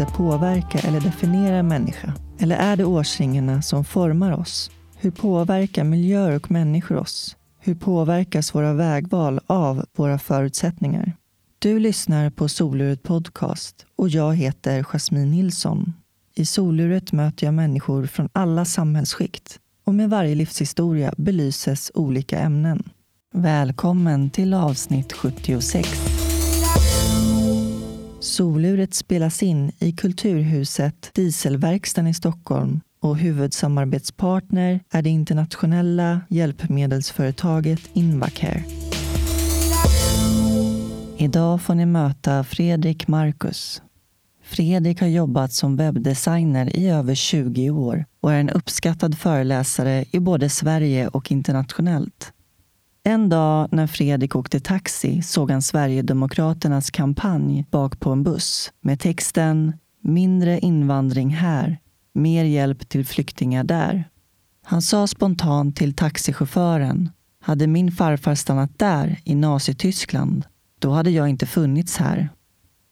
händelser 0.00 0.16
påverka 0.16 0.78
eller 0.78 1.00
definiera 1.00 1.56
en 1.56 1.68
människa? 1.68 2.12
Eller 2.38 2.56
är 2.56 2.76
det 2.76 2.84
årsringarna 2.84 3.62
som 3.62 3.84
formar 3.84 4.32
oss? 4.32 4.70
Hur 4.96 5.10
påverkar 5.10 5.84
miljöer 5.84 6.36
och 6.36 6.50
människor 6.50 6.96
oss? 6.96 7.36
Hur 7.58 7.74
påverkas 7.74 8.54
våra 8.54 8.72
vägval 8.72 9.40
av 9.46 9.84
våra 9.96 10.18
förutsättningar? 10.18 11.12
Du 11.58 11.78
lyssnar 11.78 12.30
på 12.30 12.48
Soluret 12.48 13.02
Podcast 13.02 13.86
och 13.96 14.08
jag 14.08 14.34
heter 14.34 14.82
Jasmine 14.82 15.30
Nilsson. 15.30 15.92
I 16.34 16.46
Soluret 16.46 17.12
möter 17.12 17.46
jag 17.46 17.54
människor 17.54 18.06
från 18.06 18.28
alla 18.32 18.64
samhällsskikt 18.64 19.58
och 19.86 19.94
med 19.94 20.10
varje 20.10 20.34
livshistoria 20.34 21.14
belyses 21.16 21.90
olika 21.94 22.38
ämnen. 22.38 22.82
Välkommen 23.34 24.30
till 24.30 24.54
avsnitt 24.54 25.12
76. 25.12 26.29
Soluret 28.20 28.94
spelas 28.94 29.42
in 29.42 29.72
i 29.78 29.92
Kulturhuset 29.92 31.10
Dieselverkstan 31.14 32.06
i 32.06 32.14
Stockholm 32.14 32.80
och 33.00 33.16
huvudsamarbetspartner 33.16 34.80
är 34.92 35.02
det 35.02 35.10
internationella 35.10 36.20
hjälpmedelsföretaget 36.28 37.80
Invacare. 37.92 38.64
Idag 41.18 41.62
får 41.62 41.74
ni 41.74 41.86
möta 41.86 42.44
Fredrik 42.44 43.08
Marcus. 43.08 43.82
Fredrik 44.42 45.00
har 45.00 45.08
jobbat 45.08 45.52
som 45.52 45.76
webbdesigner 45.76 46.76
i 46.76 46.88
över 46.88 47.14
20 47.14 47.70
år 47.70 48.04
och 48.20 48.32
är 48.32 48.40
en 48.40 48.50
uppskattad 48.50 49.18
föreläsare 49.18 50.04
i 50.10 50.20
både 50.20 50.48
Sverige 50.48 51.08
och 51.08 51.32
internationellt. 51.32 52.32
En 53.04 53.28
dag 53.28 53.68
när 53.72 53.86
Fredrik 53.86 54.36
åkte 54.36 54.60
taxi 54.60 55.22
såg 55.22 55.50
han 55.50 55.62
Sverigedemokraternas 55.62 56.90
kampanj 56.90 57.66
bak 57.70 58.00
på 58.00 58.10
en 58.10 58.22
buss 58.22 58.72
med 58.80 59.00
texten 59.00 59.72
“Mindre 60.02 60.58
invandring 60.58 61.30
här, 61.30 61.78
mer 62.14 62.44
hjälp 62.44 62.88
till 62.88 63.06
flyktingar 63.06 63.64
där”. 63.64 64.08
Han 64.64 64.82
sa 64.82 65.06
spontant 65.06 65.76
till 65.76 65.94
taxichauffören 65.94 67.10
“Hade 67.42 67.66
min 67.66 67.92
farfar 67.92 68.34
stannat 68.34 68.78
där, 68.78 69.20
i 69.24 69.34
Nazityskland, 69.34 70.44
då 70.78 70.90
hade 70.90 71.10
jag 71.10 71.28
inte 71.28 71.46
funnits 71.46 71.96
här”. 71.96 72.28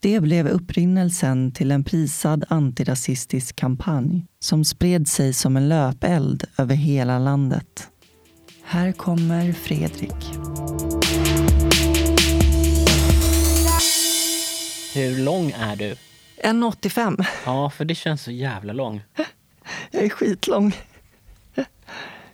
Det 0.00 0.20
blev 0.20 0.46
upprinnelsen 0.46 1.52
till 1.52 1.70
en 1.70 1.84
prisad 1.84 2.44
antirasistisk 2.48 3.56
kampanj 3.56 4.26
som 4.40 4.64
spred 4.64 5.08
sig 5.08 5.32
som 5.32 5.56
en 5.56 5.68
löpeld 5.68 6.44
över 6.58 6.74
hela 6.74 7.18
landet. 7.18 7.88
Här 8.70 8.92
kommer 8.92 9.52
Fredrik. 9.52 10.14
Hur 14.94 15.18
lång 15.24 15.50
är 15.50 15.76
du? 15.76 15.94
1,85. 16.44 17.24
Ja, 17.46 17.70
för 17.70 17.84
det 17.84 17.94
känns 17.94 18.22
så 18.22 18.30
jävla 18.30 18.72
lång. 18.72 19.02
Jag 19.90 20.02
är 20.04 20.08
skitlång. 20.08 20.76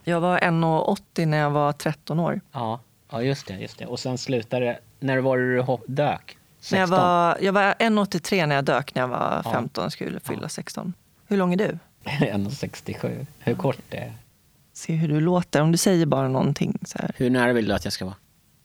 Jag 0.05 0.21
var 0.21 0.39
1,80 0.39 1.27
när 1.27 1.39
jag 1.39 1.51
var 1.51 1.73
13 1.73 2.21
år. 2.21 2.41
Ja, 2.53 2.81
ja 3.11 3.23
just 3.23 3.47
det. 3.47 3.55
Just 3.55 3.79
det. 3.79 3.87
Och 3.87 4.01
sen 4.01 4.19
slutade. 4.19 4.79
När 5.01 5.19
var 5.19 5.39
det 5.39 5.55
du 5.55 5.61
hopp- 5.61 5.85
dök? 5.87 6.37
16? 6.61 6.77
När 6.77 6.81
jag 6.81 6.87
var, 7.03 7.39
jag 7.41 7.53
var 7.53 7.63
1,83 7.79 8.47
när 8.47 8.55
jag 8.55 8.65
dök 8.65 8.95
när 8.95 9.03
jag 9.03 9.09
var 9.09 9.43
15 9.43 9.85
och 9.85 9.93
skulle 9.93 10.21
fylla 10.21 10.49
16. 10.49 10.95
Hur 11.27 11.37
lång 11.37 11.53
är 11.53 11.57
du? 11.57 11.79
1,67. 12.05 13.27
Hur 13.39 13.55
kort 13.55 13.79
det 13.89 13.97
är? 13.97 14.13
Se 14.75 14.93
hur 14.93 15.09
du 15.09 15.21
låter. 15.21 15.63
Om 15.63 15.73
du 15.73 15.79
säger 15.79 16.07
bara 16.07 16.29
någonting 16.29 16.79
så 16.87 16.99
här. 16.99 17.11
Hur 17.17 17.31
nära 17.31 17.53
vill 17.53 17.69
du 17.69 17.75
att 17.75 17.85
jag 17.85 17.93
ska 17.93 18.05
vara? 18.05 18.17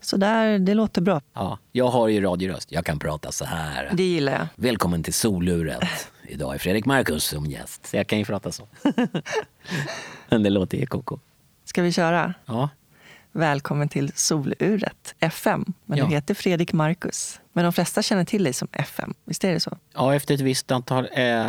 Så 0.02 0.18
där, 0.18 0.60
det 0.60 0.74
låter 0.74 1.02
bra. 1.02 1.22
Ja, 1.34 1.58
jag 1.72 1.88
har 1.88 2.08
ju 2.08 2.22
radioröst. 2.22 2.72
Jag 2.72 2.86
kan 2.86 3.00
prata 3.00 3.32
så 3.32 3.46
här. 3.46 3.90
Det 3.94 4.04
gillar 4.04 4.32
jag. 4.34 4.48
Välkommen 4.56 5.04
till 5.04 5.14
Soluret. 5.14 6.12
Idag 6.28 6.54
är 6.54 6.58
Fredrik 6.60 6.86
Marcus 6.86 7.24
som 7.24 7.46
gäst. 7.46 7.86
Så 7.88 7.98
jag 7.98 8.08
kan 8.08 8.20
ju 8.20 8.26
prata 8.26 8.52
så. 8.52 8.68
Men 10.30 10.44
det 10.44 10.50
låter 10.50 10.78
ju 10.78 10.86
koko. 10.86 11.20
Ska 11.66 11.82
vi 11.82 11.92
köra? 11.92 12.34
Ja, 12.46 12.70
Välkommen 13.32 13.90
till 13.90 14.12
Soluret 14.16 15.16
FM. 15.20 15.66
Men 15.86 15.98
Ja. 15.98 16.06
du 16.06 16.12
heter 16.12 16.34
Fredrik 16.34 16.74
Marcus. 16.74 17.40
Men 17.54 17.64
de 17.64 17.74
flesta 17.74 18.02
känner 18.02 18.26
till 18.26 18.44
dig 18.44 18.54
som 18.54 18.68
FM. 18.72 19.14
Visst 19.26 19.44
är 19.44 19.54
det 19.54 19.60
så? 19.60 19.78
Ja, 19.94 20.16
efter 20.16 20.34
ett 20.34 20.42
visst 20.42 20.72
antal... 20.72 21.08
Eh, 21.14 21.46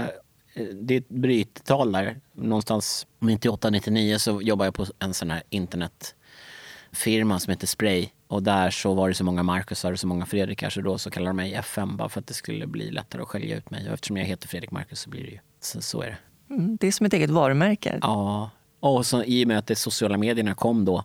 det 0.72 0.94
är 0.94 0.98
ett 0.98 1.08
bryttal 1.08 1.92
där. 1.92 2.20
Någonstans 2.32 3.06
98-99 3.20 4.18
så 4.18 4.42
jobbade 4.42 4.66
jag 4.66 4.74
på 4.74 4.86
en 4.98 5.14
sån 5.14 5.30
här 5.30 5.42
internetfirma 5.50 7.38
som 7.38 7.50
heter 7.50 7.66
Spray. 7.66 8.08
Och 8.28 8.42
där 8.42 8.70
så 8.70 8.94
var 8.94 9.08
det 9.08 9.14
så 9.14 9.24
många 9.24 9.42
Marcusar 9.42 9.92
och 9.92 10.00
så 10.00 10.06
många 10.06 10.26
Fredrikar 10.26 10.70
så 10.70 10.80
då 10.80 10.98
så 10.98 11.10
kallade 11.10 11.30
de 11.30 11.36
mig 11.36 11.54
FM 11.54 11.96
bara 11.96 12.08
för 12.08 12.20
att 12.20 12.26
det 12.26 12.34
skulle 12.34 12.66
bli 12.66 12.90
lättare 12.90 13.22
att 13.22 13.28
skilja 13.28 13.56
ut 13.56 13.70
mig. 13.70 13.88
Och 13.88 13.94
eftersom 13.94 14.16
jag 14.16 14.24
heter 14.24 14.48
Fredrik 14.48 14.70
Marcus 14.70 15.00
så 15.00 15.10
blir 15.10 15.22
det 15.24 15.30
ju... 15.30 15.38
Så, 15.60 15.80
så 15.82 16.02
är 16.02 16.06
det. 16.06 16.54
Mm, 16.54 16.76
det 16.80 16.86
är 16.86 16.92
som 16.92 17.06
ett 17.06 17.12
eget 17.12 17.30
varumärke. 17.30 17.98
Ja, 18.02 18.50
och 18.80 19.06
så, 19.06 19.24
i 19.24 19.44
och 19.44 19.48
med 19.48 19.58
att 19.58 19.66
de 19.66 19.76
sociala 19.76 20.16
medierna 20.16 20.54
kom 20.54 20.84
då, 20.84 21.04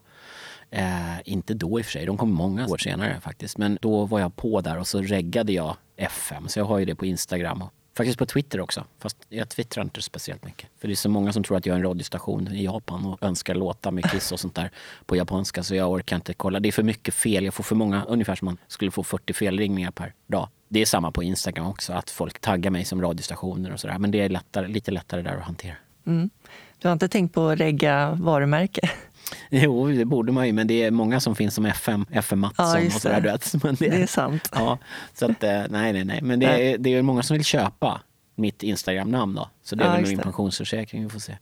eh, 0.72 1.16
inte 1.26 1.54
då 1.54 1.80
i 1.80 1.82
och 1.82 1.86
för 1.86 1.92
sig, 1.92 2.06
de 2.06 2.18
kom 2.18 2.32
många 2.32 2.68
år 2.68 2.78
senare 2.78 3.20
faktiskt, 3.22 3.58
men 3.58 3.78
då 3.82 4.06
var 4.06 4.20
jag 4.20 4.36
på 4.36 4.62
där 4.62 4.78
och 4.78 4.88
så 4.88 5.02
reggade 5.02 5.54
jag 5.54 5.76
FM, 5.98 6.48
så 6.48 6.60
jag 6.60 6.66
har 6.66 6.80
ju 6.80 6.86
det 6.86 6.96
på 6.96 7.06
Instagram 7.06 7.62
och 7.62 7.74
faktiskt 7.96 8.20
på 8.20 8.26
Twitter 8.26 8.62
också, 8.62 8.86
fast 9.00 9.18
jag 9.30 9.50
twittrar 9.50 9.84
inte 9.84 10.02
speciellt 10.02 10.46
mycket. 10.46 10.70
För 10.80 10.88
det 10.88 10.94
är 10.94 10.96
så 10.96 11.10
många 11.10 11.34
som 11.34 11.44
tror 11.44 11.58
att 11.58 11.66
jag 11.66 11.74
är 11.74 11.78
en 11.78 11.86
radiostation 11.86 12.48
i 12.48 12.64
Japan 12.64 13.06
och 13.06 13.24
önskar 13.24 13.56
låta 13.56 13.92
med 13.92 14.12
Kiss 14.12 14.32
och 14.32 14.40
sånt 14.40 14.56
där 14.56 14.72
på 15.06 15.16
japanska, 15.16 15.64
så 15.64 15.76
jag 15.76 15.92
orkar 15.92 16.16
inte 16.16 16.34
kolla. 16.34 16.60
Det 16.60 16.70
är 16.70 16.72
för 16.72 16.84
mycket 16.84 17.14
fel, 17.14 17.46
jag 17.46 17.54
får 17.54 17.64
för 17.64 17.76
många, 17.76 18.06
ungefär 18.06 18.36
som 18.36 18.46
man 18.46 18.58
skulle 18.68 18.92
få 18.92 19.04
40 19.04 19.34
felringningar 19.34 19.92
per 19.92 20.14
dag. 20.28 20.50
Det 20.68 20.82
är 20.82 20.86
samma 20.86 21.12
på 21.12 21.24
Instagram 21.24 21.68
också, 21.68 21.94
att 21.94 22.10
folk 22.10 22.40
taggar 22.40 22.72
mig 22.72 22.86
som 22.86 23.02
radiostationer 23.02 23.74
och 23.74 23.80
sådär, 23.80 23.98
men 23.98 24.12
det 24.12 24.22
är 24.22 24.30
lättare, 24.30 24.68
lite 24.68 24.92
lättare 24.92 25.22
där 25.22 25.38
att 25.38 25.44
hantera. 25.44 25.76
Mm. 26.06 26.30
Du 26.78 26.88
har 26.88 26.94
inte 26.94 27.08
tänkt 27.08 27.34
på 27.34 27.48
att 27.48 27.60
regga 27.60 28.18
varumärke? 28.22 28.90
Jo, 29.50 29.88
det 29.88 30.06
borde 30.06 30.32
man 30.32 30.48
ju, 30.48 30.54
men 30.54 30.68
det 30.68 30.84
är 30.84 30.92
många 30.92 31.20
som 31.20 31.36
finns 31.36 31.56
som 31.56 31.66
FM, 31.66 32.06
FM 32.12 32.40
Mattsson 32.40 32.66
Ja, 32.82 32.86
och 32.86 32.92
sådär. 32.92 33.22
det. 33.22 33.22
Du 33.22 33.30
vet. 33.32 33.64
Men 33.64 33.76
det, 33.76 33.90
Det 33.90 34.02
är 34.02 34.08
sant. 34.08 34.50
Ja, 34.54 34.78
så 35.14 35.26
att, 35.32 35.44
eh, 35.44 35.62
nej, 35.70 35.94
nej, 35.94 36.04
nej. 36.06 36.20
Men 36.22 36.40
det 36.40 36.46
är, 36.74 36.78
det 36.78 36.90
är 36.94 37.02
många 37.02 37.24
som 37.24 37.38
vill 37.38 37.46
köpa 37.46 38.02
mitt 38.36 38.64
Instagram-namn 38.64 39.36
då. 39.36 39.50
Så 39.64 39.76
det 39.76 39.84
är 39.84 39.88
Ja, 39.88 39.94
väl 39.96 40.08
min 40.08 40.18
pensionsförsäkring, 40.20 41.04
vi 41.04 41.10
får 41.10 41.20
se. 41.20 41.38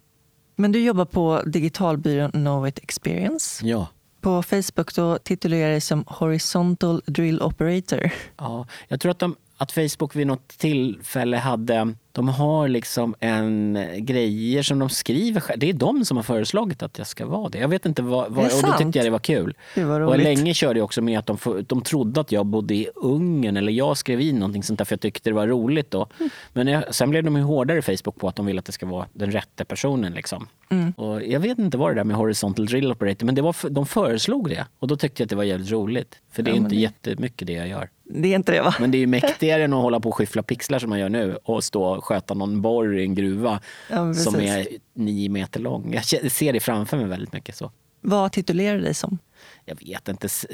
Men 0.56 0.72
du 0.72 0.80
jobbar 0.80 1.06
på 1.06 1.42
digitalbyrån 1.46 2.32
Know 2.32 2.68
It 2.68 2.80
Experience. 2.80 3.68
Ja. 3.68 3.88
På 4.22 4.44
Facebook 4.44 4.96
då 4.96 5.18
titulerar 5.18 5.70
dig 5.72 5.82
som 5.82 6.04
Horizontal 6.08 7.02
Drill 7.06 7.42
Operator. 7.42 8.10
ja. 8.38 8.68
Jag 8.88 9.00
tror 9.02 9.12
att, 9.12 9.20
de, 9.20 9.36
att 9.58 9.72
Facebook 9.72 10.16
vid 10.16 10.28
något 10.28 10.48
tillfälle 10.48 11.38
hade, 11.38 11.94
de 12.12 12.28
har 12.30 12.68
liksom 12.68 13.16
en 13.20 13.76
eh, 13.76 13.96
grejer 13.98 14.64
som 14.64 14.80
de 14.80 14.90
skriver 14.90 15.40
själv. 15.42 15.60
Det 15.60 15.70
är 15.70 15.74
de 15.74 16.06
som 16.06 16.18
har 16.18 16.24
föreslagit 16.24 16.84
att 16.84 16.98
jag 16.98 17.08
ska 17.08 17.26
vara 17.26 17.50
det. 17.50 17.58
Jag 17.58 17.68
vet 17.68 17.86
inte 17.86 18.02
vad, 18.02 18.32
vad 18.32 18.46
och 18.46 18.52
då 18.64 18.72
tyckte 18.78 19.00
jag 19.00 19.06
det 19.06 19.10
var 19.10 19.20
kul. 19.20 19.58
Det 19.76 19.84
var 19.84 20.02
Och 20.02 20.18
länge 20.20 20.54
körde 20.54 20.80
jag 20.80 20.86
också 20.86 21.02
med 21.02 21.20
att 21.20 21.26
de, 21.26 21.38
de 21.68 21.82
trodde 21.82 22.22
att 22.22 22.32
jag 22.32 22.46
bodde 22.46 22.76
i 22.76 22.88
Ungern 22.96 23.58
eller 23.58 23.72
jag 23.72 23.98
skrev 23.98 24.22
in 24.22 24.36
någonting 24.40 24.64
sånt 24.64 24.78
där 24.78 24.86
för 24.86 24.94
jag 24.94 25.02
tyckte 25.02 25.30
det 25.30 25.34
var 25.34 25.48
roligt 25.48 25.92
då. 25.92 26.08
Mm. 26.20 26.30
Men 26.54 26.68
jag, 26.68 26.96
sen 26.96 27.10
blev 27.10 27.24
de 27.24 27.36
ju 27.36 27.42
hårdare 27.44 27.78
i 27.78 27.82
Facebook 27.82 28.16
på 28.20 28.28
att 28.28 28.36
de 28.36 28.46
vill 28.46 28.60
att 28.60 28.66
det 28.66 28.72
ska 28.72 28.86
vara 28.86 29.06
den 29.14 29.32
rätte 29.32 29.66
personen 29.66 30.14
liksom. 30.14 30.48
Mm. 30.70 30.92
Och 30.92 31.24
jag 31.24 31.40
vet 31.40 31.60
inte 31.60 31.78
vad 31.78 31.92
det 31.92 31.96
där 31.96 32.04
med 32.04 32.18
horizontal 32.18 32.66
drill 32.66 32.92
operator 32.92 33.26
men 33.26 33.36
det 33.36 33.42
var, 33.42 33.70
de 33.70 33.86
föreslog 33.86 34.50
det 34.50 34.66
och 34.80 34.88
då 34.88 34.96
tyckte 34.98 35.22
jag 35.22 35.26
att 35.26 35.30
det 35.30 35.36
var 35.36 35.44
jävligt 35.44 35.72
roligt. 35.72 36.16
För 36.32 36.44
det 36.44 36.52
är 36.52 36.54
Ja, 36.54 36.58
inte 36.58 36.70
det- 36.70 36.82
jättemycket 36.82 37.48
det 37.48 37.54
jag 37.54 37.68
gör. 37.68 37.90
Det 38.22 38.28
är 38.28 38.36
inte 38.36 38.52
det 38.52 38.62
va? 38.62 38.76
Men 38.80 38.92
det 38.92 38.98
är 38.98 39.00
ju 39.00 39.08
mäktigare 39.08 39.64
än 39.64 39.74
att 39.74 39.82
hålla 39.82 40.00
på 40.00 40.10
och 40.10 40.16
skiffla 40.16 40.44
pixlar 40.44 40.80
som 40.80 40.90
man 40.90 41.00
gör 41.00 41.10
nu 41.10 41.38
och 41.44 41.64
stå 41.64 41.84
och 41.84 42.06
sköta 42.06 42.34
någon 42.34 42.62
borr 42.62 42.98
i 42.98 43.04
en 43.04 43.16
gruva 43.16 43.60
Ja, 43.90 44.14
som 44.14 44.36
är 44.36 44.68
nio 44.94 45.30
meter 45.30 45.60
lång. 45.60 45.94
Jag 45.94 46.32
ser 46.32 46.54
det 46.54 46.60
framför 46.60 46.98
mig 46.98 47.06
väldigt 47.06 47.34
mycket 47.34 47.56
så. 47.56 47.72
Vad 48.02 48.32
titulerar 48.32 48.78
du 48.78 48.84
dig 48.84 48.94
som? 48.94 49.18
jag 49.66 49.78
vet 49.88 50.08
inte, 50.08 50.26
S- 50.26 50.46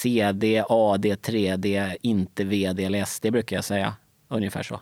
CD, 0.00 0.64
AD, 0.68 1.14
3D, 1.14 1.96
inte 2.02 2.44
VD 2.44 2.84
eller 2.84 3.04
SD 3.04 3.26
brukar 3.26 3.56
jag 3.56 3.64
säga. 3.64 3.94
Ungefär 4.28 4.62
så. 4.62 4.80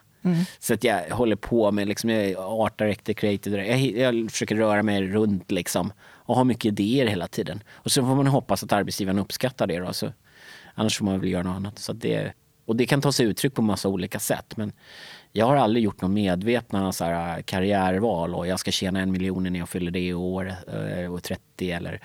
Så 0.59 0.75
att 0.75 0.85
jag 0.85 1.03
håller 1.11 1.37
på 1.37 1.71
med, 1.73 1.89
liksom, 1.89 2.11
jag 2.11 2.25
är 2.25 2.37
art 2.65 2.79
director, 2.79 3.13
creative 3.13 3.57
director. 3.57 3.97
Jag, 3.99 4.15
jag 4.15 4.31
försöker 4.31 4.57
röra 4.57 4.83
mig 4.83 5.03
runt 5.03 5.51
liksom 5.51 5.93
och 6.03 6.37
ha 6.37 6.45
mycket 6.45 6.65
idéer 6.65 7.07
hela 7.07 7.27
tiden. 7.27 7.63
Och 7.73 7.93
så 7.93 8.03
får 8.03 8.15
man 8.15 8.27
hoppas 8.27 8.63
att 8.65 8.73
arbetsgivaren 8.73 9.19
uppskattar 9.19 9.67
det 9.67 9.79
då. 9.79 9.93
Så, 9.93 10.13
annars 10.77 10.99
får 10.99 11.05
man 11.05 11.21
väl 11.21 11.31
göra 11.31 11.43
något 11.43 11.57
annat. 11.57 11.79
Så 11.79 11.93
det, 11.93 12.33
och 12.67 12.77
det 12.77 12.87
kan 12.87 13.01
ta 13.01 13.13
sig 13.13 13.27
uttryck 13.27 13.55
på 13.55 13.63
massa 13.63 13.89
olika 13.89 14.19
sätt. 14.19 14.57
Men 14.57 14.73
jag 15.33 15.47
har 15.47 15.57
aldrig 15.57 15.85
gjort 15.85 16.01
någon 16.01 16.15
medvetna 16.15 16.93
så 16.93 17.05
här, 17.05 17.43
karriärval 17.43 18.35
och 18.35 18.47
jag 18.47 18.61
ska 18.61 18.71
tjäna 18.71 19.01
en 19.01 19.13
miljon 19.13 19.43
när 19.43 19.59
jag 19.59 19.69
fyller 19.69 19.91
det 19.91 20.15
år 20.15 20.55
eh, 20.73 21.13
och 21.13 21.23
30 21.23 21.71
eller 21.71 22.01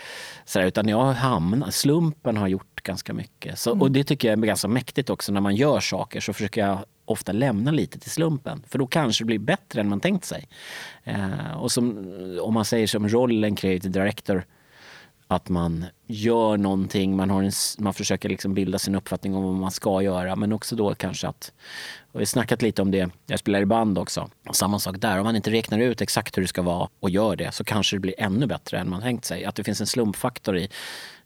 så 0.45 0.59
där, 0.59 0.65
utan 0.65 0.87
jag 0.87 0.97
har 0.97 1.13
hamnat, 1.13 1.73
slumpen 1.73 2.37
har 2.37 2.47
gjort 2.47 2.83
ganska 2.83 3.13
mycket. 3.13 3.59
Så, 3.59 3.79
Och 3.79 3.91
det 3.91 4.03
tycker 4.03 4.27
jag 4.27 4.39
är 4.39 4.47
ganska 4.47 4.67
mäktigt 4.67 5.09
också 5.09 5.31
när 5.31 5.41
man 5.41 5.55
gör 5.55 5.79
saker 5.79 6.19
så 6.19 6.33
försöker 6.33 6.67
jag 6.67 6.79
ofta 7.05 7.31
lämna 7.31 7.71
lite 7.71 7.99
till 7.99 8.11
slumpen 8.11 8.63
för 8.67 8.79
då 8.79 8.87
kanske 8.87 9.23
det 9.23 9.25
blir 9.25 9.39
bättre 9.39 9.81
än 9.81 9.89
man 9.89 9.99
tänkt 9.99 10.25
sig. 10.25 10.47
Eh, 11.03 11.57
och 11.57 11.71
som, 11.71 12.05
om 12.41 12.53
man 12.53 12.65
säger 12.65 12.87
som 12.87 13.07
rollen 13.07 13.55
creative 13.55 13.99
director 13.99 14.45
att 15.31 15.49
man 15.49 15.85
gör 16.07 16.57
någonting, 16.57 17.15
man, 17.15 17.29
har 17.29 17.43
en, 17.43 17.51
man 17.77 17.93
försöker 17.93 18.29
liksom 18.29 18.53
bilda 18.53 18.79
sin 18.79 18.95
uppfattning 18.95 19.35
om 19.35 19.43
vad 19.43 19.53
man 19.53 19.71
ska 19.71 20.01
göra. 20.01 20.35
Men 20.35 20.53
också 20.53 20.75
då 20.75 20.95
kanske 20.95 21.27
att, 21.27 21.51
och 22.11 22.19
vi 22.19 22.21
har 22.21 22.25
snackat 22.25 22.61
lite 22.61 22.81
om 22.81 22.91
det, 22.91 23.09
jag 23.25 23.39
spelar 23.39 23.61
i 23.61 23.65
band 23.65 23.97
också. 23.97 24.29
Samma 24.51 24.79
sak 24.79 24.95
där, 24.99 25.17
om 25.17 25.23
man 25.23 25.35
inte 25.35 25.51
räknar 25.51 25.79
ut 25.79 26.01
exakt 26.01 26.37
hur 26.37 26.41
det 26.41 26.47
ska 26.47 26.61
vara 26.61 26.89
och 26.99 27.09
gör 27.09 27.35
det 27.35 27.51
så 27.51 27.63
kanske 27.63 27.95
det 27.95 27.99
blir 27.99 28.15
ännu 28.17 28.45
bättre 28.45 28.79
än 28.79 28.89
man 28.89 29.01
tänkt 29.01 29.25
sig. 29.25 29.45
Att 29.45 29.55
det 29.55 29.63
finns 29.63 29.81
en 29.81 29.87
slumpfaktor 29.87 30.57
i 30.57 30.69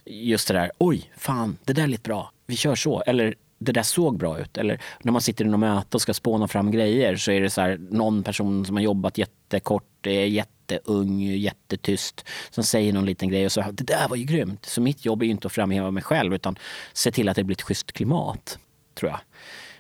just 0.05 0.47
det 0.47 0.53
där, 0.53 0.71
oj, 0.77 1.11
fan, 1.17 1.57
det 1.63 1.73
där 1.73 1.83
är 1.83 1.87
lite 1.87 2.03
bra, 2.03 2.31
vi 2.47 2.55
kör 2.55 2.75
så. 2.75 3.03
Eller 3.07 3.35
det 3.59 3.71
där 3.71 3.83
såg 3.83 4.17
bra 4.17 4.39
ut. 4.39 4.57
Eller 4.57 4.81
när 5.01 5.11
man 5.11 5.21
sitter 5.21 5.45
i 5.45 5.47
något 5.47 5.59
möte 5.59 5.97
och 5.97 6.01
ska 6.01 6.13
spåna 6.13 6.47
fram 6.47 6.71
grejer 6.71 7.15
så 7.15 7.31
är 7.31 7.41
det 7.41 7.49
så 7.49 7.61
här, 7.61 7.77
någon 7.89 8.23
person 8.23 8.65
som 8.65 8.75
har 8.75 8.83
jobbat 8.83 9.17
jättekort, 9.17 10.07
är 10.07 10.25
jätteung, 10.71 11.19
jättetyst, 11.19 12.25
som 12.49 12.63
säger 12.63 12.93
någon 12.93 13.05
liten 13.05 13.29
grej 13.29 13.45
och 13.45 13.51
så 13.51 13.61
det 13.71 13.83
där 13.83 14.07
var 14.07 14.15
ju 14.15 14.23
grymt. 14.23 14.65
Så 14.65 14.81
mitt 14.81 15.05
jobb 15.05 15.21
är 15.21 15.25
ju 15.25 15.31
inte 15.31 15.47
att 15.47 15.53
framhäva 15.53 15.91
mig 15.91 16.03
själv 16.03 16.33
utan 16.33 16.55
se 16.93 17.11
till 17.11 17.29
att 17.29 17.35
det 17.35 17.43
blir 17.43 17.55
ett 17.55 17.61
schysst 17.61 17.91
klimat, 17.91 18.59
tror 18.95 19.11
jag. 19.11 19.19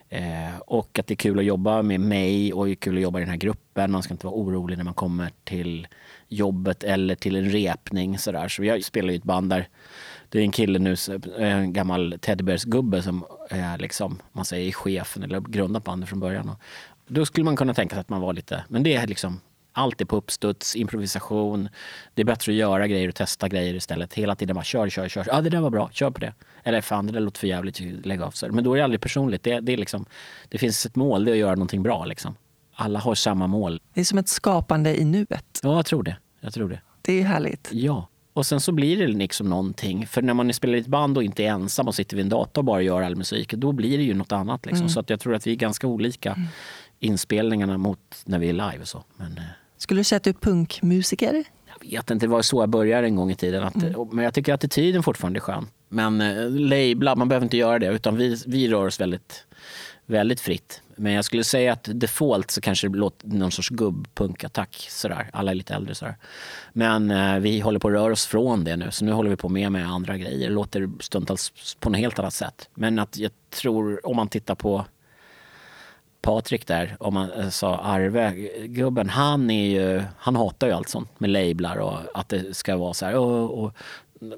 Eh, 0.09 0.59
och 0.67 0.99
att 0.99 1.07
det 1.07 1.13
är 1.13 1.15
kul 1.15 1.39
att 1.39 1.45
jobba 1.45 1.81
med 1.81 1.99
mig 1.99 2.53
och 2.53 2.65
det 2.65 2.71
är 2.71 2.75
kul 2.75 2.95
att 2.95 3.03
jobba 3.03 3.19
i 3.19 3.21
den 3.21 3.29
här 3.29 3.37
gruppen. 3.37 3.91
Man 3.91 4.03
ska 4.03 4.13
inte 4.13 4.25
vara 4.25 4.35
orolig 4.35 4.77
när 4.77 4.83
man 4.83 4.93
kommer 4.93 5.31
till 5.43 5.87
jobbet 6.27 6.83
eller 6.83 7.15
till 7.15 7.35
en 7.35 7.49
repning. 7.49 8.17
Så, 8.17 8.31
där. 8.31 8.47
så 8.47 8.63
jag 8.63 8.83
spelar 8.83 9.13
i 9.13 9.15
ett 9.15 9.23
band 9.23 9.49
där 9.49 9.67
det 10.29 10.39
är 10.39 10.43
en 10.43 10.51
kille 10.51 10.79
nu, 10.79 10.95
eh, 11.37 11.55
en 11.55 11.73
gammal 11.73 12.17
teddybärsgubbe 12.21 13.01
som 13.01 13.25
är 13.49 13.77
liksom, 13.77 14.21
man 14.31 14.45
säger 14.45 14.71
chefen 14.71 15.23
eller 15.23 15.41
grundat 15.41 15.83
bandet 15.83 16.09
från 16.09 16.19
början. 16.19 16.49
Och 16.49 16.59
då 17.07 17.25
skulle 17.25 17.45
man 17.45 17.55
kunna 17.55 17.73
tänka 17.73 17.95
sig 17.95 18.01
att 18.01 18.09
man 18.09 18.21
var 18.21 18.33
lite, 18.33 18.63
men 18.67 18.83
det 18.83 18.95
är 18.95 19.07
liksom 19.07 19.39
allt 19.77 20.01
är 20.01 20.05
på 20.05 20.15
uppstuds, 20.15 20.75
improvisation. 20.75 21.69
Det 22.13 22.21
är 22.21 22.25
bättre 22.25 22.51
att 22.51 22.57
göra 22.57 22.87
grejer 22.87 23.09
och 23.09 23.15
testa 23.15 23.47
grejer 23.47 23.73
istället. 23.73 24.13
Hela 24.13 24.35
tiden 24.35 24.55
bara 24.55 24.63
kör, 24.63 24.89
kör, 24.89 25.09
kör. 25.09 25.25
Ja, 25.27 25.41
det 25.41 25.49
där 25.49 25.61
var 25.61 25.69
bra, 25.69 25.89
kör 25.93 26.11
på 26.11 26.19
det. 26.19 26.33
Eller 26.63 26.81
fan, 26.81 27.07
det 27.07 27.13
där 27.13 27.19
låter 27.19 27.39
för 27.39 27.47
jävligt, 27.47 28.05
lägg 28.05 28.21
av. 28.21 28.33
Men 28.49 28.63
då 28.63 28.73
är 28.73 28.77
det 28.77 28.83
aldrig 28.83 29.01
personligt. 29.01 29.43
Det, 29.43 29.59
det, 29.59 29.73
är 29.73 29.77
liksom, 29.77 30.05
det 30.49 30.57
finns 30.57 30.85
ett 30.85 30.95
mål, 30.95 31.25
det 31.25 31.31
är 31.31 31.33
att 31.33 31.39
göra 31.39 31.55
någonting 31.55 31.83
bra. 31.83 32.05
Liksom. 32.05 32.35
Alla 32.75 32.99
har 32.99 33.15
samma 33.15 33.47
mål. 33.47 33.81
Det 33.93 34.01
är 34.01 34.05
som 34.05 34.17
ett 34.17 34.29
skapande 34.29 35.01
i 35.01 35.05
nuet. 35.05 35.59
Ja, 35.63 35.75
jag 35.75 35.85
tror 35.85 36.03
det. 36.03 36.17
Jag 36.39 36.53
tror 36.53 36.69
det. 36.69 36.81
Det 37.01 37.21
är 37.21 37.23
härligt. 37.23 37.69
Ja. 37.71 38.07
Och 38.33 38.45
sen 38.45 38.61
så 38.61 38.71
blir 38.71 38.97
det 38.97 39.07
liksom 39.07 39.49
någonting. 39.49 40.07
För 40.07 40.21
när 40.21 40.33
man 40.33 40.53
spelar 40.53 40.75
i 40.75 40.79
ett 40.79 40.87
band 40.87 41.17
och 41.17 41.23
inte 41.23 41.43
är 41.43 41.47
ensam 41.47 41.87
och 41.87 41.95
sitter 41.95 42.15
vid 42.15 42.25
en 42.25 42.29
dator 42.29 42.61
och 42.61 42.65
bara 42.65 42.81
gör 42.81 43.01
all 43.01 43.15
musik, 43.15 43.53
då 43.53 43.71
blir 43.71 43.97
det 43.97 44.03
ju 44.03 44.13
något 44.13 44.31
annat. 44.31 44.65
Liksom. 44.65 44.81
Mm. 44.81 44.89
Så 44.89 44.99
att 44.99 45.09
jag 45.09 45.19
tror 45.19 45.35
att 45.35 45.47
vi 45.47 45.51
är 45.51 45.55
ganska 45.55 45.87
olika 45.87 46.31
mm. 46.31 46.47
inspelningarna 46.99 47.77
mot 47.77 48.23
när 48.25 48.39
vi 48.39 48.49
är 48.49 48.53
live. 48.53 48.79
Och 48.81 48.87
så. 48.87 49.03
Men, 49.17 49.37
eh, 49.37 49.43
Skulle 49.77 49.99
du 49.99 50.03
säga 50.03 50.17
att 50.17 50.23
du 50.23 50.29
är 50.29 50.33
punkmusiker? 50.33 51.43
Jag 51.65 51.89
vet 51.89 52.11
inte, 52.11 52.25
det 52.25 52.29
var 52.29 52.41
så 52.41 52.61
jag 52.61 52.69
började 52.69 53.07
en 53.07 53.15
gång 53.15 53.31
i 53.31 53.35
tiden. 53.35 53.63
Att, 53.63 53.75
mm. 53.75 54.07
Men 54.11 54.23
jag 54.23 54.33
tycker 54.33 54.53
att 54.53 54.59
attityden 54.59 55.03
fortfarande 55.03 55.37
är 55.37 55.41
skön. 55.41 55.67
Men 55.89 56.21
eh, 56.21 56.49
labla, 56.49 57.15
man 57.15 57.29
behöver 57.29 57.45
inte 57.45 57.57
göra 57.57 57.79
det. 57.79 57.87
Utan 57.87 58.17
vi, 58.17 58.37
vi 58.47 58.67
rör 58.67 58.85
oss 58.85 58.99
väldigt, 58.99 59.45
väldigt 60.05 60.39
fritt. 60.39 60.81
Men 60.95 61.13
jag 61.13 61.25
skulle 61.25 61.43
säga 61.43 61.73
att 61.73 61.89
default 61.93 62.51
så 62.51 62.61
kanske 62.61 62.87
det 62.87 62.97
låter 62.97 63.27
någon 63.27 63.51
sorts 63.51 63.69
gubbpunkattack. 63.69 64.87
Sådär. 64.89 65.29
Alla 65.33 65.51
är 65.51 65.55
lite 65.55 65.73
äldre. 65.73 65.95
Sådär. 65.95 66.15
Men 66.73 67.11
eh, 67.11 67.39
vi 67.39 67.59
håller 67.59 67.79
på 67.79 67.87
att 67.87 67.93
röra 67.93 68.13
oss 68.13 68.25
från 68.25 68.63
det 68.63 68.75
nu. 68.75 68.91
Så 68.91 69.05
nu 69.05 69.11
håller 69.11 69.29
vi 69.29 69.35
på 69.35 69.49
med, 69.49 69.71
med 69.71 69.87
andra 69.87 70.17
grejer. 70.17 70.49
Det 70.49 70.55
låter 70.55 70.89
stundtals 70.99 71.75
på 71.79 71.89
något 71.89 71.99
helt 71.99 72.19
annat 72.19 72.33
sätt. 72.33 72.69
Men 72.73 72.99
att 72.99 73.17
jag 73.17 73.31
tror, 73.49 74.07
om 74.07 74.15
man 74.15 74.27
tittar 74.27 74.55
på 74.55 74.85
Patrik 76.25 76.67
där, 76.67 76.97
om 76.99 77.13
man 77.13 77.31
eh, 77.31 77.49
sa 77.49 77.77
Arve, 77.77 78.33
gubben, 78.67 79.09
han, 79.09 79.49
är 79.49 79.69
ju, 79.69 80.03
han 80.17 80.35
hatar 80.35 80.67
ju 80.67 80.73
allt 80.73 80.89
sånt 80.89 81.19
med 81.19 81.29
lablar 81.29 81.77
och 81.77 81.97
att 82.13 82.29
det 82.29 82.57
ska 82.57 82.77
vara 82.77 82.93
så 82.93 83.05
här. 83.05 83.15
Och, 83.15 83.63
och 83.63 83.73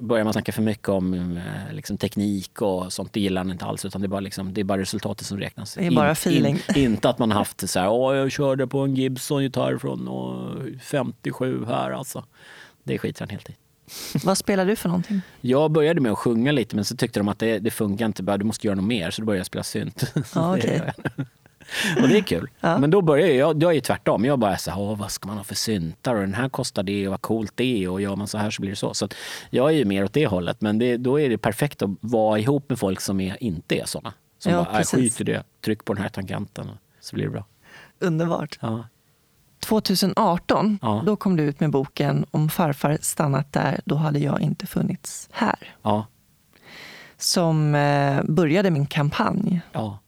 börjar 0.00 0.24
man 0.24 0.32
snacka 0.32 0.52
för 0.52 0.62
mycket 0.62 0.88
om 0.88 1.14
eh, 1.14 1.74
liksom, 1.74 1.96
teknik 1.96 2.62
och 2.62 2.92
sånt, 2.92 3.12
det 3.12 3.20
gillar 3.20 3.40
han 3.40 3.50
inte 3.50 3.64
alls. 3.64 3.84
Utan 3.84 4.00
det 4.00 4.06
är 4.06 4.08
bara, 4.08 4.20
liksom, 4.20 4.54
det 4.54 4.60
är 4.60 4.64
bara 4.64 4.80
resultatet 4.80 5.26
som 5.26 5.38
räknas. 5.38 5.74
Det 5.74 5.86
är 5.86 5.90
bara 5.90 6.10
feeling. 6.10 6.58
In, 6.76 6.76
inte 6.76 7.08
att 7.08 7.18
man 7.18 7.30
haft 7.30 7.70
så 7.70 7.80
här, 7.80 7.88
Åh, 7.88 8.16
jag 8.16 8.32
körde 8.32 8.66
på 8.66 8.78
en 8.78 8.94
Gibson-gitarr 8.94 9.78
från 9.78 10.78
57 10.82 11.64
här 11.66 11.90
alltså. 11.90 12.24
Det 12.82 12.98
skiter 12.98 13.20
han 13.20 13.28
helt 13.28 13.50
i. 13.50 13.54
Vad 14.24 14.38
spelar 14.38 14.66
du 14.66 14.76
för 14.76 14.88
någonting? 14.88 15.20
Jag 15.40 15.70
började 15.70 16.00
med 16.00 16.12
att 16.12 16.18
sjunga 16.18 16.52
lite 16.52 16.76
men 16.76 16.84
så 16.84 16.96
tyckte 16.96 17.20
de 17.20 17.28
att 17.28 17.38
det, 17.38 17.58
det 17.58 17.70
funkar 17.70 18.06
inte, 18.06 18.36
du 18.36 18.44
måste 18.44 18.66
göra 18.66 18.76
något 18.76 18.84
mer. 18.84 19.10
Så 19.10 19.22
då 19.22 19.26
började 19.26 19.38
jag 19.38 19.46
spela 19.46 19.62
synt. 19.62 20.12
Ja, 20.34 20.56
okay. 20.56 20.80
Och 22.02 22.08
det 22.08 22.18
är 22.18 22.22
kul. 22.22 22.50
Ja. 22.60 22.78
Men 22.78 22.90
då 22.90 23.02
börjar 23.02 23.28
jag, 23.28 23.62
jag 23.62 23.76
är 23.76 23.80
tvärtom. 23.80 24.24
Jag 24.24 24.38
bara 24.38 24.56
så 24.56 24.70
här, 24.70 24.96
vad 24.96 25.10
ska 25.10 25.28
man 25.28 25.36
ha 25.36 25.44
för 25.44 25.54
syntar 25.54 26.14
och 26.14 26.20
den 26.20 26.34
här 26.34 26.48
kostar 26.48 26.82
det 26.82 27.06
och 27.06 27.10
vad 27.10 27.22
coolt 27.22 27.52
det 27.54 27.84
är 27.84 27.88
och 27.88 28.00
gör 28.00 28.16
man 28.16 28.28
så 28.28 28.38
här 28.38 28.50
så 28.50 28.62
blir 28.62 28.70
det 28.70 28.76
så. 28.76 28.94
Så 28.94 29.08
jag 29.50 29.68
är 29.68 29.74
ju 29.74 29.84
mer 29.84 30.04
åt 30.04 30.12
det 30.12 30.26
hållet. 30.26 30.60
Men 30.60 30.78
det, 30.78 30.96
då 30.96 31.20
är 31.20 31.28
det 31.28 31.38
perfekt 31.38 31.82
att 31.82 31.90
vara 32.00 32.38
ihop 32.38 32.68
med 32.68 32.78
folk 32.78 33.00
som 33.00 33.20
är, 33.20 33.42
inte 33.42 33.80
är 33.80 33.84
såna. 33.84 34.14
Som 34.38 34.52
ja, 34.52 34.66
bara, 34.72 34.84
skit 34.84 35.20
i 35.20 35.24
det, 35.24 35.42
tryck 35.64 35.84
på 35.84 35.94
den 35.94 36.02
här 36.02 36.10
tangenten 36.10 36.70
så 37.00 37.16
blir 37.16 37.24
det 37.24 37.30
bra. 37.30 37.44
Underbart. 38.00 38.58
Ja. 38.60 38.84
2018, 39.60 40.78
ja. 40.82 41.02
då 41.06 41.16
kom 41.16 41.36
du 41.36 41.42
ut 41.42 41.60
med 41.60 41.70
boken 41.70 42.26
Om 42.30 42.48
farfar 42.48 42.98
stannat 43.00 43.52
där, 43.52 43.80
då 43.84 43.94
hade 43.94 44.18
jag 44.18 44.40
inte 44.40 44.66
funnits 44.66 45.28
här. 45.32 45.74
Ja. 45.82 46.06
Som 47.16 47.74
eh, 47.74 48.22
började 48.24 48.70
min 48.70 48.86
kampanj. 48.86 49.60
Ja 49.72 49.98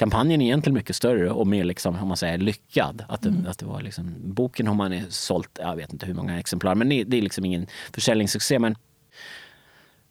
kampanjen 0.00 0.40
är 0.40 0.44
egentligen 0.44 0.74
mycket 0.74 0.96
större 0.96 1.30
och 1.30 1.46
mer 1.46 1.64
liksom, 1.64 1.96
om 2.02 2.08
man 2.08 2.16
säger, 2.16 2.38
lyckad. 2.38 3.04
Att, 3.08 3.24
mm. 3.24 3.46
att 3.46 3.58
det 3.58 3.66
var 3.66 3.82
liksom, 3.82 4.14
boken 4.18 4.66
har 4.66 4.74
man 4.74 5.02
sålt, 5.08 5.58
jag 5.62 5.76
vet 5.76 5.92
inte 5.92 6.06
hur 6.06 6.14
många 6.14 6.38
exemplar, 6.38 6.74
men 6.74 6.88
det, 6.88 7.04
det 7.04 7.18
är 7.18 7.22
liksom 7.22 7.44
ingen 7.44 7.66
försäljningssuccé. 7.92 8.58
Men 8.58 8.76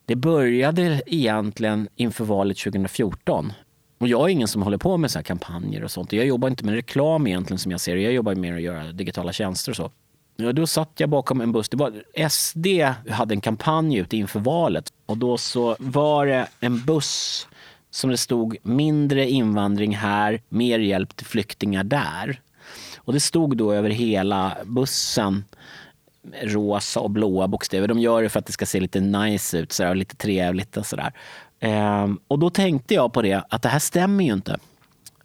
det 0.06 0.16
började 0.16 1.02
egentligen 1.06 1.88
inför 1.96 2.26
valet 2.26 2.58
2014. 2.58 3.54
Och 3.98 4.08
jag 4.08 4.22
är 4.22 4.28
ingen 4.28 4.48
som 4.48 4.62
håller 4.62 4.78
på 4.78 4.98
med 4.98 5.12
så 5.12 5.24
kampanjer 5.24 5.84
och 5.84 5.92
sånt. 5.92 6.14
Jag 6.14 6.26
jobbar 6.26 6.48
inte 6.50 6.66
med 6.66 6.74
reklam 6.74 7.28
egentligen 7.28 7.60
som 7.60 7.72
jag 7.72 7.82
ser 7.82 7.96
Jag 7.96 8.14
jobbar 8.14 8.36
med 8.36 8.56
att 8.56 8.62
göra 8.62 8.92
digitala 8.92 9.34
tjänster 9.34 9.72
och 9.72 9.76
så. 9.76 9.92
Ja, 10.36 10.52
då 10.52 10.68
satt 10.68 10.92
jag 10.98 11.10
bakom 11.10 11.42
en 11.42 11.52
buss. 11.52 11.70
Det 11.70 11.78
var, 11.78 11.94
SD 12.30 12.68
hade 13.12 13.34
en 13.34 13.42
kampanj 13.42 13.98
ute 13.98 14.18
inför 14.18 14.40
valet 14.40 14.94
och 15.06 15.18
då 15.18 15.38
så 15.38 15.76
var 15.80 16.26
det 16.26 16.48
en 16.60 16.86
buss 16.86 17.48
som 17.92 18.10
det 18.10 18.18
stod 18.18 18.58
mindre 18.64 19.30
invandring 19.30 19.96
här, 19.96 20.42
mer 20.50 20.80
hjälp 20.80 21.16
till 21.16 21.26
flyktingar 21.26 21.84
där. 21.84 22.42
Och 22.98 23.14
det 23.14 23.19
stod 23.19 23.58
då 23.58 23.74
över 23.74 23.90
hela 23.90 24.58
bussen 24.66 25.44
rosa 26.44 27.00
och 27.00 27.12
blåa 27.12 27.48
bokstäver. 27.48 27.88
De 27.88 28.00
gör 28.00 28.24
det 28.24 28.30
för 28.30 28.40
att 28.40 28.46
det 28.46 28.52
ska 28.52 28.66
se 28.66 28.80
lite 28.80 29.00
nice 29.00 29.58
ut 29.58 29.72
sådär, 29.72 29.90
och 29.90 29.96
lite 29.96 30.16
trevligt 30.16 30.78
och 30.78 30.86
sådär. 30.86 31.14
Ehm, 31.60 32.19
och 32.28 32.40
då 32.40 32.50
tänkte 32.50 32.94
jag 32.94 33.14
på 33.14 33.22
det, 33.22 33.44
att 33.50 33.62
det 33.62 33.69
här 33.69 33.80
stämmer 33.80 34.24
ju 34.24 34.34
inte. 34.34 34.58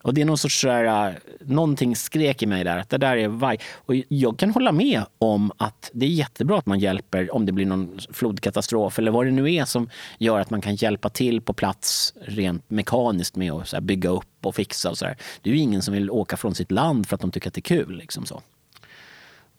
Och 0.05 0.15
det 0.15 0.21
är 0.21 0.25
någon 0.25 0.39
sorts 0.39 0.61
sådär, 0.61 1.09
äh, 1.09 1.15
någonting 1.41 1.97
skrek 1.97 2.43
i 2.43 2.47
mig 2.47 2.65
där, 2.65 2.79
att 2.79 2.91
det 2.91 2.99
där 2.99 3.17
är 3.17 3.29
vaj. 3.29 3.59
Och 3.75 3.95
jag 4.09 4.39
kan 4.39 4.51
hålla 4.51 4.73
med 4.73 5.03
om 5.19 5.53
att 5.57 5.91
det 5.95 6.07
är 6.07 6.11
jättebra 6.11 6.59
att 6.59 6.67
man 6.67 6.79
hjälper 6.79 7.35
om 7.35 7.47
det 7.47 7.53
blir 7.53 7.67
någon 7.67 7.99
flodkatastrof 8.13 8.99
eller 8.99 9.11
vad 9.11 9.27
det 9.27 9.31
nu 9.31 9.55
är 9.55 9.65
som 9.65 9.89
gör 10.19 10.41
att 10.41 10.51
man 10.51 10.61
kan 10.61 10.75
hjälpa 10.75 11.09
till 11.09 11.41
på 11.41 11.53
plats 11.53 12.15
rent 12.21 12.71
mekaniskt 12.71 13.37
med 13.37 13.53
att 13.53 13.83
bygga 13.83 14.11
upp 14.11 14.47
och 14.47 14.55
fixa 14.55 14.91
och 14.91 14.99
sådär. 14.99 15.17
Det 15.43 15.51
är 15.51 15.55
ju 15.55 15.61
ingen 15.61 15.83
som 15.83 15.95
vill 15.95 16.11
åka 16.11 16.37
från 16.37 16.55
sitt 16.55 16.71
land 16.71 17.09
för 17.09 17.15
att 17.15 17.21
de 17.21 17.31
tycker 17.31 17.49
att 17.49 17.55
det 17.55 17.59
är 17.59 17.77
kul. 17.77 17.97
Liksom 17.97 18.27
så. 18.27 18.43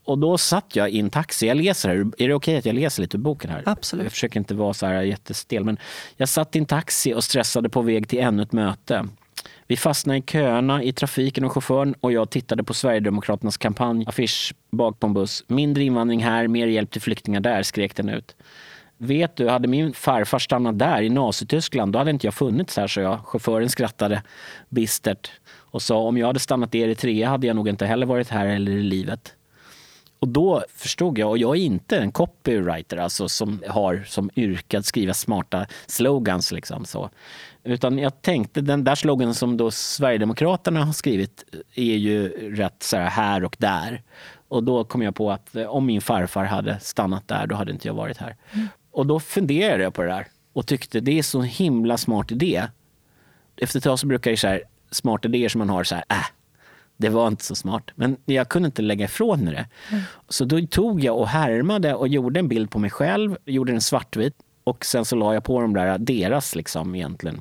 Och 0.04 0.18
då 0.18 0.38
satt 0.38 0.76
jag 0.76 0.90
i 0.90 1.00
en 1.00 1.10
taxi. 1.10 1.46
Jag 1.46 1.56
läser 1.56 1.88
här. 1.88 1.96
Är 1.96 2.02
det 2.02 2.12
okej 2.14 2.34
okay 2.34 2.56
att 2.58 2.66
jag 2.66 2.74
läser 2.74 3.02
lite 3.02 3.16
ur 3.16 3.20
boken 3.20 3.50
här? 3.50 3.62
Absolut. 3.66 4.04
Jag 4.04 4.12
försöker 4.12 4.40
inte 4.40 4.54
vara 4.54 4.74
så 4.74 4.86
här 4.86 5.02
jättestel. 5.02 5.64
Men 5.64 5.78
jag 6.16 6.28
satt 6.28 6.56
i 6.56 6.58
en 6.58 6.66
taxi 6.66 7.14
och 7.14 7.24
stressade 7.24 7.68
på 7.68 7.82
väg 7.82 8.08
till 8.08 8.18
ännu 8.18 8.42
ett 8.42 8.52
möte. 8.52 9.06
Vi 9.66 9.76
fastnade 9.76 10.18
i 10.18 10.22
köerna 10.22 10.82
i 10.82 10.92
trafiken 10.92 11.44
och 11.44 11.52
chauffören 11.52 11.94
och 12.00 12.12
jag 12.12 12.30
tittade 12.30 12.64
på 12.64 12.74
Sverigedemokraternas 12.74 13.56
kampanjaffisch 13.56 14.54
bak 14.70 15.00
på 15.00 15.06
en 15.06 15.14
buss. 15.14 15.44
Mindre 15.46 15.84
invandring 15.84 16.24
här, 16.24 16.48
mer 16.48 16.66
hjälp 16.66 16.90
till 16.90 17.02
flyktingar 17.02 17.40
där, 17.40 17.62
skrek 17.62 17.96
den 17.96 18.08
ut. 18.08 18.36
Vet 18.98 19.36
du, 19.36 19.48
hade 19.48 19.68
min 19.68 19.92
farfar 19.92 20.38
stannat 20.38 20.78
där 20.78 21.02
i 21.02 21.08
Nazityskland, 21.10 21.92
då 21.92 21.98
hade 21.98 22.10
inte 22.10 22.26
jag 22.26 22.34
funnits 22.34 22.76
här, 22.76 22.86
så 22.86 23.00
jag. 23.00 23.26
Chauffören 23.26 23.68
skrattade 23.68 24.22
bistert 24.68 25.30
och 25.54 25.82
sa 25.82 25.98
om 25.98 26.18
jag 26.18 26.26
hade 26.26 26.38
stannat 26.38 26.74
i 26.74 26.78
Eritrea 26.80 27.28
hade 27.28 27.46
jag 27.46 27.56
nog 27.56 27.68
inte 27.68 27.86
heller 27.86 28.06
varit 28.06 28.28
här 28.28 28.46
eller 28.46 28.72
i 28.72 28.82
livet. 28.82 29.34
Och 30.18 30.28
då 30.28 30.64
förstod 30.74 31.18
jag, 31.18 31.30
och 31.30 31.38
jag 31.38 31.56
är 31.56 31.60
inte 31.60 31.98
en 31.98 32.12
copywriter 32.12 32.96
alltså 32.96 33.28
som 33.28 33.62
har 33.68 34.04
som 34.06 34.30
yrke 34.36 34.78
att 34.78 34.86
skriva 34.86 35.14
smarta 35.14 35.66
slogans. 35.86 36.52
Liksom, 36.52 36.84
så. 36.84 37.10
Utan 37.66 37.98
jag 37.98 38.22
tänkte, 38.22 38.60
den 38.60 38.84
där 38.84 38.94
slogan 38.94 39.34
som 39.34 39.56
då 39.56 39.70
Sverigedemokraterna 39.70 40.84
har 40.84 40.92
skrivit 40.92 41.44
är 41.74 41.96
ju 41.96 42.28
rätt 42.56 42.82
så 42.82 42.96
här, 42.96 43.10
här 43.10 43.44
och 43.44 43.56
där. 43.58 44.02
Och 44.48 44.64
då 44.64 44.84
kom 44.84 45.02
jag 45.02 45.14
på 45.14 45.30
att 45.30 45.56
eh, 45.56 45.66
om 45.66 45.86
min 45.86 46.00
farfar 46.00 46.44
hade 46.44 46.80
stannat 46.80 47.28
där, 47.28 47.46
då 47.46 47.54
hade 47.54 47.72
inte 47.72 47.88
jag 47.88 47.94
varit 47.94 48.16
här. 48.16 48.36
Mm. 48.52 48.68
Och 48.90 49.06
då 49.06 49.20
funderade 49.20 49.82
jag 49.82 49.94
på 49.94 50.02
det 50.02 50.08
där 50.08 50.26
och 50.52 50.66
tyckte 50.66 51.00
det 51.00 51.18
är 51.18 51.22
så 51.22 51.42
himla 51.42 51.96
smart 51.96 52.32
idé. 52.32 52.62
Efter 53.56 53.78
ett 53.78 53.84
tag 53.84 53.98
så 53.98 54.06
brukar 54.06 54.30
det 54.30 54.36
så 54.36 54.48
här, 54.48 54.62
smarta 54.90 55.28
idéer 55.28 55.48
som 55.48 55.58
man 55.58 55.68
har 55.68 55.84
så 55.84 55.94
här, 55.94 56.04
äh, 56.08 56.26
Det 56.96 57.08
var 57.08 57.28
inte 57.28 57.44
så 57.44 57.54
smart. 57.54 57.90
Men 57.94 58.16
jag 58.24 58.48
kunde 58.48 58.66
inte 58.66 58.82
lägga 58.82 59.04
ifrån 59.04 59.40
mig 59.40 59.54
det. 59.54 59.68
Mm. 59.90 60.02
Så 60.28 60.44
då 60.44 60.66
tog 60.66 61.04
jag 61.04 61.18
och 61.18 61.28
härmade 61.28 61.94
och 61.94 62.08
gjorde 62.08 62.40
en 62.40 62.48
bild 62.48 62.70
på 62.70 62.78
mig 62.78 62.90
själv, 62.90 63.36
gjorde 63.44 63.72
den 63.72 63.80
svartvit 63.80 64.34
och 64.64 64.84
sen 64.84 65.04
så 65.04 65.16
la 65.16 65.34
jag 65.34 65.44
på 65.44 65.60
de 65.60 65.74
där, 65.74 65.98
deras 65.98 66.54
liksom 66.54 66.94
egentligen 66.94 67.40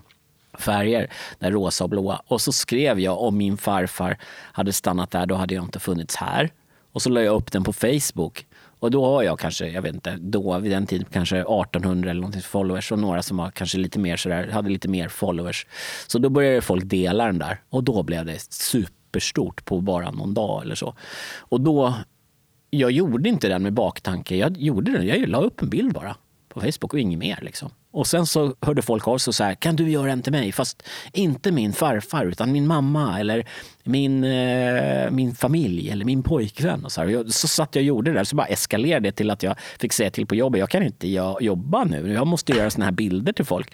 färger, 0.59 1.11
där 1.39 1.51
rosa 1.51 1.83
och 1.83 1.89
blåa. 1.89 2.21
Och 2.27 2.41
så 2.41 2.51
skrev 2.51 2.99
jag 2.99 3.21
om 3.21 3.37
min 3.37 3.57
farfar 3.57 4.17
hade 4.51 4.73
stannat 4.73 5.11
där, 5.11 5.25
då 5.25 5.35
hade 5.35 5.55
jag 5.55 5.63
inte 5.63 5.79
funnits 5.79 6.15
här. 6.15 6.49
Och 6.91 7.01
så 7.01 7.09
la 7.09 7.21
jag 7.21 7.35
upp 7.35 7.51
den 7.51 7.63
på 7.63 7.73
Facebook. 7.73 8.45
Och 8.79 8.91
då 8.91 9.05
har 9.05 9.23
jag 9.23 9.39
kanske, 9.39 9.67
jag 9.67 9.81
vet 9.81 9.93
inte, 9.93 10.17
då 10.19 10.59
vid 10.59 10.71
den 10.71 10.87
tiden 10.87 11.07
kanske 11.11 11.37
1800 11.37 12.09
eller 12.09 12.21
någonting 12.21 12.41
followers 12.41 12.91
och 12.91 12.99
några 12.99 13.21
som 13.21 13.37
var 13.37 13.51
kanske 13.51 13.77
lite 13.77 13.99
mer 13.99 14.17
sådär, 14.17 14.47
hade 14.47 14.69
lite 14.69 14.87
mer 14.87 15.07
followers. 15.07 15.67
Så 16.07 16.19
då 16.19 16.29
började 16.29 16.61
folk 16.61 16.83
dela 16.85 17.25
den 17.25 17.39
där 17.39 17.61
och 17.69 17.83
då 17.83 18.03
blev 18.03 18.25
det 18.25 18.39
superstort 18.53 19.65
på 19.65 19.81
bara 19.81 20.11
någon 20.11 20.33
dag 20.33 20.61
eller 20.63 20.75
så. 20.75 20.95
Och 21.39 21.61
då, 21.61 21.93
jag 22.69 22.91
gjorde 22.91 23.29
inte 23.29 23.47
den 23.47 23.63
med 23.63 23.73
baktanke, 23.73 24.35
jag 24.35 24.57
gjorde 24.57 24.91
den, 24.91 25.07
jag 25.07 25.29
la 25.29 25.41
upp 25.41 25.61
en 25.61 25.69
bild 25.69 25.93
bara 25.93 26.15
på 26.49 26.61
Facebook 26.61 26.93
och 26.93 26.99
inget 26.99 27.19
mer 27.19 27.39
liksom. 27.41 27.71
Och 27.95 28.07
sen 28.07 28.25
så 28.25 28.55
hörde 28.61 28.81
folk 28.81 29.07
av 29.07 29.17
sig 29.17 29.31
och 29.31 29.35
sa, 29.35 29.55
kan 29.55 29.75
du 29.75 29.89
göra 29.89 30.11
en 30.11 30.21
till 30.21 30.31
mig? 30.31 30.51
Fast 30.51 30.83
inte 31.13 31.51
min 31.51 31.73
farfar, 31.73 32.25
utan 32.25 32.51
min 32.51 32.67
mamma 32.67 33.19
eller 33.19 33.47
min, 33.83 34.23
eh, 34.23 35.11
min 35.11 35.35
familj 35.35 35.89
eller 35.89 36.05
min 36.05 36.23
pojkvän. 36.23 36.85
Och 36.85 36.91
så, 36.91 37.01
här. 37.01 37.29
så 37.29 37.47
satt 37.47 37.75
jag 37.75 37.81
och 37.81 37.85
gjorde 37.85 38.11
det 38.11 38.17
där, 38.17 38.23
så 38.23 38.35
bara 38.35 38.47
eskalerade 38.47 39.07
det 39.07 39.11
till 39.11 39.31
att 39.31 39.43
jag 39.43 39.55
fick 39.79 39.93
säga 39.93 40.11
till 40.11 40.27
på 40.27 40.35
jobbet, 40.35 40.59
jag 40.59 40.69
kan 40.69 40.83
inte 40.83 41.07
jobba 41.39 41.83
nu, 41.83 42.13
jag 42.13 42.27
måste 42.27 42.53
göra 42.53 42.69
såna 42.69 42.85
här 42.85 42.91
bilder 42.91 43.33
till 43.33 43.45
folk. 43.45 43.73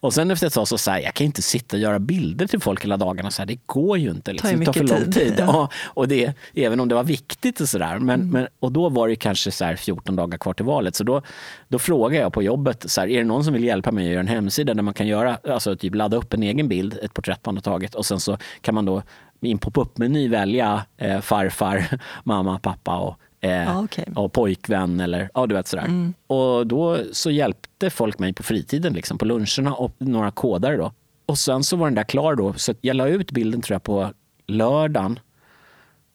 Och 0.00 0.14
sen 0.14 0.30
efter 0.30 0.46
ett 0.46 0.52
tag 0.52 0.68
så 0.68 0.78
sa 0.78 0.98
jag, 0.98 1.14
kan 1.14 1.24
inte 1.24 1.42
sitta 1.42 1.76
och 1.76 1.80
göra 1.80 1.98
bilder 1.98 2.46
till 2.46 2.60
folk 2.60 2.84
hela 2.84 2.96
dagarna. 2.96 3.30
Så 3.30 3.42
här, 3.42 3.46
det 3.46 3.58
går 3.66 3.98
ju 3.98 4.10
inte. 4.10 4.32
Liksom. 4.32 4.60
Det 4.60 4.66
tar 4.66 4.72
för 4.72 4.84
lång 4.84 5.04
tid. 5.04 5.12
tid. 5.12 5.34
Ja. 5.38 5.68
och 5.84 6.08
det, 6.08 6.34
även 6.54 6.80
om 6.80 6.88
det 6.88 6.94
var 6.94 7.04
viktigt 7.04 7.60
och 7.60 7.68
sådär. 7.68 7.98
Men, 7.98 8.20
mm. 8.20 8.30
men, 8.30 8.48
och 8.60 8.72
då 8.72 8.88
var 8.88 9.08
det 9.08 9.16
kanske 9.16 9.50
så 9.50 9.74
14 9.76 10.16
dagar 10.16 10.38
kvar 10.38 10.54
till 10.54 10.64
valet. 10.64 10.96
Så 10.96 11.04
då, 11.04 11.22
då 11.68 11.78
frågade 11.78 12.22
jag 12.22 12.32
på 12.32 12.42
jobbet, 12.42 12.90
så 12.90 13.00
här, 13.00 13.08
är 13.08 13.18
det 13.18 13.24
någon 13.24 13.44
som 13.44 13.52
vill 13.52 13.64
hjälpa 13.64 13.92
mig 13.92 14.06
att 14.06 14.10
göra 14.10 14.20
en 14.20 14.28
hemsida 14.28 14.74
där 14.74 14.82
man 14.82 14.94
kan 14.94 15.06
göra, 15.06 15.38
alltså 15.48 15.76
typ 15.76 15.94
ladda 15.94 16.16
upp 16.16 16.34
en 16.34 16.42
egen 16.42 16.68
bild, 16.68 16.98
ett 17.02 17.14
porträtt 17.14 17.46
man 17.46 17.56
har 17.56 17.62
tagit 17.62 17.94
och 17.94 18.06
sen 18.06 18.20
så 18.20 18.38
kan 18.60 18.74
man 18.74 18.84
då 18.84 19.02
i 19.40 19.50
en 19.50 19.58
pop-up-meny 19.58 20.28
välja 20.28 20.84
eh, 20.96 21.20
farfar, 21.20 22.00
mamma, 22.24 22.58
pappa 22.58 22.96
och 22.98 23.16
eh, 23.40 23.76
ah, 23.76 23.82
okay. 23.82 24.04
och 24.14 24.32
pojkvän 24.32 25.00
eller 25.00 25.30
ja, 25.34 25.46
du 25.46 25.54
vet 25.54 25.68
sådär. 25.68 25.84
Mm. 25.84 26.14
Och 26.26 26.66
då 26.66 26.98
så 27.12 27.30
hjälpte 27.30 27.90
folk 27.90 28.18
mig 28.18 28.32
på 28.32 28.42
fritiden, 28.42 28.92
liksom, 28.92 29.18
på 29.18 29.24
luncherna 29.24 29.74
och 29.74 29.92
några 29.98 30.30
kodare 30.30 30.76
då. 30.76 30.92
Och 31.26 31.38
sen 31.38 31.64
så 31.64 31.76
var 31.76 31.86
den 31.86 31.94
där 31.94 32.04
klar 32.04 32.34
då, 32.34 32.52
så 32.52 32.74
jag 32.80 32.96
la 32.96 33.08
ut 33.08 33.30
bilden 33.30 33.62
tror 33.62 33.74
jag 33.74 33.82
på 33.82 34.10
lördagen. 34.46 35.18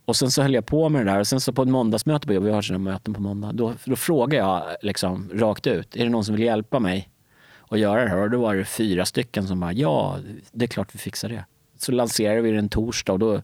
Och 0.05 0.15
sen 0.15 0.32
så 0.32 0.41
höll 0.41 0.53
jag 0.53 0.65
på 0.65 0.89
med 0.89 1.05
det 1.05 1.12
där 1.12 1.20
och 1.20 1.27
sen 1.27 1.39
så 1.39 1.53
på 1.53 1.62
ett 1.62 1.70
måndagsmöte, 1.70 2.39
vi 2.39 2.51
har 2.51 2.62
sådana 2.62 2.84
möten 2.84 3.13
på 3.13 3.22
måndag, 3.22 3.51
då, 3.51 3.74
då 3.86 3.96
frågade 3.96 4.36
jag 4.36 4.63
liksom 4.82 5.29
rakt 5.34 5.67
ut, 5.67 5.96
är 5.96 6.03
det 6.03 6.10
någon 6.10 6.25
som 6.25 6.36
vill 6.36 6.46
hjälpa 6.46 6.79
mig 6.79 7.10
att 7.67 7.79
göra 7.79 8.03
det 8.03 8.10
här? 8.10 8.17
Och 8.17 8.29
då 8.29 8.41
var 8.41 8.55
det 8.55 8.65
fyra 8.65 9.05
stycken 9.05 9.48
som 9.48 9.60
bara, 9.60 9.74
ja, 9.74 10.17
det 10.51 10.65
är 10.65 10.67
klart 10.67 10.96
vi 10.96 11.00
fixar 11.00 11.29
det. 11.29 11.46
Så 11.77 11.91
lanserade 11.91 12.41
vi 12.41 12.51
den 12.51 12.70
torsdag 12.70 13.13
och 13.13 13.20
då 13.20 13.41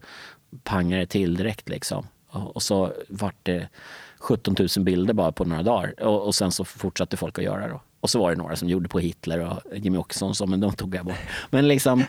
pangade 0.63 1.01
det 1.01 1.07
till 1.07 1.35
direkt 1.35 1.69
liksom. 1.69 2.07
Och 2.31 2.63
så 2.63 2.93
vart 3.09 3.35
det 3.43 3.67
17 4.19 4.55
000 4.59 4.85
bilder 4.85 5.13
bara 5.13 5.31
på 5.31 5.45
några 5.45 5.63
dagar. 5.63 6.03
Och, 6.03 6.25
och 6.25 6.35
sen 6.35 6.51
så 6.51 6.65
fortsatte 6.65 7.17
folk 7.17 7.37
att 7.37 7.45
göra 7.45 7.67
det. 7.67 7.79
Och 7.99 8.09
så 8.09 8.19
var 8.19 8.31
det 8.31 8.37
några 8.37 8.55
som 8.55 8.69
gjorde 8.69 8.89
på 8.89 8.99
Hitler 8.99 9.39
och 9.39 9.77
Jimmy 9.77 9.97
Åkesson, 9.97 10.35
så, 10.35 10.45
men 10.45 10.59
de 10.59 10.73
tog 10.73 10.95
jag 10.95 11.05
bort. 11.05 11.19
Men 11.49 11.67
liksom, 11.67 12.03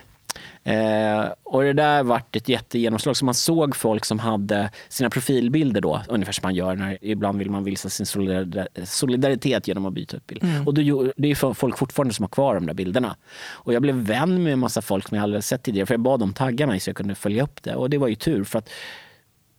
Eh, 0.64 1.32
och 1.42 1.62
det 1.62 1.72
där 1.72 2.02
vart 2.02 2.36
ett 2.36 2.48
jättegenomslag. 2.48 3.16
Så 3.16 3.24
man 3.24 3.34
såg 3.34 3.76
folk 3.76 4.04
som 4.04 4.18
hade 4.18 4.70
sina 4.88 5.10
profilbilder 5.10 5.80
då, 5.80 6.02
ungefär 6.08 6.32
som 6.32 6.46
man 6.46 6.54
gör 6.54 6.76
när 6.76 6.98
ibland 7.00 7.38
vill 7.38 7.50
man 7.50 7.64
visa 7.64 7.88
sin 7.88 8.06
solidaritet 8.86 9.68
genom 9.68 9.86
att 9.86 9.92
byta 9.92 10.16
ut 10.16 10.26
bild. 10.26 10.44
Mm. 10.44 10.66
Och 10.66 10.74
då, 10.74 11.12
det 11.16 11.30
är 11.30 11.54
folk 11.54 11.78
fortfarande 11.78 12.14
som 12.14 12.22
har 12.22 12.28
kvar 12.28 12.54
de 12.54 12.66
där 12.66 12.74
bilderna. 12.74 13.16
Och 13.50 13.72
jag 13.72 13.82
blev 13.82 13.94
vän 13.94 14.42
med 14.42 14.52
en 14.52 14.58
massa 14.58 14.82
folk 14.82 15.08
som 15.08 15.16
jag 15.16 15.22
aldrig 15.22 15.44
sett 15.44 15.62
tidigare, 15.62 15.86
för 15.86 15.94
jag 15.94 16.00
bad 16.00 16.20
dem 16.20 16.32
tagga 16.32 16.66
mig 16.66 16.80
så 16.80 16.90
jag 16.90 16.96
kunde 16.96 17.14
följa 17.14 17.42
upp 17.42 17.62
det. 17.62 17.74
Och 17.74 17.90
det 17.90 17.98
var 17.98 18.08
ju 18.08 18.14
tur, 18.14 18.44
för 18.44 18.58
att 18.58 18.70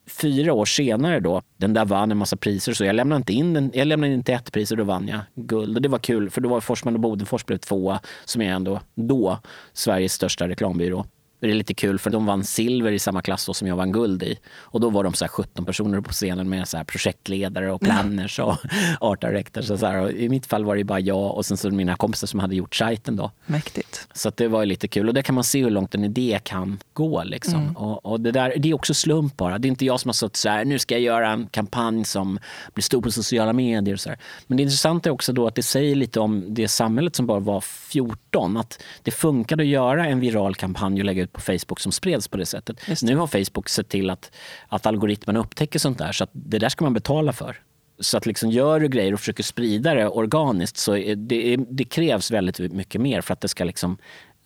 fyra 0.08 0.54
år 0.54 0.66
senare 0.66 1.20
då, 1.20 1.42
den 1.58 1.74
där 1.74 1.86
vann 1.86 2.12
en 2.12 2.18
massa 2.18 2.38
priser. 2.38 2.74
Så 2.74 2.86
jag 2.86 2.96
lämnade 2.96 3.18
inte 3.18 3.34
in 3.34 3.54
den, 3.54 3.72
jag 3.74 3.88
lämnade 3.88 4.14
inte 4.14 4.34
ett 4.34 4.52
pris 4.52 4.72
och 4.72 4.78
då 4.78 4.84
vann 4.84 5.08
jag 5.08 5.20
guld. 5.36 5.76
Och 5.76 5.82
det 5.82 5.90
var 5.90 6.00
kul, 6.00 6.30
för 6.30 6.42
då 6.42 6.50
var 6.50 6.62
Forsman 6.62 6.94
och 6.94 7.00
Bodenfors 7.00 7.46
blev 7.46 7.58
tvåa, 7.58 8.00
som 8.26 8.42
är 8.42 8.52
ändå 8.52 8.80
då 8.96 9.40
Sveriges 9.74 10.14
största 10.14 10.48
reklambyrå. 10.48 11.06
Det 11.44 11.52
är 11.52 11.56
lite 11.56 11.74
kul 11.74 12.00
för 12.00 12.10
de 12.10 12.26
vann 12.26 12.44
silver 12.44 12.92
i 12.92 13.00
samma 13.00 13.22
klass 13.22 13.58
som 13.58 13.68
jag 13.68 13.76
vann 13.76 13.92
guld 13.92 14.24
i. 14.24 14.40
Och 14.56 14.80
då 14.80 14.90
var 14.90 15.04
de 15.04 15.14
så 15.14 15.28
17 15.28 15.66
personer 15.66 16.02
på 16.02 16.12
scenen 16.12 16.50
med 16.50 16.68
så 16.68 16.84
projektledare 16.84 17.72
och 17.72 17.82
planners 17.82 18.40
och 18.40 18.58
art 19.00 19.22
directors. 19.22 19.70
Och 19.70 19.80
så 19.80 19.86
här. 19.86 20.02
Och 20.02 20.12
I 20.12 20.30
mitt 20.30 20.46
fall 20.46 20.66
var 20.66 20.76
det 20.76 20.84
bara 20.84 21.00
jag 21.00 21.36
och 21.36 21.46
sen 21.46 21.58
så 21.58 21.70
mina 21.70 21.96
kompisar 21.96 22.28
som 22.28 22.40
hade 22.40 22.56
gjort 22.56 22.76
sajten. 22.76 23.16
Då. 23.16 23.32
Mäktigt. 23.46 24.08
Så 24.14 24.32
det 24.36 24.48
var 24.48 24.66
lite 24.66 24.88
kul. 24.88 25.08
Och 25.08 25.14
där 25.14 25.22
kan 25.22 25.36
man 25.36 25.44
se 25.44 25.64
hur 25.64 25.70
långt 25.70 25.96
en 25.96 26.04
idé 26.04 26.40
kan 26.44 26.80
gå. 26.94 27.24
Liksom. 27.24 27.62
Mm. 27.62 27.78
Och, 27.78 28.06
och, 28.06 28.22
det, 28.22 28.32
där, 28.32 28.54
det 28.58 28.70
är 28.70 28.74
också 28.74 28.94
slump 28.94 29.38
bara. 29.38 29.58
Det 29.58 29.68
är 29.68 29.70
inte 29.70 29.86
jag 29.86 30.00
som 30.00 30.10
har 30.10 30.14
suttit 30.14 30.38
så 30.38 30.50
här, 30.50 30.66
nu 30.66 30.80
ska 30.80 30.96
jag 30.96 31.02
göra 31.02 31.32
en 31.32 31.48
kampanj 31.48 32.06
som 32.06 32.40
blir 32.74 32.84
stor 32.84 33.02
på 33.02 33.12
sociala 33.12 33.54
medier. 33.54 33.94
Och 33.94 34.00
så 34.00 34.10
här. 34.10 34.20
Men 34.48 34.58
det 34.58 34.64
intressanta 34.64 35.10
är 35.10 35.14
också 35.14 35.34
då 35.34 35.48
att 35.48 35.56
det 35.56 35.64
säger 35.64 35.96
lite 35.96 36.20
om 36.20 36.46
det 36.54 36.68
samhället 36.68 37.16
som 37.16 37.26
bara 37.26 37.40
var 37.40 37.62
14. 37.62 38.58
Att 38.58 38.84
det 39.02 39.12
funkade 39.12 39.64
att 39.64 39.70
göra 39.70 40.06
en 40.06 40.20
viral 40.20 40.56
kampanj 40.56 41.00
och 41.00 41.06
lägga 41.06 41.24
ut 41.24 41.33
på 41.34 41.42
Facebook 41.42 41.80
som 41.80 41.92
spreds 41.92 42.28
på 42.28 42.38
det 42.38 42.46
sättet. 42.46 42.78
Det. 42.88 43.02
Nu 43.02 43.16
har 43.16 43.28
Facebook 43.28 43.70
sett 43.70 43.90
till 43.90 44.10
att, 44.10 44.32
att 44.68 44.86
algoritmen 44.86 45.38
upptäcker 45.38 45.80
sånt 45.80 45.98
där 45.98 46.12
så 46.12 46.24
att 46.24 46.30
det 46.34 46.60
där 46.60 46.70
ska 46.70 46.86
man 46.86 46.94
betala 46.94 47.34
för. 47.34 47.58
Så 48.00 48.18
att 48.18 48.26
liksom 48.26 48.52
gör 48.52 48.80
du 48.80 48.88
grejer 48.88 49.14
och 49.14 49.20
försöker 49.20 49.44
sprida 49.44 49.94
det 49.94 50.08
organiskt 50.08 50.78
så 50.78 50.92
det, 51.18 51.56
det 51.56 51.84
krävs 51.84 52.32
väldigt 52.32 52.74
mycket 52.74 53.02
mer 53.02 53.22
för 53.22 53.34
att 53.34 53.42
det 53.42 53.48
ska 53.48 53.64
liksom 53.64 53.98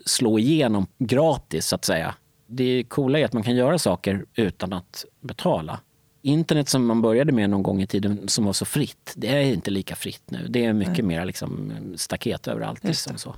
slå 0.06 0.40
igenom 0.40 0.88
gratis 0.98 1.68
så 1.68 1.76
att 1.76 1.86
säga. 1.86 2.16
Det 2.48 2.84
coola 2.84 3.20
är 3.20 3.26
att 3.26 3.34
man 3.34 3.44
kan 3.44 3.56
göra 3.56 3.80
saker 3.80 4.26
utan 4.36 4.74
att 4.74 5.06
betala. 5.22 5.80
Internet 6.22 6.70
som 6.70 6.86
man 6.86 7.02
började 7.02 7.32
med 7.32 7.50
någon 7.50 7.64
gång 7.64 7.82
i 7.82 7.88
tiden 7.88 8.28
som 8.28 8.46
var 8.46 8.54
så 8.54 8.66
fritt, 8.66 9.14
det 9.16 9.28
är 9.28 9.42
inte 9.42 9.72
lika 9.72 9.96
fritt 9.96 10.32
nu. 10.32 10.48
Det 10.50 10.66
är 10.66 10.74
mycket 10.74 10.98
Nej. 10.98 11.04
mer 11.04 11.26
liksom 11.26 11.74
staket 11.96 12.48
överallt. 12.48 12.84
Liksom 12.84 13.18
så 13.18 13.36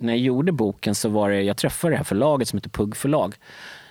när 0.00 0.12
jag 0.12 0.20
gjorde 0.20 0.52
boken 0.52 0.94
så 0.94 1.08
var 1.08 1.30
det, 1.30 1.42
jag 1.42 1.56
träffade 1.56 1.92
det 1.92 1.96
här 1.96 2.04
förlaget 2.04 2.48
som 2.48 2.56
heter 2.56 2.70
Pugg 2.70 2.96
förlag 2.96 3.34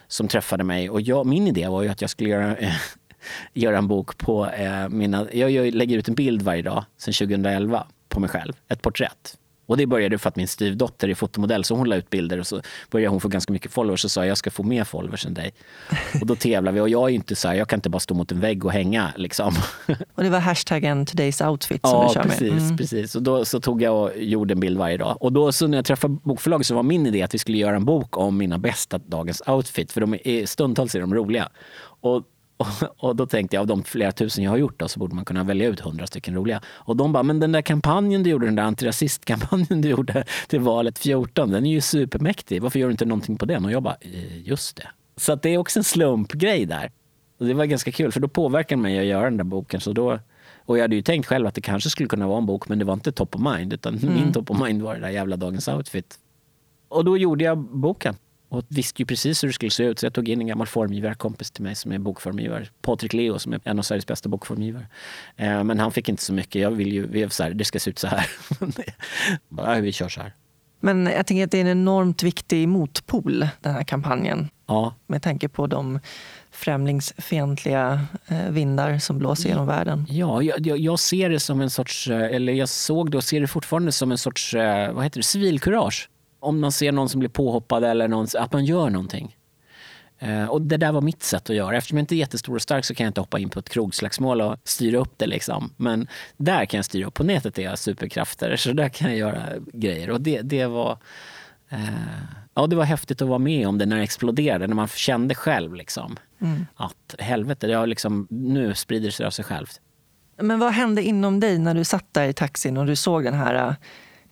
som 0.08 0.28
träffade 0.28 0.64
mig. 0.64 0.90
Och 0.90 1.02
jag, 1.02 1.26
min 1.26 1.48
idé 1.48 1.68
var 1.68 1.84
ju 1.84 1.90
att 1.90 2.02
jag 2.02 2.10
skulle 2.10 2.30
göra, 2.30 2.56
göra 3.54 3.78
en 3.78 3.88
bok 3.88 4.18
på 4.18 4.48
eh, 4.48 4.90
mina, 4.90 5.28
jag, 5.34 5.52
jag 5.52 5.74
lägger 5.74 5.98
ut 5.98 6.08
en 6.08 6.16
bild 6.16 6.42
varje 6.42 6.62
dag 6.62 6.86
sedan 6.98 7.14
2011 7.14 7.88
på 8.10 8.20
mig 8.20 8.30
själv, 8.30 8.54
ett 8.68 8.82
porträtt 8.82 9.38
och 9.70 9.78
det 9.78 9.86
började 9.86 10.18
för 10.18 10.30
att 10.30 10.36
min 10.36 10.48
styvdotter 10.48 11.10
är 11.10 11.16
fotomodell 11.16 11.64
så 11.64 11.76
hon 11.76 11.90
la 11.90 11.96
ut 11.96 12.10
bilder 12.10 12.40
och 12.40 12.48
så 12.48 12.62
började 12.92 13.10
hon 13.10 13.22
få 13.22 13.28
ganska 13.28 13.54
mycket 13.54 13.72
followers 13.72 14.06
och 14.06 14.12
sa 14.12 14.26
jag 14.26 14.38
ska 14.38 14.52
få 14.52 14.64
mer 14.64 14.84
followers 14.84 15.26
än 15.26 15.34
dig. 15.34 15.54
Och 16.22 16.28
då 16.28 16.36
tävlar 16.36 16.72
vi 16.72 16.80
och 16.80 16.90
jag 16.90 17.10
är 17.10 17.14
inte 17.14 17.36
så 17.36 17.48
här, 17.48 17.56
jag 17.56 17.68
kan 17.68 17.78
inte 17.78 17.90
bara 17.90 18.00
stå 18.00 18.14
mot 18.14 18.32
en 18.32 18.40
vägg 18.40 18.66
och 18.66 18.72
hänga 18.72 19.14
liksom. 19.18 19.56
Och 20.16 20.24
det 20.24 20.30
var 20.30 20.40
hashtaggen 20.40 21.06
today's 21.06 21.50
outfit 21.50 21.82
som 21.82 21.92
ja, 21.92 22.08
du 22.08 22.14
kör 22.14 22.24
precis, 22.24 22.42
med? 22.42 22.62
Mm. 22.62 22.78
precis. 22.78 23.16
Och 23.16 23.24
då 23.24 23.46
så 23.46 23.60
tog 23.60 23.82
jag 23.82 24.04
och 24.04 24.12
gjorde 24.18 24.54
en 24.54 24.60
bild 24.60 24.78
varje 24.78 24.98
dag. 24.98 25.18
Och 25.20 25.34
då 25.34 25.52
så 25.52 25.68
när 25.68 25.78
jag 25.78 25.86
träffade 25.86 26.18
bokförlaget 26.24 26.68
så 26.68 26.76
var 26.76 26.84
min 26.84 27.08
idé 27.08 27.22
att 27.22 27.34
vi 27.34 27.38
skulle 27.38 27.58
göra 27.58 27.76
en 27.76 27.86
bok 27.86 28.18
om 28.18 28.38
mina 28.38 28.58
bästa 28.58 28.98
dagens 28.98 29.42
outfit. 29.48 29.92
För 29.92 30.02
de 30.02 30.14
är, 30.24 30.46
stundtals 30.46 30.96
är 30.96 31.00
de 31.00 31.16
roliga. 31.16 31.50
Och 32.02 32.24
och, 32.98 33.16
då 33.16 33.26
tänkte 33.26 33.56
jag, 33.56 33.62
av 33.62 33.68
de 33.68 33.84
flera 33.84 34.12
tusen 34.12 34.44
jag 34.44 34.52
har 34.52 34.58
gjort 34.58 34.80
då, 34.80 34.88
så 34.88 35.00
borde 35.00 35.16
man 35.16 35.26
kunna 35.26 35.44
välja 35.44 35.68
ut 35.68 35.80
hundra 35.80 36.08
stycken 36.08 36.36
roliga. 36.36 36.62
Och 36.68 36.96
de 36.96 37.14
bara, 37.14 37.24
men 37.24 37.40
den 37.40 37.52
där 37.52 37.62
kampanjen 37.62 38.24
du 38.24 38.30
gjorde, 38.30 38.46
den 38.46 38.56
där 38.56 38.64
antirasistkampanjen 38.64 39.82
du 39.82 39.90
gjorde 39.90 40.24
till 40.48 40.60
valet 40.60 41.00
14, 41.00 41.52
den 41.52 41.66
är 41.66 41.72
ju 41.72 41.82
supermäktig. 41.82 42.62
Varför 42.62 42.80
gör 42.80 42.88
du 42.88 42.92
inte 42.92 43.06
någonting 43.06 43.38
på 43.38 43.46
den? 43.46 43.66
Och 43.66 43.72
jag 43.72 43.84
bara, 43.84 43.98
eh, 44.02 44.48
just 44.48 44.76
det. 44.76 44.88
Så 45.18 45.36
det 45.36 45.50
är 45.50 45.58
också 45.58 45.80
en 45.80 45.84
slumpgrej 45.84 46.66
där. 46.66 46.92
Och 47.40 47.46
det 47.46 47.54
var 47.54 47.66
ganska 47.66 47.92
kul, 47.92 48.12
för 48.12 48.20
då 48.20 48.28
påverkade 48.28 48.82
mig 48.82 49.00
att 49.00 49.06
göra 49.06 49.24
den 49.24 49.38
där 49.38 49.44
boken. 49.44 49.82
Så 49.82 49.94
då, 49.94 50.20
och 50.66 50.78
jag 50.78 50.84
hade 50.84 50.96
ju 50.96 51.02
tänkt 51.02 51.26
själv 51.26 51.48
att 51.48 51.56
det 51.56 51.62
kanske 51.62 51.90
skulle 51.90 52.10
kunna 52.10 52.28
vara 52.28 52.38
en 52.38 52.46
bok, 52.46 52.70
men 52.70 52.80
det 52.80 52.86
var 52.86 52.94
inte 52.94 53.12
top 53.12 53.36
of 53.36 53.42
mind. 53.42 53.74
Utan 53.74 53.98
mm. 54.04 54.14
min 54.14 54.34
top 54.34 54.52
of 54.52 54.62
mind 54.62 54.82
var 54.82 54.96
det 54.96 55.02
där 55.02 55.10
jävla 55.10 55.36
Dagens 55.36 55.68
outfit. 55.68 56.20
Och 56.88 57.06
då 57.06 57.18
gjorde 57.18 57.44
jag 57.44 57.58
boken 57.58 58.16
och 58.50 58.66
visste 58.68 59.02
ju 59.02 59.06
precis 59.06 59.44
hur 59.44 59.48
det 59.48 59.54
skulle 59.54 59.72
se 59.72 59.84
ut. 59.84 60.00
Så 60.00 60.06
jag 60.06 60.14
tog 60.14 60.30
in 60.30 60.42
en 60.42 60.48
gammal 60.48 60.68
formgivarkompis 60.68 61.52
till 61.52 61.64
mig 61.64 61.76
som 61.76 61.92
är 61.92 61.98
bokformgivare. 62.00 62.68
Patrik 62.82 63.14
Leo 63.14 63.40
som 63.40 63.54
är 63.54 63.60
en 63.64 63.80
av 63.80 63.84
Sveriges 63.84 64.08
bästa 64.08 64.30
bokformgivare. 64.30 64.88
Eh, 65.38 65.64
men 65.64 65.80
han 65.80 65.92
fick 65.92 66.10
inte 66.10 66.24
så 66.24 66.34
mycket. 66.34 66.62
Jag 66.62 66.72
vill 66.72 66.94
ju, 66.94 67.08
vi 67.08 67.30
så 67.30 67.44
här, 67.44 67.54
det 67.54 67.66
ska 67.66 67.80
se 67.80 67.90
ut 67.90 68.00
så 68.00 68.08
här. 68.08 68.28
Bara, 69.50 69.80
vi 69.80 69.92
kör 69.92 70.10
så 70.10 70.22
här. 70.22 70.34
Men 70.80 71.06
jag 71.06 71.28
tänker 71.28 71.44
att 71.44 71.52
det 71.52 71.58
är 71.58 71.62
en 71.62 71.68
enormt 71.68 72.24
viktig 72.24 72.68
motpol, 72.68 73.48
den 73.62 73.74
här 73.74 73.84
kampanjen. 73.84 74.50
Ja. 74.68 74.96
Med 75.08 75.24
tanke 75.24 75.50
på 75.50 75.68
de 75.68 76.00
främlingsfientliga 76.52 78.06
eh, 78.28 78.50
vindar 78.50 79.00
som 79.00 79.18
blåser 79.18 79.50
genom 79.50 79.68
världen. 79.68 80.06
Ja, 80.10 80.42
jag, 80.42 80.78
jag, 80.78 81.00
ser 81.00 81.30
det 81.30 81.40
som 81.40 81.62
en 81.62 81.70
sorts, 81.70 82.08
eh, 82.08 82.36
eller 82.36 82.54
jag 82.54 82.70
såg 82.70 83.12
det 83.12 83.18
och 83.18 83.24
ser 83.24 83.42
det 83.42 83.48
fortfarande 83.48 83.92
som 83.92 84.12
en 84.12 84.18
sorts, 84.18 84.54
vad 84.94 85.04
heter 85.04 85.20
det, 85.20 85.24
civilkurage 85.24 86.10
om 86.40 86.60
man 86.60 86.72
ser 86.72 86.92
någon 86.92 87.10
som 87.10 87.20
blir 87.20 87.30
påhoppad 87.30 87.84
eller 87.84 88.08
någon, 88.08 88.28
att 88.38 88.54
man 88.54 88.66
gör 88.66 88.90
någonting. 88.90 89.36
Eh, 90.20 90.46
och 90.46 90.62
det 90.62 90.78
där 90.78 90.92
var 90.92 91.02
mitt 91.02 91.24
sätt 91.24 91.50
att 91.50 91.56
göra. 91.56 91.78
Eftersom 91.78 91.98
jag 91.98 92.04
inte 92.04 92.16
är 92.16 92.18
jättestor 92.18 92.56
och 92.56 92.62
stark 92.62 92.86
så 92.86 92.96
kan 92.96 93.04
jag 93.04 93.10
inte 93.10 93.22
hoppa 93.22 93.40
in 93.40 93.50
på 93.50 93.60
ett 93.60 93.70
krogslagsmål 93.70 94.42
och 94.42 94.56
styra 94.64 94.98
upp 94.98 95.14
det. 95.18 95.28
Liksom. 95.28 95.74
Men 95.78 96.08
där 96.38 96.66
kan 96.66 96.78
jag 96.78 96.86
styra 96.86 97.08
upp. 97.08 97.14
På 97.14 97.24
nätet 97.24 97.60
är 97.60 97.64
jag 97.64 97.80
superkrafter, 97.80 98.56
så 98.56 98.74
där 98.74 98.90
kan 98.90 99.10
jag 99.10 99.18
göra 99.18 99.44
grejer. 99.74 100.10
Och 100.10 100.22
det, 100.22 100.42
det 100.42 100.66
var... 100.66 100.98
Eh, 101.70 101.80
ja, 102.54 102.68
det 102.68 102.76
var 102.76 102.84
häftigt 102.84 103.22
att 103.22 103.28
vara 103.28 103.40
med 103.40 103.68
om 103.68 103.78
det 103.78 103.86
när 103.86 103.98
det 103.98 104.04
exploderade, 104.04 104.68
när 104.68 104.76
man 104.76 104.88
kände 104.88 105.36
själv 105.36 105.76
liksom, 105.76 106.18
mm. 106.42 106.66
att 106.76 107.16
helvete, 107.20 107.68
det 107.68 107.86
liksom, 107.86 108.28
nu 108.30 108.76
sprider 108.76 109.12
sig 109.12 109.26
av 109.26 109.32
sig 109.32 109.46
självt. 109.46 109.82
Men 110.42 110.60
vad 110.60 110.74
hände 110.74 111.04
inom 111.04 111.40
dig 111.40 111.60
när 111.60 111.74
du 111.74 111.84
satt 111.84 112.14
där 112.14 112.28
i 112.28 112.34
taxin 112.34 112.78
och 112.78 112.86
du 112.86 112.96
såg 112.96 113.24
den 113.24 113.34
här 113.34 113.68
äh, 113.68 113.74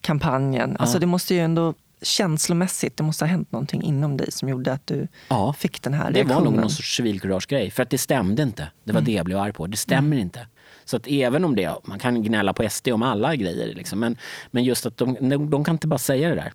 kampanjen? 0.02 0.70
Ja. 0.72 0.78
Alltså 0.82 1.00
det 1.00 1.06
måste 1.06 1.36
ju 1.36 1.40
ändå 1.40 1.74
känslomässigt, 2.02 2.98
det 2.98 3.04
måste 3.04 3.26
ha 3.26 3.30
hänt 3.30 3.52
någonting 3.52 3.84
inom 3.84 4.18
dig 4.18 4.32
som 4.32 4.50
gjorde 4.50 4.74
att 4.74 4.88
du 4.88 5.08
ja, 5.28 5.54
fick 5.54 5.82
den 5.82 5.94
här 5.94 6.12
reaktionen. 6.12 6.28
Det 6.28 6.34
var 6.34 6.42
nog 6.42 6.54
någon 6.54 6.70
sorts 6.70 6.96
civilkuragegrej, 6.96 7.72
för 7.72 7.84
att 7.84 7.90
det 7.90 7.98
stämde 7.98 8.44
inte. 8.44 8.72
Det 8.84 8.92
var 8.92 9.00
mm. 9.00 9.06
det 9.06 9.12
jag 9.12 9.26
blev 9.26 9.38
arg 9.38 9.54
på. 9.54 9.68
Det 9.68 9.78
stämmer 9.78 10.08
mm. 10.08 10.20
inte. 10.20 10.48
Så 10.86 10.98
att 10.98 11.08
även 11.08 11.46
om 11.46 11.56
det, 11.56 11.76
man 11.84 12.00
kan 12.00 12.24
gnälla 12.24 12.54
på 12.54 12.70
SD 12.70 12.88
om 12.88 13.04
alla 13.04 13.36
grejer, 13.36 13.76
liksom, 13.76 14.00
men, 14.00 14.18
men 14.52 14.64
just 14.64 14.86
att 14.86 14.98
de, 14.98 15.50
de 15.50 15.64
kan 15.64 15.76
inte 15.76 15.88
bara 15.88 16.00
säga 16.00 16.30
det 16.30 16.36
där. 16.36 16.54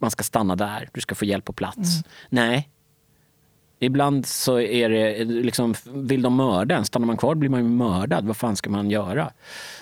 Man 0.00 0.10
ska 0.10 0.22
stanna 0.22 0.56
där, 0.56 0.88
du 0.92 1.00
ska 1.00 1.14
få 1.14 1.24
hjälp 1.24 1.44
på 1.44 1.52
plats. 1.52 1.76
Mm. 1.78 2.02
Nej, 2.28 2.70
Ibland 3.82 4.26
så 4.26 4.60
är 4.60 4.88
det, 4.88 5.24
liksom, 5.24 5.74
vill 5.84 6.22
de 6.22 6.36
mörda 6.36 6.76
en, 6.76 6.84
stannar 6.84 7.06
man 7.06 7.16
kvar 7.16 7.34
blir 7.34 7.50
man 7.50 7.60
ju 7.60 7.68
mördad. 7.68 8.26
Vad 8.26 8.36
fan 8.36 8.56
ska 8.56 8.70
man 8.70 8.90
göra? 8.90 9.32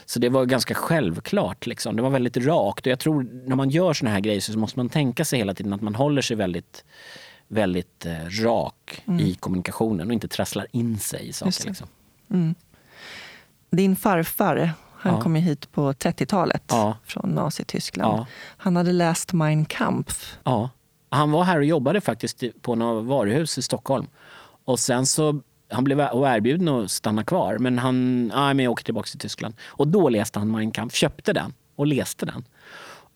Så 0.06 0.18
det 0.18 0.28
var 0.28 0.44
ganska 0.44 0.74
självklart. 0.74 1.66
Liksom. 1.66 1.96
Det 1.96 2.02
var 2.02 2.10
väldigt 2.10 2.36
rakt. 2.36 2.86
Och 2.86 2.90
jag 2.90 2.98
tror 2.98 3.26
när 3.46 3.56
man 3.56 3.70
gör 3.70 3.92
såna 3.92 4.10
här 4.10 4.20
grejer 4.20 4.40
så 4.40 4.58
måste 4.58 4.78
man 4.78 4.88
tänka 4.88 5.24
sig 5.24 5.38
hela 5.38 5.54
tiden 5.54 5.72
att 5.72 5.80
man 5.80 5.94
håller 5.94 6.22
sig 6.22 6.36
väldigt, 6.36 6.84
väldigt 7.48 8.06
eh, 8.06 8.42
rak 8.42 9.02
mm. 9.06 9.20
i 9.20 9.34
kommunikationen 9.34 10.06
och 10.06 10.12
inte 10.12 10.28
trasslar 10.28 10.66
in 10.70 10.98
sig 10.98 11.28
i 11.28 11.32
saker. 11.32 11.66
Liksom. 11.66 11.86
Mm. 12.30 12.54
Din 13.70 13.96
farfar, 13.96 14.72
han 14.92 15.14
ja. 15.14 15.20
kom 15.20 15.36
ju 15.36 15.42
hit 15.42 15.72
på 15.72 15.92
30-talet 15.92 16.64
ja. 16.68 16.96
från 17.04 17.30
Nazityskland. 17.30 18.18
Ja. 18.18 18.26
Han 18.56 18.76
hade 18.76 18.92
läst 18.92 19.32
Mein 19.32 19.64
Kampf. 19.64 20.38
Ja. 20.44 20.70
Han 21.10 21.30
var 21.30 21.44
här 21.44 21.58
och 21.58 21.64
jobbade 21.64 22.00
faktiskt 22.00 22.42
på 22.62 22.74
något 22.74 23.06
varuhus 23.06 23.58
i 23.58 23.62
Stockholm. 23.62 24.06
Och 24.64 24.78
sen 24.78 25.06
så 25.06 25.40
han 25.70 25.84
blev 25.84 26.00
erbjuden 26.00 26.68
att 26.68 26.90
stanna 26.90 27.24
kvar, 27.24 27.58
men 27.58 27.78
han 27.78 28.30
ah, 28.34 28.54
men 28.54 28.64
jag 28.64 28.72
åker 28.72 28.84
tillbaka 28.84 29.06
till 29.06 29.18
Tyskland. 29.18 29.54
Och 29.66 29.88
då 29.88 30.08
läste 30.08 30.38
han 30.38 30.50
Mein 30.50 30.70
Kampf, 30.70 30.94
köpte 30.94 31.32
den 31.32 31.52
och 31.76 31.86
läste 31.86 32.26
den. 32.26 32.44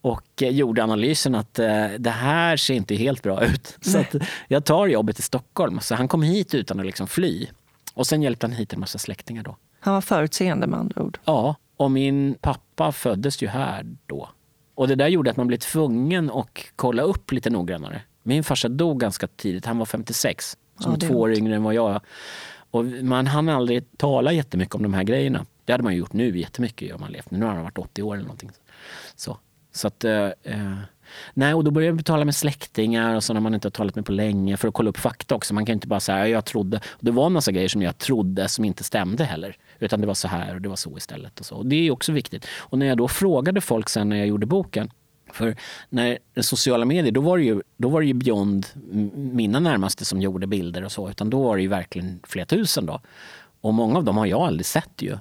Och 0.01 0.43
eh, 0.43 0.49
gjorde 0.49 0.83
analysen 0.83 1.35
att 1.35 1.59
eh, 1.59 1.87
det 1.99 2.11
här 2.11 2.57
ser 2.57 2.75
inte 2.75 2.95
helt 2.95 3.23
bra 3.23 3.45
ut. 3.45 3.79
Så 3.81 4.05
jag 4.49 4.65
tar 4.65 4.87
jobbet 4.87 5.19
i 5.19 5.23
Stockholm. 5.23 5.81
Så 5.81 5.95
han 5.95 6.09
kom 6.09 6.23
hit 6.23 6.55
utan 6.55 6.81
att 6.81 6.87
liksom 6.87 7.07
fly. 7.07 7.47
Och 7.95 8.07
sen 8.07 8.23
hjälpte 8.23 8.47
han 8.47 8.57
hit 8.57 8.73
en 8.73 8.81
massa 8.81 8.99
släktingar 8.99 9.43
då. 9.43 9.57
Han 9.81 9.95
var 9.95 10.01
förutseende 10.01 10.67
med 10.67 10.79
andra 10.79 11.03
ord. 11.03 11.19
Ja, 11.25 11.55
och 11.77 11.91
min 11.91 12.35
pappa 12.41 12.93
föddes 12.93 13.43
ju 13.43 13.49
här 13.49 13.87
då. 14.07 14.29
Och 14.75 14.89
det 14.89 14.95
där 14.95 15.09
gjorde 15.09 15.31
att 15.31 15.37
man 15.37 15.47
blev 15.47 15.59
tvungen 15.59 16.31
att 16.31 16.59
kolla 16.77 17.03
upp 17.03 17.33
lite 17.33 17.51
noggrannare. 17.51 18.03
Min 18.23 18.45
farsa 18.45 18.69
dog 18.69 19.01
ganska 19.01 19.27
tidigt, 19.27 19.67
han 19.67 19.79
var 19.79 19.87
56. 19.87 20.57
Som 20.79 20.93
ja, 20.93 21.09
två 21.09 21.21
år 21.21 21.33
yngre 21.33 21.55
än 21.55 21.63
vad 21.63 21.75
jag 21.75 22.01
Och 22.71 22.85
man 22.85 23.27
hann 23.27 23.49
aldrig 23.49 23.85
tala 23.97 24.33
jättemycket 24.33 24.75
om 24.75 24.83
de 24.83 24.95
här 24.95 25.03
grejerna. 25.03 25.47
Det 25.65 25.73
hade 25.73 25.85
man 25.85 25.97
gjort 25.97 26.13
nu 26.13 26.39
jättemycket 26.39 26.95
om 26.95 27.01
man 27.01 27.13
levt. 27.13 27.31
Nu 27.31 27.45
har 27.45 27.55
han 27.55 27.63
varit 27.63 27.79
80 27.79 28.03
år 28.03 28.15
eller 28.15 28.25
någonting. 28.25 28.51
Så, 29.17 29.39
så 29.73 29.87
att, 29.87 30.05
eh, 30.05 30.27
eh, 30.43 30.75
nej, 31.35 31.55
och 31.55 31.65
då 31.65 31.71
började 31.71 31.97
jag 31.97 32.07
tala 32.07 32.25
med 32.25 32.35
släktingar 32.35 33.17
och 33.17 33.25
så 33.25 33.33
när 33.33 33.41
man 33.41 33.55
inte 33.55 33.67
har 33.67 33.71
talat 33.71 33.95
med 33.95 34.07
på 34.07 34.13
länge 34.13 34.57
för 34.57 34.69
att 34.69 34.75
kolla 34.75 34.91
upp 34.91 34.99
fakta 34.99 35.35
också. 35.35 35.55
Man 35.55 35.67
kan 35.67 35.73
inte 35.73 35.87
bara 35.87 36.01
säga 36.01 36.29
jag 36.29 36.45
trodde. 36.45 36.77
Och 36.77 37.05
det 37.05 37.11
var 37.11 37.27
en 37.27 37.33
massa 37.33 37.53
grejer 37.53 37.69
som 37.69 37.83
jag 37.83 37.99
trodde 37.99 38.49
som 38.49 38.65
inte 38.65 38.85
stämde 38.85 39.25
heller. 39.25 39.57
Utan 39.83 40.01
det 40.01 40.07
var 40.07 40.15
så 40.15 40.29
här 40.29 40.55
och 40.55 40.61
det 40.61 40.69
var 40.69 40.77
så 40.77 40.97
istället. 40.97 41.41
Och, 41.41 41.47
så. 41.47 41.57
och 41.57 41.67
det 41.67 41.77
är 41.77 41.91
också 41.91 42.13
viktigt. 42.13 42.47
Och 42.59 42.79
när 42.79 42.87
jag 42.87 42.99
då 42.99 43.09
frågade 43.09 43.61
folk 43.61 43.89
sen 43.89 44.09
när 44.09 44.17
jag 44.17 44.27
gjorde 44.27 44.47
boken 44.47 44.91
för 45.33 45.57
när 45.89 46.19
sociala 46.41 46.85
medier, 46.85 47.13
då 47.13 47.21
var 47.21 47.39
det 47.39 47.45
ju, 47.45 47.63
då 47.77 47.89
var 47.89 48.01
det 48.01 48.07
ju 48.07 48.15
beyond 48.15 48.67
mina 49.15 49.61
närmaste 49.61 50.05
som 50.05 50.21
gjorde 50.21 50.47
bilder 50.47 50.85
och 50.85 50.93
så, 50.93 51.11
utan 51.11 51.31
då 51.31 51.43
var 51.43 51.57
det 51.57 51.63
ju 51.63 51.69
verkligen 51.69 52.21
flera 52.25 52.47
tusen 52.47 52.87
då. 52.87 53.01
Och 53.61 53.75
många 53.75 53.99
av 53.99 54.05
dem 54.05 54.17
har 54.17 54.27
jag 54.27 54.41
aldrig 54.41 54.67
sett 54.67 55.03
ju. 55.03 55.13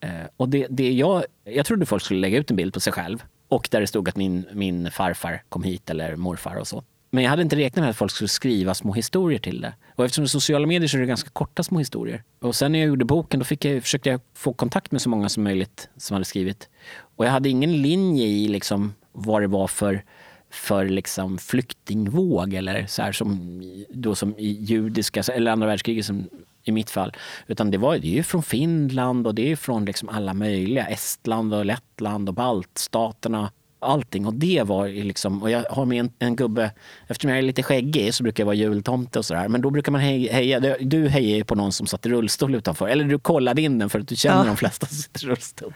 Eh, 0.00 0.26
och 0.36 0.48
det, 0.48 0.66
det 0.70 0.92
jag, 0.92 1.24
jag 1.44 1.66
trodde 1.66 1.86
folk 1.86 2.02
skulle 2.02 2.20
lägga 2.20 2.38
ut 2.38 2.50
en 2.50 2.56
bild 2.56 2.74
på 2.74 2.80
sig 2.80 2.92
själv 2.92 3.24
och 3.48 3.68
där 3.70 3.80
det 3.80 3.86
stod 3.86 4.08
att 4.08 4.16
min, 4.16 4.46
min 4.52 4.90
farfar 4.90 5.42
kom 5.48 5.62
hit 5.62 5.90
eller 5.90 6.16
morfar 6.16 6.56
och 6.56 6.68
så. 6.68 6.84
Men 7.10 7.24
jag 7.24 7.30
hade 7.30 7.42
inte 7.42 7.56
räknat 7.56 7.82
med 7.82 7.90
att 7.90 7.96
folk 7.96 8.12
skulle 8.12 8.28
skriva 8.28 8.74
små 8.74 8.92
historier 8.92 9.38
till 9.38 9.60
det. 9.60 9.74
Och 9.94 10.04
eftersom 10.04 10.24
det 10.24 10.26
är 10.26 10.28
sociala 10.28 10.66
medier 10.66 10.88
så 10.88 10.96
är 10.96 11.00
det 11.00 11.06
ganska 11.06 11.30
korta 11.30 11.62
små 11.62 11.78
historier. 11.78 12.22
Och 12.40 12.56
sen 12.56 12.72
när 12.72 12.78
jag 12.78 12.88
gjorde 12.88 13.04
boken 13.04 13.40
då 13.40 13.44
fick 13.44 13.64
jag, 13.64 13.82
försökte 13.82 14.10
jag 14.10 14.20
få 14.34 14.52
kontakt 14.52 14.92
med 14.92 15.02
så 15.02 15.08
många 15.08 15.28
som 15.28 15.42
möjligt 15.42 15.88
som 15.96 16.14
hade 16.14 16.24
skrivit. 16.24 16.68
Och 17.16 17.26
jag 17.26 17.30
hade 17.30 17.48
ingen 17.48 17.82
linje 17.82 18.26
i 18.26 18.48
liksom 18.48 18.94
vad 19.12 19.42
det 19.42 19.46
var 19.46 19.66
för, 19.66 20.04
för 20.50 20.84
liksom 20.84 21.38
flyktingvåg 21.38 22.54
eller 22.54 22.86
så 22.86 23.02
här 23.02 23.12
som, 23.12 23.62
då 23.88 24.14
som 24.14 24.38
i 24.38 24.50
judiska, 24.50 25.22
eller 25.32 25.52
andra 25.52 25.66
världskriget 25.66 26.06
som 26.06 26.28
i 26.62 26.72
mitt 26.72 26.90
fall. 26.90 27.12
Utan 27.46 27.70
det, 27.70 27.78
var, 27.78 27.98
det 27.98 28.08
är 28.08 28.16
ju 28.16 28.22
från 28.22 28.42
Finland 28.42 29.26
och 29.26 29.34
det 29.34 29.52
är 29.52 29.56
från 29.56 29.84
liksom 29.84 30.08
alla 30.08 30.34
möjliga. 30.34 30.86
Estland 30.86 31.54
och 31.54 31.64
Lettland 31.64 32.28
och 32.28 32.34
baltstaterna 32.34 33.50
allting. 33.80 34.26
Och 34.26 34.34
det 34.34 34.62
var 34.62 34.88
liksom, 34.88 35.42
och 35.42 35.50
jag 35.50 35.64
har 35.70 35.84
med 35.84 36.00
en, 36.00 36.12
en, 36.18 36.36
gubbe, 36.36 36.70
eftersom 37.08 37.30
jag 37.30 37.38
är 37.38 37.42
lite 37.42 37.62
skäggig 37.62 38.14
så 38.14 38.22
brukar 38.22 38.42
jag 38.42 38.46
vara 38.46 38.56
jultomte 38.56 39.18
och 39.18 39.24
sådär. 39.24 39.48
Men 39.48 39.60
då 39.60 39.70
brukar 39.70 39.92
man 39.92 40.00
heja, 40.00 40.32
heja 40.32 40.76
du 40.80 41.08
hejar 41.08 41.36
ju 41.36 41.44
på 41.44 41.54
någon 41.54 41.72
som 41.72 41.86
satt 41.86 42.06
i 42.06 42.08
rullstol 42.08 42.54
utanför. 42.54 42.88
Eller 42.88 43.04
du 43.04 43.18
kollade 43.18 43.62
in 43.62 43.78
den 43.78 43.90
för 43.90 44.00
att 44.00 44.08
du 44.08 44.16
känner 44.16 44.38
ja. 44.38 44.44
de 44.44 44.56
flesta 44.56 44.86
som 44.86 44.96
sitter 44.96 45.24
i 45.24 45.30
rullstol. 45.30 45.72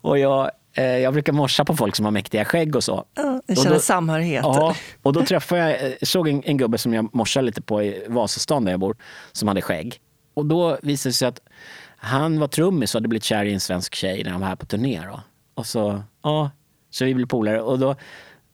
och 0.00 0.18
jag, 0.18 0.50
eh, 0.72 0.84
jag 0.84 1.12
brukar 1.12 1.32
morsa 1.32 1.64
på 1.64 1.76
folk 1.76 1.96
som 1.96 2.04
har 2.04 2.12
mäktiga 2.12 2.44
skägg 2.44 2.76
och 2.76 2.84
så. 2.84 3.04
Ja, 3.14 3.42
jag 3.46 3.58
känner 3.58 3.78
samhörighet. 3.78 4.44
Ja, 4.44 4.74
och 5.02 5.12
då 5.12 5.24
träffade 5.24 5.60
jag, 5.60 5.86
eh, 5.86 5.92
såg 6.02 6.28
en, 6.28 6.42
en 6.44 6.56
gubbe 6.56 6.78
som 6.78 6.94
jag 6.94 7.14
morsade 7.14 7.46
lite 7.46 7.62
på 7.62 7.82
i 7.82 8.04
Vasastan 8.08 8.64
där 8.64 8.72
jag 8.72 8.80
bor, 8.80 8.96
som 9.32 9.48
hade 9.48 9.62
skägg. 9.62 10.00
Och 10.34 10.46
då 10.46 10.78
visade 10.82 11.10
det 11.10 11.14
sig 11.14 11.28
att 11.28 11.40
han 12.00 12.40
var 12.40 12.48
trummis 12.48 12.94
och 12.94 12.98
hade 12.98 13.08
blivit 13.08 13.24
kär 13.24 13.44
i 13.44 13.52
en 13.52 13.60
svensk 13.60 13.94
tjej 13.94 14.24
när 14.24 14.30
han 14.30 14.40
var 14.40 14.48
här 14.48 14.56
på 14.56 14.66
turné. 14.66 15.02
Då. 15.06 15.20
Och 15.54 15.66
så, 15.66 16.02
ja, 16.22 16.50
så 16.90 17.04
vi 17.04 17.14
blir 17.14 17.26
polare. 17.26 17.60
Och 17.60 17.78
då, 17.78 17.96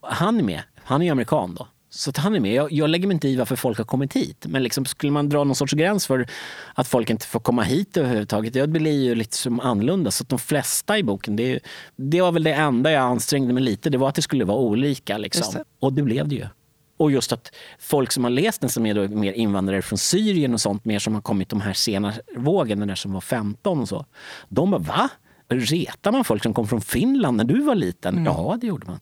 han 0.00 0.38
är 0.38 0.42
med. 0.42 0.62
Han 0.84 1.00
är 1.00 1.06
ju 1.06 1.12
amerikan 1.12 1.54
då. 1.54 1.68
Så 1.90 2.10
att 2.10 2.16
han 2.16 2.34
är 2.34 2.40
med. 2.40 2.54
Jag, 2.54 2.72
jag, 2.72 2.90
lägger 2.90 3.06
mig 3.06 3.14
inte 3.14 3.28
i 3.28 3.36
varför 3.36 3.56
folk 3.56 3.78
har 3.78 3.84
kommit 3.84 4.12
hit. 4.12 4.46
Men 4.48 4.62
liksom, 4.62 4.84
skulle 4.84 5.12
man 5.12 5.28
dra 5.28 5.44
någon 5.44 5.54
sorts 5.54 5.72
gräns 5.72 6.06
för 6.06 6.26
att 6.74 6.88
folk 6.88 7.10
inte 7.10 7.26
får 7.26 7.40
komma 7.40 7.62
hit 7.62 7.96
överhuvudtaget, 7.96 8.52
det 8.52 8.66
blir 8.66 9.02
ju 9.02 9.14
lite 9.14 9.36
som 9.36 9.60
annorlunda. 9.60 10.10
Så 10.10 10.22
att 10.22 10.28
de 10.28 10.38
flesta 10.38 10.98
i 10.98 11.02
boken, 11.02 11.36
det, 11.36 11.60
det 11.96 12.20
var 12.20 12.32
väl 12.32 12.42
det 12.42 12.52
enda 12.52 12.90
jag 12.90 13.02
ansträngde 13.02 13.54
mig 13.54 13.62
lite, 13.62 13.90
det 13.90 13.98
var 13.98 14.08
att 14.08 14.14
det 14.14 14.22
skulle 14.22 14.44
vara 14.44 14.58
olika. 14.58 15.18
Liksom. 15.18 15.54
Det. 15.54 15.64
Och 15.80 15.92
det 15.92 16.02
blev 16.02 16.28
det 16.28 16.34
ju. 16.34 16.46
Och 16.96 17.10
just 17.10 17.32
att 17.32 17.54
folk 17.78 18.12
som 18.12 18.24
har 18.24 18.30
läst 18.30 18.60
den 18.60 18.70
som 18.70 18.86
är 18.86 19.08
mer 19.08 19.32
invandrare 19.32 19.82
från 19.82 19.98
Syrien 19.98 20.54
och 20.54 20.60
sånt, 20.60 20.84
mer 20.84 20.98
som 20.98 21.14
har 21.14 21.22
kommit 21.22 21.48
de 21.48 21.60
här 21.60 21.72
sena 21.72 22.12
vågen, 22.36 22.78
den 22.78 22.88
där 22.88 22.94
som 22.94 23.12
var 23.12 23.20
15 23.20 23.80
och 23.80 23.88
så. 23.88 24.06
De 24.48 24.70
bara, 24.70 24.78
va? 24.80 25.10
Retar 25.48 26.12
man 26.12 26.24
folk 26.24 26.42
som 26.42 26.54
kom 26.54 26.68
från 26.68 26.80
Finland 26.80 27.36
när 27.36 27.44
du 27.44 27.62
var 27.62 27.74
liten? 27.74 28.14
Mm. 28.14 28.24
Ja, 28.24 28.58
det 28.60 28.66
gjorde 28.66 28.86
man. 28.86 29.00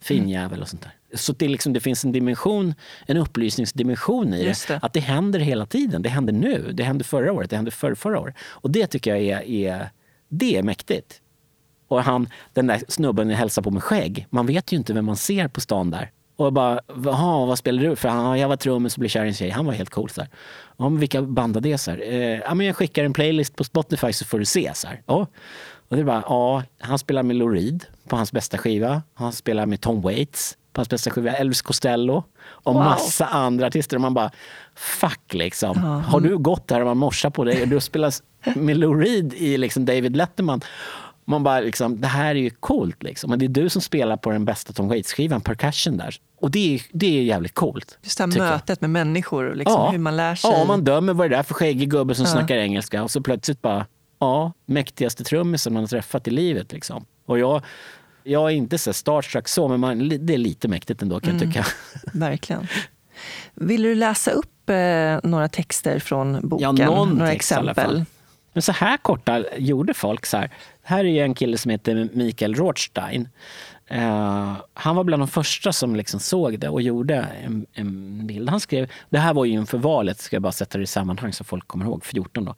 Finjävel 0.00 0.62
och 0.62 0.68
sånt 0.68 0.82
där. 0.82 0.92
Så 1.14 1.32
det, 1.32 1.48
liksom, 1.48 1.72
det 1.72 1.80
finns 1.80 2.04
en 2.04 2.12
dimension, 2.12 2.74
en 3.06 3.16
upplysningsdimension 3.16 4.34
i 4.34 4.44
det. 4.44 4.68
det. 4.68 4.78
Att 4.82 4.92
det 4.92 5.00
händer 5.00 5.38
hela 5.38 5.66
tiden. 5.66 6.02
Det 6.02 6.08
händer 6.08 6.32
nu, 6.32 6.72
det 6.72 6.82
hände 6.82 7.04
förra 7.04 7.32
året, 7.32 7.50
det 7.50 7.56
hände 7.56 7.70
för 7.70 7.94
förra 7.94 8.20
året. 8.20 8.34
Och 8.40 8.70
det 8.70 8.86
tycker 8.86 9.14
jag 9.14 9.20
är, 9.20 9.42
är, 9.42 9.90
det 10.28 10.56
är 10.56 10.62
mäktigt. 10.62 11.20
Och 11.88 12.02
han, 12.02 12.28
den 12.52 12.66
där 12.66 12.82
snubben 12.88 13.30
jag 13.30 13.36
hälsar 13.36 13.62
på 13.62 13.70
med 13.70 13.82
skägg, 13.82 14.26
man 14.30 14.46
vet 14.46 14.72
ju 14.72 14.76
inte 14.76 14.92
vem 14.92 15.04
man 15.04 15.16
ser 15.16 15.48
på 15.48 15.60
stan 15.60 15.90
där. 15.90 16.10
Och 16.36 16.52
bara, 16.52 16.80
jaha, 17.04 17.46
vad 17.46 17.58
spelar 17.58 17.82
du? 17.82 17.96
För 17.96 18.08
han, 18.08 18.38
jag 18.38 18.48
var 18.48 18.56
trummis 18.56 18.94
och 18.94 19.00
blev 19.00 19.08
kär 19.08 19.24
i 19.24 19.28
en 19.28 19.34
tjej. 19.34 19.50
Han 19.50 19.66
var 19.66 19.72
helt 19.72 19.90
cool. 19.90 20.10
Så 20.10 20.20
här. 20.20 20.30
Ja, 20.76 20.88
men 20.88 21.00
vilka 21.00 21.22
band 21.22 21.62
det? 21.62 21.78
Så 21.78 21.90
här. 21.90 22.02
Eh, 22.02 22.40
ja, 22.40 22.54
men 22.54 22.66
jag 22.66 22.76
skickar 22.76 23.04
en 23.04 23.12
playlist 23.12 23.56
på 23.56 23.64
Spotify 23.64 24.12
så 24.12 24.24
får 24.24 24.38
du 24.38 24.44
se. 24.44 24.70
Så 24.74 24.86
här. 24.88 25.02
Ja. 25.06 25.26
Och 25.88 25.96
det 25.96 26.04
bara, 26.04 26.22
ja, 26.26 26.62
han 26.78 26.98
spelar 26.98 27.22
med 27.22 27.36
Lou 27.36 27.48
Reed 27.48 27.84
på 28.08 28.16
hans 28.16 28.32
bästa 28.32 28.58
skiva. 28.58 29.02
Han 29.14 29.32
spelar 29.32 29.66
med 29.66 29.80
Tom 29.80 30.00
Waits 30.00 30.56
på 30.72 30.80
hans 30.80 30.88
bästa 30.88 31.10
skiva. 31.10 31.32
Elvis 31.32 31.62
Costello 31.62 32.24
och 32.44 32.74
wow. 32.74 32.84
massa 32.84 33.26
andra 33.26 33.66
artister. 33.66 33.96
Och 33.96 34.00
man 34.00 34.14
bara, 34.14 34.30
fuck 34.74 35.34
liksom. 35.34 35.76
Mm. 35.78 36.00
Har 36.00 36.20
du 36.20 36.38
gått 36.38 36.70
här 36.70 36.80
och 36.80 36.86
man 36.86 36.98
morsar 36.98 37.30
på 37.30 37.44
dig 37.44 37.62
och 37.62 37.68
du 37.68 37.80
spelar 37.80 38.12
med 38.58 38.76
Lou 38.76 39.00
Reed 39.00 39.34
i 39.34 39.58
liksom 39.58 39.84
David 39.84 40.16
Letterman 40.16 40.60
man 41.28 41.42
bara 41.42 41.60
liksom, 41.60 42.00
det 42.00 42.06
här 42.06 42.30
är 42.30 42.40
ju 42.40 42.50
coolt 42.50 43.02
liksom. 43.02 43.30
Men 43.30 43.38
det 43.38 43.44
är 43.44 43.48
du 43.48 43.68
som 43.68 43.82
spelar 43.82 44.16
på 44.16 44.30
den 44.30 44.44
bästa 44.44 44.72
Tom 44.72 44.88
Waits-skivan, 44.88 45.40
percussion 45.40 45.96
där. 45.96 46.16
Och 46.40 46.50
det 46.50 46.74
är, 46.74 46.82
det 46.92 47.18
är 47.18 47.22
jävligt 47.22 47.54
coolt. 47.54 47.98
Just 48.02 48.18
det 48.18 48.24
här 48.24 48.38
mötet 48.38 48.68
jag. 48.68 48.80
med 48.80 48.90
människor, 48.90 49.54
liksom, 49.54 49.80
ja. 49.82 49.90
hur 49.90 49.98
man 49.98 50.16
lär 50.16 50.34
sig. 50.34 50.50
Ja, 50.50 50.64
man 50.64 50.84
dömer 50.84 51.14
vad 51.14 51.30
det 51.30 51.36
är 51.36 51.42
för 51.42 51.54
skäggig 51.54 51.90
gubbe 51.90 52.14
som 52.14 52.24
ja. 52.24 52.32
snackar 52.32 52.56
engelska 52.56 53.02
och 53.02 53.10
så 53.10 53.20
plötsligt 53.20 53.62
bara, 53.62 53.86
ja, 54.18 54.52
mäktigaste 54.66 55.24
trummisen 55.24 55.72
man 55.72 55.82
har 55.82 55.88
träffat 55.88 56.28
i 56.28 56.30
livet 56.30 56.72
liksom. 56.72 57.04
Och 57.26 57.38
jag, 57.38 57.62
jag 58.22 58.50
är 58.50 58.54
inte 58.54 58.78
så 58.78 58.92
starstruck 58.92 59.48
så, 59.48 59.68
men 59.68 59.80
man, 59.80 60.08
det 60.08 60.34
är 60.34 60.38
lite 60.38 60.68
mäktigt 60.68 61.02
ändå 61.02 61.20
kan 61.20 61.30
mm. 61.30 61.42
jag 61.42 61.52
tycka. 61.52 61.66
Verkligen. 62.18 62.66
Vill 63.54 63.82
du 63.82 63.94
läsa 63.94 64.30
upp 64.30 64.70
eh, 64.70 65.18
några 65.22 65.48
texter 65.48 65.98
från 65.98 66.48
boken? 66.48 66.76
Ja, 66.76 66.86
någon 66.86 67.08
några 67.08 67.30
text 67.30 67.52
i 67.52 67.54
alla 67.54 67.70
exempel? 67.70 67.96
fall. 67.96 68.04
Men 68.56 68.62
så 68.62 68.72
här 68.72 68.96
korta 68.96 69.44
gjorde 69.58 69.94
folk. 69.94 70.26
så 70.26 70.36
här. 70.36 70.50
Här 70.88 71.04
är 71.04 71.24
en 71.24 71.34
kille 71.34 71.58
som 71.58 71.70
heter 71.70 72.08
Mikael 72.12 72.54
Rothstein. 72.54 73.28
Eh, 73.86 74.52
han 74.74 74.96
var 74.96 75.04
bland 75.04 75.22
de 75.22 75.28
första 75.28 75.72
som 75.72 75.96
liksom 75.96 76.20
såg 76.20 76.58
det 76.58 76.68
och 76.68 76.82
gjorde 76.82 77.14
en, 77.44 77.66
en 77.72 78.26
bild. 78.26 78.48
Han 78.48 78.60
skrev, 78.60 78.90
det 79.10 79.18
här 79.18 79.34
var 79.34 79.44
ju 79.44 79.52
inför 79.52 79.78
valet, 79.78 80.18
ska 80.18 80.36
jag 80.36 80.42
bara 80.42 80.52
sätta 80.52 80.78
det 80.78 80.84
i 80.84 80.86
sammanhang 80.86 81.32
så 81.32 81.44
folk 81.44 81.68
kommer 81.68 81.84
ihåg, 81.84 82.04
14 82.04 82.44
då. 82.44 82.54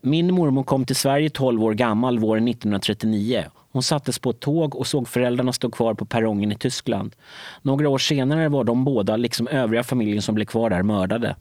Min 0.00 0.34
mormor 0.34 0.64
kom 0.64 0.84
till 0.84 0.96
Sverige 0.96 1.30
12 1.30 1.64
år 1.64 1.74
gammal 1.74 2.18
våren 2.18 2.48
1939. 2.48 3.44
Hon 3.72 3.82
sattes 3.82 4.18
på 4.18 4.30
ett 4.30 4.40
tåg 4.40 4.76
och 4.76 4.86
såg 4.86 5.08
föräldrarna 5.08 5.52
stå 5.52 5.70
kvar 5.70 5.94
på 5.94 6.04
perrongen 6.04 6.52
i 6.52 6.56
Tyskland. 6.56 7.16
Några 7.62 7.88
år 7.88 7.98
senare 7.98 8.48
var 8.48 8.64
de 8.64 8.84
båda, 8.84 9.16
liksom 9.16 9.48
övriga 9.48 9.82
familjen 9.82 10.22
som 10.22 10.34
blev 10.34 10.44
kvar 10.44 10.70
där, 10.70 10.82
mördade. 10.82 11.36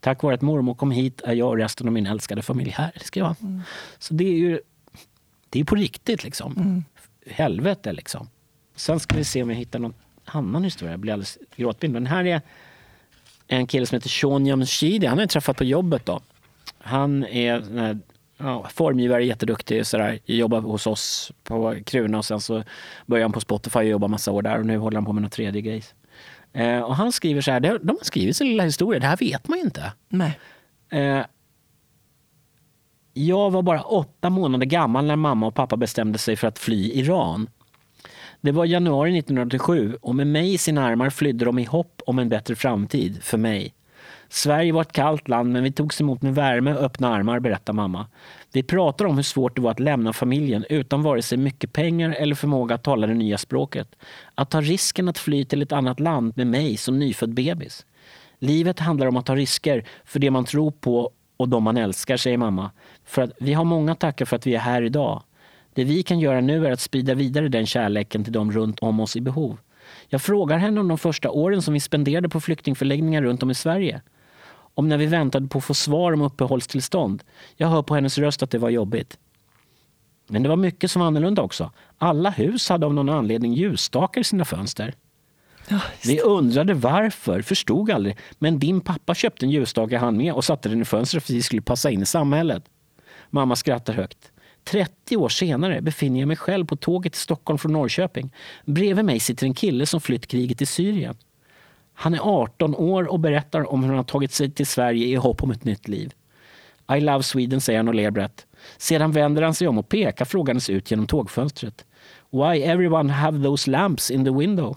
Tack 0.00 0.22
vare 0.22 0.34
att 0.34 0.42
mormor 0.42 0.74
kom 0.74 0.90
hit 0.90 1.20
är 1.24 1.34
jag 1.34 1.48
och 1.48 1.56
resten 1.56 1.86
av 1.86 1.92
min 1.92 2.06
älskade 2.06 2.42
familj 2.42 2.70
här, 2.70 2.92
skrev 3.00 3.24
han. 3.24 3.36
Mm. 3.40 3.62
Så 3.98 4.14
det 4.14 4.24
är 4.24 4.38
ju 4.38 4.60
det 5.54 5.60
är 5.60 5.64
på 5.64 5.74
riktigt 5.74 6.24
liksom. 6.24 6.52
Mm. 6.56 6.84
Helvete 7.26 7.92
liksom. 7.92 8.28
Sen 8.76 9.00
ska 9.00 9.16
vi 9.16 9.24
se 9.24 9.42
om 9.42 9.50
jag 9.50 9.56
hittar 9.56 9.78
någon 9.78 9.94
annan 10.24 10.64
historia. 10.64 10.92
Jag 10.92 11.00
blir 11.00 11.12
alldeles 11.12 11.38
gråtblind. 11.56 11.94
Men 11.94 12.06
här 12.06 12.24
är 12.24 12.40
en 13.46 13.66
kille 13.66 13.86
som 13.86 13.96
heter 13.96 14.08
Sean 14.08 14.46
Jamshidi. 14.46 15.06
Han 15.06 15.18
har 15.18 15.22
jag 15.22 15.30
träffat 15.30 15.56
på 15.56 15.64
jobbet 15.64 16.06
då. 16.06 16.20
Han 16.78 17.24
är 17.24 17.98
ja, 18.36 18.68
formgivare, 18.68 19.24
jätteduktig. 19.24 19.86
Sådär. 19.86 20.18
Jobbar 20.24 20.60
hos 20.60 20.86
oss 20.86 21.32
på 21.42 21.76
Kruna 21.86 22.18
och 22.18 22.24
sen 22.24 22.40
så 22.40 22.64
började 23.06 23.24
han 23.24 23.32
på 23.32 23.40
Spotify 23.40 23.78
och 23.78 23.84
jobbar 23.84 24.08
massa 24.08 24.32
år 24.32 24.42
där 24.42 24.58
och 24.58 24.66
nu 24.66 24.78
håller 24.78 24.96
han 24.96 25.04
på 25.04 25.12
med 25.12 25.22
någon 25.22 25.30
tredje 25.30 25.60
grej. 25.62 25.82
Eh, 26.52 26.80
och 26.80 26.96
han 26.96 27.12
skriver 27.12 27.40
så 27.40 27.50
här, 27.50 27.60
de 27.60 27.88
har 27.88 28.04
skrivit 28.04 28.36
sin 28.36 28.46
lilla 28.46 28.64
historia, 28.64 29.00
det 29.00 29.06
här 29.06 29.16
vet 29.16 29.48
man 29.48 29.58
ju 29.58 29.64
inte. 29.64 29.92
Nej. 30.08 30.38
Eh, 30.90 31.24
jag 33.14 33.50
var 33.50 33.62
bara 33.62 33.82
åtta 33.82 34.30
månader 34.30 34.66
gammal 34.66 35.04
när 35.04 35.16
mamma 35.16 35.46
och 35.46 35.54
pappa 35.54 35.76
bestämde 35.76 36.18
sig 36.18 36.36
för 36.36 36.48
att 36.48 36.58
fly 36.58 36.90
Iran. 36.92 37.48
Det 38.40 38.52
var 38.52 38.64
januari 38.64 39.18
1987 39.18 39.96
och 40.02 40.14
med 40.14 40.26
mig 40.26 40.54
i 40.54 40.58
sina 40.58 40.84
armar 40.84 41.10
flydde 41.10 41.44
de 41.44 41.58
i 41.58 41.64
hopp 41.64 42.02
om 42.06 42.18
en 42.18 42.28
bättre 42.28 42.54
framtid 42.54 43.22
för 43.22 43.38
mig. 43.38 43.74
Sverige 44.28 44.72
var 44.72 44.80
ett 44.80 44.92
kallt 44.92 45.28
land 45.28 45.52
men 45.52 45.62
vi 45.62 45.72
togs 45.72 46.00
emot 46.00 46.22
med 46.22 46.34
värme 46.34 46.74
och 46.74 46.80
öppna 46.80 47.14
armar, 47.14 47.40
berättar 47.40 47.72
mamma. 47.72 48.06
Vi 48.52 48.62
pratar 48.62 49.04
om 49.04 49.16
hur 49.16 49.22
svårt 49.22 49.56
det 49.56 49.62
var 49.62 49.70
att 49.70 49.80
lämna 49.80 50.12
familjen 50.12 50.64
utan 50.68 51.02
vare 51.02 51.22
sig 51.22 51.38
mycket 51.38 51.72
pengar 51.72 52.10
eller 52.18 52.34
förmåga 52.34 52.74
att 52.74 52.82
tala 52.82 53.06
det 53.06 53.14
nya 53.14 53.38
språket. 53.38 53.88
Att 54.34 54.50
ta 54.50 54.60
risken 54.60 55.08
att 55.08 55.18
fly 55.18 55.44
till 55.44 55.62
ett 55.62 55.72
annat 55.72 56.00
land 56.00 56.32
med 56.36 56.46
mig 56.46 56.76
som 56.76 56.98
nyfödd 56.98 57.34
bebis. 57.34 57.86
Livet 58.38 58.80
handlar 58.80 59.06
om 59.06 59.16
att 59.16 59.26
ta 59.26 59.36
risker 59.36 59.84
för 60.04 60.18
det 60.18 60.30
man 60.30 60.44
tror 60.44 60.70
på 60.70 61.10
och 61.36 61.48
de 61.48 61.62
man 61.62 61.76
älskar, 61.76 62.16
säger 62.16 62.38
mamma. 62.38 62.70
För 63.04 63.22
att 63.22 63.30
vi 63.38 63.52
har 63.52 63.64
många 63.64 63.94
tackar 63.94 64.24
för 64.24 64.36
att 64.36 64.46
vi 64.46 64.54
är 64.54 64.58
här 64.58 64.82
idag. 64.82 65.22
Det 65.74 65.84
vi 65.84 66.02
kan 66.02 66.20
göra 66.20 66.40
nu 66.40 66.66
är 66.66 66.70
att 66.70 66.80
sprida 66.80 67.14
vidare 67.14 67.48
den 67.48 67.66
kärleken 67.66 68.24
till 68.24 68.32
dem 68.32 68.52
runt 68.52 68.80
om 68.80 69.00
oss 69.00 69.16
i 69.16 69.20
behov. 69.20 69.58
Jag 70.08 70.22
frågar 70.22 70.58
henne 70.58 70.80
om 70.80 70.88
de 70.88 70.98
första 70.98 71.30
åren 71.30 71.62
som 71.62 71.74
vi 71.74 71.80
spenderade 71.80 72.28
på 72.28 72.40
flyktingförläggningar 72.40 73.22
runt 73.22 73.42
om 73.42 73.50
i 73.50 73.54
Sverige. 73.54 74.02
Om 74.74 74.88
när 74.88 74.98
vi 74.98 75.06
väntade 75.06 75.48
på 75.48 75.58
att 75.58 75.64
få 75.64 75.74
svar 75.74 76.12
om 76.12 76.22
uppehållstillstånd. 76.22 77.22
Jag 77.56 77.68
hör 77.68 77.82
på 77.82 77.94
hennes 77.94 78.18
röst 78.18 78.42
att 78.42 78.50
det 78.50 78.58
var 78.58 78.70
jobbigt. 78.70 79.18
Men 80.26 80.42
det 80.42 80.48
var 80.48 80.56
mycket 80.56 80.90
som 80.90 81.00
var 81.00 81.06
annorlunda 81.06 81.42
också. 81.42 81.70
Alla 81.98 82.30
hus 82.30 82.68
hade 82.68 82.86
av 82.86 82.94
någon 82.94 83.08
anledning 83.08 83.54
ljusstakar 83.54 84.20
i 84.20 84.24
sina 84.24 84.44
fönster. 84.44 84.94
Ja, 85.68 85.80
vi 86.04 86.20
undrade 86.20 86.74
varför, 86.74 87.42
förstod 87.42 87.90
aldrig. 87.90 88.16
Men 88.38 88.58
din 88.58 88.80
pappa 88.80 89.14
köpte 89.14 89.46
en 89.46 89.50
ljusstake 89.50 89.98
han 89.98 90.16
med 90.16 90.32
och 90.32 90.44
satte 90.44 90.68
den 90.68 90.82
i 90.82 90.84
fönstret 90.84 91.24
för 91.24 91.32
att 91.32 91.36
vi 91.36 91.42
skulle 91.42 91.62
passa 91.62 91.90
in 91.90 92.02
i 92.02 92.06
samhället. 92.06 92.64
Mamma 93.34 93.56
skrattar 93.56 93.92
högt. 93.92 94.32
30 94.64 95.16
år 95.16 95.28
senare 95.28 95.80
befinner 95.80 96.20
jag 96.20 96.26
mig 96.26 96.36
själv 96.36 96.66
på 96.66 96.76
tåget 96.76 97.12
till 97.12 97.22
Stockholm 97.22 97.58
från 97.58 97.72
Norrköping. 97.72 98.30
Bredvid 98.64 99.04
mig 99.04 99.20
sitter 99.20 99.46
en 99.46 99.54
kille 99.54 99.86
som 99.86 100.00
flytt 100.00 100.26
kriget 100.26 100.62
i 100.62 100.66
Syrien. 100.66 101.16
Han 101.94 102.14
är 102.14 102.18
18 102.22 102.74
år 102.74 103.04
och 103.04 103.20
berättar 103.20 103.72
om 103.72 103.82
hur 103.82 103.88
han 103.88 103.96
har 103.96 104.04
tagit 104.04 104.32
sig 104.32 104.50
till 104.50 104.66
Sverige 104.66 105.06
i 105.06 105.14
hopp 105.14 105.42
om 105.42 105.50
ett 105.50 105.64
nytt 105.64 105.88
liv. 105.88 106.12
I 106.96 107.00
love 107.00 107.22
Sweden, 107.22 107.60
säger 107.60 107.78
han 107.78 107.88
och 107.88 107.94
ler 107.94 108.10
brett. 108.10 108.46
Sedan 108.76 109.12
vänder 109.12 109.42
han 109.42 109.54
sig 109.54 109.68
om 109.68 109.78
och 109.78 109.88
pekar 109.88 110.24
frågandes 110.24 110.70
ut 110.70 110.90
genom 110.90 111.06
tågfönstret. 111.06 111.84
Why 112.30 112.62
everyone 112.62 113.12
have 113.12 113.44
those 113.44 113.70
lamps 113.70 114.10
in 114.10 114.24
the 114.24 114.30
window? 114.30 114.76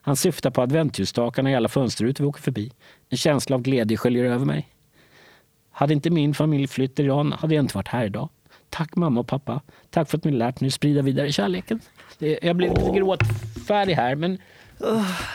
Han 0.00 0.16
syftar 0.16 0.50
på 0.50 0.62
adventsljusstakarna 0.62 1.50
i 1.50 1.54
alla 1.54 1.68
fönsterrutor 1.68 2.24
vi 2.24 2.28
åker 2.28 2.42
förbi. 2.42 2.72
En 3.08 3.18
känsla 3.18 3.56
av 3.56 3.62
glädje 3.62 3.96
sköljer 3.96 4.24
över 4.24 4.46
mig. 4.46 4.68
Hade 5.70 5.94
inte 5.94 6.10
min 6.10 6.34
familj 6.34 6.66
flytt 6.66 6.94
till 6.94 7.04
Iran 7.04 7.32
hade 7.32 7.54
jag 7.54 7.62
inte 7.62 7.76
varit 7.76 7.88
här 7.88 8.04
idag. 8.04 8.28
Tack 8.70 8.96
mamma 8.96 9.20
och 9.20 9.26
pappa. 9.26 9.60
Tack 9.90 10.10
för 10.10 10.18
att 10.18 10.24
ni 10.24 10.30
lärt 10.30 10.60
mig 10.60 10.70
sprida 10.70 11.02
vidare 11.02 11.32
kärleken. 11.32 11.80
Det, 12.18 12.38
jag 12.42 12.56
blev 12.56 12.74
lite 12.74 12.90
gråtfärdig 12.90 13.94
här 13.94 14.14
men 14.14 14.38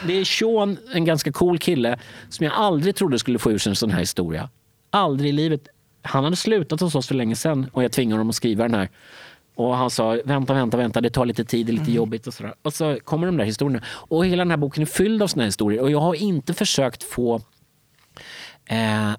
det 0.08 0.14
är 0.14 0.24
Sean, 0.26 0.78
en 0.94 1.06
ganska 1.06 1.32
cool 1.32 1.60
kille 1.60 2.00
som 2.30 2.44
jag 2.44 2.54
aldrig 2.54 2.96
trodde 2.96 3.20
skulle 3.20 3.40
få 3.40 3.52
ur 3.52 3.58
sig 3.58 3.70
en 3.70 3.76
sån 3.76 3.92
här 3.92 4.00
historia. 4.00 4.50
Aldrig 4.90 5.30
i 5.30 5.34
livet. 5.34 5.68
Han 6.02 6.24
hade 6.24 6.36
slutat 6.36 6.82
hos 6.82 6.96
oss 6.96 7.08
för 7.08 7.16
länge 7.16 7.36
sedan 7.36 7.70
och 7.74 7.84
jag 7.84 7.92
tvingade 7.92 8.14
honom 8.16 8.30
att 8.30 8.36
skriva 8.36 8.64
den 8.64 8.74
här. 8.74 8.90
Och 9.56 9.76
han 9.78 9.90
sa 9.90 10.18
vänta, 10.26 10.54
vänta, 10.54 10.78
vänta, 10.78 11.02
det 11.02 11.10
tar 11.10 11.26
lite 11.26 11.46
tid, 11.46 11.66
det 11.66 11.70
är 11.70 11.74
lite 11.74 11.84
mm. 11.84 11.96
jobbigt 11.96 12.28
och 12.28 12.34
sådär. 12.34 12.54
Och 12.62 12.74
så 12.74 12.98
kommer 13.04 13.26
de 13.26 13.38
där 13.38 13.46
historierna. 13.46 13.86
Och 13.88 14.26
hela 14.26 14.44
den 14.44 14.52
här 14.52 14.58
boken 14.58 14.82
är 14.82 14.86
fylld 14.86 15.24
av 15.24 15.28
såna 15.28 15.46
historier 15.46 15.82
och 15.82 15.92
jag 15.92 16.00
har 16.00 16.16
inte 16.16 16.54
försökt 16.54 17.04
få 17.04 17.36
eh, 18.66 19.12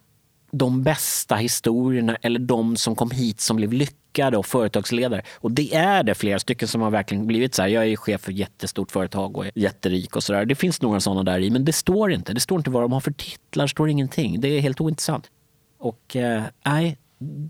de 0.58 0.82
bästa 0.82 1.36
historierna 1.36 2.16
eller 2.22 2.40
de 2.40 2.76
som 2.76 2.96
kom 2.96 3.10
hit 3.10 3.40
som 3.40 3.56
blev 3.56 3.72
lyckade 3.72 4.36
och 4.36 4.46
företagsledare. 4.46 5.22
Och 5.34 5.50
det 5.50 5.74
är 5.74 6.02
det 6.02 6.14
flera 6.14 6.38
stycken 6.38 6.68
som 6.68 6.80
har 6.80 6.90
verkligen 6.90 7.26
blivit 7.26 7.54
så 7.54 7.62
här. 7.62 7.68
Jag 7.68 7.86
är 7.86 7.96
chef 7.96 8.20
för 8.20 8.32
ett 8.32 8.38
jättestort 8.38 8.90
företag 8.90 9.36
och 9.36 9.46
är 9.46 9.52
jätterik 9.54 10.16
och 10.16 10.22
sådär. 10.22 10.44
Det 10.44 10.54
finns 10.54 10.82
några 10.82 11.00
sådana 11.00 11.22
där 11.22 11.40
i, 11.40 11.50
men 11.50 11.64
det 11.64 11.72
står 11.72 12.12
inte. 12.12 12.32
Det 12.34 12.40
står 12.40 12.58
inte 12.58 12.70
vad 12.70 12.82
de 12.82 12.92
har 12.92 13.00
för 13.00 13.10
titlar, 13.10 13.64
det 13.64 13.68
står 13.68 13.88
ingenting. 13.88 14.40
Det 14.40 14.48
är 14.48 14.60
helt 14.60 14.80
ointressant. 14.80 15.30
Och 15.78 16.16
eh, 16.16 16.42
nej, 16.64 16.98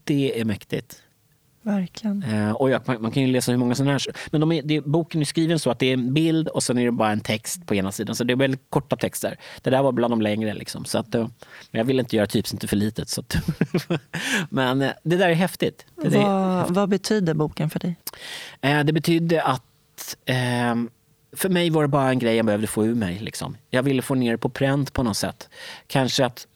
det 0.04 0.40
är 0.40 0.44
mäktigt. 0.44 1.02
Verkligen. 1.66 2.22
Eh, 2.22 2.50
och 2.50 2.70
jag, 2.70 2.82
man, 2.86 3.02
man, 3.02 3.10
kan 3.10 3.22
ju 3.22 3.32
läsa 3.32 3.52
hur 3.52 3.58
många 3.58 3.74
sådana 3.74 3.92
här... 3.92 4.02
Men 4.30 4.40
de 4.40 4.52
är, 4.52 4.62
det, 4.62 4.80
boken 4.80 5.20
är 5.20 5.24
skriven 5.24 5.58
så 5.58 5.70
att 5.70 5.78
det 5.78 5.86
är 5.86 5.92
en 5.92 6.14
bild 6.14 6.48
och 6.48 6.62
sen 6.62 6.78
är 6.78 6.84
det 6.84 6.92
bara 6.92 7.12
en 7.12 7.20
text 7.20 7.66
på 7.66 7.74
ena 7.74 7.92
sidan. 7.92 8.16
Så 8.16 8.24
det 8.24 8.32
är 8.32 8.36
väldigt 8.36 8.70
korta 8.70 8.96
texter. 8.96 9.38
Det 9.62 9.70
där 9.70 9.82
var 9.82 9.92
bland 9.92 10.12
de 10.12 10.22
längre. 10.22 10.54
Liksom. 10.54 10.84
Så 10.84 10.98
att, 10.98 11.14
eh, 11.14 11.28
men 11.70 11.78
jag 11.78 11.84
vill 11.84 12.00
inte 12.00 12.16
göra 12.16 12.26
typs 12.26 12.52
inte 12.52 12.66
för 12.66 12.76
litet. 12.76 13.08
Så 13.08 13.20
att, 13.20 13.36
men 14.50 14.82
eh, 14.82 14.90
det 15.02 15.16
där 15.16 15.28
är 15.28 15.34
häftigt. 15.34 15.86
Det, 16.02 16.08
vad, 16.08 16.14
är 16.14 16.58
häftigt. 16.58 16.76
vad 16.76 16.88
betyder 16.88 17.34
boken 17.34 17.70
för 17.70 17.78
dig? 17.78 17.96
Eh, 18.60 18.84
det 18.84 18.92
betyder 18.92 19.38
att 19.38 20.16
ehm, 20.26 20.90
för 21.36 21.48
mig 21.48 21.70
var 21.70 21.82
det 21.82 21.88
bara 21.88 22.08
en 22.08 22.18
grej 22.18 22.36
jag 22.36 22.46
behövde 22.46 22.66
få 22.66 22.86
ur 22.86 22.94
mig. 22.94 23.18
Liksom. 23.18 23.56
Jag 23.70 23.82
ville 23.82 24.02
få 24.02 24.14
ner 24.14 24.32
det 24.32 24.38
på 24.38 24.48
pränt 24.48 24.92
på 24.92 25.02
något 25.02 25.16
sätt. 25.16 25.48
Kanske 25.86 26.26
att 26.26 26.46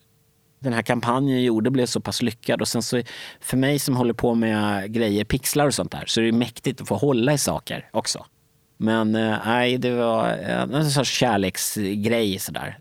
den 0.61 0.73
här 0.73 0.83
kampanjen 0.83 1.37
jag 1.37 1.45
gjorde 1.45 1.71
blev 1.71 1.87
så 1.87 2.01
pass 2.01 2.23
lyckad. 2.23 2.61
Och 2.61 2.69
sen 2.69 2.83
så, 2.83 3.03
för 3.41 3.57
mig 3.57 3.79
som 3.79 3.97
håller 3.97 4.15
på 4.15 4.35
med 4.35 4.93
grejer, 4.93 5.25
pixlar 5.25 5.67
och 5.67 5.75
sånt 5.75 5.91
där, 5.91 6.05
så 6.07 6.21
är 6.21 6.25
det 6.25 6.33
mäktigt 6.33 6.81
att 6.81 6.89
få 6.89 6.97
hålla 6.97 7.33
i 7.33 7.39
saker 7.39 7.89
också. 7.93 8.27
Men 8.77 9.15
eh, 9.15 9.39
nej, 9.47 9.79
det 9.79 9.95
var 9.95 10.29
en 10.29 10.91
sorts 10.91 11.11
kärleksgrej 11.11 12.39
sådär. 12.39 12.79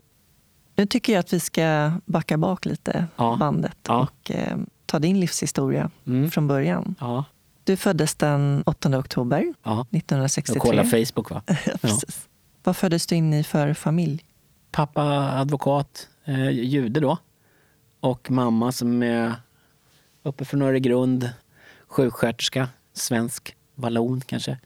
Nu 0.76 0.86
tycker 0.86 1.12
jag 1.12 1.20
att 1.20 1.32
vi 1.32 1.40
ska 1.40 1.92
backa 2.06 2.38
bak 2.38 2.64
lite, 2.64 3.06
ja. 3.16 3.36
bandet, 3.40 3.76
ja. 3.88 4.00
och 4.00 4.30
eh, 4.30 4.56
ta 4.86 4.98
din 4.98 5.20
livshistoria 5.20 5.90
mm. 6.06 6.30
från 6.30 6.48
början. 6.48 6.94
Ja. 7.00 7.24
Du 7.64 7.76
föddes 7.76 8.14
den 8.14 8.62
8 8.66 8.98
oktober 8.98 9.54
ja. 9.62 9.86
1963. 9.90 10.58
Och 10.58 10.66
kolla 10.66 10.84
Facebook 10.84 11.30
va? 11.30 11.42
Precis. 11.80 12.28
Vad 12.62 12.76
föddes 12.76 13.06
du 13.06 13.14
in 13.14 13.34
i 13.34 13.44
för 13.44 13.74
familj? 13.74 14.24
Pappa 14.70 15.02
advokat, 15.32 16.08
eh, 16.24 16.50
jude 16.50 17.00
då. 17.00 17.18
Och 18.00 18.30
mamma 18.30 18.72
som 18.72 19.02
är 19.02 19.34
uppe 20.22 20.44
från 20.44 20.62
Öregrund, 20.62 21.30
sjuksköterska, 21.86 22.68
svensk, 22.92 23.56
vallon 23.74 24.20
kanske. 24.26 24.58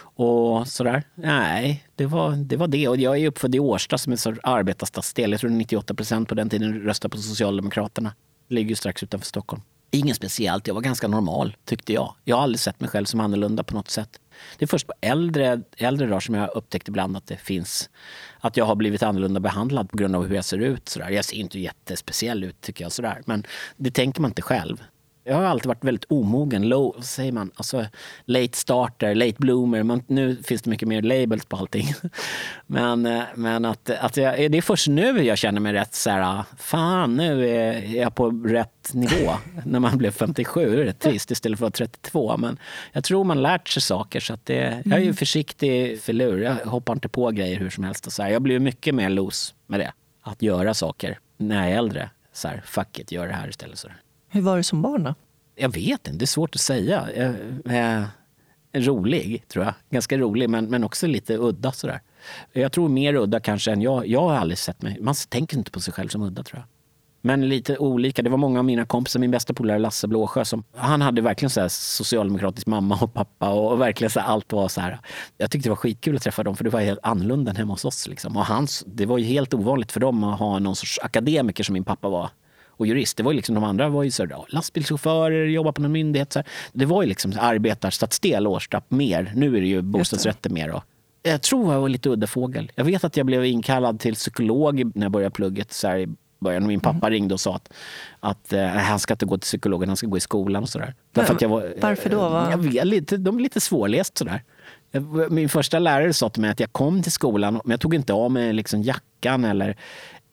Och 0.00 0.68
sådär. 0.68 1.02
Nej, 1.14 1.84
det 1.96 2.06
var, 2.06 2.32
det 2.36 2.56
var 2.56 2.68
det. 2.68 2.88
Och 2.88 2.96
jag 2.96 3.18
är 3.18 3.28
uppfödd 3.28 3.54
i 3.54 3.58
Årsta 3.58 3.98
som 3.98 4.12
är 4.12 4.28
en 4.28 4.38
arbetarstadsdel. 4.42 5.30
Jag 5.30 5.40
tror 5.40 5.50
98 5.50 5.94
procent 5.94 6.28
på 6.28 6.34
den 6.34 6.50
tiden 6.50 6.82
röstade 6.82 7.12
på 7.12 7.18
Socialdemokraterna. 7.18 8.14
Ligger 8.48 8.68
ju 8.68 8.76
strax 8.76 9.02
utanför 9.02 9.26
Stockholm. 9.26 9.62
Inget 9.90 10.16
speciellt, 10.16 10.66
jag 10.66 10.74
var 10.74 10.80
ganska 10.80 11.08
normal 11.08 11.56
tyckte 11.64 11.92
jag. 11.92 12.14
Jag 12.24 12.36
har 12.36 12.42
aldrig 12.42 12.60
sett 12.60 12.80
mig 12.80 12.90
själv 12.90 13.04
som 13.04 13.20
annorlunda 13.20 13.62
på 13.62 13.74
något 13.74 13.90
sätt. 13.90 14.20
Det 14.58 14.64
är 14.64 14.66
först 14.66 14.86
på 14.86 14.92
äldre, 15.00 15.62
äldre 15.76 16.06
dagar 16.06 16.20
som 16.20 16.34
jag 16.34 16.50
upptäckt 16.54 16.88
ibland 16.88 17.16
att 17.16 17.26
det 17.26 17.36
finns 17.36 17.90
att 18.40 18.56
jag 18.56 18.64
har 18.64 18.74
blivit 18.74 19.02
annorlunda 19.02 19.40
behandlad 19.40 19.90
på 19.90 19.96
grund 19.96 20.16
av 20.16 20.26
hur 20.26 20.34
jag 20.34 20.44
ser 20.44 20.58
ut. 20.58 20.88
Sådär. 20.88 21.10
Jag 21.10 21.24
ser 21.24 21.36
inte 21.36 21.58
jättespeciell 21.58 22.44
ut 22.44 22.60
tycker 22.60 22.84
jag, 22.84 22.92
sådär. 22.92 23.22
men 23.26 23.44
det 23.76 23.90
tänker 23.90 24.20
man 24.20 24.30
inte 24.30 24.42
själv. 24.42 24.82
Jag 25.28 25.34
har 25.34 25.44
alltid 25.44 25.66
varit 25.66 25.84
väldigt 25.84 26.04
omogen. 26.08 26.68
Low, 26.68 26.92
vad 26.96 27.04
säger 27.04 27.32
man? 27.32 27.50
Alltså, 27.54 27.86
late 28.24 28.58
starter, 28.58 29.14
late 29.14 29.34
bloomer. 29.38 29.82
Man, 29.82 30.02
nu 30.06 30.36
finns 30.42 30.62
det 30.62 30.70
mycket 30.70 30.88
mer 30.88 31.02
labels 31.02 31.44
på 31.44 31.56
allting. 31.56 31.86
Men, 32.66 33.06
eh, 33.06 33.22
men 33.34 33.64
att, 33.64 33.90
att 33.90 34.16
jag, 34.16 34.50
det 34.52 34.58
är 34.58 34.62
först 34.62 34.88
nu 34.88 35.22
jag 35.22 35.38
känner 35.38 35.60
mig 35.60 35.72
rätt 35.72 35.94
så 35.94 36.10
här, 36.10 36.44
fan 36.58 37.16
nu 37.16 37.48
är 37.48 37.94
jag 37.96 38.14
på 38.14 38.30
rätt 38.30 38.94
nivå. 38.94 39.32
När 39.64 39.80
man 39.80 39.98
blev 39.98 40.10
57, 40.10 40.76
det 40.76 40.82
är 40.82 40.84
rätt 40.84 40.98
trist 40.98 41.30
istället 41.30 41.58
för 41.58 41.66
att 41.66 41.80
vara 41.80 41.88
32. 41.88 42.36
Men 42.36 42.58
jag 42.92 43.04
tror 43.04 43.24
man 43.24 43.42
lärt 43.42 43.68
sig 43.68 43.82
saker. 43.82 44.20
Så 44.20 44.34
att 44.34 44.46
det, 44.46 44.82
jag 44.84 44.98
är 44.98 45.04
ju 45.04 45.14
försiktig 45.14 46.00
filur. 46.00 46.42
Jag 46.42 46.54
hoppar 46.54 46.92
inte 46.92 47.08
på 47.08 47.30
grejer 47.30 47.58
hur 47.58 47.70
som 47.70 47.84
helst. 47.84 48.06
Och 48.06 48.12
så 48.12 48.22
här. 48.22 48.30
Jag 48.30 48.42
blir 48.42 48.58
mycket 48.58 48.94
mer 48.94 49.08
loose 49.08 49.54
med 49.66 49.80
det. 49.80 49.92
Att 50.22 50.42
göra 50.42 50.74
saker 50.74 51.18
när 51.36 51.56
jag 51.56 51.72
är 51.72 51.78
äldre. 51.78 52.10
Så 52.32 52.48
här, 52.48 52.62
fuck 52.64 52.98
it, 52.98 53.12
gör 53.12 53.26
det 53.26 53.34
här 53.34 53.48
istället. 53.48 53.78
Så. 53.78 53.88
Hur 54.28 54.40
var 54.40 54.56
du 54.56 54.62
som 54.62 54.82
barn 54.82 55.04
då? 55.04 55.14
Jag 55.56 55.68
vet 55.74 55.90
inte, 55.90 56.10
det 56.10 56.24
är 56.24 56.26
svårt 56.26 56.54
att 56.54 56.60
säga. 56.60 57.08
Eh, 57.10 57.98
eh, 57.98 58.04
rolig, 58.72 59.44
tror 59.48 59.64
jag. 59.64 59.74
Ganska 59.90 60.18
rolig, 60.18 60.50
men, 60.50 60.64
men 60.64 60.84
också 60.84 61.06
lite 61.06 61.36
udda 61.36 61.72
sådär. 61.72 62.00
Jag 62.52 62.72
tror 62.72 62.88
mer 62.88 63.14
udda 63.14 63.40
kanske 63.40 63.72
än 63.72 63.82
jag. 63.82 64.06
Jag 64.06 64.20
har 64.20 64.34
aldrig 64.34 64.58
sett 64.58 64.82
mig... 64.82 64.98
Man 65.00 65.14
tänker 65.28 65.56
inte 65.58 65.70
på 65.70 65.80
sig 65.80 65.94
själv 65.94 66.08
som 66.08 66.22
udda, 66.22 66.42
tror 66.42 66.58
jag. 66.58 66.66
Men 67.20 67.48
lite 67.48 67.78
olika. 67.78 68.22
Det 68.22 68.30
var 68.30 68.38
många 68.38 68.58
av 68.58 68.64
mina 68.64 68.86
kompisar, 68.86 69.20
min 69.20 69.30
bästa 69.30 69.54
polare 69.54 69.78
Lasse 69.78 70.08
Blåsjö, 70.08 70.44
som, 70.44 70.64
han 70.76 71.00
hade 71.02 71.22
verkligen 71.22 71.50
så 71.50 71.60
här 71.60 71.68
socialdemokratisk 71.68 72.66
mamma 72.66 72.98
och 73.00 73.14
pappa 73.14 73.50
och 73.50 73.80
verkligen 73.80 74.10
så 74.10 74.20
här, 74.20 74.26
allt 74.26 74.52
var 74.52 74.68
så 74.68 74.80
här. 74.80 75.00
Jag 75.36 75.50
tyckte 75.50 75.66
det 75.66 75.70
var 75.70 75.76
skitkul 75.76 76.16
att 76.16 76.22
träffa 76.22 76.42
dem 76.42 76.56
för 76.56 76.64
det 76.64 76.70
var 76.70 76.80
helt 76.80 77.00
annorlunda 77.02 77.50
än 77.50 77.56
hemma 77.56 77.72
hos 77.72 77.84
oss. 77.84 78.08
Liksom. 78.08 78.36
Och 78.36 78.46
hans, 78.46 78.84
det 78.86 79.06
var 79.06 79.18
ju 79.18 79.24
helt 79.24 79.54
ovanligt 79.54 79.92
för 79.92 80.00
dem 80.00 80.24
att 80.24 80.38
ha 80.38 80.58
någon 80.58 80.76
sorts 80.76 80.98
akademiker 81.02 81.64
som 81.64 81.72
min 81.72 81.84
pappa 81.84 82.08
var 82.08 82.30
och 82.78 82.86
jurist. 82.86 83.16
Det 83.16 83.22
var 83.22 83.32
liksom, 83.32 83.54
de 83.54 83.64
andra 83.64 83.88
var 83.88 84.02
ju 84.02 84.10
så 84.10 84.26
här, 84.26 84.44
lastbilschaufförer, 84.48 85.46
jobbar 85.46 85.72
på 85.72 85.82
någon 85.82 85.92
myndighet. 85.92 86.32
Så 86.32 86.38
här. 86.38 86.46
Det 86.72 86.86
var 86.86 87.02
ju 87.02 87.08
liksom 87.08 87.32
arbetarstadsdel, 87.40 88.46
Årstarp, 88.46 88.84
mer. 88.88 89.32
Nu 89.34 89.56
är 89.56 89.60
det 89.60 89.66
ju 89.66 89.82
bostadsrätter 89.82 90.50
mer. 90.50 90.68
Då. 90.68 90.82
Jag 91.22 91.42
tror 91.42 91.72
jag 91.72 91.80
var 91.80 91.88
lite 91.88 92.08
udda 92.08 92.26
fågel. 92.26 92.72
Jag 92.74 92.84
vet 92.84 93.04
att 93.04 93.16
jag 93.16 93.26
blev 93.26 93.44
inkallad 93.44 94.00
till 94.00 94.14
psykolog 94.14 94.96
när 94.96 95.04
jag 95.04 95.12
började 95.12 95.30
plugget 95.30 95.72
så 95.72 95.88
här, 95.88 96.08
början. 96.38 96.66
Min 96.66 96.80
pappa 96.80 97.06
mm. 97.06 97.10
ringde 97.10 97.34
och 97.34 97.40
sa 97.40 97.54
att, 97.54 97.72
att 98.20 98.52
uh, 98.52 98.64
han 98.64 98.98
ska 98.98 99.14
inte 99.14 99.26
gå 99.26 99.38
till 99.38 99.46
psykologen, 99.46 99.88
han 99.88 99.96
ska 99.96 100.06
gå 100.06 100.16
i 100.16 100.20
skolan 100.20 100.62
och 100.62 100.68
sådär. 100.68 100.94
Varför 101.80 102.10
då? 102.10 102.28
Va? 102.28 102.48
Jag 102.50 102.58
vet, 102.58 102.86
lite, 102.86 103.16
de 103.16 103.36
är 103.38 103.42
lite 103.42 103.60
svårläst 103.60 104.18
sådär. 104.18 104.42
Min 105.30 105.48
första 105.48 105.78
lärare 105.78 106.12
sa 106.12 106.28
till 106.28 106.42
mig 106.42 106.50
att 106.50 106.60
jag 106.60 106.72
kom 106.72 107.02
till 107.02 107.12
skolan 107.12 107.60
men 107.64 107.70
jag 107.70 107.80
tog 107.80 107.94
inte 107.94 108.12
av 108.12 108.30
mig 108.30 108.52
liksom 108.52 108.82
jackan 108.82 109.44
eller, 109.44 109.76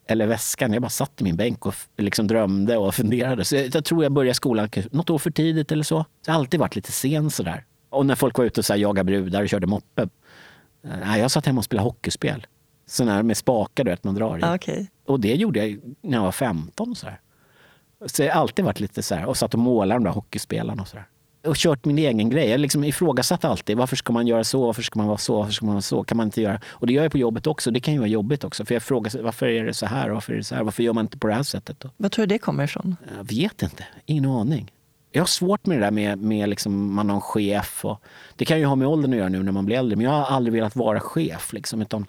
eller 0.07 0.27
väskan. 0.27 0.73
Jag 0.73 0.81
bara 0.81 0.89
satt 0.89 1.21
i 1.21 1.23
min 1.23 1.35
bänk 1.35 1.65
och 1.65 1.75
liksom 1.97 2.27
drömde 2.27 2.77
och 2.77 2.95
funderade. 2.95 3.45
Så 3.45 3.55
jag, 3.55 3.75
jag 3.75 3.85
tror 3.85 4.03
jag 4.03 4.11
började 4.11 4.33
skolan 4.33 4.69
något 4.91 5.09
år 5.09 5.17
för 5.17 5.31
tidigt 5.31 5.71
eller 5.71 5.83
så. 5.83 6.03
så 6.03 6.29
jag 6.29 6.33
har 6.33 6.39
alltid 6.39 6.59
varit 6.59 6.75
lite 6.75 6.91
sen 6.91 7.31
sådär. 7.31 7.65
Och 7.89 8.05
när 8.05 8.15
folk 8.15 8.37
var 8.37 8.45
ute 8.45 8.61
och 8.61 8.65
så 8.65 8.73
här, 8.73 8.79
jagade 8.79 9.05
brudar 9.05 9.41
och 9.41 9.49
körde 9.49 9.67
moppe. 9.67 10.01
Eh, 10.01 10.89
nej, 11.05 11.21
jag 11.21 11.31
satt 11.31 11.45
hemma 11.45 11.59
och 11.59 11.65
spelade 11.65 11.87
hockeyspel. 11.87 12.47
Sådana 12.87 13.13
här 13.13 13.23
med 13.23 13.37
spakar 13.37 13.83
du 13.83 13.91
vet, 13.91 14.03
man 14.03 14.15
drar 14.15 14.37
i. 14.37 14.43
Ah, 14.43 14.55
okay. 14.55 14.85
Och 15.05 15.19
det 15.19 15.35
gjorde 15.35 15.65
jag 15.65 15.79
när 16.01 16.17
jag 16.17 16.23
var 16.23 16.31
15. 16.31 16.95
Så, 16.95 17.07
här. 17.07 17.19
så 18.05 18.23
jag 18.23 18.33
har 18.33 18.41
alltid 18.41 18.65
varit 18.65 18.79
lite 18.79 19.03
så 19.03 19.15
här, 19.15 19.25
och 19.25 19.37
satt 19.37 19.53
och 19.53 19.59
målade 19.59 19.93
de 19.99 20.03
där 20.03 20.11
hockeyspelarna 20.11 20.81
och 20.81 20.87
så 20.87 20.95
där 20.95 21.05
och 21.45 21.55
kört 21.55 21.85
min 21.85 21.97
egen 21.97 22.29
grej. 22.29 22.49
Jag 22.49 22.59
liksom 22.59 22.83
ifrågasatt 22.83 23.45
alltid. 23.45 23.77
Varför 23.77 23.95
ska 23.95 24.13
man 24.13 24.27
göra 24.27 24.43
så? 24.43 24.65
Varför 24.65 24.81
ska 24.81 24.99
man 24.99 25.07
vara 25.07 25.17
så? 25.17 25.37
Varför 25.37 25.53
ska 25.53 25.65
man 25.65 25.75
vara 25.75 25.81
så? 25.81 26.03
Kan 26.03 26.17
man 26.17 26.27
inte 26.27 26.41
göra? 26.41 26.59
Och 26.67 26.87
det 26.87 26.93
gör 26.93 27.03
jag 27.03 27.11
på 27.11 27.17
jobbet 27.17 27.47
också. 27.47 27.71
Det 27.71 27.79
kan 27.79 27.93
ju 27.93 27.99
vara 27.99 28.09
jobbigt 28.09 28.43
också. 28.43 28.65
För 28.65 28.75
jag 28.75 28.83
frågar 28.83 29.21
varför 29.21 29.45
är 29.45 29.65
det 29.65 29.73
så 29.73 29.85
här? 29.85 30.09
Varför 30.09 30.33
är 30.33 30.37
det 30.37 30.43
så 30.43 30.55
här? 30.55 30.63
Varför 30.63 30.83
gör 30.83 30.93
man 30.93 31.05
inte 31.05 31.17
på 31.17 31.27
det 31.27 31.33
här 31.33 31.43
sättet? 31.43 31.79
Då? 31.79 31.89
Vad 31.97 32.11
tror 32.11 32.25
du 32.25 32.33
det 32.35 32.39
kommer 32.39 32.63
ifrån? 32.63 32.95
Jag 33.17 33.23
vet 33.23 33.63
inte. 33.63 33.85
Ingen 34.05 34.25
aning. 34.25 34.71
Jag 35.11 35.21
har 35.21 35.27
svårt 35.27 35.65
med 35.65 35.77
det 35.77 35.85
där 35.85 35.91
med, 35.91 36.19
med 36.19 36.49
liksom, 36.49 36.93
man 36.93 37.09
har 37.09 37.15
en 37.15 37.21
chef. 37.21 37.85
Och, 37.85 38.01
det 38.35 38.45
kan 38.45 38.59
ju 38.59 38.65
ha 38.65 38.75
med 38.75 38.87
åldern 38.87 39.13
att 39.13 39.17
göra 39.17 39.29
nu 39.29 39.43
när 39.43 39.51
man 39.51 39.65
blir 39.65 39.77
äldre. 39.77 39.95
Men 39.95 40.05
jag 40.05 40.11
har 40.11 40.25
aldrig 40.25 40.53
velat 40.53 40.75
vara 40.75 40.99
chef. 40.99 41.53
Liksom, 41.53 41.81
utan 41.81 42.05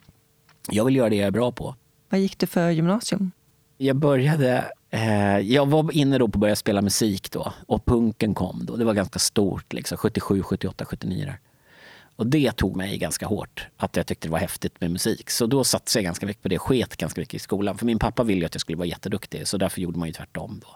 jag 0.70 0.84
vill 0.84 0.96
göra 0.96 1.08
det 1.08 1.16
jag 1.16 1.26
är 1.26 1.30
bra 1.30 1.52
på. 1.52 1.74
Vad 2.08 2.20
gick 2.20 2.38
du 2.38 2.46
för 2.46 2.70
gymnasium? 2.70 3.32
Jag 3.78 3.96
började 3.96 4.64
Eh, 4.90 5.38
jag 5.38 5.66
var 5.66 5.92
inne 5.92 6.18
då 6.18 6.28
på 6.28 6.36
att 6.36 6.40
börja 6.40 6.56
spela 6.56 6.82
musik 6.82 7.30
då 7.30 7.52
och 7.66 7.84
punken 7.84 8.34
kom 8.34 8.66
då. 8.66 8.76
Det 8.76 8.84
var 8.84 8.94
ganska 8.94 9.18
stort, 9.18 9.72
liksom, 9.72 9.98
77, 9.98 10.42
78, 10.42 10.84
79 10.84 11.24
där. 11.24 11.38
Och 12.16 12.26
det 12.26 12.52
tog 12.52 12.76
mig 12.76 12.98
ganska 12.98 13.26
hårt, 13.26 13.66
att 13.76 13.96
jag 13.96 14.06
tyckte 14.06 14.28
det 14.28 14.32
var 14.32 14.38
häftigt 14.38 14.80
med 14.80 14.90
musik. 14.90 15.30
Så 15.30 15.46
då 15.46 15.64
satsade 15.64 16.00
jag 16.00 16.04
ganska 16.04 16.26
mycket 16.26 16.42
på 16.42 16.48
det, 16.48 16.58
sket 16.58 16.96
ganska 16.96 17.20
mycket 17.20 17.34
i 17.34 17.38
skolan. 17.38 17.78
För 17.78 17.86
min 17.86 17.98
pappa 17.98 18.22
ville 18.22 18.40
ju 18.40 18.46
att 18.46 18.54
jag 18.54 18.60
skulle 18.60 18.78
vara 18.78 18.88
jätteduktig, 18.88 19.48
så 19.48 19.56
därför 19.58 19.80
gjorde 19.80 19.98
man 19.98 20.08
ju 20.08 20.14
tvärtom. 20.14 20.60
Då. 20.62 20.68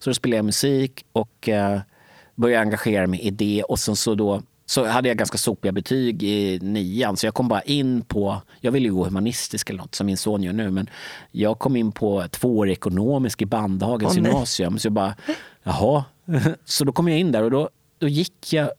Så 0.00 0.10
då 0.10 0.14
spelade 0.14 0.36
jag 0.36 0.44
musik 0.44 1.04
och 1.12 1.48
eh, 1.48 1.80
började 2.34 2.62
engagera 2.62 3.06
mig 3.06 3.20
i 3.20 3.30
det. 3.30 3.62
Och 3.62 3.78
sen 3.78 3.96
så 3.96 4.14
då 4.14 4.42
så 4.66 4.86
hade 4.86 5.08
jag 5.08 5.16
ganska 5.16 5.38
sopiga 5.38 5.72
betyg 5.72 6.22
i 6.22 6.58
nian. 6.62 7.16
Så 7.16 7.26
jag 7.26 7.34
kom 7.34 7.48
bara 7.48 7.62
in 7.62 8.02
på, 8.02 8.42
jag 8.60 8.72
ville 8.72 8.88
ju 8.88 8.94
gå 8.94 9.04
humanistisk 9.04 9.70
eller 9.70 9.78
något 9.78 9.94
som 9.94 10.06
min 10.06 10.16
son 10.16 10.42
gör 10.42 10.52
nu. 10.52 10.70
Men 10.70 10.90
jag 11.30 11.58
kom 11.58 11.76
in 11.76 11.92
på 11.92 12.28
tvåårig 12.28 12.72
ekonomisk 12.72 13.42
i 13.42 13.46
Bandhagens 13.46 14.12
oh, 14.12 14.16
gymnasium. 14.16 14.78
Så 14.78 14.86
jag 14.86 14.92
bara, 14.92 15.14
jaha. 15.62 16.04
Så 16.64 16.84
då 16.84 16.92
kom 16.92 17.08
jag 17.08 17.18
in 17.18 17.32
där 17.32 17.42
och 17.42 17.50
då, 17.50 17.70
då 17.98 18.08
gick 18.08 18.52
jag 18.52 18.70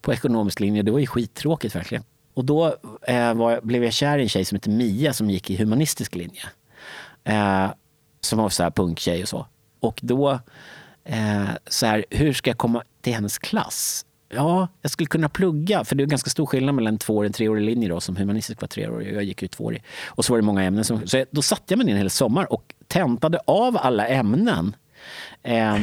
på 0.00 0.12
ekonomisk 0.12 0.60
linje. 0.60 0.82
Det 0.82 0.90
var 0.90 0.98
ju 0.98 1.06
skittråkigt 1.06 1.74
verkligen. 1.74 2.04
Och 2.34 2.44
då 2.44 2.76
eh, 3.02 3.34
var, 3.34 3.60
blev 3.60 3.84
jag 3.84 3.92
kär 3.92 4.18
i 4.18 4.22
en 4.22 4.28
tjej 4.28 4.44
som 4.44 4.56
heter 4.56 4.70
Mia 4.70 5.12
som 5.12 5.30
gick 5.30 5.50
i 5.50 5.56
humanistisk 5.56 6.14
linje. 6.14 6.42
Eh, 7.24 7.70
som 8.20 8.38
var 8.38 8.48
så 8.48 8.62
här 8.62 8.70
punktjej 8.70 9.22
och 9.22 9.28
så. 9.28 9.46
Och 9.80 10.00
då, 10.02 10.38
eh, 11.04 11.48
så 11.66 11.86
här, 11.86 12.04
hur 12.10 12.32
ska 12.32 12.50
jag 12.50 12.58
komma 12.58 12.82
till 13.00 13.14
hennes 13.14 13.38
klass? 13.38 14.06
Ja, 14.34 14.68
jag 14.82 14.90
skulle 14.90 15.06
kunna 15.06 15.28
plugga. 15.28 15.84
För 15.84 15.94
det 15.94 16.04
är 16.04 16.06
ganska 16.06 16.30
stor 16.30 16.46
skillnad 16.46 16.74
mellan 16.74 16.94
en 16.94 16.98
tvåårig 16.98 17.28
och 17.28 17.34
treårig 17.34 17.64
linje 17.64 17.88
då, 17.88 18.00
som 18.00 18.16
humanistisk 18.16 18.60
var 18.60 18.68
treårig. 18.68 19.14
Jag 19.14 19.24
gick 19.24 19.42
ju 19.42 19.48
tvåårig. 19.48 19.82
Och 20.06 20.24
så 20.24 20.32
var 20.32 20.38
det 20.38 20.44
många 20.46 20.62
ämnen. 20.62 20.84
Som, 20.84 21.06
så 21.06 21.16
jag, 21.16 21.26
då 21.30 21.42
satte 21.42 21.62
jag 21.66 21.78
mig 21.78 21.86
ner 21.86 21.92
en 21.92 21.98
hel 21.98 22.10
sommar 22.10 22.52
och 22.52 22.74
tentade 22.88 23.38
av 23.46 23.76
alla 23.76 24.06
ämnen. 24.06 24.76
Eh, 25.42 25.78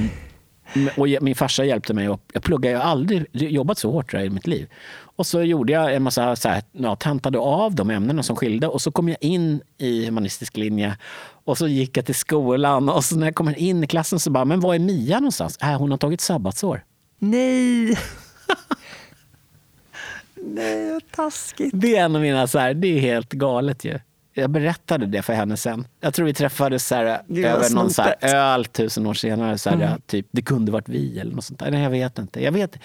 och 0.97 1.07
min 1.21 1.35
farsa 1.35 1.65
hjälpte 1.65 1.93
mig. 1.93 2.09
Och 2.09 2.21
jag 2.33 2.43
pluggade. 2.43 2.73
Jag 2.73 2.79
har 2.81 2.91
aldrig 2.91 3.25
jobbat 3.31 3.77
så 3.77 3.91
hårt 3.91 4.13
i 4.13 4.29
mitt 4.29 4.47
liv. 4.47 4.67
Och 5.15 5.27
så 5.27 5.41
gjorde 5.41 5.73
jag 5.73 5.95
en 5.95 6.03
massa, 6.03 6.35
så 6.35 6.49
här, 6.49 6.63
ja, 6.71 6.95
tentade 6.95 7.39
av 7.39 7.75
de 7.75 7.89
ämnena 7.89 8.23
som 8.23 8.35
skilde. 8.35 8.67
Och 8.67 8.81
så 8.81 8.91
kom 8.91 9.09
jag 9.09 9.17
in 9.21 9.61
i 9.77 10.05
humanistisk 10.05 10.57
linje. 10.57 10.97
Och 11.45 11.57
så 11.57 11.67
gick 11.67 11.97
jag 11.97 12.05
till 12.05 12.15
skolan. 12.15 12.89
Och 12.89 13.05
så 13.05 13.15
när 13.15 13.27
jag 13.27 13.35
kommer 13.35 13.59
in 13.59 13.83
i 13.83 13.87
klassen 13.87 14.19
så 14.19 14.29
bara, 14.31 14.45
men 14.45 14.59
var 14.59 14.75
är 14.75 14.79
Mia 14.79 15.19
någonstans? 15.19 15.57
Äh, 15.61 15.77
hon 15.77 15.91
har 15.91 15.97
tagit 15.97 16.21
sabbatsår. 16.21 16.83
Nej! 17.19 17.97
Nej, 20.35 20.91
vad 20.91 21.11
taskigt. 21.11 21.71
Det 21.73 21.95
är 21.95 22.05
en 22.05 22.15
av 22.15 22.21
mina, 22.21 22.47
så 22.47 22.59
här, 22.59 22.73
det 22.73 22.87
är 22.87 22.99
helt 22.99 23.33
galet 23.33 23.85
ju. 23.85 23.99
Jag 24.33 24.49
berättade 24.49 25.05
det 25.05 25.21
för 25.21 25.33
henne 25.33 25.57
sen. 25.57 25.87
Jag 25.99 26.13
tror 26.13 26.25
vi 26.25 26.33
träffades 26.33 26.87
så 26.87 26.95
här, 26.95 27.05
över 27.29 27.75
någon 27.75 27.89
så 27.89 28.01
här, 28.01 28.15
öl 28.21 28.65
tusen 28.65 29.05
år 29.05 29.13
senare. 29.13 29.57
Så 29.57 29.69
här, 29.69 29.75
mm. 29.75 30.01
typ, 30.07 30.27
det 30.31 30.41
kunde 30.41 30.71
varit 30.71 30.89
vi 30.89 31.19
eller 31.19 31.35
något 31.35 31.45
sånt 31.45 31.59
där. 31.59 31.71
Nej, 31.71 31.83
jag 31.83 31.89
vet 31.89 32.19
inte. 32.19 32.43
Jag 32.43 32.51
vet. 32.51 32.77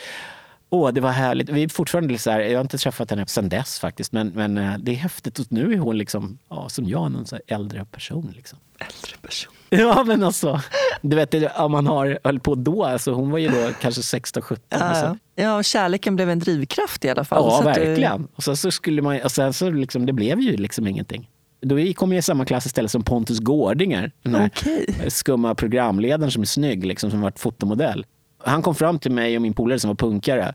Åh, 0.70 0.92
det 0.92 1.00
var 1.00 1.11
härligt. 1.11 1.48
Vi 1.48 1.62
är 1.62 1.68
fortfarande 1.68 2.18
så 2.18 2.31
här, 2.31 2.40
jag 2.40 2.59
har 2.59 2.61
inte 2.61 2.79
träffat 2.79 3.11
henne 3.11 3.26
sen 3.26 3.48
dess 3.48 3.79
faktiskt. 3.79 4.12
Men, 4.12 4.29
men 4.29 4.59
eh, 4.59 4.79
det 4.79 4.90
är 4.90 4.96
häftigt. 4.96 5.38
Och 5.38 5.46
nu 5.48 5.72
är 5.72 5.79
hon 5.79 5.98
liksom, 5.98 6.38
ja, 6.48 6.68
som 6.68 6.88
jag, 6.88 7.12
någon 7.12 7.26
så 7.26 7.38
äldre 7.46 7.85
person. 7.85 8.33
Liksom. 8.37 8.59
Äldre 8.79 9.16
person? 9.22 9.52
Ja, 9.70 10.05
men 10.07 10.22
alltså. 10.22 10.61
Du 11.02 11.16
vet, 11.16 11.35
om 11.59 11.72
man 11.72 11.87
har, 11.87 12.18
höll 12.24 12.40
på 12.40 12.55
då, 12.55 12.85
alltså, 12.85 13.12
hon 13.12 13.31
var 13.31 13.38
ju 13.38 13.48
då 13.48 13.70
kanske 13.81 14.02
16, 14.02 14.42
17. 14.42 14.64
Ja, 14.68 14.79
alltså. 14.79 15.18
ja, 15.35 15.57
och 15.57 15.64
kärleken 15.64 16.16
blev 16.16 16.31
en 16.31 16.38
drivkraft 16.38 17.05
i 17.05 17.11
alla 17.11 17.24
fall. 17.24 17.44
Ja, 17.44 17.61
verkligen. 17.61 18.22
Du... 18.22 18.29
Och 18.35 18.44
sen 18.44 18.57
så 18.57 18.70
skulle 18.70 19.02
man, 19.02 19.20
och 19.24 19.33
sen 19.33 19.52
så 19.52 19.70
liksom, 19.70 20.07
det 20.07 20.12
blev 20.12 20.40
ju 20.40 20.57
liksom 20.57 20.87
ingenting. 20.87 21.31
Då 21.61 21.92
kom 21.94 22.12
jag 22.12 22.18
i 22.18 22.22
samma 22.22 22.44
klass 22.44 22.66
istället 22.66 22.90
som 22.90 23.02
Pontus 23.02 23.38
Gårdinger. 23.38 24.12
Den 24.22 24.35
här 24.35 24.46
okay. 24.46 25.11
skumma 25.11 25.55
programledaren 25.55 26.31
som 26.31 26.42
är 26.42 26.46
snygg, 26.46 26.87
liksom, 26.87 27.11
som 27.11 27.20
varit 27.20 27.38
fotomodell. 27.38 28.07
Han 28.38 28.62
kom 28.62 28.74
fram 28.74 28.98
till 28.98 29.11
mig 29.11 29.37
och 29.37 29.42
min 29.42 29.55
polare 29.55 29.79
som 29.79 29.88
var 29.88 29.94
punkare, 29.94 30.55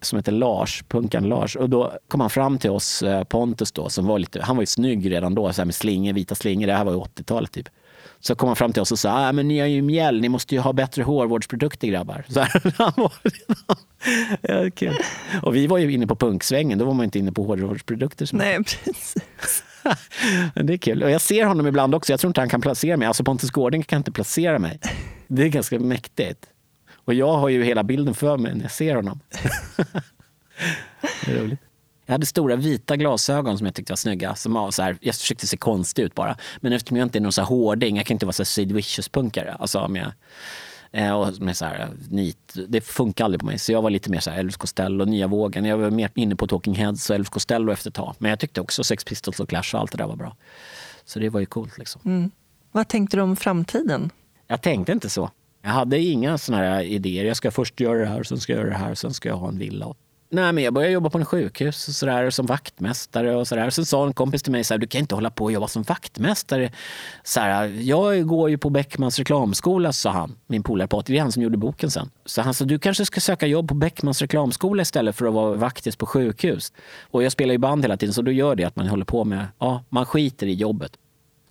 som 0.00 0.16
heter 0.16 0.32
Lars, 0.32 0.84
punkan 0.88 1.24
Lars. 1.24 1.56
Och 1.56 1.70
då 1.70 1.92
kom 2.08 2.20
han 2.20 2.30
fram 2.30 2.58
till 2.58 2.70
oss, 2.70 3.02
eh, 3.02 3.24
Pontus 3.24 3.72
då, 3.72 3.88
som 3.88 4.06
var 4.06 4.18
lite, 4.18 4.42
han 4.42 4.56
var 4.56 4.62
ju 4.62 4.66
snygg 4.66 5.10
redan 5.10 5.34
då, 5.34 5.52
så 5.52 5.64
med 5.64 5.74
slingor, 5.74 6.12
vita 6.12 6.34
slingor. 6.34 6.66
Det 6.66 6.72
här 6.72 6.84
var 6.84 6.92
ju 6.92 6.98
80-talet 6.98 7.52
typ. 7.52 7.68
Så 8.20 8.34
kom 8.34 8.46
han 8.46 8.56
fram 8.56 8.72
till 8.72 8.82
oss 8.82 8.92
och 8.92 8.98
sa, 8.98 9.28
ah, 9.28 9.32
men 9.32 9.48
ni 9.48 9.60
har 9.60 9.66
ju 9.66 9.82
mjäll, 9.82 10.20
ni 10.20 10.28
måste 10.28 10.54
ju 10.54 10.60
ha 10.60 10.72
bättre 10.72 11.02
hårvårdsprodukter 11.02 11.88
grabbar. 11.88 12.24
Så 12.28 12.40
ja, 14.42 14.70
kul. 14.74 14.96
Och 15.42 15.56
vi 15.56 15.66
var 15.66 15.78
ju 15.78 15.92
inne 15.92 16.06
på 16.06 16.16
punksvängen, 16.16 16.78
då 16.78 16.84
var 16.84 16.94
man 16.94 17.04
inte 17.04 17.18
inne 17.18 17.32
på 17.32 17.44
hårvårdsprodukter. 17.44 18.28
Nej, 18.32 18.56
precis. 18.56 19.62
det 20.54 20.72
är 20.72 20.76
kul. 20.76 21.02
Och 21.02 21.10
jag 21.10 21.20
ser 21.20 21.44
honom 21.44 21.66
ibland 21.66 21.94
också, 21.94 22.12
jag 22.12 22.20
tror 22.20 22.28
inte 22.30 22.40
han 22.40 22.48
kan 22.48 22.60
placera 22.60 22.96
mig. 22.96 23.08
Alltså 23.08 23.24
Pontus 23.24 23.50
Gårding 23.50 23.82
kan 23.82 23.96
inte 23.96 24.12
placera 24.12 24.58
mig. 24.58 24.80
Det 25.26 25.42
är 25.42 25.48
ganska 25.48 25.78
mäktigt. 25.78 26.46
Och 27.04 27.14
jag 27.14 27.36
har 27.36 27.48
ju 27.48 27.64
hela 27.64 27.84
bilden 27.84 28.14
för 28.14 28.38
mig 28.38 28.54
när 28.54 28.62
jag 28.62 28.70
ser 28.70 28.94
honom. 28.94 29.20
det 31.26 31.32
är 31.32 31.36
roligt. 31.42 31.60
Jag 32.10 32.14
hade 32.14 32.26
stora 32.26 32.56
vita 32.56 32.96
glasögon 32.96 33.58
som 33.58 33.66
jag 33.66 33.74
tyckte 33.74 33.92
var 33.92 33.96
snygga. 33.96 34.34
Som 34.34 34.52
var 34.52 34.70
så 34.70 34.82
här, 34.82 34.96
jag 35.00 35.14
försökte 35.14 35.46
se 35.46 35.56
konstig 35.56 36.02
ut 36.02 36.14
bara. 36.14 36.36
Men 36.60 36.72
eftersom 36.72 36.96
jag 36.96 37.06
inte 37.06 37.18
är 37.18 37.20
någon 37.20 37.32
så 37.32 37.42
hårding, 37.42 37.96
jag 37.96 38.06
kan 38.06 38.14
inte 38.14 38.26
vara 38.26 38.32
så 38.32 38.44
Sid 38.44 38.72
Vicious-punkare. 38.72 39.56
Alltså 39.58 39.78
om 39.78 39.96
jag, 39.96 40.12
Eh, 40.92 41.12
och 41.12 41.40
med 41.40 41.56
så 41.56 41.64
här, 41.64 41.88
nit. 42.08 42.54
Det 42.68 42.80
funkar 42.80 43.24
aldrig 43.24 43.40
på 43.40 43.46
mig. 43.46 43.58
Så 43.58 43.72
jag 43.72 43.82
var 43.82 43.90
lite 43.90 44.10
mer 44.10 44.20
så 44.20 44.30
här 44.30 44.38
Elvis 44.38 44.56
Costello, 44.56 45.04
Nya 45.04 45.26
vågen. 45.26 45.64
Jag 45.64 45.78
var 45.78 45.90
mer 45.90 46.10
inne 46.14 46.36
på 46.36 46.46
Talking 46.46 46.74
Heads 46.74 47.10
och 47.10 47.16
Elvis 47.16 47.28
Costello 47.28 47.72
efter 47.72 47.90
ett 47.90 47.94
tag. 47.94 48.14
Men 48.18 48.30
jag 48.30 48.38
tyckte 48.38 48.60
också 48.60 48.84
Sex 48.84 49.04
Pistols 49.04 49.40
och 49.40 49.48
Clash 49.48 49.74
och 49.74 49.80
allt 49.80 49.92
det 49.92 49.98
där 49.98 50.06
var 50.06 50.16
bra. 50.16 50.36
Så 51.04 51.18
det 51.18 51.28
var 51.28 51.40
ju 51.40 51.46
coolt. 51.46 51.78
Liksom. 51.78 52.00
Mm. 52.04 52.30
Vad 52.72 52.88
tänkte 52.88 53.16
du 53.16 53.20
om 53.20 53.36
framtiden? 53.36 54.10
Jag 54.46 54.62
tänkte 54.62 54.92
inte 54.92 55.08
så. 55.08 55.30
Jag 55.62 55.70
hade 55.70 55.98
inga 55.98 56.38
såna 56.38 56.58
här 56.58 56.82
idéer. 56.82 57.24
Jag 57.24 57.36
ska 57.36 57.50
först 57.50 57.80
göra 57.80 57.98
det 57.98 58.06
här, 58.06 58.22
sen 58.22 58.40
ska 58.40 58.52
jag 58.52 58.60
göra 58.60 58.70
det 58.70 58.78
här, 58.78 58.94
sen 58.94 59.14
ska 59.14 59.28
jag 59.28 59.36
ha 59.36 59.48
en 59.48 59.58
villa. 59.58 59.94
Nej, 60.32 60.52
men 60.52 60.64
jag 60.64 60.74
började 60.74 60.92
jobba 60.92 61.10
på 61.10 61.18
en 61.18 61.24
sjukhus 61.24 61.88
och 61.88 61.94
så 61.94 62.06
där, 62.06 62.30
som 62.30 62.46
vaktmästare. 62.46 63.36
och 63.36 63.48
så 63.48 63.54
där. 63.56 63.70
Sen 63.70 63.86
sa 63.86 64.06
en 64.06 64.12
kompis 64.12 64.42
till 64.42 64.52
mig 64.52 64.64
så 64.64 64.74
här, 64.74 64.78
du 64.78 64.86
kan 64.86 64.98
inte 64.98 65.14
hålla 65.14 65.30
på 65.30 65.44
och 65.44 65.52
jobba 65.52 65.68
som 65.68 65.82
vaktmästare. 65.82 66.72
Så 67.22 67.40
här, 67.40 67.66
jag 67.66 68.26
går 68.26 68.50
ju 68.50 68.58
på 68.58 68.70
Beckmans 68.70 69.18
reklamskola, 69.18 69.92
sa 69.92 70.10
han, 70.10 70.36
min 70.46 70.62
polare 70.62 70.88
Patrik. 70.88 71.14
Det 71.14 71.18
är 71.18 71.22
han 71.22 71.32
som 71.32 71.42
gjorde 71.42 71.56
boken 71.56 71.90
sen. 71.90 72.10
Så 72.24 72.42
han 72.42 72.54
sa, 72.54 72.64
du 72.64 72.78
kanske 72.78 73.04
ska 73.04 73.20
söka 73.20 73.46
jobb 73.46 73.68
på 73.68 73.74
Beckmans 73.74 74.20
reklamskola 74.20 74.82
istället 74.82 75.16
för 75.16 75.26
att 75.26 75.34
vara 75.34 75.54
vaktis 75.54 75.96
på 75.96 76.06
sjukhus. 76.06 76.72
Och 77.10 77.22
jag 77.22 77.32
spelar 77.32 77.52
ju 77.52 77.58
band 77.58 77.84
hela 77.84 77.96
tiden, 77.96 78.12
så 78.12 78.22
då 78.22 78.30
gör 78.30 78.54
det 78.54 78.64
att 78.64 78.76
man 78.76 78.88
håller 78.88 79.04
på 79.04 79.24
med, 79.24 79.46
ja, 79.58 79.84
man 79.88 80.06
skiter 80.06 80.46
i 80.46 80.54
jobbet. 80.54 80.92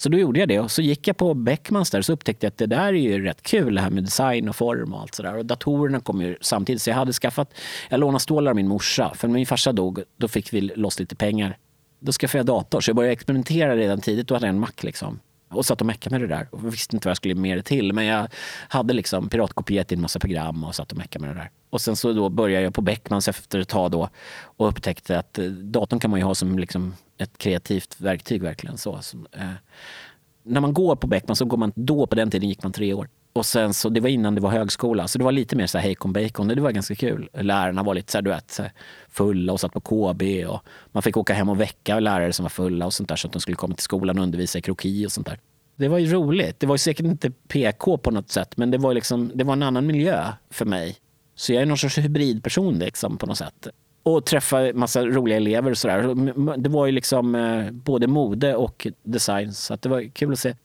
Så 0.02 0.10
då 0.10 0.18
gjorde 0.18 0.40
jag 0.40 0.50
det 0.50 0.60
och 0.60 0.72
så 0.72 0.82
gick 0.82 1.08
jag 1.08 1.18
på 1.18 1.34
Beckmans 1.34 1.92
där 1.92 2.00
och 2.00 2.06
så 2.06 2.14
upptäckte 2.14 2.46
jag 2.46 2.52
att 2.52 2.58
det 2.58 2.66
där 2.66 2.88
är 2.88 2.94
ju 2.94 3.24
rätt 3.24 3.42
kul 3.42 3.76
det 3.76 3.82
här 3.82 3.90
med 3.90 4.04
design 4.04 4.50
och 4.50 4.56
form 4.56 4.94
och 4.94 5.02
allt 5.02 5.16
sådär. 5.16 5.38
Och 5.38 5.46
datorerna 5.46 6.00
kom 6.00 6.22
ju 6.22 6.38
samtidigt 6.42 6.82
så 6.82 6.90
jag 6.90 6.96
hade 6.96 7.14
skaffat, 7.14 7.54
jag 7.90 8.00
lånade 8.00 8.20
stålar 8.20 8.52
av 8.52 8.56
min 8.56 8.68
morsa 8.68 9.14
för 9.16 9.28
när 9.28 9.36
min 9.36 9.46
farsa 9.46 9.72
dog 9.72 10.04
då 10.18 10.28
fick 10.28 10.54
vi 10.54 10.62
loss 10.62 11.00
lite 11.00 11.16
pengar. 11.16 11.58
Då 12.00 12.12
skaffade 12.12 12.40
jag 12.40 12.46
dator 12.46 12.82
så 12.82 12.90
jag 12.90 12.96
började 12.96 13.14
experimentera 13.14 13.76
redan 13.76 14.02
tidigt, 14.02 14.28
då 14.28 14.36
hade 14.36 14.46
jag 14.46 14.54
en 14.54 14.60
Mac 14.60 14.72
liksom. 14.82 15.20
Och 15.50 15.66
satt 15.66 15.82
och 15.82 15.88
meckade 15.88 16.20
med 16.20 16.30
det 16.30 16.36
där. 16.36 16.48
Och 16.52 16.74
visste 16.74 16.96
inte 16.96 17.08
vad 17.08 17.12
jag 17.12 17.18
skulle 17.18 17.36
med 17.36 17.58
det 17.58 17.64
till. 17.64 17.94
Men 17.94 18.06
jag 18.06 18.28
hade 18.68 18.94
liksom 18.94 19.30
piratkopierat 19.30 19.92
in 19.92 20.02
massa 20.02 20.20
program 20.20 20.64
och 20.64 20.76
satt 20.76 20.92
och 20.92 20.98
meckade 20.98 21.26
med 21.26 21.36
det 21.36 21.40
där. 21.40 21.50
Och 21.70 21.82
sen 21.82 21.96
så 21.96 22.14
då 22.14 22.30
började 22.30 22.64
jag 22.64 22.74
på 22.74 22.82
Beckmans 22.82 23.28
efter 23.28 23.60
ett 23.60 23.68
tag 23.68 23.92
då 23.92 24.10
och 24.42 24.68
upptäckte 24.68 25.20
att 25.20 25.40
eh, 25.40 25.46
datorn 25.46 26.00
kan 26.00 26.12
man 26.12 26.20
ju 26.20 26.26
ha 26.26 26.36
som 26.36 26.60
liksom 26.60 26.94
ett 27.20 27.38
kreativt 27.38 28.02
verktyg 28.02 28.44
verkligen. 28.44 28.78
Så, 28.78 29.02
som, 29.02 29.28
eh, 29.32 29.50
när 30.44 30.62
man 30.62 30.74
går 30.74 30.96
på 30.96 31.08
Beckman 31.08 31.36
så 31.36 31.46
går 31.46 31.58
man, 31.58 31.72
då 31.76 32.08
på 32.08 32.16
den 32.16 32.32
tiden 32.32 32.50
gick 32.50 32.64
man 32.64 32.72
tre 32.72 32.94
år. 32.94 33.10
Och 33.34 33.46
sen 33.46 33.74
så, 33.74 33.90
det 33.90 34.00
var 34.00 34.10
innan 34.10 34.36
det 34.36 34.42
var 34.42 34.50
högskola, 34.50 35.08
så 35.08 35.18
det 35.18 35.24
var 35.24 35.32
lite 35.32 35.56
mer 35.56 35.68
så 35.68 35.78
här 35.78 35.86
hejkon 35.86 36.14
bacon. 36.14 36.48
Det 36.48 36.62
var 36.62 36.72
ganska 36.72 36.96
kul. 36.96 37.30
Lärarna 37.34 37.84
var 37.84 37.94
lite 37.94 38.12
så 38.12 38.18
här, 38.18 38.22
du 38.24 38.30
vet, 38.30 38.60
fulla 39.10 39.54
och 39.54 39.60
satt 39.60 39.74
på 39.74 39.82
KB. 39.82 40.46
Och 40.48 40.62
man 40.92 41.04
fick 41.04 41.18
åka 41.18 41.34
hem 41.34 41.50
och 41.50 41.60
väcka 41.60 42.00
lärare 42.00 42.34
som 42.34 42.44
var 42.44 42.50
fulla 42.50 42.86
och 42.86 42.94
sånt 42.94 43.10
där 43.10 43.16
så 43.16 43.28
att 43.28 43.34
de 43.34 43.40
skulle 43.40 43.56
komma 43.56 43.76
till 43.76 43.84
skolan 43.84 44.18
och 44.18 44.24
undervisa 44.24 44.60
i 44.60 44.62
kroki 44.62 45.06
och 45.06 45.12
sånt 45.12 45.28
där. 45.28 45.40
Det 45.76 45.88
var 45.88 45.98
ju 45.98 46.14
roligt. 46.14 46.60
Det 46.60 46.68
var 46.68 46.76
ju 46.76 46.80
säkert 46.80 47.06
inte 47.06 47.32
PK 47.32 47.98
på 47.98 48.12
något 48.12 48.30
sätt, 48.30 48.58
men 48.58 48.72
det 48.72 48.78
var, 48.78 48.94
liksom, 48.94 49.32
det 49.36 49.44
var 49.44 49.54
en 49.54 49.64
annan 49.64 49.86
miljö 49.86 50.34
för 50.50 50.66
mig. 50.66 50.96
Så 51.36 51.54
jag 51.54 51.62
är 51.62 51.66
någon 51.66 51.78
sorts 51.78 51.98
hybridperson 51.98 52.80
liksom, 52.80 53.18
på 53.18 53.26
något 53.26 53.38
sätt 53.38 53.68
och 54.04 54.26
träffa 54.26 54.74
massa 54.74 55.06
roliga 55.06 55.38
elever 55.38 55.72
och 55.72 55.78
sådär. 55.78 56.58
Det 56.58 56.70
var 56.70 56.86
ju 56.86 56.92
liksom 56.92 57.36
eh, 57.36 57.72
både 57.72 58.08
mode 58.08 58.56
och 58.56 58.88
design 59.04 59.54
så 59.54 59.76
det 59.76 59.90
var 59.90 60.10
kul 60.10 60.34
att 60.34 60.40
se. 60.40 60.56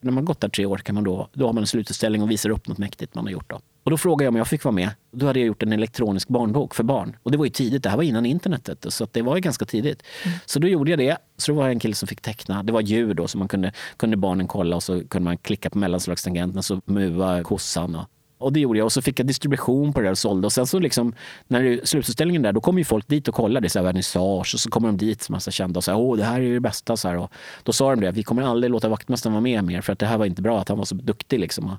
När 0.00 0.12
man 0.12 0.24
gått 0.24 0.40
där 0.40 0.48
tre 0.48 0.66
år 0.66 0.76
kan 0.76 0.94
man 0.94 1.04
då, 1.04 1.28
då 1.32 1.46
har 1.46 1.52
man 1.52 1.62
en 1.62 1.66
slututställning 1.66 2.22
och 2.22 2.30
visar 2.30 2.50
upp 2.50 2.68
något 2.68 2.78
mäktigt 2.78 3.14
man 3.14 3.24
har 3.24 3.30
gjort. 3.30 3.50
Då. 3.50 3.60
Och 3.84 3.90
då 3.90 3.96
frågade 3.96 4.24
jag 4.24 4.32
om 4.32 4.36
jag 4.36 4.48
fick 4.48 4.64
vara 4.64 4.72
med. 4.72 4.90
Då 5.10 5.26
hade 5.26 5.38
jag 5.38 5.46
gjort 5.46 5.62
en 5.62 5.72
elektronisk 5.72 6.28
barnbok 6.28 6.74
för 6.74 6.84
barn. 6.84 7.16
Och 7.22 7.30
det 7.30 7.38
var 7.38 7.44
ju 7.44 7.50
tidigt, 7.50 7.82
det 7.82 7.88
här 7.88 7.96
var 7.96 8.04
innan 8.04 8.26
internetet. 8.26 8.86
Så 8.88 9.06
det 9.12 9.22
var 9.22 9.36
ju 9.36 9.40
ganska 9.40 9.64
tidigt. 9.64 10.02
Mm. 10.24 10.38
Så 10.46 10.58
då 10.58 10.68
gjorde 10.68 10.90
jag 10.90 10.98
det. 10.98 11.16
Så 11.36 11.52
det 11.52 11.58
var 11.58 11.68
en 11.68 11.78
kille 11.78 11.94
som 11.94 12.08
fick 12.08 12.20
teckna. 12.20 12.62
Det 12.62 12.72
var 12.72 12.80
djur 12.80 13.14
då, 13.14 13.28
så 13.28 13.38
man 13.38 13.48
kunde, 13.48 13.72
kunde 13.96 14.16
barnen 14.16 14.48
kolla 14.48 14.76
och 14.76 14.82
så 14.82 15.08
kunde 15.08 15.24
man 15.24 15.36
klicka 15.38 15.70
på 15.70 15.78
mellanslagstangenten 15.78 16.58
och 16.58 16.64
så 16.64 16.80
mua 16.84 17.42
kossan. 17.42 17.94
Och 17.94 18.08
och 18.40 18.52
det 18.52 18.60
gjorde 18.60 18.78
jag 18.78 18.84
och 18.84 18.92
så 18.92 19.02
fick 19.02 19.20
jag 19.20 19.26
distribution 19.26 19.92
på 19.92 20.00
det 20.00 20.06
där 20.06 20.10
och 20.10 20.18
sålde. 20.18 20.46
Och 20.46 20.52
sen 20.52 20.66
så 20.66 20.78
liksom, 20.78 21.14
när 21.48 21.62
det, 21.62 21.88
slututställningen 21.88 22.42
där, 22.42 22.52
då 22.52 22.60
kommer 22.60 22.78
ju 22.80 22.84
folk 22.84 23.08
dit 23.08 23.28
och 23.28 23.34
kollar. 23.34 23.60
Det 23.60 23.66
är 23.66 23.68
så 23.68 23.78
här 23.78 23.86
vernissage 23.86 24.54
och 24.54 24.60
så 24.60 24.70
kommer 24.70 24.88
de 24.88 24.96
dit, 24.96 25.28
massa 25.28 25.50
kända 25.50 25.78
och 25.78 25.84
säger 25.84 25.98
åh 25.98 26.16
det 26.16 26.24
här 26.24 26.40
är 26.40 26.54
det 26.54 26.60
bästa. 26.60 26.96
Så 26.96 27.08
här, 27.08 27.16
och 27.16 27.32
då 27.62 27.72
sa 27.72 27.90
de 27.90 28.00
det, 28.00 28.10
vi 28.10 28.22
kommer 28.22 28.42
aldrig 28.42 28.70
låta 28.70 28.88
vaktmästaren 28.88 29.32
vara 29.32 29.40
med 29.40 29.64
mer 29.64 29.80
för 29.80 29.92
att 29.92 29.98
det 29.98 30.06
här 30.06 30.18
var 30.18 30.26
inte 30.26 30.42
bra 30.42 30.60
att 30.60 30.68
han 30.68 30.78
var 30.78 30.84
så 30.84 30.94
duktig. 30.94 31.40
Liksom. 31.40 31.76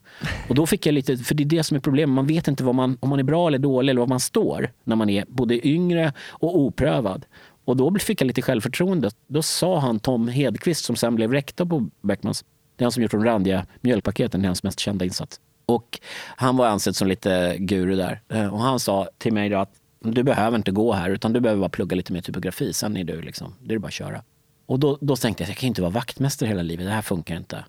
Och 0.50 0.56
då 0.56 0.66
fick 0.66 0.86
jag 0.86 0.94
lite, 0.94 1.18
för 1.18 1.36
det 1.36 1.44
är 1.44 1.46
det 1.46 1.64
som 1.64 1.78
är 1.78 1.82
problemet, 1.82 2.14
man 2.16 2.28
vet 2.28 2.48
inte 2.48 2.64
vad 2.64 2.76
man, 2.76 2.98
om 3.00 3.10
man 3.10 3.20
är 3.20 3.24
bra 3.24 3.48
eller 3.48 3.60
dålig 3.60 3.90
eller 3.90 4.00
var 4.00 4.08
man 4.08 4.20
står 4.20 4.72
när 4.84 4.96
man 4.96 5.10
är 5.10 5.26
både 5.28 5.68
yngre 5.68 6.14
och 6.30 6.60
oprövad. 6.60 7.26
Och 7.66 7.78
då 7.78 8.00
fick 8.00 8.22
jag 8.22 8.28
lite 8.28 8.42
självförtroende. 8.42 9.10
Då 9.28 9.42
sa 9.42 9.80
han 9.80 10.00
Tom 10.00 10.28
Hedqvist 10.28 10.86
som 10.86 10.96
sen 10.96 11.16
blev 11.16 11.32
rektor 11.32 11.66
på 11.66 11.90
Beckmans, 12.02 12.46
det 12.76 12.84
är 12.84 12.86
han 12.86 12.92
som 12.92 13.04
gjort 13.04 13.12
de 13.12 13.24
randiga 13.24 13.66
mjölkpaketen, 13.82 14.42
det 14.42 14.46
är 14.46 14.48
hans 14.48 14.64
mest 14.64 14.80
kända 14.80 15.06
insats. 15.06 15.40
Och 15.72 16.00
han 16.36 16.58
var 16.58 16.68
ansedd 16.68 16.96
som 16.96 17.08
lite 17.08 17.56
guru 17.60 17.96
där. 17.96 18.22
Eh, 18.30 18.54
och 18.54 18.60
han 18.60 18.80
sa 18.80 19.10
till 19.18 19.34
mig 19.34 19.50
då 19.50 19.58
att 19.58 19.72
du 20.00 20.24
behöver 20.24 20.58
inte 20.58 20.72
gå 20.72 20.94
här 20.94 21.10
utan 21.10 21.34
du 21.34 21.40
behöver 21.40 21.60
bara 21.60 21.70
plugga 21.70 21.96
lite 21.96 22.14
mer 22.14 22.22
typografi. 22.22 22.74
Sen 22.74 22.98
är 22.98 23.04
du 23.04 23.22
liksom, 23.22 23.56
det 23.64 23.76
är 23.76 23.80
bara 23.80 23.88
att 23.88 23.94
köra. 23.94 24.24
Och 24.66 24.80
då, 24.80 24.98
då 25.02 25.16
tänkte 25.16 25.44
jag 25.44 25.46
att 25.46 25.50
jag 25.50 25.58
kan 25.58 25.68
inte 25.68 25.82
vara 25.82 25.92
vaktmästare 25.92 26.48
hela 26.50 26.62
livet. 26.62 26.86
Det 26.86 26.92
här 26.92 27.02
funkar 27.02 27.36
inte. 27.36 27.66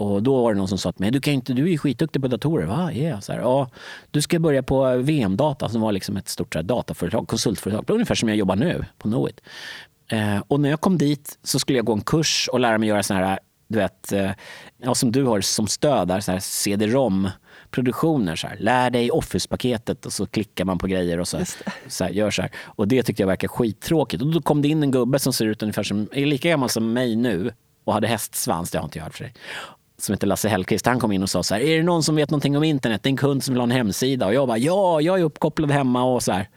Och 0.00 0.22
då 0.22 0.42
var 0.42 0.52
det 0.52 0.58
någon 0.58 0.68
som 0.68 0.78
sa 0.78 0.92
till 0.92 1.00
mig, 1.00 1.10
du, 1.10 1.20
kan 1.20 1.34
inte, 1.34 1.52
du 1.52 1.62
är 1.62 1.68
ju 1.68 1.78
skitduktig 1.78 2.22
på 2.22 2.28
datorer. 2.28 2.66
Va? 2.66 2.92
Yeah. 2.92 3.20
Så 3.20 3.32
här, 3.32 3.40
ja, 3.40 3.70
du 4.10 4.22
ska 4.22 4.38
börja 4.38 4.62
på 4.62 4.96
VM-data 4.96 5.68
som 5.68 5.80
var 5.80 5.92
liksom 5.92 6.16
ett 6.16 6.28
stort 6.28 6.54
här, 6.54 6.62
dataföretag, 6.62 7.28
konsultföretag. 7.28 7.84
Ungefär 7.88 8.14
som 8.14 8.28
jag 8.28 8.38
jobbar 8.38 8.56
nu 8.56 8.84
på 8.98 9.08
Knowit. 9.08 9.40
Eh, 10.08 10.42
och 10.48 10.60
när 10.60 10.70
jag 10.70 10.80
kom 10.80 10.98
dit 10.98 11.38
så 11.42 11.58
skulle 11.58 11.78
jag 11.78 11.86
gå 11.86 11.92
en 11.92 12.00
kurs 12.00 12.48
och 12.52 12.60
lära 12.60 12.78
mig 12.78 12.88
göra 12.88 13.02
såna 13.02 13.20
här 13.20 13.38
du 13.70 13.78
vet, 13.78 14.12
eh, 14.12 14.30
ja, 14.78 14.94
som 14.94 15.12
du 15.12 15.24
har 15.24 15.40
som 15.40 15.66
stöd 15.66 16.08
där, 16.08 16.20
så 16.20 16.32
här 16.32 16.40
CD-ROM 16.40 17.28
produktioner. 17.70 18.36
Så 18.36 18.46
här. 18.46 18.56
Lär 18.58 18.90
dig 18.90 19.10
Office-paketet 19.10 20.06
och 20.06 20.12
så 20.12 20.26
klickar 20.26 20.64
man 20.64 20.78
på 20.78 20.86
grejer 20.86 21.20
och 21.20 21.28
så, 21.28 21.38
så 21.88 22.04
här, 22.04 22.10
gör 22.10 22.30
så 22.30 22.42
här. 22.42 22.50
Och 22.64 22.88
det 22.88 23.02
tyckte 23.02 23.22
jag 23.22 23.26
verkar 23.26 23.48
skittråkigt. 23.48 24.22
Och 24.22 24.32
då 24.32 24.42
kom 24.42 24.62
det 24.62 24.68
in 24.68 24.82
en 24.82 24.90
gubbe 24.90 25.18
som 25.18 25.32
ser 25.32 25.46
ut 25.46 25.62
ungefär 25.62 25.82
som, 25.82 26.08
är 26.12 26.26
lika 26.26 26.48
gammal 26.48 26.68
som 26.68 26.92
mig 26.92 27.16
nu 27.16 27.52
och 27.84 27.92
hade 27.92 28.06
hästsvans, 28.06 28.70
det 28.70 28.78
har 28.78 28.84
inte 28.84 28.98
jag 28.98 29.04
hört 29.04 29.14
för 29.14 29.24
sig 29.24 29.34
som 30.02 30.12
heter 30.12 30.26
Lasse 30.26 30.48
Hellqvist, 30.48 30.86
han 30.86 31.00
kom 31.00 31.12
in 31.12 31.22
och 31.22 31.30
sa 31.30 31.42
så 31.42 31.54
här, 31.54 31.62
är 31.62 31.76
det 31.76 31.82
någon 31.82 32.02
som 32.02 32.16
vet 32.16 32.30
någonting 32.30 32.56
om 32.56 32.64
internet? 32.64 33.02
Det 33.02 33.06
är 33.06 33.10
en 33.10 33.16
kund 33.16 33.44
som 33.44 33.54
vill 33.54 33.60
ha 33.60 33.64
en 33.64 33.70
hemsida. 33.70 34.26
Och 34.26 34.34
jag 34.34 34.48
bara, 34.48 34.58
ja, 34.58 35.00
jag 35.00 35.20
är 35.20 35.24
uppkopplad 35.24 35.70
hemma 35.70 36.04
och 36.04 36.22
så 36.22 36.32
här. 36.32 36.48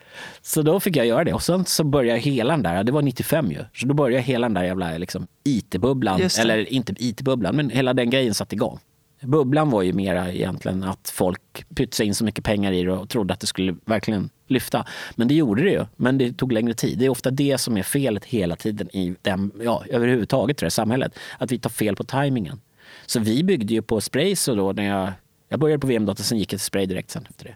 Så 0.42 0.62
då 0.62 0.80
fick 0.80 0.96
jag 0.96 1.06
göra 1.06 1.24
det. 1.24 1.34
Och 1.34 1.44
sen 1.44 1.66
så 1.66 1.84
började 1.84 2.20
hela 2.20 2.54
den 2.54 2.64
där, 2.64 2.84
det 2.84 2.92
var 2.92 3.02
95 3.02 3.52
ju, 3.52 3.60
så 3.74 3.88
då 3.88 3.94
började 3.94 4.24
hela 4.24 4.48
den 4.48 4.54
där 4.54 4.64
jävla 4.64 4.98
liksom, 4.98 5.28
IT-bubblan, 5.44 6.22
eller 6.40 6.74
inte 6.74 6.94
IT-bubblan, 6.98 7.56
men 7.56 7.70
hela 7.70 7.94
den 7.94 8.10
grejen 8.10 8.34
satte 8.34 8.56
igång. 8.56 8.80
Bubblan 9.22 9.70
var 9.70 9.82
ju 9.82 9.94
mera 9.94 10.32
egentligen 10.32 10.84
att 10.84 11.12
folk 11.14 11.66
pytsade 11.76 12.08
in 12.08 12.16
så 12.16 12.24
mycket 12.24 12.44
pengar 12.44 12.72
i 12.72 12.84
det 12.84 12.92
och 12.92 13.10
trodde 13.10 13.34
att 13.34 13.40
det 13.40 13.48
skulle 13.48 13.76
verkligen 13.86 14.30
lyfta. 14.48 14.86
Men 15.16 15.28
det 15.28 15.34
gjorde 15.34 15.64
det 15.64 15.70
ju, 15.70 15.86
men 15.96 16.18
det 16.18 16.34
tog 16.34 16.52
längre 16.52 16.74
tid. 16.74 17.00
Det 17.00 17.06
är 17.06 17.10
ofta 17.10 17.32
det 17.32 17.58
som 17.58 17.78
är 17.78 17.84
felet 17.84 18.26
hela 18.26 18.56
tiden 18.56 18.96
i 18.96 19.16
den, 19.22 19.52
ja, 19.62 19.84
överhuvudtaget 19.90 20.58
det 20.58 20.66
här 20.66 20.70
samhället. 20.70 21.20
Att 21.38 21.52
vi 21.52 21.60
tar 21.60 21.70
fel 21.70 21.96
på 21.96 22.04
tajmingen. 22.04 22.62
Så 23.06 23.20
vi 23.20 23.44
byggde 23.44 23.74
ju 23.74 23.82
på 23.82 24.02
spray 24.02 24.36
så 24.36 24.56
då 24.56 24.72
när 24.72 24.84
jag, 24.84 25.12
jag 25.50 25.60
började 25.60 25.80
på 25.80 25.88
VM-data, 25.88 26.24
sen 26.24 26.38
gick 26.38 26.54
jag 26.54 26.60
till 26.60 26.66
spray 26.66 26.86
direkt 26.86 27.12
sen 27.12 27.28
efter 27.30 27.46
det. 27.46 27.56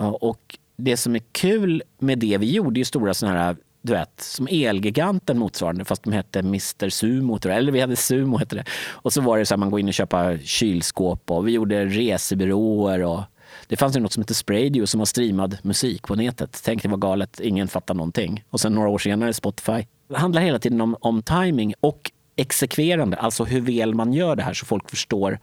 Och 0.00 0.58
det 0.76 0.96
som 0.96 1.14
är 1.14 1.22
kul 1.32 1.82
med 1.98 2.18
det 2.18 2.38
vi 2.38 2.52
gjorde, 2.52 2.80
är 2.80 2.84
stora 2.84 3.14
sådana 3.14 3.38
här 3.38 3.56
du 3.84 3.92
vet, 3.92 4.20
som 4.20 4.48
Elgiganten 4.50 5.38
motsvarande, 5.38 5.84
fast 5.84 6.02
de 6.02 6.12
hette 6.12 6.38
Mr 6.38 6.88
Sumo, 6.88 7.38
eller 7.48 7.72
vi 7.72 7.80
hade 7.80 7.96
Sumo 7.96 8.36
hette 8.38 8.56
det. 8.56 8.64
Och 8.90 9.12
så 9.12 9.20
var 9.20 9.38
det 9.38 9.46
så 9.46 9.54
här, 9.54 9.58
man 9.58 9.70
går 9.70 9.80
in 9.80 9.88
och 9.88 9.94
köpa 9.94 10.38
kylskåp 10.38 11.30
och 11.30 11.48
vi 11.48 11.52
gjorde 11.52 11.84
resebyråer 11.86 13.02
och 13.02 13.22
det 13.66 13.76
fanns 13.76 13.96
ju 13.96 14.00
något 14.00 14.12
som 14.12 14.20
hette 14.20 14.34
Spradio 14.34 14.86
som 14.86 14.98
var 14.98 15.04
streamad 15.04 15.58
musik 15.62 16.02
på 16.02 16.14
nätet. 16.14 16.62
Tänk 16.64 16.82
det 16.82 16.88
var 16.88 16.96
galet, 16.96 17.40
ingen 17.40 17.68
fattar 17.68 17.94
någonting. 17.94 18.44
Och 18.50 18.60
sen 18.60 18.74
några 18.74 18.88
år 18.88 18.98
senare 18.98 19.32
Spotify. 19.32 19.86
Det 20.08 20.16
handlar 20.16 20.42
hela 20.42 20.58
tiden 20.58 20.80
om, 20.80 20.96
om 21.00 21.22
timing 21.22 21.74
och 21.80 22.10
exekverande, 22.36 23.16
alltså 23.16 23.44
hur 23.44 23.60
väl 23.60 23.94
man 23.94 24.12
gör 24.12 24.36
det 24.36 24.42
här 24.42 24.54
så 24.54 24.66
folk 24.66 24.90
förstår 24.90 25.38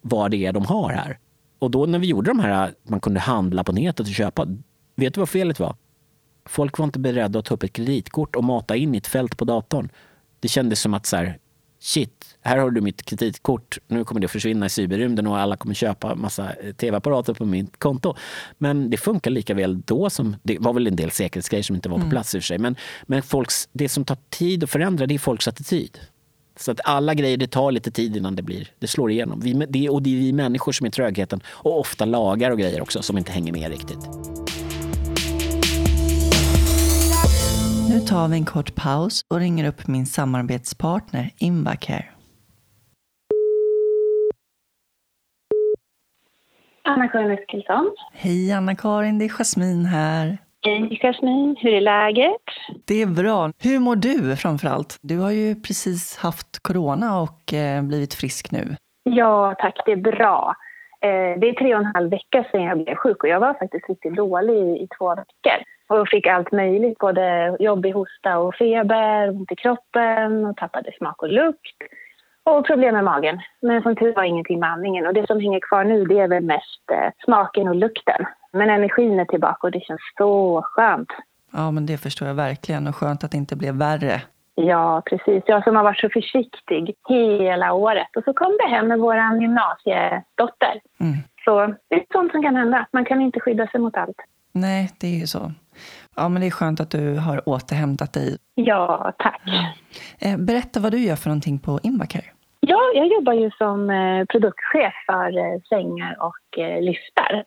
vad 0.00 0.30
det 0.30 0.46
är 0.46 0.52
de 0.52 0.66
har 0.66 0.92
här. 0.92 1.18
Och 1.58 1.70
då 1.70 1.86
när 1.86 1.98
vi 1.98 2.06
gjorde 2.06 2.30
de 2.30 2.38
här, 2.38 2.74
man 2.82 3.00
kunde 3.00 3.20
handla 3.20 3.64
på 3.64 3.72
nätet 3.72 4.06
och 4.06 4.14
köpa, 4.14 4.46
vet 4.96 5.14
du 5.14 5.20
vad 5.20 5.28
felet 5.28 5.60
var? 5.60 5.76
Folk 6.48 6.78
var 6.78 6.84
inte 6.84 6.98
beredda 6.98 7.38
att 7.38 7.44
ta 7.44 7.54
upp 7.54 7.62
ett 7.62 7.72
kreditkort 7.72 8.36
och 8.36 8.44
mata 8.44 8.76
in 8.76 8.94
i 8.94 8.98
ett 8.98 9.06
fält 9.06 9.36
på 9.36 9.44
datorn. 9.44 9.88
Det 10.40 10.48
kändes 10.48 10.80
som 10.80 10.94
att 10.94 11.06
så 11.06 11.16
här, 11.16 11.38
shit, 11.80 12.38
här 12.40 12.58
har 12.58 12.70
du 12.70 12.80
mitt 12.80 13.02
kreditkort, 13.02 13.78
nu 13.88 14.04
kommer 14.04 14.20
det 14.20 14.24
att 14.24 14.30
försvinna 14.30 14.66
i 14.66 14.68
cyberrymden 14.68 15.26
och 15.26 15.38
alla 15.38 15.56
kommer 15.56 15.74
köpa 15.74 16.14
massa 16.14 16.52
eh, 16.52 16.72
tv-apparater 16.72 17.34
på 17.34 17.44
mitt 17.44 17.78
konto. 17.78 18.14
Men 18.58 18.90
det 18.90 18.96
funkar 18.96 19.30
lika 19.30 19.54
väl 19.54 19.80
då 19.80 20.10
som, 20.10 20.36
det 20.42 20.58
var 20.58 20.72
väl 20.72 20.86
en 20.86 20.96
del 20.96 21.10
säkerhetsgrejer 21.10 21.62
som 21.62 21.76
inte 21.76 21.88
var 21.88 21.96
på 21.96 22.02
mm. 22.02 22.10
plats 22.10 22.34
i 22.34 22.38
och 22.38 22.42
för 22.42 22.46
sig, 22.46 22.58
men, 22.58 22.76
men 23.06 23.22
folks, 23.22 23.68
det 23.72 23.88
som 23.88 24.04
tar 24.04 24.18
tid 24.28 24.64
att 24.64 24.70
förändra 24.70 25.06
det 25.06 25.14
är 25.14 25.18
folks 25.18 25.48
attityd. 25.48 26.00
Så 26.56 26.70
att 26.70 26.80
alla 26.84 27.14
grejer, 27.14 27.36
det 27.36 27.46
tar 27.46 27.72
lite 27.72 27.90
tid 27.90 28.16
innan 28.16 28.36
det 28.36 28.42
blir, 28.42 28.68
det 28.78 28.86
slår 28.86 29.10
igenom. 29.10 29.40
Vi, 29.40 29.52
det, 29.68 29.88
och 29.88 30.02
det 30.02 30.10
är 30.10 30.20
vi 30.20 30.32
människor 30.32 30.72
som 30.72 30.86
är 30.86 30.90
trögheten. 30.90 31.40
Och 31.46 31.80
ofta 31.80 32.04
lagar 32.04 32.50
och 32.50 32.58
grejer 32.58 32.82
också 32.82 33.02
som 33.02 33.18
inte 33.18 33.32
hänger 33.32 33.52
med 33.52 33.70
riktigt. 33.70 34.08
Nu 37.90 38.00
tar 38.00 38.28
vi 38.28 38.36
en 38.36 38.44
kort 38.44 38.74
paus 38.74 39.20
och 39.28 39.38
ringer 39.38 39.68
upp 39.68 39.86
min 39.86 40.06
samarbetspartner 40.06 41.30
Invacare. 41.38 42.04
Anna-Karin 46.84 47.30
Eskilsson. 47.30 47.94
Hej 48.12 48.52
Anna-Karin, 48.52 49.18
det 49.18 49.24
är 49.24 49.28
Jasmin 49.28 49.84
här. 49.84 50.38
Hej 50.66 50.98
Jasmin, 51.02 51.56
hur 51.58 51.74
är 51.74 51.80
läget? 51.80 52.46
Det 52.86 53.02
är 53.02 53.06
bra. 53.06 53.50
Hur 53.62 53.78
mår 53.78 53.96
du 53.96 54.36
framför 54.36 54.68
allt? 54.68 54.98
Du 55.02 55.18
har 55.18 55.30
ju 55.30 55.54
precis 55.54 56.16
haft 56.16 56.62
corona 56.62 57.20
och 57.20 57.54
eh, 57.54 57.82
blivit 57.82 58.14
frisk 58.14 58.52
nu. 58.52 58.76
Ja 59.02 59.54
tack, 59.58 59.82
det 59.86 59.92
är 59.92 59.96
bra. 59.96 60.54
Eh, 61.00 61.40
det 61.40 61.48
är 61.48 61.52
tre 61.52 61.74
och 61.74 61.80
en 61.80 61.92
halv 61.94 62.10
vecka 62.10 62.44
sedan 62.50 62.62
jag 62.62 62.84
blev 62.84 62.94
sjuk 62.94 63.22
och 63.22 63.28
jag 63.28 63.40
var 63.40 63.54
faktiskt 63.54 63.88
riktigt 63.88 64.16
dålig 64.16 64.82
i 64.82 64.88
två 64.98 65.08
veckor. 65.08 65.58
Och 65.88 66.08
fick 66.08 66.26
allt 66.26 66.52
möjligt, 66.52 66.98
både 66.98 67.56
jobbig 67.60 67.92
hosta 67.92 68.38
och 68.38 68.54
feber, 68.54 69.30
ont 69.30 69.52
i 69.52 69.56
kroppen 69.56 70.46
och 70.46 70.56
tappade 70.56 70.92
smak 70.98 71.22
och 71.22 71.32
lukt. 71.32 71.78
Och 72.50 72.66
problem 72.66 72.94
med 72.94 73.04
magen. 73.04 73.40
Men 73.62 73.82
som 73.82 73.96
tur 73.96 74.14
var 74.14 74.22
ingenting 74.22 74.60
med 74.60 74.70
andningen. 74.70 75.06
Och 75.06 75.14
det 75.14 75.26
som 75.26 75.40
hänger 75.40 75.60
kvar 75.60 75.84
nu 75.84 76.04
det 76.04 76.18
är 76.18 76.28
väl 76.28 76.44
mest 76.44 76.90
eh, 76.92 77.10
smaken 77.24 77.68
och 77.68 77.74
lukten. 77.74 78.26
Men 78.52 78.70
energin 78.70 79.20
är 79.20 79.24
tillbaka 79.24 79.66
och 79.66 79.70
det 79.70 79.80
känns 79.80 80.00
så 80.18 80.62
skönt. 80.64 81.08
Ja, 81.52 81.70
men 81.70 81.86
det 81.86 81.98
förstår 81.98 82.28
jag 82.28 82.34
verkligen. 82.34 82.86
Och 82.86 82.96
skönt 82.96 83.24
att 83.24 83.30
det 83.30 83.36
inte 83.36 83.56
blev 83.56 83.74
värre. 83.74 84.22
Ja, 84.54 85.02
precis. 85.06 85.42
Jag 85.46 85.64
som 85.64 85.76
har 85.76 85.84
varit 85.84 86.00
så 86.00 86.08
försiktig 86.08 86.94
hela 87.08 87.72
året. 87.72 88.16
Och 88.16 88.24
så 88.24 88.32
kom 88.32 88.58
det 88.62 88.68
hem 88.68 88.88
med 88.88 88.98
vår 88.98 89.16
gymnasiedotter. 89.40 90.80
Mm. 91.00 91.16
Så 91.44 91.74
det 91.88 91.94
är 91.94 92.04
sånt 92.12 92.32
som 92.32 92.42
kan 92.42 92.56
hända. 92.56 92.86
Man 92.92 93.04
kan 93.04 93.20
inte 93.20 93.40
skydda 93.40 93.66
sig 93.66 93.80
mot 93.80 93.96
allt. 93.96 94.16
Nej, 94.52 94.90
det 95.00 95.06
är 95.06 95.18
ju 95.18 95.26
så. 95.26 95.52
Ja, 96.16 96.28
men 96.28 96.40
det 96.40 96.46
är 96.46 96.50
skönt 96.50 96.80
att 96.80 96.90
du 96.90 97.18
har 97.18 97.48
återhämtat 97.48 98.12
dig. 98.12 98.36
Ja, 98.54 99.12
tack. 99.18 99.42
Eh, 100.18 100.38
berätta 100.38 100.80
vad 100.80 100.92
du 100.92 100.98
gör 100.98 101.16
för 101.16 101.28
någonting 101.28 101.58
på 101.58 101.80
Invacare. 101.82 102.24
Ja, 102.68 102.80
jag 102.94 103.06
jobbar 103.06 103.32
ju 103.32 103.50
som 103.50 103.90
eh, 103.90 104.24
produktchef 104.24 104.94
för 105.06 105.38
eh, 105.38 105.60
sängar 105.68 106.16
och 106.20 106.58
lyftar. 106.80 107.44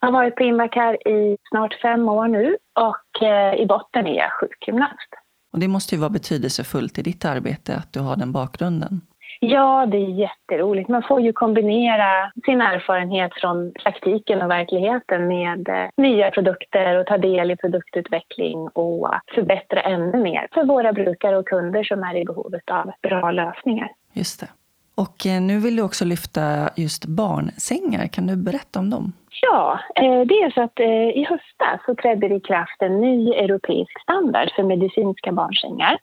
Jag 0.00 0.08
har 0.08 0.12
varit 0.12 0.36
på 0.36 0.42
Invacare 0.42 0.96
i 0.96 1.36
snart 1.48 1.74
fem 1.82 2.08
år 2.08 2.28
nu 2.28 2.56
och 2.74 3.28
i 3.58 3.66
botten 3.66 4.06
är 4.06 4.14
jag 4.14 4.32
sjukgymnast. 4.40 5.08
Och 5.52 5.58
det 5.58 5.68
måste 5.68 5.94
ju 5.94 6.00
vara 6.00 6.10
betydelsefullt 6.10 6.98
i 6.98 7.02
ditt 7.02 7.24
arbete 7.24 7.76
att 7.76 7.92
du 7.92 8.00
har 8.00 8.16
den 8.16 8.32
bakgrunden. 8.32 9.00
Ja, 9.40 9.86
det 9.86 9.96
är 9.96 10.08
jätteroligt. 10.08 10.88
Man 10.88 11.02
får 11.02 11.20
ju 11.20 11.32
kombinera 11.32 12.32
sin 12.44 12.60
erfarenhet 12.60 13.32
från 13.34 13.72
praktiken 13.72 14.42
och 14.42 14.50
verkligheten 14.50 15.28
med 15.28 15.68
eh, 15.68 15.88
nya 15.96 16.30
produkter 16.30 16.98
och 16.98 17.06
ta 17.06 17.18
del 17.18 17.50
i 17.50 17.56
produktutveckling 17.56 18.68
och 18.68 19.10
förbättra 19.34 19.80
ännu 19.80 20.22
mer 20.22 20.48
för 20.54 20.64
våra 20.64 20.92
brukare 20.92 21.36
och 21.36 21.48
kunder 21.48 21.84
som 21.84 22.02
är 22.02 22.16
i 22.16 22.24
behovet 22.24 22.70
av 22.70 22.92
bra 23.02 23.30
lösningar. 23.30 23.90
Just 24.14 24.40
det. 24.40 24.48
Och 24.94 25.26
eh, 25.26 25.42
nu 25.42 25.58
vill 25.58 25.76
du 25.76 25.82
också 25.82 26.04
lyfta 26.04 26.70
just 26.76 27.06
barnsängar. 27.06 28.06
Kan 28.06 28.26
du 28.26 28.36
berätta 28.36 28.78
om 28.78 28.90
dem? 28.90 29.12
Ja, 29.42 29.80
eh, 29.94 30.20
det 30.20 30.34
är 30.34 30.50
så 30.50 30.62
att 30.62 30.80
eh, 30.80 31.08
i 31.20 31.26
höstas 31.28 31.80
så 31.86 31.94
trädde 31.94 32.28
det 32.28 32.34
i 32.34 32.40
kraft 32.40 32.82
en 32.82 33.00
ny 33.00 33.32
europeisk 33.32 34.02
standard 34.02 34.50
för 34.56 34.62
medicinska 34.62 35.32
barnsängar. 35.32 35.98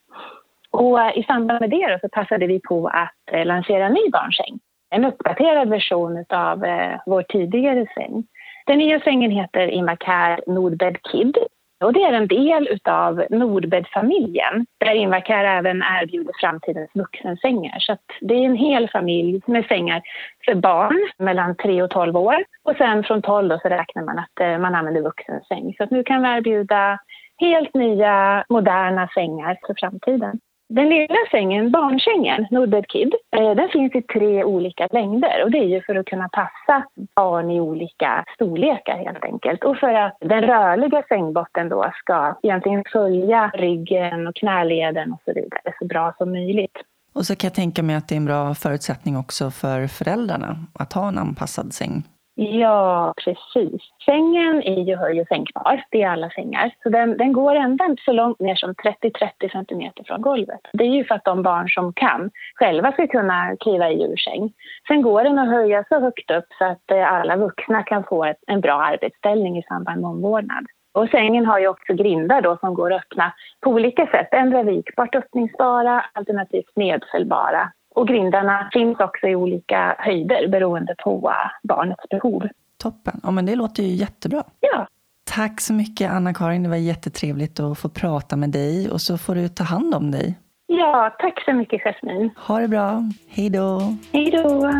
Och 0.71 0.99
I 1.15 1.23
samband 1.23 1.61
med 1.61 1.69
det 1.69 1.99
så 2.01 2.09
passade 2.09 2.47
vi 2.47 2.59
på 2.59 2.87
att 2.87 3.45
lansera 3.47 3.85
en 3.85 3.93
ny 3.93 4.09
barnsäng. 4.11 4.59
En 4.89 5.05
uppdaterad 5.05 5.69
version 5.69 6.25
av 6.29 6.59
vår 7.05 7.23
tidigare 7.23 7.85
säng. 7.95 8.23
Den 8.65 8.77
nya 8.77 8.99
sängen 8.99 9.31
heter 9.31 9.67
Imacare 9.71 10.39
Nordbed 10.47 10.97
Kid 11.11 11.37
och 11.81 11.93
det 11.93 12.03
är 12.03 12.13
en 12.13 12.27
del 12.27 12.79
av 12.85 13.23
Nordbed-familjen 13.29 14.65
där 14.77 14.93
Invacare 14.93 15.49
även 15.49 15.83
erbjuder 16.01 16.33
framtidens 16.41 16.89
vuxensängar. 16.93 17.79
Så 17.79 17.97
det 18.21 18.33
är 18.33 18.45
en 18.45 18.55
hel 18.55 18.89
familj 18.89 19.41
med 19.45 19.65
sängar 19.65 20.01
för 20.45 20.55
barn 20.55 21.09
mellan 21.17 21.55
3 21.55 21.83
och 21.83 21.89
12 21.89 22.17
år. 22.17 22.43
Och 22.63 22.75
sen 22.77 23.03
från 23.03 23.21
12 23.21 23.57
så 23.61 23.69
räknar 23.69 24.03
man 24.03 24.19
att 24.19 24.39
eh, 24.41 24.57
man 24.57 24.75
använder 24.75 25.01
vuxensäng. 25.01 25.75
Så 25.77 25.87
nu 25.91 26.03
kan 26.03 26.21
vi 26.21 26.29
erbjuda 26.29 26.99
helt 27.37 27.73
nya, 27.73 28.45
moderna 28.49 29.07
sängar 29.07 29.57
för 29.67 29.75
framtiden. 29.77 30.39
Den 30.75 30.89
lilla 30.89 31.15
sängen, 31.31 31.71
barnsängen, 31.71 32.47
Nordbed 32.51 32.87
Kid, 32.87 33.13
eh, 33.35 33.55
den 33.55 33.69
finns 33.69 33.95
i 33.95 34.01
tre 34.01 34.43
olika 34.43 34.87
längder 34.91 35.43
och 35.43 35.51
det 35.51 35.57
är 35.57 35.67
ju 35.67 35.81
för 35.81 35.95
att 35.95 36.05
kunna 36.05 36.29
passa 36.29 36.85
barn 37.15 37.51
i 37.51 37.59
olika 37.59 38.25
storlekar 38.35 38.97
helt 38.97 39.23
enkelt. 39.23 39.63
Och 39.63 39.77
för 39.77 39.93
att 39.93 40.17
den 40.19 40.41
rörliga 40.41 41.03
sängbotten 41.09 41.69
då 41.69 41.91
ska 41.95 42.39
egentligen 42.43 42.83
följa 42.91 43.51
ryggen 43.53 44.27
och 44.27 44.35
knäleden 44.35 45.13
och 45.13 45.21
så 45.25 45.33
vidare 45.33 45.73
så 45.79 45.85
bra 45.85 46.13
som 46.17 46.31
möjligt. 46.31 46.77
Och 47.13 47.25
så 47.25 47.35
kan 47.35 47.47
jag 47.47 47.55
tänka 47.55 47.83
mig 47.83 47.95
att 47.95 48.07
det 48.07 48.15
är 48.15 48.17
en 48.17 48.25
bra 48.25 48.55
förutsättning 48.55 49.17
också 49.17 49.51
för 49.51 49.87
föräldrarna 49.87 50.55
att 50.73 50.93
ha 50.93 51.07
en 51.07 51.17
anpassad 51.17 51.73
säng. 51.73 52.03
Ja, 52.35 53.13
precis. 53.25 53.81
Sängen 54.05 54.63
är 54.63 54.83
ju 54.83 54.95
höj 54.95 55.21
och 55.21 55.27
sänkbar. 55.27 55.83
Det 55.91 56.01
är 56.01 56.09
alla 56.09 56.29
sängar. 56.29 56.71
Så 56.83 56.89
den, 56.89 57.17
den 57.17 57.33
går 57.33 57.55
ända 57.55 57.95
så 58.05 58.11
långt 58.11 58.39
ner 58.39 58.55
som 58.55 58.73
30-30 58.73 59.51
centimeter 59.51 60.03
från 60.03 60.21
golvet. 60.21 60.59
Det 60.73 60.83
är 60.83 60.95
ju 60.95 61.05
för 61.05 61.15
att 61.15 61.25
de 61.25 61.43
barn 61.43 61.69
som 61.69 61.93
kan 61.93 62.31
själva 62.55 62.91
ska 62.91 63.07
kunna 63.07 63.55
kliva 63.59 63.89
i 63.89 64.03
ur 64.03 64.17
säng. 64.17 64.53
Sen 64.87 65.01
går 65.01 65.23
den 65.23 65.39
att 65.39 65.49
höja 65.49 65.83
så 65.89 65.99
högt 65.99 66.31
upp 66.31 66.45
så 66.57 66.65
att 66.65 66.91
eh, 66.91 67.13
alla 67.13 67.35
vuxna 67.35 67.83
kan 67.83 68.03
få 68.03 68.25
ett, 68.25 68.39
en 68.47 68.61
bra 68.61 68.81
arbetsställning 68.81 69.57
i 69.57 69.63
samband 69.63 70.01
med 70.01 70.09
omvårdnad. 70.09 70.65
Och 70.93 71.09
sängen 71.09 71.45
har 71.45 71.59
ju 71.59 71.67
också 71.67 71.93
grindar 71.93 72.41
då 72.41 72.57
som 72.57 72.73
går 72.73 72.93
att 72.93 73.01
öppna 73.01 73.33
på 73.61 73.69
olika 73.69 74.07
sätt. 74.07 74.27
Ändra 74.31 74.63
vikbart 74.63 75.15
öppningsbara, 75.15 76.05
alternativt 76.13 76.75
nedfällbara. 76.75 77.71
Och 77.95 78.07
grindarna 78.07 78.69
finns 78.73 78.99
också 78.99 79.27
i 79.27 79.35
olika 79.35 79.95
höjder 79.99 80.47
beroende 80.47 80.95
på 81.03 81.33
barnets 81.63 82.09
behov. 82.09 82.47
Toppen. 82.77 83.19
Ja, 83.23 83.31
men 83.31 83.45
det 83.45 83.55
låter 83.55 83.83
ju 83.83 83.89
jättebra. 83.89 84.43
Ja. 84.59 84.87
Tack 85.23 85.61
så 85.61 85.73
mycket 85.73 86.11
Anna-Karin. 86.11 86.63
Det 86.63 86.69
var 86.69 86.75
jättetrevligt 86.75 87.59
att 87.59 87.79
få 87.79 87.89
prata 87.89 88.35
med 88.35 88.49
dig 88.49 88.89
och 88.89 89.01
så 89.01 89.17
får 89.17 89.35
du 89.35 89.47
ta 89.47 89.63
hand 89.63 89.95
om 89.95 90.11
dig. 90.11 90.39
Ja, 90.67 91.15
tack 91.19 91.43
så 91.45 91.53
mycket 91.53 91.81
Jasmine. 91.81 92.29
Ha 92.37 92.59
det 92.59 92.67
bra. 92.67 93.03
Hej 93.27 93.49
då. 93.49 93.95
Hej 94.11 94.31
då. 94.31 94.71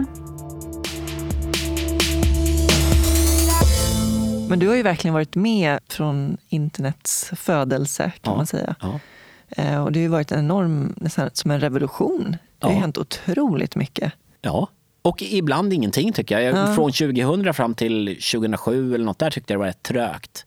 Men 4.50 4.60
du 4.60 4.68
har 4.68 4.76
ju 4.76 4.84
verkligen 4.84 5.14
varit 5.14 5.36
med 5.36 5.80
från 5.90 6.38
internets 6.50 7.32
födelse 7.36 8.12
kan 8.22 8.32
ja, 8.32 8.38
man 8.38 8.46
säga. 8.46 8.76
Ja. 8.82 9.00
Eh, 9.58 9.84
och 9.84 9.92
det 9.92 10.00
har 10.00 10.04
ju 10.04 10.08
varit 10.08 10.32
en 10.32 10.40
enorm, 10.40 10.94
nästan 10.98 11.30
som 11.34 11.52
en 11.52 11.60
revolution 11.60 12.36
det 12.62 12.68
har 12.68 12.74
ja. 12.74 12.80
hänt 12.80 12.98
otroligt 12.98 13.76
mycket. 13.76 14.14
Ja, 14.42 14.68
och 15.02 15.22
ibland 15.22 15.74
ingenting 15.74 16.14
tycker 16.14 16.40
jag. 16.40 16.58
Ja. 16.58 16.76
Från 16.76 16.92
2000 16.92 17.54
fram 17.54 17.76
till 17.76 18.08
2007 18.08 18.96
eller 18.96 19.06
något 19.06 19.20
där 19.20 19.30
tyckte 19.30 19.54
jag 19.54 19.60
det 19.60 19.60
var 19.60 19.68
rätt 19.68 19.84
trögt. 19.84 20.46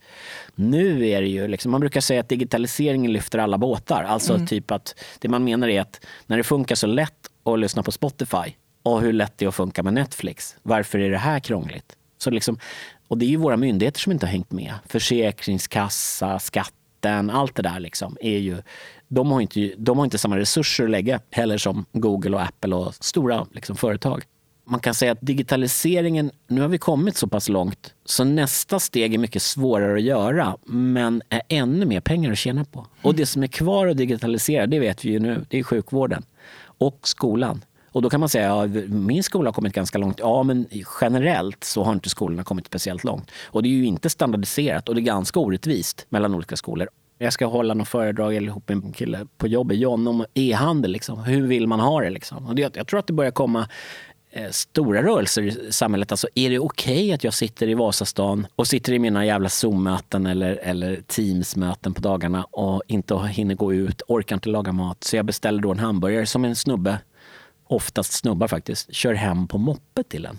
Nu 0.55 1.09
är 1.09 1.21
det 1.21 1.29
ju 1.29 1.49
liksom, 1.49 1.71
man 1.73 1.81
brukar 1.81 2.01
säga 2.01 2.21
att 2.21 2.29
digitaliseringen 2.29 3.13
lyfter 3.13 3.39
alla 3.39 3.59
båtar. 3.59 4.03
Alltså 4.03 4.35
mm. 4.35 4.47
typ 4.47 4.71
att 4.71 4.95
det 5.19 5.29
man 5.29 5.45
menar 5.45 5.69
är 5.69 5.81
att 5.81 6.07
när 6.27 6.37
det 6.37 6.45
funkar 6.45 6.75
så 6.75 6.87
lätt 6.87 7.31
att 7.45 7.59
lyssna 7.59 7.83
på 7.83 7.93
Spotify 7.93 8.55
och 8.83 9.01
hur 9.01 9.13
lätt 9.13 9.39
det 9.39 9.45
är 9.45 9.49
att 9.49 9.55
funka 9.55 9.83
med 9.83 9.95
Netflix. 9.95 10.57
Varför 10.63 10.99
är 10.99 11.11
det 11.11 11.19
här 11.19 11.41
krångligt? 11.41 11.97
Så 12.19 12.31
liksom, 12.31 12.59
och 13.09 13.19
det 13.19 13.25
är 13.25 13.29
ju 13.29 13.37
våra 13.37 13.57
myndigheter 13.57 14.01
som 14.01 14.13
inte 14.13 14.27
har 14.27 14.31
hängt 14.31 14.53
med. 14.53 14.75
Försäkringskassa, 14.87 16.39
skatten, 16.39 17.31
allt 17.31 17.55
det 17.55 17.63
där 17.63 17.81
liksom 17.81 18.17
är 18.21 18.39
ju 18.39 18.63
de 19.15 19.31
har, 19.31 19.41
inte, 19.41 19.73
de 19.79 19.99
har 19.99 20.05
inte 20.05 20.19
samma 20.19 20.39
resurser 20.39 20.85
att 20.85 20.91
lägga 20.91 21.21
heller 21.31 21.59
som 21.59 21.85
Google 21.93 22.37
och 22.37 22.43
Apple 22.43 22.75
och 22.75 22.95
stora 22.95 23.47
liksom, 23.53 23.77
företag. 23.77 24.25
Man 24.67 24.81
kan 24.81 24.95
säga 24.95 25.13
att 25.13 25.19
digitaliseringen, 25.21 26.31
nu 26.49 26.61
har 26.61 26.69
vi 26.69 26.79
kommit 26.79 27.17
så 27.17 27.27
pass 27.27 27.49
långt 27.49 27.95
så 28.05 28.25
nästa 28.25 28.81
steg 28.81 29.15
är 29.15 29.19
mycket 29.19 29.43
svårare 29.43 29.95
att 29.95 30.03
göra 30.03 30.57
men 30.65 31.23
är 31.29 31.43
ännu 31.49 31.87
mer 31.87 32.01
pengar 32.01 32.33
att 32.33 32.39
tjäna 32.39 32.65
på. 32.65 32.87
Och 33.03 33.15
det 33.15 33.27
som 33.27 33.43
är 33.43 33.47
kvar 33.47 33.87
att 33.87 33.97
digitalisera, 33.97 34.67
det 34.67 34.79
vet 34.79 35.05
vi 35.05 35.11
ju 35.11 35.19
nu, 35.19 35.45
det 35.49 35.59
är 35.59 35.63
sjukvården 35.63 36.23
och 36.79 36.99
skolan. 37.03 37.65
Och 37.93 38.03
då 38.03 38.11
kan 38.11 38.21
man 38.21 38.29
säga 38.29 38.61
att 38.61 38.75
ja, 38.75 38.83
min 38.89 39.23
skola 39.23 39.49
har 39.49 39.53
kommit 39.53 39.75
ganska 39.75 39.99
långt. 39.99 40.19
Ja, 40.19 40.43
men 40.43 40.67
generellt 41.01 41.65
så 41.65 41.83
har 41.83 41.93
inte 41.93 42.09
skolorna 42.09 42.45
kommit 42.45 42.67
speciellt 42.67 43.05
långt. 43.05 43.31
Och 43.45 43.63
det 43.63 43.69
är 43.69 43.71
ju 43.71 43.87
inte 43.87 44.11
standardiserat 44.11 44.89
och 44.89 44.95
det 44.95 45.01
är 45.01 45.03
ganska 45.03 45.41
orättvist 45.41 46.07
mellan 46.09 46.35
olika 46.35 46.57
skolor. 46.57 46.89
Jag 47.19 47.33
ska 47.33 47.47
hålla 47.47 47.75
något 47.75 47.89
föredrag 47.89 48.35
ihop 48.35 48.69
med 48.69 48.85
en 48.85 48.93
kille 48.93 49.27
på 49.37 49.49
jobbet, 49.49 49.79
John, 49.79 50.09
om 50.09 50.25
e-handel. 50.35 50.91
Liksom. 50.91 51.25
Hur 51.25 51.47
vill 51.47 51.67
man 51.67 51.81
ha 51.81 52.01
det? 52.01 52.11
Liksom? 52.11 52.47
Och 52.47 52.55
det, 52.55 52.77
jag 52.77 52.87
tror 52.87 53.01
att 53.01 53.07
det 53.07 53.13
börjar 53.13 53.31
komma 53.31 53.69
eh, 54.31 54.51
stora 54.51 55.03
rörelser 55.03 55.43
i 55.43 55.73
samhället. 55.73 56.13
Alltså, 56.13 56.29
är 56.35 56.51
det 56.51 56.59
okej 56.59 56.95
okay 56.95 57.13
att 57.13 57.25
jag 57.25 57.35
sitter 57.35 57.69
i 57.69 57.75
Vasastan 57.75 58.47
och 58.57 58.67
sitter 58.67 58.93
i 58.93 58.99
mina 58.99 59.27
jävla 59.27 59.49
Zoom-möten 59.49 60.27
eller, 60.27 60.57
eller 60.57 61.01
Teams-möten 61.07 61.95
på 61.95 62.01
dagarna 62.01 62.45
och 62.45 62.83
inte 62.87 63.19
hinner 63.19 63.55
gå 63.55 63.75
ut, 63.75 64.03
orkar 64.09 64.37
inte 64.37 64.49
laga 64.49 64.73
mat. 64.73 65.05
Så 65.05 65.17
jag 65.17 65.25
beställer 65.25 65.63
då 65.63 65.71
en 65.71 65.79
hamburgare 65.79 66.27
som 66.27 66.45
en 66.45 66.57
snubbe, 66.57 66.99
oftast 67.67 68.13
snubbar 68.13 68.49
faktiskt, 68.49 68.95
kör 68.95 69.15
hem 69.15 69.49
på 69.49 69.59
moppet 69.59 70.09
till 70.09 70.27
en. 70.27 70.39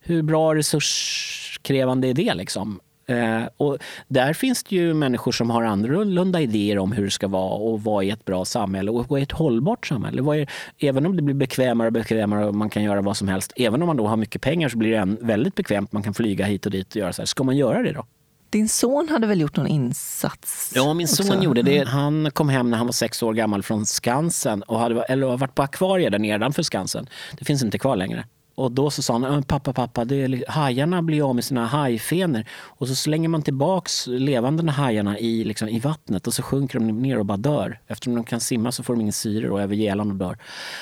Hur 0.00 0.22
bra 0.22 0.54
resurskrävande 0.54 2.08
är 2.08 2.14
det? 2.14 2.34
Liksom? 2.34 2.80
Eh, 3.10 3.42
och 3.56 3.78
där 4.08 4.32
finns 4.32 4.62
det 4.62 4.76
ju 4.76 4.94
människor 4.94 5.32
som 5.32 5.50
har 5.50 5.62
annorlunda 5.62 6.40
idéer 6.40 6.78
om 6.78 6.92
hur 6.92 7.04
det 7.04 7.10
ska 7.10 7.28
vara 7.28 7.54
och 7.54 7.82
vad 7.82 8.04
är 8.04 8.12
ett 8.12 8.24
bra 8.24 8.44
samhälle 8.44 8.90
och 8.90 9.08
vad 9.08 9.18
är 9.18 9.22
ett 9.22 9.32
hållbart 9.32 9.86
samhälle. 9.86 10.36
Är, 10.36 10.50
även 10.78 11.06
om 11.06 11.16
det 11.16 11.22
blir 11.22 11.34
bekvämare 11.34 11.86
och 11.86 11.92
bekvämare 11.92 12.46
och 12.46 12.54
man 12.54 12.70
kan 12.70 12.82
göra 12.82 13.00
vad 13.00 13.16
som 13.16 13.28
helst, 13.28 13.52
även 13.56 13.82
om 13.82 13.86
man 13.86 13.96
då 13.96 14.06
har 14.06 14.16
mycket 14.16 14.42
pengar 14.42 14.68
så 14.68 14.78
blir 14.78 14.90
det 14.90 15.16
väldigt 15.20 15.54
bekvämt. 15.54 15.92
Man 15.92 16.02
kan 16.02 16.14
flyga 16.14 16.44
hit 16.44 16.66
och 16.66 16.72
dit 16.72 16.88
och 16.88 16.96
göra 16.96 17.12
så 17.12 17.22
här. 17.22 17.26
Ska 17.26 17.44
man 17.44 17.56
göra 17.56 17.82
det 17.82 17.92
då? 17.92 18.06
Din 18.50 18.68
son 18.68 19.08
hade 19.10 19.26
väl 19.26 19.40
gjort 19.40 19.56
någon 19.56 19.66
insats? 19.66 20.72
Ja, 20.74 20.94
min 20.94 21.08
son 21.08 21.26
också? 21.30 21.42
gjorde 21.42 21.62
det. 21.62 21.76
Mm. 21.76 21.88
Han 21.88 22.30
kom 22.30 22.48
hem 22.48 22.70
när 22.70 22.78
han 22.78 22.86
var 22.86 22.92
sex 22.92 23.22
år 23.22 23.32
gammal 23.32 23.62
från 23.62 23.86
Skansen 23.86 24.62
och 24.62 24.78
hade 24.78 25.02
eller 25.02 25.36
varit 25.36 25.54
på 25.54 25.62
akvariet 25.62 26.12
där 26.12 26.18
nedanför 26.18 26.62
Skansen. 26.62 27.08
Det 27.38 27.44
finns 27.44 27.62
inte 27.62 27.78
kvar 27.78 27.96
längre. 27.96 28.24
Och 28.60 28.72
då 28.72 28.90
så 28.90 29.02
sa 29.02 29.18
han, 29.18 29.42
pappa, 29.42 29.72
pappa, 29.72 30.04
det 30.04 30.16
är, 30.16 30.44
hajarna 30.48 31.02
blir 31.02 31.28
av 31.28 31.34
med 31.34 31.44
sina 31.44 31.66
hajfenor. 31.66 32.44
Och 32.50 32.88
så 32.88 32.94
slänger 32.94 33.28
man 33.28 33.42
tillbaks 33.42 34.06
levande 34.06 34.72
hajarna 34.72 35.18
i, 35.18 35.44
liksom, 35.44 35.68
i 35.68 35.78
vattnet 35.78 36.26
och 36.26 36.34
så 36.34 36.42
sjunker 36.42 36.78
de 36.78 37.02
ner 37.02 37.18
och 37.18 37.26
bara 37.26 37.36
dör. 37.36 37.80
Eftersom 37.86 38.14
de 38.14 38.24
kan 38.24 38.40
simma 38.40 38.72
så 38.72 38.82
får 38.82 38.94
de 38.94 39.00
ingen 39.00 39.12
syre 39.12 39.50
och 39.50 39.60
över 39.60 39.74
gälan 39.74 40.10
och 40.10 40.16
dör. 40.16 40.38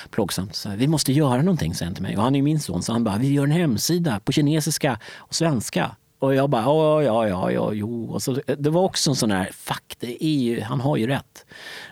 Plågsamt. 0.09 0.55
Så, 0.55 0.69
vi 0.69 0.87
måste 0.87 1.13
göra 1.13 1.41
någonting, 1.41 1.75
säger 1.75 1.87
han 1.87 1.95
till 1.95 2.03
mig. 2.03 2.17
Och 2.17 2.23
han 2.23 2.35
är 2.35 2.39
ju 2.39 2.43
min 2.43 2.59
son, 2.59 2.83
så 2.83 2.93
han 2.93 3.03
bara, 3.03 3.17
vi 3.17 3.33
gör 3.33 3.43
en 3.43 3.51
hemsida 3.51 4.19
på 4.19 4.31
kinesiska 4.31 4.99
och 5.17 5.35
svenska. 5.35 5.95
Och 6.19 6.35
jag 6.35 6.49
bara, 6.49 6.61
ja, 6.61 7.03
ja, 7.03 7.27
ja, 7.27 7.51
ja, 7.51 7.73
jo. 7.73 8.11
Och 8.11 8.23
så, 8.23 8.31
eh, 8.47 8.57
det 8.57 8.69
var 8.69 8.81
också 8.81 9.09
en 9.09 9.15
sån 9.15 9.31
här, 9.31 9.49
fuck, 9.53 9.95
det 9.99 10.23
är 10.23 10.39
ju, 10.39 10.61
han 10.61 10.81
har 10.81 10.97
ju 10.97 11.07
rätt. 11.07 11.45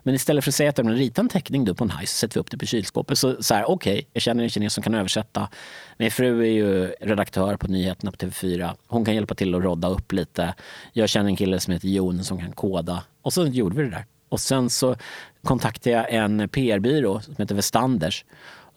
Men 0.03 0.15
istället 0.15 0.43
för 0.43 0.51
att 0.51 0.55
säga 0.55 0.69
att 0.69 0.79
rita 0.79 0.91
ritar 0.91 1.23
en 1.23 1.29
teckning 1.29 1.65
du 1.65 1.73
på 1.73 1.83
en 1.83 1.89
haj 1.89 2.05
så 2.07 2.13
sätter 2.13 2.33
vi 2.33 2.39
upp 2.39 2.51
det 2.51 2.57
på 2.57 2.65
kylskåpet. 2.65 3.19
Så, 3.19 3.43
så 3.43 3.53
här, 3.53 3.69
okej, 3.69 4.07
jag 4.13 4.21
känner 4.21 4.43
en 4.43 4.49
kines 4.49 4.73
som 4.73 4.83
kan 4.83 4.95
översätta. 4.95 5.49
Min 5.97 6.11
fru 6.11 6.41
är 6.41 6.51
ju 6.51 6.85
redaktör 6.85 7.57
på 7.57 7.67
nyheterna 7.67 8.11
på 8.11 8.17
TV4. 8.17 8.73
Hon 8.87 9.05
kan 9.05 9.15
hjälpa 9.15 9.35
till 9.35 9.55
att 9.55 9.63
rodda 9.63 9.87
upp 9.87 10.11
lite. 10.11 10.53
Jag 10.93 11.09
känner 11.09 11.29
en 11.29 11.35
kille 11.35 11.59
som 11.59 11.73
heter 11.73 11.87
Jon 11.87 12.23
som 12.23 12.39
kan 12.39 12.51
koda. 12.51 13.03
Och 13.21 13.33
så 13.33 13.47
gjorde 13.47 13.75
vi 13.75 13.83
det 13.83 13.89
där. 13.89 14.05
Och 14.29 14.39
sen 14.39 14.69
så 14.69 14.95
kontaktade 15.43 15.95
jag 15.95 16.13
en 16.13 16.49
PR-byrå 16.49 17.21
som 17.21 17.35
heter 17.37 17.55
Westanders. 17.55 18.25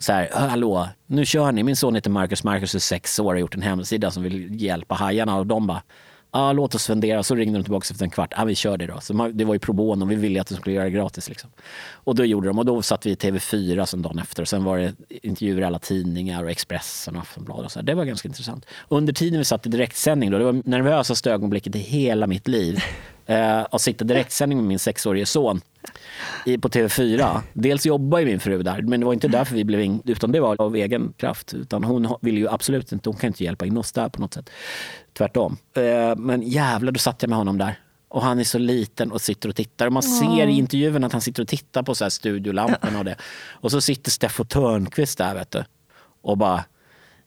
Så 0.03 0.13
här, 0.13 0.29
hallå, 0.33 0.89
nu 1.07 1.27
kör 1.27 1.53
ni. 1.53 1.63
Min 1.63 1.77
son 1.77 1.95
heter 1.95 2.11
Marcus. 2.11 2.45
Marcus 2.45 2.75
är 2.75 2.79
sex 2.79 3.19
år 3.19 3.25
och 3.25 3.31
har 3.31 3.39
gjort 3.39 3.55
en 3.55 3.63
hemsida 3.63 4.11
som 4.11 4.23
vill 4.23 4.63
hjälpa 4.63 4.95
hajarna. 4.95 5.37
Och 5.37 5.47
de 5.47 5.67
bara, 5.67 5.83
ah, 6.31 6.53
låt 6.53 6.75
oss 6.75 6.87
fundera. 6.87 7.23
Så 7.23 7.35
ringde 7.35 7.59
de 7.59 7.63
tillbaka 7.63 7.87
efter 7.91 8.05
en 8.05 8.11
kvart. 8.11 8.33
Ah, 8.37 8.45
vi 8.45 8.55
kör 8.55 8.77
det 8.77 8.87
då. 8.87 9.01
Så 9.01 9.15
man, 9.15 9.37
det 9.37 9.45
var 9.45 9.55
ju 9.55 9.59
pro 9.59 9.73
bono. 9.73 10.05
Vi 10.05 10.15
ville 10.15 10.41
att 10.41 10.47
de 10.47 10.55
skulle 10.55 10.77
göra 10.77 10.85
det 10.85 10.91
gratis. 10.91 11.29
Liksom. 11.29 11.51
Och 11.93 12.15
då 12.15 12.25
gjorde 12.25 12.49
de. 12.49 12.59
Och 12.59 12.65
då 12.65 12.83
satt 12.83 13.07
vi 13.07 13.11
i 13.11 13.15
TV4 13.15 13.85
sen 13.85 14.03
dagen 14.03 14.19
efter. 14.19 14.43
Och 14.43 14.49
sen 14.49 14.65
var 14.65 14.79
det 14.79 14.95
intervjuer 15.23 15.61
i 15.61 15.65
alla 15.65 15.79
tidningar 15.79 16.45
och 16.45 16.51
Expressen 16.51 17.17
och 17.17 17.23
Aftonbladet. 17.23 17.65
Och 17.65 17.73
så 17.73 17.79
här. 17.79 17.87
Det 17.87 17.95
var 17.95 18.05
ganska 18.05 18.29
intressant. 18.29 18.67
Under 18.89 19.13
tiden 19.13 19.39
vi 19.39 19.45
satt 19.45 19.67
i 19.67 19.69
direktsändning, 19.69 20.31
då, 20.31 20.39
det 20.39 20.45
var 20.45 20.63
nervösaste 20.65 21.33
ögonblicket 21.33 21.77
i 21.77 21.79
hela 21.79 22.27
mitt 22.27 22.49
liv. 22.49 22.79
Eh, 23.27 23.67
att 23.71 23.81
sitta 23.81 24.05
i 24.05 24.09
direktsändning 24.09 24.59
med 24.59 24.67
min 24.67 24.79
sexårige 24.79 25.27
son 25.27 25.61
i, 26.47 26.59
på 26.59 26.69
TV4. 26.69 27.41
Dels 27.53 27.87
jobbar 27.87 28.19
ju 28.19 28.25
min 28.27 28.41
fru 28.41 28.63
där, 28.63 28.83
men 28.83 29.01
det 29.01 29.07
var 29.07 29.13
inte 29.13 29.29
därför 29.29 29.55
vi 29.55 29.65
blev 29.65 29.81
in, 29.81 30.03
utan 30.05 30.33
det 30.33 30.41
var 30.41 30.61
av 30.61 30.77
egen 30.77 31.13
kraft. 31.17 31.55
Utan 31.55 31.85
hon 31.85 32.05
ha- 32.05 32.19
vill 32.23 32.39
ju 32.39 32.49
absolut 32.49 32.93
inte, 32.93 33.09
hon 33.09 33.17
kan 33.17 33.29
inte 33.29 33.45
hjälpa 33.45 33.67
in 33.67 33.77
oss 33.77 33.93
där 33.93 34.09
på 34.09 34.21
något 34.21 34.35
sätt. 34.35 34.51
Tvärtom. 35.19 35.57
Eh, 35.77 36.17
men 36.17 36.43
jävlar, 36.43 36.93
då 36.93 36.99
satt 36.99 37.23
jag 37.23 37.29
med 37.29 37.39
honom 37.39 37.59
där. 37.59 37.79
Och 38.09 38.23
han 38.23 38.39
är 38.39 38.45
så 38.45 38.59
liten 38.59 39.13
och 39.13 39.21
sitter 39.21 39.49
och 39.49 39.57
tittar. 39.57 39.87
Och 39.87 39.93
man 39.93 40.03
ser 40.03 40.47
i 40.47 40.53
intervjun 40.53 41.05
att 41.05 41.13
han 41.13 41.21
sitter 41.21 41.43
och 41.43 41.49
tittar 41.49 41.83
på 41.83 41.95
så 41.95 42.05
här 42.05 42.11
studiolamporna 42.11 42.99
och 42.99 43.05
det. 43.05 43.17
Och 43.51 43.71
så 43.71 43.81
sitter 43.81 44.11
Steffo 44.11 44.45
Törnqvist 44.45 45.19
där 45.19 45.35
vet 45.35 45.51
du. 45.51 45.65
Och 46.23 46.39
bara, 46.39 46.65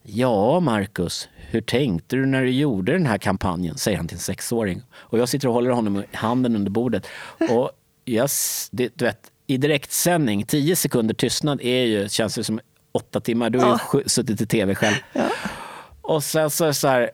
ja 0.04 0.60
Marcus, 0.60 1.30
hur 1.36 1.62
tänkte 1.62 2.16
du 2.16 2.26
när 2.26 2.42
du 2.42 2.50
gjorde 2.52 2.92
den 2.92 3.06
här 3.06 3.18
kampanjen? 3.18 3.78
Säger 3.78 3.98
han 3.98 4.08
till 4.08 4.16
en 4.18 4.22
sexåring. 4.22 4.82
Och 4.94 5.20
jag 5.20 5.30
sitter 5.30 5.48
och 5.48 5.54
håller 5.54 5.70
honom 5.72 5.98
i 6.12 6.16
handen 6.16 6.56
under 6.56 6.72
bordet. 6.72 7.08
Och 7.50 7.72
jag, 8.06 8.26
s- 8.26 8.68
det, 8.72 8.92
du 8.96 9.06
vet, 9.06 9.32
i 9.48 9.58
direktsändning, 9.58 10.46
tio 10.46 10.76
sekunder 10.76 11.14
tystnad 11.14 11.62
är 11.62 11.84
ju, 11.86 12.10
känns 12.10 12.36
det 12.36 12.44
som 12.44 12.60
åtta 12.92 13.20
timmar. 13.20 13.50
Du 13.50 13.60
har 13.60 13.68
ju 13.74 13.78
sju- 13.80 14.04
suttit 14.06 14.42
i 14.42 14.46
tv 14.46 14.76
själv. 14.76 14.96
Och 16.02 16.24
sen 16.24 16.50
så 16.50 16.64
är 16.64 16.68
det 16.68 16.74
så 16.74 16.88
här, 16.88 17.12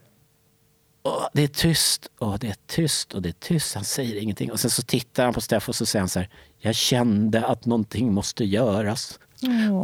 Åh, 1.04 1.28
det 1.34 1.44
är 1.44 1.48
tyst, 1.48 2.08
Åh, 2.20 2.36
det 2.40 2.48
är 2.48 2.56
tyst 2.68 3.14
och 3.14 3.22
det 3.22 3.30
är 3.30 3.34
tyst. 3.40 3.76
Han 3.76 3.84
säger 3.84 4.16
ingenting. 4.22 4.52
Och 4.52 4.60
sen 4.60 4.72
så 4.72 4.82
tittar 4.82 5.24
han 5.26 5.34
på 5.34 5.42
Steffo 5.42 5.70
och 5.70 5.76
så 5.76 5.86
säger 5.86 6.02
han 6.02 6.10
så 6.10 6.20
här, 6.20 6.30
jag 6.58 6.76
kände 6.76 7.46
att 7.46 7.66
någonting 7.66 8.14
måste 8.14 8.46
göras. 8.46 9.20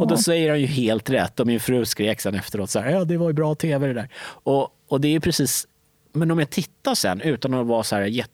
Och 0.00 0.06
då 0.06 0.16
säger 0.16 0.50
han 0.50 0.60
ju 0.60 0.66
helt 0.66 1.10
rätt. 1.10 1.40
Och 1.40 1.46
min 1.46 1.60
fru 1.60 1.84
skrek 1.84 2.20
sen 2.20 2.34
efteråt 2.34 2.70
så 2.70 2.80
här, 2.80 2.90
ja 2.90 3.04
det 3.04 3.16
var 3.16 3.26
ju 3.28 3.32
bra 3.32 3.54
tv 3.54 3.86
det 3.86 3.92
där. 3.94 4.08
Och, 4.26 4.68
och 4.88 5.00
det 5.00 5.08
är 5.14 5.20
precis, 5.20 5.66
men 6.12 6.30
om 6.30 6.38
jag 6.38 6.50
tittar 6.50 6.94
sen 6.94 7.20
utan 7.20 7.54
att 7.54 7.66
vara 7.66 7.82
så 7.82 7.96
här 7.96 8.02
jätte, 8.02 8.30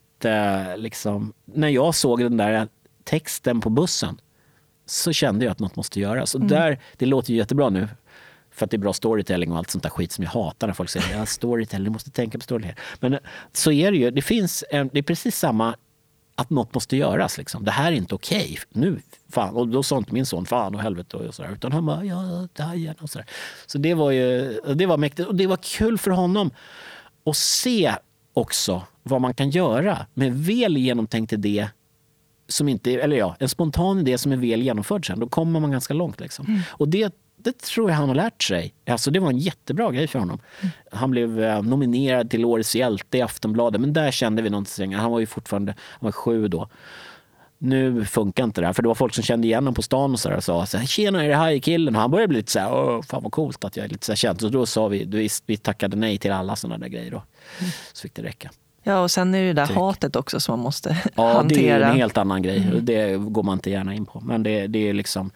liksom, 0.76 1.32
när 1.44 1.68
jag 1.68 1.94
såg 1.94 2.20
den 2.20 2.36
där 2.36 2.68
texten 3.04 3.60
på 3.60 3.70
bussen 3.70 4.20
så 4.86 5.12
kände 5.12 5.44
jag 5.44 5.52
att 5.52 5.58
något 5.58 5.76
måste 5.76 6.00
göras. 6.00 6.34
Och 6.34 6.40
där, 6.40 6.80
det 6.96 7.06
låter 7.06 7.30
ju 7.30 7.36
jättebra 7.36 7.70
nu 7.70 7.88
för 8.50 8.64
att 8.64 8.70
det 8.70 8.76
är 8.76 8.78
bra 8.78 8.92
storytelling 8.92 9.52
och 9.52 9.58
allt 9.58 9.70
sånt 9.70 9.82
där 9.82 9.90
skit 9.90 10.12
som 10.12 10.24
jag 10.24 10.30
hatar 10.30 10.66
när 10.66 10.74
folk 10.74 10.90
säger 10.90 11.18
ja, 11.18 11.26
storytelling, 11.26 11.84
du 11.84 11.90
måste 11.90 12.10
tänka 12.10 12.38
på 12.38 12.44
storytelling. 12.44 12.76
Men 13.00 13.12
eh, 13.12 13.20
så 13.52 13.72
är 13.72 13.92
det 13.92 13.98
ju. 13.98 14.10
Det 14.10 14.22
finns 14.22 14.64
en, 14.70 14.90
det 14.92 14.98
är 14.98 15.02
precis 15.02 15.38
samma 15.38 15.76
att 16.34 16.50
något 16.50 16.74
måste 16.74 16.96
göras. 16.96 17.38
Liksom. 17.38 17.64
Det 17.64 17.70
här 17.70 17.92
är 17.92 17.96
inte 17.96 18.14
okej. 18.14 18.58
Nu, 18.68 19.00
fan. 19.28 19.54
Och 19.54 19.68
då 19.68 19.82
sa 19.82 19.98
inte 19.98 20.14
min 20.14 20.26
son 20.26 20.46
fan 20.46 20.74
och 20.74 20.80
helvete 20.80 21.16
och 21.16 21.34
sådär. 21.34 21.52
Utan 21.52 21.72
han 21.72 21.86
bara, 21.86 22.04
ja, 22.04 22.48
det 22.52 22.62
här 22.62 22.74
igen 22.74 22.94
och 23.00 23.10
sådär. 23.10 23.26
Så 23.66 23.78
det 23.78 23.94
var 23.94 24.10
ju, 24.10 24.60
det 24.74 24.86
var 24.86 24.96
mäktigt. 24.96 25.28
Och 25.28 25.34
det 25.34 25.46
var 25.46 25.56
kul 25.56 25.98
för 25.98 26.10
honom 26.10 26.50
att 27.24 27.36
se 27.36 27.94
också 28.32 28.82
vad 29.02 29.20
man 29.20 29.34
kan 29.34 29.50
göra 29.50 30.06
med 30.14 30.32
väl 30.32 30.76
genomtänkt 30.76 31.32
idé 31.32 31.68
som 32.48 32.68
inte, 32.68 32.92
eller 32.92 33.16
ja, 33.16 33.36
en 33.38 33.48
spontan 33.48 33.98
idé 33.98 34.18
som 34.18 34.32
är 34.32 34.36
väl 34.36 34.62
genomförd 34.62 35.06
sen, 35.06 35.20
då 35.20 35.28
kommer 35.28 35.60
man 35.60 35.70
ganska 35.70 35.94
långt. 35.94 36.20
Liksom. 36.20 36.62
Och 36.68 36.88
det, 36.88 37.14
det 37.36 37.58
tror 37.58 37.90
jag 37.90 37.96
han 37.96 38.08
har 38.08 38.14
lärt 38.14 38.42
sig. 38.42 38.74
Alltså, 38.86 39.10
det 39.10 39.20
var 39.20 39.28
en 39.28 39.38
jättebra 39.38 39.92
grej 39.92 40.06
för 40.06 40.18
honom. 40.18 40.38
Han 40.92 41.10
blev 41.10 41.42
eh, 41.42 41.62
nominerad 41.62 42.30
till 42.30 42.44
Årets 42.44 42.74
hjälte 42.74 43.18
i 43.18 43.22
Aftonbladet, 43.22 43.80
men 43.80 43.92
där 43.92 44.10
kände 44.10 44.42
vi 44.42 44.50
någonting. 44.50 44.94
Han 44.94 45.10
var 45.10 45.20
ju 45.20 45.26
fortfarande 45.26 45.74
han 45.80 46.06
var 46.06 46.12
sju 46.12 46.48
då. 46.48 46.68
Nu 47.58 48.04
funkar 48.04 48.44
inte 48.44 48.60
det 48.60 48.66
här, 48.66 48.74
för 48.74 48.82
det 48.82 48.88
var 48.88 48.94
folk 48.94 49.14
som 49.14 49.24
kände 49.24 49.46
igen 49.46 49.64
honom 49.64 49.74
på 49.74 49.82
stan 49.82 50.12
och, 50.12 50.20
så 50.20 50.34
och 50.34 50.44
sa 50.44 50.66
så 50.66 50.78
här, 50.78 50.86
tjena 50.86 51.24
är 51.24 51.28
det 51.28 51.34
hajkillen? 51.34 51.94
Han 51.94 52.10
började 52.10 52.28
bli 52.28 52.36
lite 52.36 52.52
så 52.52 52.58
här, 52.58 52.72
Åh, 52.72 53.02
fan 53.02 53.22
vad 53.22 53.32
coolt 53.32 53.64
att 53.64 53.76
jag 53.76 53.84
är 53.84 53.88
lite 53.88 54.06
så 54.06 54.14
känd. 54.14 54.40
Så 54.40 54.48
då 54.48 54.66
sa 54.66 54.88
vi, 54.88 55.04
då, 55.04 55.28
vi 55.46 55.56
tackade 55.56 55.96
nej 55.96 56.18
till 56.18 56.32
alla 56.32 56.56
sådana 56.56 56.78
där 56.78 56.88
grejer 56.88 57.10
då. 57.10 57.22
Så 57.92 58.02
fick 58.02 58.14
det 58.14 58.22
räcka. 58.22 58.50
Ja, 58.82 59.00
och 59.00 59.10
sen 59.10 59.34
är 59.34 59.38
det 59.38 59.46
ju 59.46 59.52
det 59.52 59.64
där 59.66 59.74
hatet 59.74 60.16
också 60.16 60.40
som 60.40 60.52
man 60.52 60.64
måste 60.64 60.96
Ja, 61.14 61.32
hantera. 61.32 61.78
det 61.78 61.84
är 61.84 61.90
en 61.90 61.96
helt 61.96 62.18
annan 62.18 62.42
grej. 62.42 62.60
Det 62.82 63.16
går 63.16 63.42
man 63.42 63.52
inte 63.54 63.70
gärna 63.70 63.94
in 63.94 64.06
på. 64.06 64.20
Men 64.20 64.42
det, 64.42 64.66
det 64.66 64.88
är 64.88 64.92
liksom, 64.92 65.30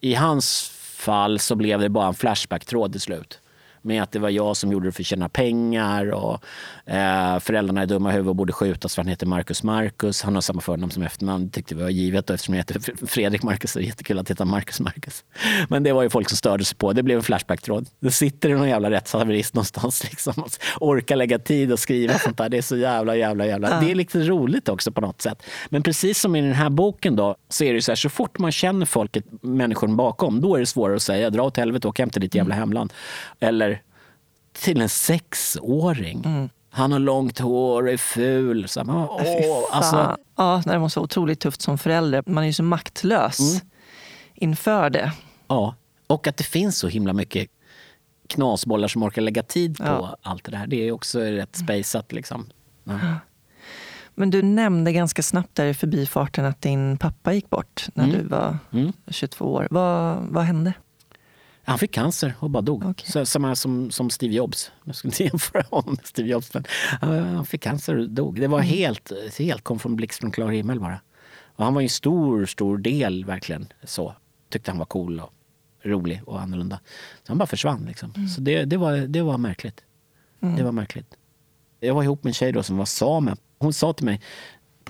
i 0.00 0.14
hans 0.14 0.70
fall 0.96 1.38
så 1.38 1.54
blev 1.54 1.80
det 1.80 1.88
bara 1.88 2.06
en 2.06 2.14
Flashback-tråd 2.14 2.92
till 2.92 3.00
slut. 3.00 3.39
Med 3.82 4.02
att 4.02 4.12
det 4.12 4.18
var 4.18 4.30
jag 4.30 4.56
som 4.56 4.72
gjorde 4.72 4.88
det 4.88 4.92
för 4.92 5.02
att 5.02 5.06
tjäna 5.06 5.28
pengar 5.28 6.10
och 6.10 6.44
eh, 6.86 7.38
föräldrarna 7.38 7.82
är 7.82 7.86
dumma 7.86 8.10
i 8.10 8.12
huvudet 8.12 8.30
och 8.30 8.36
borde 8.36 8.52
skjutas 8.52 8.94
för 8.94 9.02
han 9.02 9.08
heter 9.08 9.26
Marcus 9.26 9.62
Marcus. 9.62 10.22
Han 10.22 10.34
har 10.34 10.42
samma 10.42 10.60
förnamn 10.60 10.92
som 10.92 11.02
efternamn. 11.02 11.44
Det 11.44 11.52
tyckte 11.52 11.74
vi 11.74 11.82
var 11.82 11.90
givet 11.90 12.30
och 12.30 12.34
eftersom 12.34 12.54
jag 12.54 12.60
heter 12.60 13.06
Fredrik 13.06 13.42
Marcus 13.42 13.72
så 13.72 13.78
är 13.78 13.82
det 13.82 13.86
jättekul 13.86 14.18
att 14.18 14.30
heta 14.30 14.44
Marcus 14.44 14.80
Marcus. 14.80 15.24
Men 15.68 15.82
det 15.82 15.92
var 15.92 16.02
ju 16.02 16.10
folk 16.10 16.28
som 16.28 16.36
störde 16.36 16.64
sig 16.64 16.76
på. 16.76 16.92
Det 16.92 17.02
blev 17.02 17.16
en 17.16 17.22
Flashback-tråd. 17.22 17.86
Det 18.00 18.10
sitter 18.10 18.48
någon 18.48 18.68
jävla 18.68 18.90
rättshaverist 18.90 19.54
någonstans 19.54 20.04
liksom 20.10 20.34
och 20.38 20.50
orkar 20.80 21.16
lägga 21.16 21.38
tid 21.38 21.72
och 21.72 21.78
skriva 21.78 22.18
sånt 22.18 22.38
där. 22.38 22.48
Det 22.48 22.58
är 22.58 22.62
så 22.62 22.76
jävla, 22.76 23.16
jävla, 23.16 23.46
jävla. 23.46 23.80
Det 23.80 23.90
är 23.90 23.94
lite 23.94 24.18
roligt 24.18 24.68
också 24.68 24.92
på 24.92 25.00
något 25.00 25.22
sätt. 25.22 25.42
Men 25.68 25.82
precis 25.82 26.20
som 26.20 26.36
i 26.36 26.40
den 26.40 26.52
här 26.52 26.70
boken 26.70 27.16
då 27.16 27.36
så 27.48 27.64
är 27.64 27.74
det 27.74 27.82
så 27.82 27.90
här, 27.90 27.96
så 27.96 28.08
fort 28.08 28.38
man 28.38 28.52
känner 28.52 28.86
folket, 28.86 29.24
människan 29.42 29.96
bakom, 29.96 30.40
då 30.40 30.54
är 30.54 30.60
det 30.60 30.66
svårare 30.66 30.96
att 30.96 31.02
säga 31.02 31.30
dra 31.30 31.42
åt 31.42 31.56
helvete 31.56 31.88
och 31.88 31.90
åk 31.90 31.98
hem 31.98 32.10
till 32.10 32.20
ditt 32.20 32.34
jävla 32.34 32.54
hemland. 32.54 32.92
Eller 33.40 33.79
till 34.60 34.80
en 34.80 34.88
sexåring. 34.88 36.50
Han 36.70 36.92
har 36.92 36.98
långt 36.98 37.38
hår 37.38 37.82
och 37.82 37.90
är 37.92 37.96
ful. 37.96 38.68
Så 38.68 38.84
man, 38.84 39.08
Fy 39.18 39.24
åh, 39.26 39.62
fan. 39.70 39.76
alltså, 39.78 40.16
ja, 40.36 40.62
det 40.66 40.78
måste 40.78 40.98
vara 40.98 41.04
otroligt 41.04 41.40
tufft 41.40 41.62
som 41.62 41.78
förälder. 41.78 42.22
Man 42.26 42.42
är 42.44 42.46
ju 42.46 42.52
så 42.52 42.62
maktlös 42.62 43.40
Mm. 43.40 43.66
inför 44.34 44.90
det. 44.90 45.12
ja. 45.48 45.74
Och 46.06 46.26
att 46.26 46.36
det 46.36 46.44
finns 46.44 46.78
så 46.78 46.88
himla 46.88 47.12
mycket 47.12 47.48
knasbollar 48.28 48.88
som 48.88 49.02
orkar 49.02 49.22
lägga 49.22 49.42
tid 49.42 49.76
på 49.78 49.84
Ja. 49.84 50.16
allt 50.22 50.44
det 50.44 50.50
där. 50.50 50.66
Det 50.66 50.88
är 50.88 50.92
också 50.92 51.20
rätt 51.20 51.56
spejsat. 51.56 52.12
Liksom. 52.12 52.46
Ja. 52.84 52.98
Men 54.14 54.30
du 54.30 54.42
nämnde 54.42 54.92
ganska 54.92 55.22
snabbt 55.22 55.54
där 55.54 55.66
i 55.66 55.74
förbifarten 55.74 56.44
att 56.44 56.62
din 56.62 56.98
pappa 56.98 57.32
gick 57.32 57.50
bort 57.50 57.86
när 57.94 58.04
Mm. 58.04 58.16
du 58.18 58.26
var 58.28 58.58
Mm. 58.72 58.92
22 59.08 59.44
år. 59.54 59.68
Vad, 59.70 60.16
vad 60.30 60.44
hände? 60.44 60.72
Han 61.70 61.78
fick 61.78 61.92
cancer 61.92 62.34
och 62.38 62.50
bara 62.50 62.62
dog. 62.62 62.84
Okej. 62.84 63.12
Så, 63.12 63.26
samma 63.26 63.56
som, 63.56 63.90
som 63.90 64.10
Steve 64.10 64.34
Jobs. 64.34 64.72
Jag 64.84 64.94
skulle 64.94 65.10
inte 65.10 65.24
jämföra 65.24 65.64
honom 65.70 65.94
med 65.94 66.06
Steve 66.06 66.28
Jobs. 66.28 66.52
Men 67.00 67.24
han 67.34 67.46
fick 67.46 67.62
cancer 67.62 67.96
och 67.96 68.10
dog. 68.10 68.40
Det 68.40 68.46
var 68.46 68.60
helt, 68.60 69.12
helt 69.38 69.64
kom 69.64 69.78
från 69.78 69.96
blixt 69.96 70.20
från 70.20 70.30
klar 70.30 70.48
himmel 70.48 70.80
bara. 70.80 71.00
Och 71.56 71.64
han 71.64 71.74
var 71.74 71.82
en 71.82 71.88
stor, 71.88 72.46
stor 72.46 72.78
del 72.78 73.24
verkligen 73.24 73.72
så. 73.84 74.14
Tyckte 74.48 74.70
han 74.70 74.78
var 74.78 74.86
cool 74.86 75.20
och 75.20 75.32
rolig 75.82 76.22
och 76.26 76.40
annorlunda. 76.40 76.80
Så 77.22 77.30
han 77.30 77.38
bara 77.38 77.46
försvann 77.46 77.84
liksom. 77.88 78.28
Så 78.28 78.40
det, 78.40 78.64
det, 78.64 78.76
var, 78.76 78.96
det 78.96 79.22
var 79.22 79.38
märkligt. 79.38 79.84
Det 80.40 80.62
var 80.62 80.72
märkligt. 80.72 81.14
Jag 81.80 81.94
var 81.94 82.02
ihop 82.02 82.24
med 82.24 82.30
en 82.30 82.34
tjej 82.34 82.52
då 82.52 82.62
som 82.62 82.76
var 82.76 82.84
same. 82.84 83.36
Hon 83.58 83.72
sa 83.72 83.92
till 83.92 84.04
mig 84.04 84.20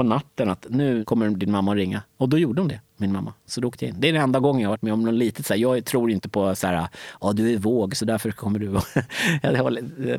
på 0.00 0.04
natten 0.04 0.48
att 0.48 0.66
nu 0.70 1.04
kommer 1.04 1.30
din 1.30 1.50
mamma 1.50 1.72
att 1.72 1.76
ringa. 1.76 2.02
Och 2.16 2.28
då 2.28 2.38
gjorde 2.38 2.60
hon 2.60 2.68
det, 2.68 2.80
min 2.96 3.12
mamma. 3.12 3.34
Så 3.46 3.60
då 3.60 3.68
åkte 3.68 3.84
jag 3.84 3.94
in. 3.94 4.00
Det 4.00 4.08
är 4.08 4.12
den 4.12 4.22
enda 4.22 4.40
gången 4.40 4.62
jag 4.62 4.68
har 4.68 4.72
varit 4.72 4.82
med 4.82 4.92
om 4.92 5.02
något 5.02 5.14
litet 5.14 5.46
så 5.46 5.54
här, 5.54 5.60
Jag 5.60 5.84
tror 5.84 6.10
inte 6.10 6.28
på 6.28 6.54
så 6.54 6.66
här, 6.66 6.88
ja 7.20 7.32
du 7.32 7.52
är 7.52 7.58
våg 7.58 7.96
så 7.96 8.04
därför 8.04 8.30
kommer 8.30 8.58
du. 8.58 8.80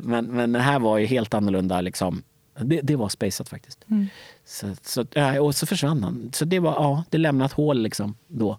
men, 0.02 0.26
men 0.26 0.52
det 0.52 0.58
här 0.58 0.78
var 0.78 0.98
ju 0.98 1.06
helt 1.06 1.34
annorlunda 1.34 1.80
liksom. 1.80 2.22
Det, 2.60 2.80
det 2.80 2.96
var 2.96 3.08
spacet 3.08 3.48
faktiskt. 3.48 3.84
Mm. 3.90 4.06
Så, 4.44 4.74
så, 4.82 5.04
och 5.40 5.54
så 5.54 5.66
försvann 5.66 6.02
han. 6.02 6.30
Så 6.34 6.44
det 6.44 6.58
var, 6.58 6.72
ja, 6.72 7.04
det 7.10 7.18
lämnade 7.18 7.46
ett 7.46 7.52
hål 7.52 7.82
liksom 7.82 8.14
då. 8.26 8.58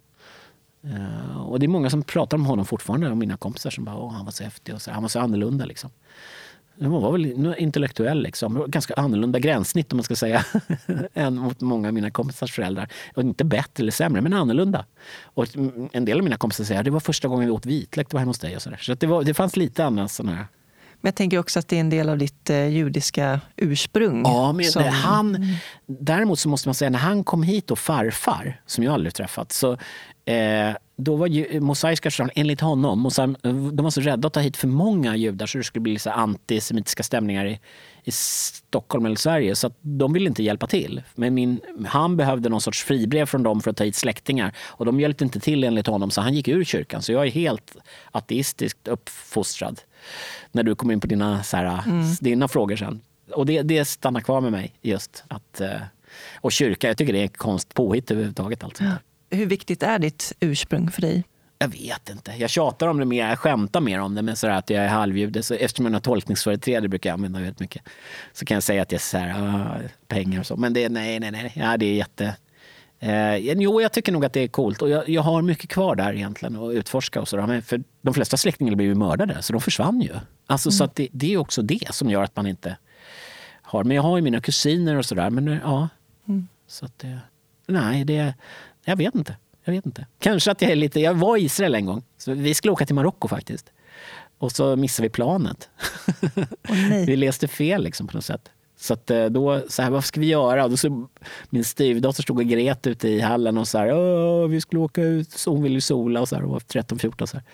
Uh, 0.85 1.37
och 1.37 1.59
det 1.59 1.65
är 1.65 1.67
många 1.67 1.89
som 1.89 2.03
pratar 2.03 2.37
om 2.37 2.45
honom 2.45 2.65
fortfarande, 2.65 3.11
om 3.11 3.19
mina 3.19 3.37
kompisar 3.37 3.69
som 3.69 3.83
bara, 3.83 4.09
han 4.09 4.25
var 4.25 4.31
så 4.31 4.43
häftig 4.43 4.75
och 4.75 4.81
så, 4.81 4.91
han 4.91 5.01
var 5.01 5.09
så 5.09 5.19
annorlunda 5.19 5.65
liksom. 5.65 5.89
Han 6.81 6.91
var 6.91 7.11
väl 7.11 7.55
intellektuell, 7.57 8.23
liksom. 8.23 8.65
ganska 8.67 8.93
annorlunda 8.93 9.39
gränssnitt 9.39 9.93
om 9.93 9.97
man 9.97 10.03
ska 10.03 10.15
säga, 10.15 10.45
än 11.13 11.35
mot 11.35 11.61
många 11.61 11.87
av 11.87 11.93
mina 11.93 12.11
kompisars 12.11 12.51
föräldrar. 12.51 12.91
Och 13.15 13.21
inte 13.21 13.43
bättre 13.43 13.83
eller 13.83 13.91
sämre, 13.91 14.21
men 14.21 14.33
annorlunda. 14.33 14.85
Och 15.23 15.47
en 15.91 16.05
del 16.05 16.17
av 16.17 16.23
mina 16.23 16.37
kompisar 16.37 16.63
säger 16.63 16.79
att 16.79 16.85
det 16.85 16.91
var 16.91 16.99
första 16.99 17.27
gången 17.27 17.45
vi 17.45 17.51
åt 17.51 17.65
vitlök, 17.65 18.09
det 18.09 18.13
var 18.13 18.19
hemma 18.19 18.29
hos 18.29 18.39
dig. 18.39 18.55
Och 18.55 18.61
så 18.61 18.69
där. 18.69 18.77
så 18.77 18.93
det, 18.93 19.07
var, 19.07 19.23
det 19.23 19.33
fanns 19.33 19.55
lite 19.55 19.85
annat 19.85 20.11
sån 20.11 20.27
här 20.27 20.47
men 21.03 21.09
jag 21.09 21.15
tänker 21.15 21.39
också 21.39 21.59
att 21.59 21.67
det 21.67 21.75
är 21.75 21.79
en 21.79 21.89
del 21.89 22.09
av 22.09 22.17
ditt 22.17 22.49
eh, 22.49 22.67
judiska 22.67 23.41
ursprung. 23.55 24.23
Ja, 24.25 24.53
men 24.53 24.65
som... 24.65 24.83
han, 24.83 25.47
däremot 25.85 26.39
så 26.39 26.49
måste 26.49 26.67
man 26.67 26.75
säga 26.75 26.89
när 26.89 26.99
han 26.99 27.23
kom 27.23 27.43
hit 27.43 27.71
och 27.71 27.79
farfar, 27.79 28.61
som 28.65 28.83
jag 28.83 28.93
aldrig 28.93 29.13
träffat, 29.13 29.51
så 29.51 29.77
eh, 30.25 30.75
då 30.95 31.15
var 31.15 31.27
ju, 31.27 31.59
mosaiska 31.59 32.11
församlingen, 32.11 32.41
enligt 32.41 32.61
honom, 32.61 32.99
mosaim, 32.99 33.37
de 33.71 33.77
var 33.77 33.89
så 33.89 34.01
rädda 34.01 34.27
att 34.27 34.33
ta 34.33 34.39
hit 34.39 34.57
för 34.57 34.67
många 34.67 35.15
judar 35.15 35.45
så 35.45 35.57
det 35.57 35.63
skulle 35.63 35.81
bli 35.81 35.99
så 35.99 36.09
antisemitiska 36.09 37.03
stämningar 37.03 37.45
i, 37.45 37.59
i 38.03 38.11
Stockholm 38.11 39.05
eller 39.05 39.15
Sverige. 39.15 39.55
Så 39.55 39.71
de 39.81 40.13
ville 40.13 40.29
inte 40.29 40.43
hjälpa 40.43 40.67
till. 40.67 41.01
Men 41.15 41.33
min, 41.33 41.61
han 41.87 42.17
behövde 42.17 42.49
någon 42.49 42.61
sorts 42.61 42.83
fribrev 42.83 43.25
från 43.25 43.43
dem 43.43 43.61
för 43.61 43.71
att 43.71 43.77
ta 43.77 43.83
hit 43.83 43.95
släktingar. 43.95 44.55
Och 44.59 44.85
de 44.85 44.99
hjälpte 44.99 45.23
inte 45.23 45.39
till 45.39 45.63
enligt 45.63 45.87
honom 45.87 46.11
så 46.11 46.21
han 46.21 46.33
gick 46.33 46.47
ur 46.47 46.63
kyrkan. 46.63 47.01
Så 47.01 47.11
jag 47.11 47.27
är 47.27 47.31
helt 47.31 47.75
ateistiskt 48.11 48.87
uppfostrad. 48.87 49.81
När 50.51 50.63
du 50.63 50.75
kom 50.75 50.91
in 50.91 50.99
på 50.99 51.07
dina, 51.07 51.43
så 51.43 51.57
här, 51.57 51.83
mm. 51.85 52.15
dina 52.21 52.47
frågor 52.47 52.75
sen. 52.75 53.01
Och 53.31 53.45
det, 53.45 53.61
det 53.61 53.85
stannar 53.85 54.21
kvar 54.21 54.41
med 54.41 54.51
mig 54.51 54.73
just 54.81 55.23
att 55.27 55.61
eh, 55.61 55.81
och 56.35 56.51
kyrka, 56.51 56.87
jag 56.87 56.97
tycker 56.97 57.13
det 57.13 57.23
är 57.23 57.27
konst 57.27 57.73
påhitt 57.73 58.11
överhuvudtaget. 58.11 58.63
Allt 58.63 58.77
sånt 58.77 58.89
där. 58.89 58.99
Hur 59.33 59.45
viktigt 59.45 59.83
är 59.83 59.99
ditt 59.99 60.33
ursprung 60.39 60.91
för 60.91 61.01
dig? 61.01 61.23
Jag 61.59 61.67
vet 61.67 62.09
inte. 62.09 62.31
Jag 62.31 62.49
tjatar 62.49 62.87
om 62.87 62.97
det 62.97 63.05
mer, 63.05 63.29
jag 63.29 63.39
skämtar 63.39 63.81
mer 63.81 63.99
om 63.99 64.15
det. 64.15 64.21
Men 64.21 64.35
sådär 64.35 64.53
att 64.53 64.69
jag 64.69 64.83
är 64.83 64.87
halvjude, 64.87 65.43
så 65.43 65.53
eftersom 65.53 65.85
jag 65.85 65.93
har 65.93 65.99
tolkningsföreträde 65.99 66.87
brukar 66.87 67.09
jag 67.09 67.13
använda 67.13 67.39
väldigt 67.39 67.59
mycket. 67.59 67.81
Så 68.33 68.45
kan 68.45 68.55
jag 68.55 68.63
säga 68.63 68.81
att 68.81 68.91
jag 68.91 68.99
är 68.99 69.03
så 69.03 69.17
här, 69.17 69.89
pengar 70.07 70.39
och 70.39 70.45
så. 70.45 70.55
Men 70.55 70.73
det, 70.73 70.89
nej, 70.89 71.19
nej, 71.19 71.31
nej. 71.31 71.53
Ja, 71.55 71.77
det 71.77 71.85
är 71.85 71.93
jätte... 71.93 72.35
Eh, 72.99 73.35
jo, 73.35 73.81
jag 73.81 73.91
tycker 73.91 74.11
nog 74.11 74.25
att 74.25 74.33
det 74.33 74.39
är 74.39 74.47
coolt. 74.47 74.81
Och 74.81 74.89
jag, 74.89 75.09
jag 75.09 75.21
har 75.21 75.41
mycket 75.41 75.69
kvar 75.69 75.95
där 75.95 76.13
egentligen 76.13 76.55
att 76.55 76.73
utforska. 76.73 77.21
Och 77.21 77.27
sådär. 77.27 77.47
Men 77.47 77.61
för 77.61 77.83
de 78.01 78.13
flesta 78.13 78.37
släktingar 78.37 78.75
blev 78.75 78.87
ju 78.87 78.95
mördade, 78.95 79.41
så 79.41 79.53
de 79.53 79.61
försvann 79.61 80.01
ju. 80.01 80.13
Alltså, 80.47 80.69
mm. 80.69 80.77
Så 80.77 80.83
att 80.83 80.95
det, 80.95 81.07
det, 81.11 81.33
är 81.33 81.37
också 81.37 81.61
det 81.61 81.93
som 81.95 82.09
gör 82.09 82.23
att 82.23 82.35
man 82.35 82.47
inte 82.47 82.77
har... 83.61 83.83
Men 83.83 83.95
jag 83.95 84.03
har 84.03 84.17
ju 84.17 84.21
mina 84.23 84.41
kusiner 84.41 84.95
och 84.95 85.05
sådär. 85.05 85.29
Men 85.29 85.59
ja, 85.63 85.89
mm. 86.27 86.47
så 86.67 86.85
att 86.85 86.99
det... 86.99 87.19
Nej, 87.67 88.05
det... 88.05 88.33
Jag 88.85 88.95
vet 88.95 89.15
inte. 89.15 89.37
Jag 89.63 89.73
vet 89.73 89.85
inte. 89.85 90.07
Kanske 90.19 90.51
att 90.51 90.61
jag 90.61 90.71
är 90.71 90.75
lite... 90.75 90.99
Jag 90.99 91.13
var 91.13 91.37
i 91.37 91.41
Israel 91.43 91.75
en 91.75 91.85
gång. 91.85 92.03
Så 92.17 92.33
vi 92.33 92.53
skulle 92.53 92.71
åka 92.71 92.85
till 92.85 92.95
Marocko 92.95 93.27
faktiskt. 93.27 93.71
Och 94.37 94.51
så 94.51 94.75
missade 94.75 95.07
vi 95.07 95.09
planet. 95.09 95.69
Oh, 96.69 97.05
vi 97.05 97.15
läste 97.15 97.47
fel 97.47 97.83
liksom 97.83 98.07
på 98.07 98.17
något 98.17 98.25
sätt. 98.25 98.49
Så 98.77 98.93
att 98.93 99.11
eh, 99.11 99.25
då, 99.25 99.61
så 99.69 99.81
här, 99.81 99.89
vad 99.89 100.03
ska 100.03 100.19
vi 100.19 100.27
göra? 100.27 100.63
Och 100.63 100.69
då 100.69 100.77
så, 100.77 101.07
min 101.49 101.63
styvdotter 101.63 102.23
stod 102.23 102.39
och 102.39 102.45
grät 102.45 102.87
ute 102.87 103.07
i 103.07 103.19
hallen 103.19 103.57
och 103.57 103.67
så 103.67 103.77
här, 103.77 104.47
vi 104.47 104.61
skulle 104.61 104.81
åka 104.81 105.01
ut, 105.01 105.31
så 105.31 105.51
hon 105.51 105.63
ville 105.63 105.81
sola 105.81 106.21
och 106.21 106.29
så 106.29 106.35
här, 106.35 106.43
och 106.43 106.49
var 106.49 106.59
13-14 106.59 107.25
så 107.25 107.37
här. 107.37 107.45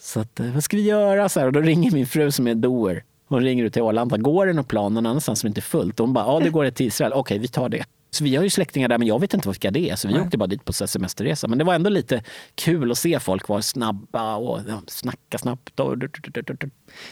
Så 0.00 0.20
att, 0.20 0.40
eh, 0.40 0.46
vad 0.46 0.64
ska 0.64 0.76
vi 0.76 0.82
göra? 0.82 1.28
Så 1.28 1.40
här, 1.40 1.46
och 1.46 1.52
då 1.52 1.60
ringer 1.60 1.90
min 1.90 2.06
fru 2.06 2.30
som 2.30 2.46
är 2.46 2.54
doer. 2.54 3.04
Hon 3.28 3.42
ringer 3.42 3.64
ut 3.64 3.72
till 3.72 3.82
Arlanda. 3.82 4.16
Går 4.16 4.46
det 4.46 4.52
något 4.52 4.68
plan 4.68 4.94
någon 4.94 5.06
annanstans 5.06 5.40
som 5.40 5.48
inte 5.48 5.58
är 5.58 5.62
fullt? 5.62 6.00
Och 6.00 6.06
hon 6.06 6.14
bara, 6.14 6.24
ja 6.24 6.40
det 6.40 6.50
går 6.50 6.64
ett 6.64 6.76
till 6.76 6.86
Israel. 6.86 7.12
Okej, 7.12 7.38
vi 7.38 7.48
tar 7.48 7.68
det. 7.68 7.84
Så 8.14 8.24
vi 8.24 8.36
har 8.36 8.44
ju 8.44 8.50
släktingar 8.50 8.88
där, 8.88 8.98
men 8.98 9.08
jag 9.08 9.20
vet 9.20 9.34
inte 9.34 9.48
vilka 9.48 9.70
det 9.70 9.90
är. 9.90 9.96
Så 9.96 10.08
vi 10.08 10.14
Nej. 10.14 10.22
åkte 10.22 10.38
bara 10.38 10.46
dit 10.46 10.64
på 10.64 10.72
semesterresa. 10.72 11.48
Men 11.48 11.58
det 11.58 11.64
var 11.64 11.74
ändå 11.74 11.90
lite 11.90 12.22
kul 12.54 12.90
att 12.90 12.98
se 12.98 13.20
folk 13.20 13.48
vara 13.48 13.62
snabba 13.62 14.36
och 14.36 14.60
snacka 14.86 15.38
snabbt. 15.38 15.80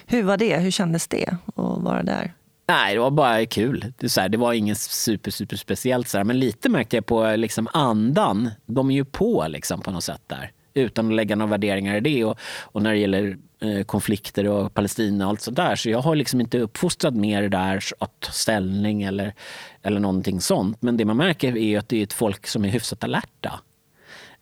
Hur 0.06 0.22
var 0.22 0.36
det? 0.36 0.58
Hur 0.58 0.70
kändes 0.70 1.08
det 1.08 1.28
att 1.46 1.82
vara 1.82 2.02
där? 2.02 2.34
Nej, 2.68 2.94
det 2.94 3.00
var 3.00 3.10
bara 3.10 3.46
kul. 3.46 3.92
Det, 3.98 4.08
så 4.08 4.20
här, 4.20 4.28
det 4.28 4.38
var 4.38 4.52
inget 4.52 4.78
super, 4.78 5.30
super 5.30 5.56
speciellt. 5.56 6.08
Så 6.08 6.16
här. 6.16 6.24
Men 6.24 6.38
lite 6.38 6.68
märkte 6.68 6.96
jag 6.96 7.06
på 7.06 7.36
liksom, 7.36 7.68
andan. 7.72 8.50
De 8.66 8.90
är 8.90 8.94
ju 8.94 9.04
på 9.04 9.46
liksom, 9.48 9.80
på 9.80 9.90
något 9.90 10.04
sätt 10.04 10.22
där. 10.26 10.52
Utan 10.74 11.06
att 11.06 11.14
lägga 11.14 11.36
några 11.36 11.50
värderingar 11.50 11.96
i 11.96 12.00
det. 12.00 12.24
Och, 12.24 12.38
och 12.62 12.82
när 12.82 12.90
det 12.90 12.98
gäller 12.98 13.36
eh, 13.60 13.84
konflikter 13.84 14.48
och 14.48 14.74
Palestina 14.74 15.24
och 15.24 15.30
allt 15.30 15.40
sådär. 15.40 15.76
Så 15.76 15.90
jag 15.90 15.98
har 15.98 16.14
liksom 16.14 16.40
inte 16.40 16.58
uppfostrat 16.58 17.14
mer 17.14 17.48
där 17.48 17.84
att 17.98 18.20
ta 18.20 18.32
ställning 18.32 19.02
eller, 19.02 19.34
eller 19.82 20.00
någonting 20.00 20.40
sånt. 20.40 20.82
Men 20.82 20.96
det 20.96 21.04
man 21.04 21.16
märker 21.16 21.56
är 21.56 21.78
att 21.78 21.88
det 21.88 21.98
är 21.98 22.02
ett 22.02 22.12
folk 22.12 22.46
som 22.46 22.64
är 22.64 22.68
hyfsat 22.68 23.04
alerta. 23.04 23.60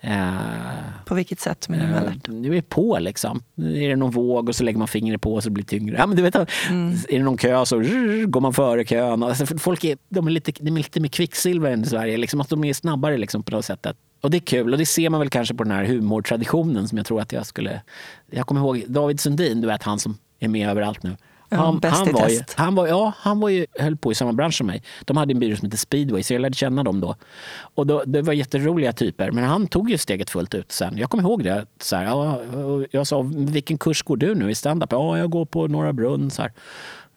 Eh, 0.00 0.30
på 1.04 1.14
vilket 1.14 1.40
sätt 1.40 1.68
menar 1.68 1.86
du 1.86 1.92
eh, 1.92 2.02
alerta? 2.02 2.32
Det 2.32 2.58
är 2.58 2.62
på 2.62 2.98
liksom. 2.98 3.42
Är 3.56 3.88
det 3.88 3.96
någon 3.96 4.10
våg 4.10 4.48
och 4.48 4.56
så 4.56 4.64
lägger 4.64 4.78
man 4.78 4.88
fingret 4.88 5.20
på 5.20 5.40
så 5.40 5.48
det 5.48 5.52
blir 5.52 5.64
tyngre. 5.64 5.96
Ja, 5.98 6.06
men 6.06 6.16
du 6.16 6.22
vet, 6.22 6.34
mm. 6.68 6.92
Är 7.08 7.18
det 7.18 7.24
någon 7.24 7.36
kö 7.36 7.66
så 7.66 7.80
rrr, 7.80 8.26
går 8.26 8.40
man 8.40 8.52
före 8.52 8.84
kön. 8.84 9.22
Alltså, 9.22 9.58
folk 9.58 9.84
är, 9.84 9.98
de 10.08 10.26
är 10.26 10.30
lite, 10.30 10.52
de 10.60 10.76
är 10.76 10.78
lite 10.78 11.00
mer 11.00 11.08
kvicksilver 11.08 11.70
än 11.70 11.82
i 11.82 11.86
Sverige. 11.86 12.16
Liksom, 12.16 12.40
att 12.40 12.48
de 12.48 12.64
är 12.64 12.72
snabbare 12.72 13.16
liksom, 13.16 13.42
på 13.42 13.52
något 13.52 13.64
sätt. 13.64 13.86
Och 14.20 14.30
det 14.30 14.36
är 14.36 14.40
kul 14.40 14.72
och 14.72 14.78
det 14.78 14.86
ser 14.86 15.10
man 15.10 15.20
väl 15.20 15.30
kanske 15.30 15.54
på 15.54 15.64
den 15.64 15.72
här 15.72 15.84
humortraditionen 15.84 16.88
som 16.88 16.98
jag 16.98 17.06
tror 17.06 17.20
att 17.20 17.32
jag 17.32 17.46
skulle... 17.46 17.80
Jag 18.30 18.46
kommer 18.46 18.60
ihåg 18.60 18.84
David 18.88 19.20
Sundin, 19.20 19.60
du 19.60 19.66
vet 19.66 19.82
han 19.82 19.98
som 19.98 20.18
är 20.38 20.48
med 20.48 20.70
överallt 20.70 21.02
nu. 21.02 21.16
Han, 21.50 21.80
ja, 21.82 21.88
han, 21.88 22.12
var 22.12 22.28
ju, 22.28 22.40
han, 22.54 22.74
var, 22.74 22.86
ja, 22.86 23.12
han 23.16 23.40
var 23.40 23.48
ju, 23.48 23.66
höll 23.78 23.96
på 23.96 24.12
i 24.12 24.14
samma 24.14 24.32
bransch 24.32 24.54
som 24.54 24.66
mig. 24.66 24.82
De 25.04 25.16
hade 25.16 25.32
en 25.32 25.38
byrå 25.38 25.56
som 25.56 25.66
hette 25.66 25.76
Speedway, 25.76 26.22
så 26.22 26.34
jag 26.34 26.40
lärde 26.40 26.54
känna 26.54 26.82
dem 26.82 27.00
då. 27.00 27.14
Och 27.60 27.86
då, 27.86 28.02
det 28.06 28.22
var 28.22 28.32
jätteroliga 28.32 28.92
typer, 28.92 29.30
men 29.30 29.44
han 29.44 29.66
tog 29.66 29.90
ju 29.90 29.98
steget 29.98 30.30
fullt 30.30 30.54
ut 30.54 30.72
sen. 30.72 30.98
Jag 30.98 31.10
kommer 31.10 31.22
ihåg 31.22 31.44
det. 31.44 31.66
Så 31.80 31.96
här, 31.96 32.04
ja, 32.04 32.40
jag 32.90 33.06
sa, 33.06 33.22
vilken 33.34 33.78
kurs 33.78 34.02
går 34.02 34.16
du 34.16 34.34
nu 34.34 34.50
i 34.50 34.54
standup? 34.54 34.92
Ja, 34.92 35.18
jag 35.18 35.30
går 35.30 35.44
på 35.44 35.66
Norra 35.66 35.92
Brunn. 35.92 36.30
Så 36.30 36.42
här. 36.42 36.52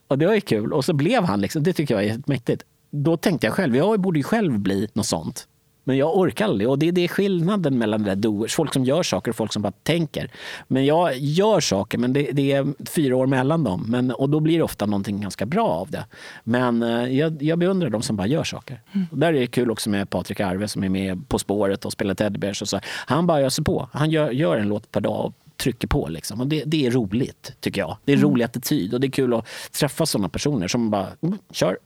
Och 0.07 0.17
det 0.17 0.25
var 0.25 0.33
ju 0.33 0.41
kul. 0.41 0.73
Och 0.73 0.85
så 0.85 0.93
blev 0.93 1.23
han, 1.23 1.41
liksom, 1.41 1.63
det 1.63 1.73
tycker 1.73 1.95
jag 1.95 2.03
är 2.03 2.21
mäktigt. 2.25 2.63
Då 2.89 3.17
tänkte 3.17 3.47
jag 3.47 3.53
själv, 3.53 3.75
jag 3.75 3.99
borde 3.99 4.19
ju 4.19 4.23
själv 4.23 4.59
bli 4.59 4.87
något 4.93 5.05
sånt. 5.05 5.47
Men 5.83 5.97
jag 5.97 6.17
orkar 6.17 6.45
aldrig. 6.45 6.69
Och 6.69 6.79
det 6.79 6.87
är 6.87 6.91
det 6.91 7.07
skillnaden 7.07 7.77
mellan 7.77 8.03
det 8.03 8.15
doers, 8.15 8.55
folk 8.55 8.73
som 8.73 8.83
gör 8.83 9.03
saker 9.03 9.31
och 9.31 9.35
folk 9.35 9.53
som 9.53 9.61
bara 9.61 9.73
tänker. 9.83 10.31
Men 10.67 10.85
jag 10.85 11.17
gör 11.17 11.59
saker, 11.59 11.97
men 11.97 12.13
det, 12.13 12.31
det 12.31 12.51
är 12.51 12.67
fyra 12.89 13.15
år 13.15 13.27
mellan 13.27 13.63
dem. 13.63 13.85
Men, 13.87 14.11
och 14.11 14.29
då 14.29 14.39
blir 14.39 14.57
det 14.57 14.63
ofta 14.63 14.85
någonting 14.85 15.21
ganska 15.21 15.45
bra 15.45 15.67
av 15.67 15.91
det. 15.91 16.05
Men 16.43 16.83
eh, 16.83 17.17
jag, 17.17 17.43
jag 17.43 17.59
beundrar 17.59 17.89
de 17.89 18.01
som 18.01 18.15
bara 18.15 18.27
gör 18.27 18.43
saker. 18.43 18.81
Mm. 18.91 19.07
Och 19.11 19.17
där 19.17 19.27
är 19.27 19.39
det 19.39 19.47
kul 19.47 19.71
också 19.71 19.89
med 19.89 20.09
Patrik 20.09 20.39
Arve 20.39 20.67
som 20.67 20.83
är 20.83 20.89
med 20.89 21.29
På 21.29 21.39
spåret 21.39 21.85
och 21.85 21.91
spelar 21.91 22.13
Teddybears. 22.13 22.61
Och 22.61 22.69
så. 22.69 22.79
Han 22.85 23.27
bara 23.27 23.41
öser 23.41 23.63
på. 23.63 23.89
Han 23.93 24.09
gör, 24.09 24.31
gör 24.31 24.57
en 24.57 24.67
låt 24.67 24.91
per 24.91 25.01
dag 25.01 25.25
och 25.25 25.33
trycker 25.57 25.87
på. 25.87 26.07
Liksom. 26.07 26.41
Och 26.41 26.47
det, 26.47 26.63
det 26.65 26.85
är 26.85 26.91
roligt, 26.91 27.53
tycker 27.59 27.81
jag. 27.81 27.97
Det 28.05 28.11
är 28.11 28.15
en 28.15 28.19
mm. 28.19 28.31
rolig 28.31 28.45
attityd 28.45 28.93
och 28.93 28.99
det 28.99 29.07
är 29.07 29.11
kul 29.11 29.33
att 29.33 29.47
träffa 29.79 30.05
sådana 30.05 30.29
personer 30.29 30.67
som 30.67 30.89
bara, 30.89 31.07
mm, 31.21 31.37
kör. 31.51 31.77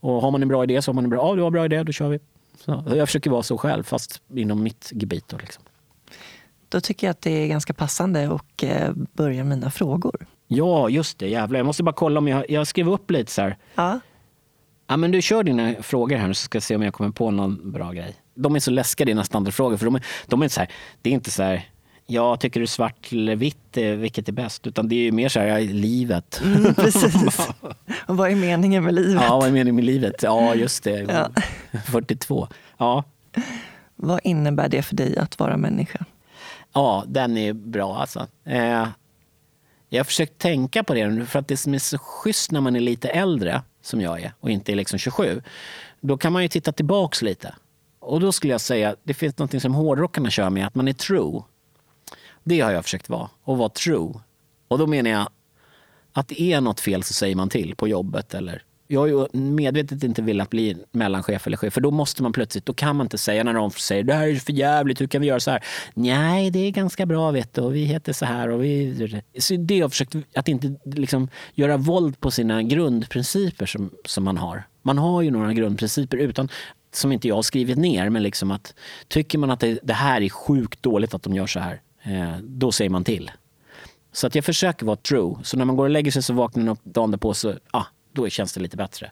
Och 0.00 0.22
har 0.22 0.30
man 0.30 0.42
en 0.42 0.48
bra 0.48 0.64
idé 0.64 0.82
så 0.82 0.90
har 0.90 0.94
man 0.94 1.04
en 1.04 1.10
bra, 1.10 1.28
ja 1.28 1.34
du 1.34 1.40
har 1.40 1.46
en 1.46 1.52
bra 1.52 1.64
idé, 1.64 1.82
då 1.82 1.92
kör 1.92 2.08
vi. 2.08 2.18
Så 2.68 2.96
jag 2.96 3.08
försöker 3.08 3.30
vara 3.30 3.42
så 3.42 3.58
själv, 3.58 3.82
fast 3.82 4.22
inom 4.34 4.62
mitt 4.62 4.90
gebit. 4.94 5.28
Då, 5.28 5.36
liksom. 5.36 5.62
då 6.68 6.80
tycker 6.80 7.06
jag 7.06 7.10
att 7.10 7.20
det 7.20 7.30
är 7.30 7.46
ganska 7.46 7.74
passande 7.74 8.34
att 8.34 8.62
eh, 8.62 8.92
börja 9.12 9.44
mina 9.44 9.70
frågor. 9.70 10.26
Ja, 10.46 10.88
just 10.88 11.18
det. 11.18 11.28
Jävlar. 11.28 11.58
Jag 11.58 11.66
måste 11.66 11.82
bara 11.82 11.92
kolla 11.92 12.18
om 12.18 12.28
jag, 12.28 12.50
jag 12.50 12.66
skrev 12.66 12.88
upp 12.88 13.10
lite 13.10 13.32
så 13.32 13.42
här. 13.42 13.56
Ja. 13.74 14.00
Ja, 14.86 14.96
men 14.96 15.10
du 15.10 15.22
kör 15.22 15.42
dina 15.42 15.74
frågor 15.82 16.16
här 16.16 16.32
så 16.32 16.42
ska 16.42 16.56
jag 16.56 16.62
se 16.62 16.76
om 16.76 16.82
jag 16.82 16.94
kommer 16.94 17.10
på 17.10 17.30
någon 17.30 17.72
bra 17.72 17.92
grej. 17.92 18.14
De 18.34 18.56
är 18.56 18.60
så 18.60 18.70
läskiga 18.70 19.06
dina 19.06 19.24
standardfrågor. 19.24 19.76
För 19.76 19.84
de 19.84 19.94
är, 19.94 20.06
de 20.26 20.42
är 20.42 20.48
så 20.48 20.60
här, 20.60 20.70
det 21.02 21.10
är 21.10 21.14
inte 21.14 21.30
så 21.30 21.42
här, 21.42 21.68
jag 22.10 22.40
tycker 22.40 22.60
du 22.60 22.66
svart 22.66 23.12
eller 23.12 23.36
vitt, 23.36 23.76
vilket 23.76 24.28
är 24.28 24.32
bäst? 24.32 24.66
Utan 24.66 24.88
det 24.88 25.08
är 25.08 25.12
mer 25.12 25.28
så 25.28 25.40
här, 25.40 25.60
livet. 25.60 26.40
Mm, 26.44 26.74
precis. 26.74 27.48
Och 28.06 28.16
vad 28.16 28.30
är 28.30 28.36
meningen 28.36 28.84
med 28.84 28.94
livet? 28.94 29.22
Ja, 29.22 29.36
vad 29.36 29.48
är 29.48 29.52
meningen 29.52 29.76
med 29.76 29.84
livet? 29.84 30.22
Ja, 30.22 30.54
just 30.54 30.84
det. 30.84 30.98
Ja. 31.00 31.30
42. 31.84 32.48
Ja. 32.78 33.04
Vad 33.96 34.20
innebär 34.24 34.68
det 34.68 34.82
för 34.82 34.96
dig 34.96 35.18
att 35.18 35.38
vara 35.38 35.56
människa? 35.56 36.04
Ja, 36.72 37.04
den 37.06 37.36
är 37.36 37.52
bra 37.52 37.96
alltså. 37.96 38.26
Eh, 38.44 38.88
jag 39.88 39.98
har 39.98 40.04
försökt 40.04 40.38
tänka 40.38 40.84
på 40.84 40.94
det, 40.94 41.26
för 41.26 41.38
att 41.38 41.48
det 41.48 41.56
som 41.56 41.74
är 41.74 41.78
så 41.78 41.98
schysst 41.98 42.50
när 42.50 42.60
man 42.60 42.76
är 42.76 42.80
lite 42.80 43.08
äldre, 43.08 43.62
som 43.82 44.00
jag 44.00 44.20
är, 44.20 44.32
och 44.40 44.50
inte 44.50 44.72
är 44.72 44.76
liksom 44.76 44.98
27, 44.98 45.42
då 46.00 46.16
kan 46.18 46.32
man 46.32 46.42
ju 46.42 46.48
titta 46.48 46.72
tillbaks 46.72 47.22
lite. 47.22 47.54
Och 48.00 48.20
då 48.20 48.32
skulle 48.32 48.54
jag 48.54 48.60
säga, 48.60 48.96
det 49.02 49.14
finns 49.14 49.38
något 49.38 49.62
som 49.62 49.74
hårdrockarna 49.74 50.30
kör 50.30 50.50
med, 50.50 50.66
att 50.66 50.74
man 50.74 50.88
är 50.88 50.92
true. 50.92 51.42
Det 52.48 52.60
har 52.60 52.70
jag 52.70 52.84
försökt 52.84 53.08
vara, 53.08 53.30
och 53.42 53.58
vara 53.58 53.68
true. 53.68 54.14
Och 54.68 54.78
då 54.78 54.86
menar 54.86 55.10
jag 55.10 55.28
att 56.12 56.28
det 56.28 56.42
är 56.42 56.60
något 56.60 56.80
fel 56.80 57.02
så 57.02 57.14
säger 57.14 57.36
man 57.36 57.48
till 57.48 57.74
på 57.76 57.88
jobbet 57.88 58.34
eller 58.34 58.62
jag 58.86 59.00
har 59.00 59.06
ju 59.06 59.26
medvetet 59.32 60.04
inte 60.04 60.22
velat 60.22 60.50
bli 60.50 60.76
mellanchef 60.90 61.46
eller 61.46 61.56
chef 61.56 61.74
för 61.74 61.80
då 61.80 61.90
måste 61.90 62.22
man 62.22 62.32
plötsligt, 62.32 62.66
då 62.66 62.74
kan 62.74 62.96
man 62.96 63.06
inte 63.06 63.18
säga 63.18 63.44
när 63.44 63.52
någon 63.52 63.70
säger 63.70 64.02
det 64.02 64.14
här 64.14 64.28
är 64.28 64.34
för 64.34 64.52
jävligt, 64.52 65.00
hur 65.00 65.06
kan 65.06 65.20
vi 65.20 65.26
göra 65.26 65.40
så 65.40 65.50
här? 65.50 65.64
Nej, 65.94 66.50
det 66.50 66.58
är 66.58 66.70
ganska 66.70 67.06
bra 67.06 67.30
vet 67.30 67.54
du 67.54 67.60
och 67.60 67.74
vi 67.74 67.84
heter 67.84 68.12
så 68.12 68.24
här 68.24 68.48
och 68.48 68.64
vi... 68.64 69.22
Så 69.38 69.56
det 69.56 69.74
har 69.74 69.80
jag 69.80 69.90
försökt 69.90 70.16
att 70.34 70.48
inte 70.48 70.74
liksom 70.84 71.28
göra 71.54 71.76
våld 71.76 72.20
på 72.20 72.30
sina 72.30 72.62
grundprinciper 72.62 73.66
som, 73.66 73.90
som 74.04 74.24
man 74.24 74.36
har. 74.36 74.62
Man 74.82 74.98
har 74.98 75.22
ju 75.22 75.30
några 75.30 75.52
grundprinciper 75.52 76.16
utan 76.16 76.48
som 76.92 77.12
inte 77.12 77.28
jag 77.28 77.34
har 77.34 77.42
skrivit 77.42 77.78
ner, 77.78 78.10
men 78.10 78.22
liksom 78.22 78.50
att 78.50 78.74
tycker 79.08 79.38
man 79.38 79.50
att 79.50 79.60
det, 79.60 79.78
det 79.82 79.92
här 79.92 80.20
är 80.20 80.28
sjukt 80.28 80.82
dåligt 80.82 81.14
att 81.14 81.22
de 81.22 81.34
gör 81.34 81.46
så 81.46 81.60
här, 81.60 81.80
då 82.42 82.72
säger 82.72 82.90
man 82.90 83.04
till. 83.04 83.30
Så 84.12 84.26
att 84.26 84.34
jag 84.34 84.44
försöker 84.44 84.86
vara 84.86 84.96
true. 84.96 85.34
Så 85.42 85.56
när 85.56 85.64
man 85.64 85.76
går 85.76 85.84
och 85.84 85.90
lägger 85.90 86.10
sig 86.10 86.22
så 86.22 86.32
vaknar 86.32 86.64
man 86.64 86.72
upp 86.72 86.84
dagen 86.84 87.18
på 87.18 87.34
så 87.34 87.54
ah, 87.70 87.84
då 88.12 88.28
känns 88.28 88.52
det 88.52 88.60
lite 88.60 88.76
bättre. 88.76 89.10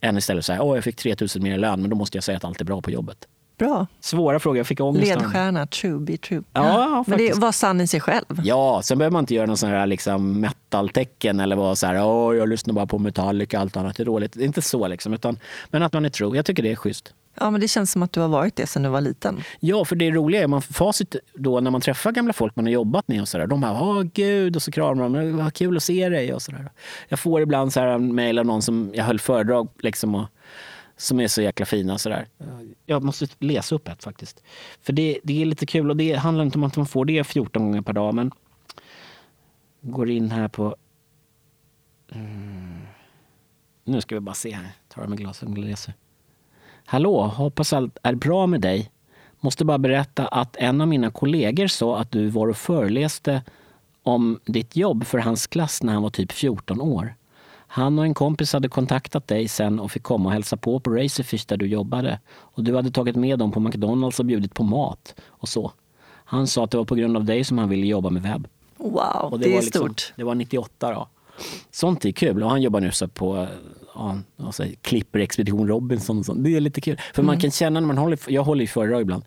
Än 0.00 0.16
istället 0.16 0.44
så 0.44 0.52
här, 0.52 0.60
åh 0.60 0.76
jag 0.76 0.84
fick 0.84 0.96
3000 0.96 1.42
mer 1.42 1.54
i 1.54 1.58
lön 1.58 1.80
men 1.80 1.90
då 1.90 1.96
måste 1.96 2.16
jag 2.16 2.24
säga 2.24 2.36
att 2.36 2.44
allt 2.44 2.60
är 2.60 2.64
bra 2.64 2.80
på 2.80 2.90
jobbet. 2.90 3.28
Bra. 3.58 3.86
Svåra 4.00 4.40
frågor, 4.40 4.56
jag 4.56 4.66
fick 4.66 4.80
ångest. 4.80 5.06
Ledstjärna, 5.06 5.66
true, 5.66 5.98
be 5.98 6.16
true. 6.16 6.42
Ja, 6.52 6.62
ja 6.62 7.04
Men 7.06 7.18
det 7.18 7.38
var 7.38 7.52
sann 7.52 7.80
i 7.80 7.86
sig 7.86 8.00
själv. 8.00 8.40
Ja, 8.44 8.80
sen 8.84 8.98
behöver 8.98 9.12
man 9.12 9.22
inte 9.22 9.34
göra 9.34 9.46
någon 9.46 9.56
sån 9.56 9.70
här 9.70 9.86
liksom 9.86 10.40
metal-tecken 10.40 11.40
eller 11.40 11.56
vara 11.56 11.76
så 11.76 11.86
här, 11.86 12.06
åh 12.06 12.36
jag 12.36 12.48
lyssnar 12.48 12.74
bara 12.74 12.86
på 12.86 12.98
Metallica, 12.98 13.58
allt 13.60 13.76
annat 13.76 14.00
är 14.00 14.04
dåligt. 14.04 14.32
Det 14.32 14.42
är 14.42 14.46
inte 14.46 14.62
så 14.62 14.88
liksom, 14.88 15.14
utan, 15.14 15.38
men 15.70 15.82
att 15.82 15.92
man 15.92 16.04
är 16.04 16.08
true. 16.08 16.36
Jag 16.36 16.46
tycker 16.46 16.62
det 16.62 16.72
är 16.72 16.76
schysst. 16.76 17.14
Ja, 17.40 17.50
men 17.50 17.60
det 17.60 17.68
känns 17.68 17.92
som 17.92 18.02
att 18.02 18.12
du 18.12 18.20
har 18.20 18.28
varit 18.28 18.56
det 18.56 18.66
sedan 18.66 18.82
du 18.82 18.88
var 18.88 19.00
liten. 19.00 19.42
Ja, 19.60 19.84
för 19.84 19.96
det 19.96 20.10
roliga 20.10 20.42
är 20.42 20.46
man 20.46 20.62
facit 20.62 21.16
då 21.34 21.60
när 21.60 21.70
man 21.70 21.80
träffar 21.80 22.12
gamla 22.12 22.32
folk 22.32 22.56
man 22.56 22.64
har 22.64 22.72
jobbat 22.72 23.08
med 23.08 23.20
och 23.20 23.28
sådär. 23.28 23.46
De 23.46 23.60
bara, 23.60 23.82
åh 23.82 24.02
gud, 24.02 24.56
och 24.56 24.62
så 24.62 24.70
kramar 24.70 25.02
de. 25.02 25.36
Vad 25.36 25.54
kul 25.54 25.76
att 25.76 25.82
se 25.82 26.08
dig 26.08 26.34
och 26.34 26.42
sådär. 26.42 26.70
Jag 27.08 27.18
får 27.18 27.40
ibland 27.40 27.72
så 27.72 27.80
här 27.80 27.98
mejl 27.98 28.38
av 28.38 28.46
någon 28.46 28.62
som 28.62 28.90
jag 28.94 29.04
höll 29.04 29.18
föredrag 29.18 29.68
liksom 29.78 30.14
och, 30.14 30.26
som 30.96 31.20
är 31.20 31.28
så 31.28 31.42
jäkla 31.42 31.66
fina. 31.66 31.98
Sådär. 31.98 32.26
Jag 32.86 33.02
måste 33.02 33.26
läsa 33.38 33.74
upp 33.74 33.88
ett 33.88 34.04
faktiskt. 34.04 34.42
För 34.82 34.92
det, 34.92 35.18
det 35.22 35.42
är 35.42 35.46
lite 35.46 35.66
kul 35.66 35.90
och 35.90 35.96
det 35.96 36.14
handlar 36.14 36.44
inte 36.44 36.58
om 36.58 36.64
att 36.64 36.76
man 36.76 36.86
får 36.86 37.04
det 37.04 37.24
14 37.24 37.62
gånger 37.62 37.82
per 37.82 37.92
dag. 37.92 38.14
Men 38.14 38.30
går 39.80 40.10
in 40.10 40.30
här 40.30 40.48
på... 40.48 40.76
Mm. 42.12 42.80
Nu 43.84 44.00
ska 44.00 44.14
vi 44.14 44.20
bara 44.20 44.34
se 44.34 44.50
här. 44.50 44.72
Tar 44.88 45.02
det 45.02 45.08
med 45.08 45.18
glasögon 45.18 45.52
och 45.52 45.64
läser. 45.64 45.94
Hallå, 46.88 47.22
hoppas 47.22 47.72
allt 47.72 47.98
är 48.02 48.14
bra 48.14 48.46
med 48.46 48.60
dig. 48.60 48.90
Måste 49.40 49.64
bara 49.64 49.78
berätta 49.78 50.26
att 50.26 50.56
en 50.56 50.80
av 50.80 50.88
mina 50.88 51.10
kollegor 51.10 51.66
sa 51.66 51.98
att 51.98 52.10
du 52.10 52.28
var 52.28 52.48
och 52.48 52.56
föreläste 52.56 53.42
om 54.02 54.40
ditt 54.44 54.76
jobb 54.76 55.06
för 55.06 55.18
hans 55.18 55.46
klass 55.46 55.82
när 55.82 55.92
han 55.92 56.02
var 56.02 56.10
typ 56.10 56.32
14 56.32 56.80
år. 56.80 57.14
Han 57.66 57.98
och 57.98 58.04
en 58.04 58.14
kompis 58.14 58.52
hade 58.52 58.68
kontaktat 58.68 59.28
dig 59.28 59.48
sen 59.48 59.80
och 59.80 59.92
fick 59.92 60.02
komma 60.02 60.24
och 60.24 60.32
hälsa 60.32 60.56
på 60.56 60.80
på 60.80 60.90
Razorfish 60.90 61.46
där 61.46 61.56
du 61.56 61.66
jobbade. 61.66 62.20
Och 62.28 62.64
du 62.64 62.76
hade 62.76 62.90
tagit 62.90 63.16
med 63.16 63.38
dem 63.38 63.52
på 63.52 63.60
McDonalds 63.60 64.20
och 64.20 64.26
bjudit 64.26 64.54
på 64.54 64.62
mat 64.62 65.14
och 65.26 65.48
så. 65.48 65.72
Han 66.08 66.46
sa 66.46 66.64
att 66.64 66.70
det 66.70 66.76
var 66.76 66.84
på 66.84 66.94
grund 66.94 67.16
av 67.16 67.24
dig 67.24 67.44
som 67.44 67.58
han 67.58 67.68
ville 67.68 67.86
jobba 67.86 68.10
med 68.10 68.22
webb. 68.22 68.48
Wow, 68.76 69.30
det, 69.30 69.38
det, 69.38 69.56
är 69.56 69.62
liksom, 69.62 69.80
stort. 69.80 70.12
Det 70.16 70.24
var 70.24 70.34
98 70.34 70.92
då. 70.92 71.08
Sånt 71.70 72.04
är 72.04 72.12
kul 72.12 72.42
och 72.42 72.50
han 72.50 72.62
jobbar 72.62 72.80
nu 72.80 72.92
så 72.92 73.08
på 73.08 73.46
ja, 73.96 74.18
alltså, 74.36 74.64
klipper 74.82 75.18
Expedition 75.18 75.68
Robinson 75.68 76.18
och 76.18 76.26
sånt. 76.26 76.44
Det 76.44 76.56
är 76.56 76.60
lite 76.60 76.80
kul. 76.80 76.96
För 77.14 77.22
mm. 77.22 77.26
man 77.26 77.40
kan 77.40 77.50
känna 77.50 77.80
när 77.80 77.86
man 77.86 77.98
håller, 77.98 78.18
jag 78.28 78.44
håller 78.44 78.64
i 78.64 78.66
föredrag 78.66 79.02
ibland, 79.02 79.24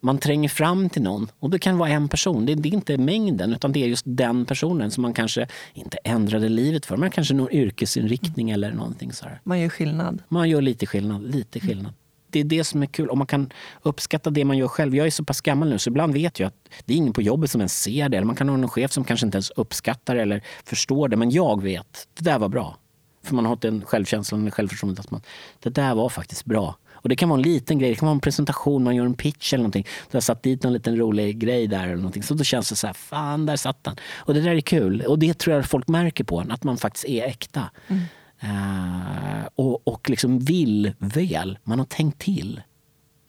man 0.00 0.18
tränger 0.18 0.48
fram 0.48 0.88
till 0.88 1.02
någon 1.02 1.28
och 1.38 1.50
det 1.50 1.58
kan 1.58 1.78
vara 1.78 1.88
en 1.88 2.08
person. 2.08 2.46
Det, 2.46 2.54
det, 2.54 2.68
är 2.68 2.74
inte 2.74 2.98
mängden 2.98 3.52
utan 3.52 3.72
det 3.72 3.82
är 3.82 3.88
just 3.88 4.04
den 4.06 4.44
personen 4.46 4.90
som 4.90 5.02
man 5.02 5.14
kanske 5.14 5.46
inte 5.74 5.98
ändrade 6.04 6.48
livet 6.48 6.86
för. 6.86 6.96
Man 6.96 7.10
kanske 7.10 7.34
någon 7.34 7.52
yrkesinriktning 7.52 8.50
mm. 8.50 8.54
eller 8.54 8.76
någonting 8.76 9.12
så 9.12 9.24
här. 9.24 9.40
Man 9.44 9.60
gör 9.60 9.68
skillnad. 9.68 10.22
Man 10.28 10.48
gör 10.48 10.60
lite 10.60 10.86
skillnad. 10.86 11.22
Lite 11.22 11.58
mm. 11.58 11.68
skillnad. 11.68 11.86
Mm. 11.86 11.94
Det 12.30 12.40
är 12.40 12.44
det 12.44 12.64
som 12.64 12.82
är 12.82 12.86
kul. 12.86 13.10
Om 13.10 13.18
man 13.18 13.26
kan 13.26 13.52
uppskatta 13.82 14.30
det 14.30 14.44
man 14.44 14.58
gör 14.58 14.68
själv. 14.68 14.96
Jag 14.96 15.06
är 15.06 15.10
så 15.10 15.24
pass 15.24 15.40
gammal 15.40 15.68
nu 15.68 15.78
så 15.78 15.90
ibland 15.90 16.12
vet 16.12 16.40
jag 16.40 16.46
att 16.46 16.68
det 16.84 16.92
är 16.92 16.96
ingen 16.96 17.12
på 17.12 17.22
jobbet 17.22 17.50
som 17.50 17.60
ens 17.60 17.82
ser 17.82 18.08
det. 18.08 18.16
Eller 18.16 18.26
man 18.26 18.36
kan 18.36 18.48
ha 18.48 18.56
någon 18.56 18.68
chef 18.68 18.92
som 18.92 19.04
kanske 19.04 19.26
inte 19.26 19.36
ens 19.36 19.50
uppskattar 19.50 20.16
eller 20.16 20.42
förstår 20.64 21.08
det. 21.08 21.16
Men 21.16 21.30
jag 21.30 21.62
vet, 21.62 22.08
det 22.14 22.24
där 22.24 22.38
var 22.38 22.48
bra. 22.48 22.76
För 23.22 23.34
man 23.34 23.44
har 23.44 23.52
inte 23.52 23.68
en 23.68 23.84
självkänsla 23.84 24.38
eller 24.38 24.50
självförtroende 24.50 25.00
att 25.00 25.10
man, 25.10 25.20
det 25.60 25.70
där 25.70 25.94
var 25.94 26.08
faktiskt 26.08 26.44
bra. 26.44 26.76
Och 27.02 27.08
det 27.08 27.16
kan 27.16 27.28
vara 27.28 27.38
en 27.38 27.42
liten 27.42 27.78
grej, 27.78 27.90
det 27.90 27.96
kan 27.96 28.06
vara 28.06 28.14
en 28.14 28.20
presentation, 28.20 28.84
man 28.84 28.96
gör 28.96 29.04
en 29.04 29.14
pitch 29.14 29.52
eller 29.52 29.62
någonting. 29.62 29.86
Du 30.10 30.16
har 30.16 30.20
satt 30.20 30.42
dit 30.42 30.62
någon 30.62 30.72
liten 30.72 30.96
rolig 30.96 31.38
grej 31.38 31.66
där 31.66 31.84
eller 31.84 31.96
någonting. 31.96 32.22
Så 32.22 32.34
då 32.34 32.44
känns 32.44 32.68
det 32.68 32.76
så 32.76 32.86
här, 32.86 32.94
fan 32.94 33.46
där 33.46 33.56
satt 33.56 33.84
den. 33.84 33.96
Och 34.16 34.34
det 34.34 34.40
där 34.40 34.50
är 34.50 34.60
kul. 34.60 35.02
Och 35.02 35.18
det 35.18 35.38
tror 35.38 35.56
jag 35.56 35.66
folk 35.66 35.88
märker 35.88 36.24
på 36.24 36.40
en, 36.40 36.50
att 36.50 36.64
man 36.64 36.76
faktiskt 36.76 37.04
är 37.04 37.24
äkta. 37.24 37.70
Mm. 37.88 38.02
Uh, 38.44 39.48
och, 39.54 39.88
och 39.88 40.10
liksom 40.10 40.38
vill 40.38 40.92
väl. 40.98 41.58
Man 41.64 41.78
har 41.78 41.86
tänkt 41.86 42.20
till. 42.20 42.62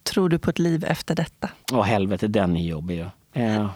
Tror 0.04 0.30
du 0.30 0.40
på 0.40 0.50
ett 0.50 0.60
liv 0.60 0.86
efter 0.86 1.16
detta? 1.16 1.50
Åh 1.72 1.84
helvete, 1.84 2.28
den 2.28 2.58
är 2.58 2.64
jobbig 2.64 2.96
ju. 2.96 3.42
Uh, 3.44 3.70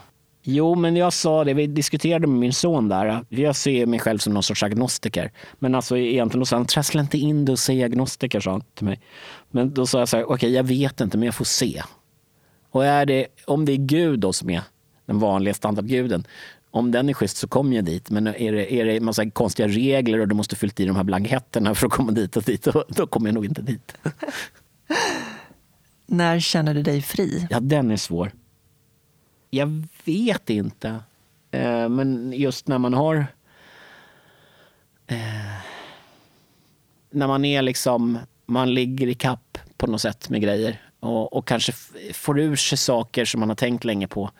Jo, 0.48 0.74
men 0.74 0.96
jag 0.96 1.12
sa 1.12 1.44
det, 1.44 1.54
vi 1.54 1.66
diskuterade 1.66 2.26
med 2.26 2.38
min 2.38 2.52
son 2.52 2.88
där. 2.88 3.24
Jag 3.28 3.56
ser 3.56 3.86
mig 3.86 3.98
själv 3.98 4.18
som 4.18 4.34
någon 4.34 4.42
sorts 4.42 4.62
agnostiker. 4.62 5.32
Men 5.58 5.74
alltså 5.74 5.96
egentligen, 5.96 6.46
sa 6.46 6.56
han, 6.56 6.66
trassla 6.66 7.00
inte 7.00 7.18
in 7.18 7.44
det 7.44 7.52
och 7.52 7.58
säg 7.58 7.84
agnostiker, 7.84 8.40
sa 8.40 8.50
han 8.50 8.62
till 8.74 8.84
mig. 8.84 9.00
Men 9.50 9.74
då 9.74 9.86
sa 9.86 9.98
jag 9.98 10.08
så 10.08 10.16
här, 10.16 10.24
okej, 10.24 10.34
okay, 10.34 10.50
jag 10.50 10.64
vet 10.64 11.00
inte, 11.00 11.18
men 11.18 11.26
jag 11.26 11.34
får 11.34 11.44
se. 11.44 11.82
Och 12.70 12.84
är 12.84 13.06
det, 13.06 13.26
om 13.44 13.64
det 13.64 13.72
är 13.72 13.76
Gud 13.76 14.20
då 14.20 14.32
som 14.32 14.50
är 14.50 14.62
den 15.06 15.18
vanliga 15.18 15.54
standardguden, 15.54 16.26
om 16.70 16.90
den 16.90 17.08
är 17.08 17.14
schysst 17.14 17.36
så 17.36 17.48
kommer 17.48 17.76
jag 17.76 17.84
dit. 17.84 18.10
Men 18.10 18.26
är 18.26 18.52
det, 18.52 18.74
är 18.74 18.84
det 18.84 19.00
massa 19.00 19.30
konstiga 19.30 19.68
regler 19.68 20.20
och 20.20 20.28
du 20.28 20.34
måste 20.34 20.56
fyllt 20.56 20.80
i 20.80 20.84
de 20.84 20.96
här 20.96 21.04
blanketterna 21.04 21.74
för 21.74 21.86
att 21.86 21.92
komma 21.92 22.12
dit 22.12 22.36
och 22.36 22.42
dit, 22.42 22.64
då, 22.64 22.84
då 22.88 23.06
kommer 23.06 23.28
jag 23.28 23.34
nog 23.34 23.44
inte 23.44 23.62
dit. 23.62 23.94
När 26.06 26.40
känner 26.40 26.74
du 26.74 26.82
dig 26.82 27.02
fri? 27.02 27.46
Ja, 27.50 27.60
den 27.60 27.90
är 27.90 27.96
svår. 27.96 28.32
Jag 29.56 29.84
vet 30.04 30.50
inte. 30.50 30.88
Eh, 31.50 31.88
men 31.88 32.32
just 32.32 32.68
när 32.68 32.78
man 32.78 32.94
har... 32.94 33.26
Eh, 35.06 35.56
när 37.10 37.26
man 37.26 37.44
är 37.44 37.62
liksom... 37.62 38.18
Man 38.46 38.74
ligger 38.74 39.06
i 39.06 39.14
kapp 39.14 39.58
på 39.76 39.86
något 39.86 40.00
sätt 40.00 40.28
med 40.30 40.40
grejer 40.40 40.80
och, 41.00 41.32
och 41.32 41.46
kanske 41.46 41.72
får 42.12 42.40
ur 42.40 42.56
sig 42.56 42.78
saker 42.78 43.24
som 43.24 43.40
man 43.40 43.48
har 43.48 43.56
tänkt 43.56 43.84
länge 43.84 44.08
på. 44.08 44.30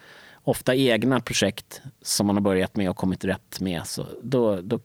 Ofta 0.44 0.74
egna 0.74 1.20
projekt 1.20 1.82
som 2.02 2.26
man 2.26 2.36
har 2.36 2.40
börjat 2.40 2.76
med 2.76 2.90
och 2.90 2.96
kommit 2.96 3.24
rätt 3.24 3.60
med. 3.60 3.86
Så 3.86 4.06
då, 4.22 4.60
då, 4.60 4.80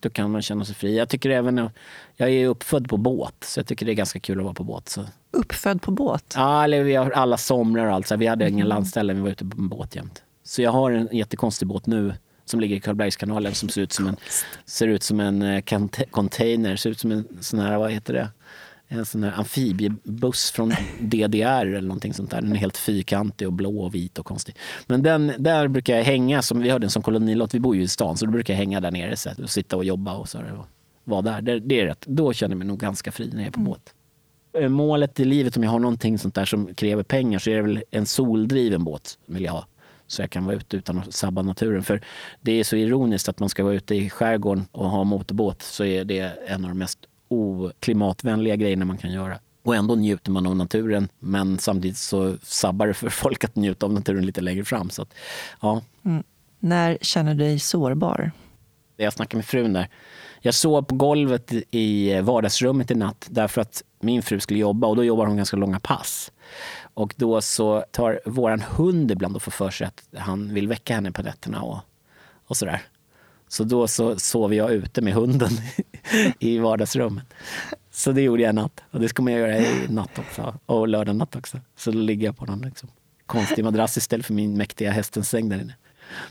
då 0.00 0.10
kan 0.10 0.30
man 0.30 0.42
känna 0.42 0.64
sig 0.64 0.74
fri. 0.74 0.98
Jag 0.98 1.08
tycker 1.08 1.30
även... 1.30 1.70
Jag 2.16 2.30
är 2.30 2.46
uppfödd 2.48 2.88
på 2.88 2.96
båt, 2.96 3.34
så 3.44 3.60
jag 3.60 3.66
tycker 3.66 3.86
det 3.86 3.92
är 3.92 3.94
ganska 3.94 4.20
kul 4.20 4.38
att 4.38 4.44
vara 4.44 4.54
på 4.54 4.64
båt. 4.64 4.88
Så. 4.88 5.04
Uppfödd 5.30 5.82
på 5.82 5.90
båt? 5.90 6.34
Ja, 6.36 6.64
eller 6.64 6.82
vi 6.82 6.94
har 6.94 7.10
alla 7.10 7.36
somrar 7.36 7.86
och 7.86 7.94
allt. 7.94 8.06
Så 8.06 8.16
vi 8.16 8.26
hade 8.26 8.44
mm. 8.44 8.54
ingen 8.54 8.68
landställe, 8.68 9.12
vi 9.12 9.20
var 9.20 9.28
ute 9.28 9.44
på 9.44 9.58
en 9.58 9.68
båt 9.68 9.96
jämt. 9.96 10.22
Så 10.44 10.62
jag 10.62 10.70
har 10.70 10.90
en 10.90 11.08
jättekonstig 11.12 11.68
båt 11.68 11.86
nu 11.86 12.14
som 12.44 12.60
ligger 12.60 12.76
i 12.76 12.80
Karlbergskanalen 12.80 13.54
som 13.54 13.68
ser 13.68 13.82
ut 13.82 13.92
som 13.92 14.06
en, 14.06 14.16
ser 14.64 14.88
ut 14.88 15.02
som 15.02 15.20
en 15.20 15.42
uh, 15.42 15.62
container, 16.10 16.76
ser 16.76 16.90
ut 16.90 17.00
som 17.00 17.12
en 17.12 17.28
sån 17.40 17.60
här, 17.60 17.78
vad 17.78 17.90
heter 17.90 18.14
det? 18.14 18.28
En 18.88 19.06
sån 19.06 19.22
här 19.22 19.32
amfibiebuss 19.38 20.50
från 20.50 20.72
DDR 21.00 21.66
eller 21.66 21.80
någonting 21.80 22.14
sånt 22.14 22.30
där. 22.30 22.40
Den 22.40 22.52
är 22.52 22.56
helt 22.56 22.76
fyrkantig 22.76 23.46
och 23.46 23.52
blå 23.52 23.80
och 23.80 23.94
vit 23.94 24.18
och 24.18 24.26
konstig. 24.26 24.56
Men 24.86 25.02
den, 25.02 25.32
där 25.38 25.68
brukar 25.68 25.96
jag 25.96 26.04
hänga, 26.04 26.42
som 26.42 26.60
vi 26.60 26.70
har 26.70 26.78
den 26.78 26.90
som 26.90 27.02
kolonilott, 27.02 27.54
vi 27.54 27.60
bor 27.60 27.76
ju 27.76 27.82
i 27.82 27.88
stan, 27.88 28.16
så 28.16 28.26
då 28.26 28.32
brukar 28.32 28.54
jag 28.54 28.58
hänga 28.58 28.80
där 28.80 28.90
nere 28.90 29.16
så 29.16 29.30
och 29.42 29.50
sitta 29.50 29.76
och 29.76 29.84
jobba 29.84 30.16
och 30.16 30.28
så 30.28 30.38
och 30.38 30.66
vara 31.04 31.22
där. 31.22 31.42
Det, 31.42 31.60
det, 31.60 31.80
är 31.80 31.86
rätt. 31.86 32.06
Då 32.06 32.32
känner 32.32 32.52
jag 32.52 32.58
mig 32.58 32.66
nog 32.66 32.78
ganska 32.78 33.12
fri 33.12 33.30
när 33.32 33.38
jag 33.38 33.46
är 33.46 33.50
på 33.50 33.60
mm. 33.60 33.70
båt. 33.70 33.94
Eh, 34.58 34.68
målet 34.68 35.20
i 35.20 35.24
livet, 35.24 35.56
om 35.56 35.62
jag 35.62 35.70
har 35.70 35.78
någonting 35.78 36.18
sånt 36.18 36.34
där 36.34 36.44
som 36.44 36.74
kräver 36.74 37.02
pengar, 37.02 37.38
så 37.38 37.50
är 37.50 37.56
det 37.56 37.62
väl 37.62 37.84
en 37.90 38.06
soldriven 38.06 38.84
båt 38.84 39.18
vill 39.26 39.44
jag 39.44 39.52
ha 39.52 39.66
så 40.08 40.22
jag 40.22 40.30
kan 40.30 40.44
vara 40.44 40.56
ute 40.56 40.76
utan 40.76 40.98
att 40.98 41.14
sabba 41.14 41.42
naturen. 41.42 41.82
För 41.82 42.00
det 42.40 42.52
är 42.52 42.64
så 42.64 42.76
ironiskt 42.76 43.28
att 43.28 43.40
man 43.40 43.48
ska 43.48 43.64
vara 43.64 43.74
ute 43.74 43.94
i 43.94 44.10
skärgården 44.10 44.66
och 44.72 44.90
ha 44.90 45.04
motorbåt 45.04 45.62
så 45.62 45.84
är 45.84 46.04
det 46.04 46.20
en 46.46 46.64
av 46.64 46.70
de 46.70 46.78
mest 46.78 46.98
oklimatvänliga 47.28 48.56
grejerna 48.56 48.84
man 48.84 48.98
kan 48.98 49.12
göra. 49.12 49.38
Och 49.62 49.76
ändå 49.76 49.94
njuter 49.94 50.30
man 50.30 50.46
av 50.46 50.56
naturen 50.56 51.08
men 51.18 51.58
samtidigt 51.58 51.96
så 51.96 52.36
sabbar 52.42 52.86
det 52.86 52.94
för 52.94 53.08
folk 53.08 53.44
att 53.44 53.56
njuta 53.56 53.86
av 53.86 53.92
naturen 53.92 54.26
lite 54.26 54.40
längre 54.40 54.64
fram. 54.64 54.90
Så 54.90 55.02
att, 55.02 55.14
ja. 55.60 55.82
Mm. 56.04 56.22
När 56.58 56.98
känner 57.00 57.34
du 57.34 57.44
dig 57.44 57.58
sårbar? 57.58 58.30
Jag 58.96 59.12
snackade 59.12 59.36
med 59.36 59.44
frun 59.44 59.72
där. 59.72 59.88
Jag 60.40 60.54
sov 60.54 60.82
på 60.82 60.94
golvet 60.94 61.52
i 61.70 62.20
vardagsrummet 62.20 62.90
i 62.90 62.94
natt 62.94 63.26
därför 63.30 63.60
att 63.60 63.82
min 64.00 64.22
fru 64.22 64.40
skulle 64.40 64.58
jobba 64.58 64.86
och 64.86 64.96
då 64.96 65.04
jobbar 65.04 65.26
hon 65.26 65.36
ganska 65.36 65.56
långa 65.56 65.80
pass. 65.80 66.32
Och 66.94 67.14
då 67.16 67.40
så 67.40 67.84
tar 67.90 68.20
våran 68.24 68.60
hund 68.60 69.10
ibland 69.10 69.36
och 69.36 69.42
får 69.42 69.50
för 69.52 69.70
sig 69.70 69.86
att 69.86 70.08
han 70.16 70.54
vill 70.54 70.68
väcka 70.68 70.94
henne 70.94 71.12
på 71.12 71.22
nätterna 71.22 71.62
och, 71.62 71.78
och 72.46 72.56
sådär. 72.56 72.82
Så 73.48 73.64
då 73.64 73.88
så 73.88 74.18
sover 74.18 74.56
jag 74.56 74.72
ute 74.72 75.02
med 75.02 75.14
hunden 75.14 75.50
i 76.38 76.58
vardagsrummet. 76.58 77.34
Så 77.90 78.12
det 78.12 78.22
gjorde 78.22 78.42
jag 78.42 78.50
i 78.50 78.54
natt. 78.54 78.80
Och 78.90 79.00
det 79.00 79.08
ska 79.08 79.22
man 79.22 79.32
göra 79.32 79.58
i 79.58 79.88
natt 79.88 80.18
också. 80.18 80.54
Och 80.66 80.88
lördag 80.88 81.16
natt 81.16 81.36
också. 81.36 81.60
Så 81.76 81.90
då 81.90 81.98
ligger 81.98 82.26
jag 82.26 82.36
på 82.36 82.44
någon 82.46 82.60
liksom, 82.60 82.88
konstig 83.26 83.64
madrass 83.64 83.96
istället 83.96 84.26
för 84.26 84.34
min 84.34 84.56
mäktiga 84.56 84.90
hästens 84.90 85.28
säng 85.28 85.48
där 85.48 85.60
inne. 85.60 85.74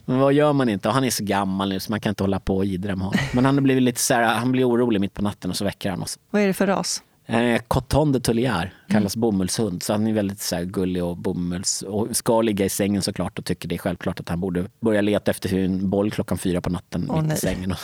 Men 0.06 0.20
vad 0.20 0.34
gör 0.34 0.54
man 0.54 0.70
inte? 0.70 0.88
Och 0.88 0.94
han 0.94 1.04
är 1.04 1.10
så 1.10 1.24
gammal 1.24 1.70
nu 1.70 1.80
så 1.80 1.92
man 1.92 2.00
kan 2.00 2.10
inte 2.10 2.24
hålla 2.24 2.40
på 2.40 2.58
och 2.58 2.66
idra 2.66 2.96
med 2.96 3.06
honom. 3.06 3.20
Men 3.34 3.46
han 3.46 3.56
har 3.56 3.62
blivit 3.62 3.84
lite 3.84 4.02
så 4.02 4.14
här, 4.14 4.24
han 4.24 4.52
blir 4.52 4.70
orolig 4.70 5.02
mitt 5.02 5.14
på 5.14 5.22
natten 5.22 5.52
och 5.52 5.58
så 5.58 5.66
väcker 5.66 5.90
han 5.90 6.04
oss. 6.04 6.20
Vad 6.30 6.42
är 6.42 6.48
det 6.48 6.54
för 6.54 6.68
ras? 6.68 7.04
Eh, 7.30 7.62
Coton 7.68 8.12
de 8.12 8.20
Tullier 8.20 8.74
kallas 8.88 9.16
mm. 9.16 9.22
bomullshund. 9.22 9.84
Så 9.84 9.94
han 9.94 10.08
är 10.08 10.14
väldigt 10.14 10.42
så 10.42 10.56
här, 10.56 10.64
gullig 10.64 11.04
och 11.04 11.18
bomulls 11.18 11.82
och 11.82 12.16
ska 12.16 12.42
ligga 12.42 12.66
i 12.66 12.70
sängen 12.70 13.02
såklart 13.02 13.40
och 13.40 13.46
tycker 13.46 13.70
det 13.70 13.76
är 13.76 13.80
självklart 13.80 14.20
att 14.20 14.30
han 14.30 14.40
borde 14.40 14.66
börja 14.80 15.02
leta 15.02 15.32
efter 15.32 15.54
en 15.54 15.90
boll 15.90 16.12
klockan 16.12 16.38
fyra 16.38 16.62
på 16.62 16.70
natten 16.70 17.06
oh, 17.10 17.16
mitt 17.16 17.28
nej. 17.28 17.38
i 17.38 17.40
sängen. 17.40 17.76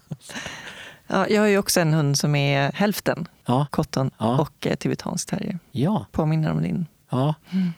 ja, 1.06 1.28
jag 1.28 1.40
har 1.40 1.48
ju 1.48 1.58
också 1.58 1.80
en 1.80 1.94
hund 1.94 2.18
som 2.18 2.34
är 2.34 2.72
hälften 2.72 3.28
ja. 3.46 3.66
Cotton 3.70 4.10
ja. 4.18 4.40
och 4.40 4.66
eh, 4.66 4.74
tibetansk 4.74 5.30
terrier. 5.30 5.58
Ja. 5.70 6.06
Påminner 6.12 6.50
om 6.50 6.62
din. 6.62 6.86
Ja. 7.12 7.34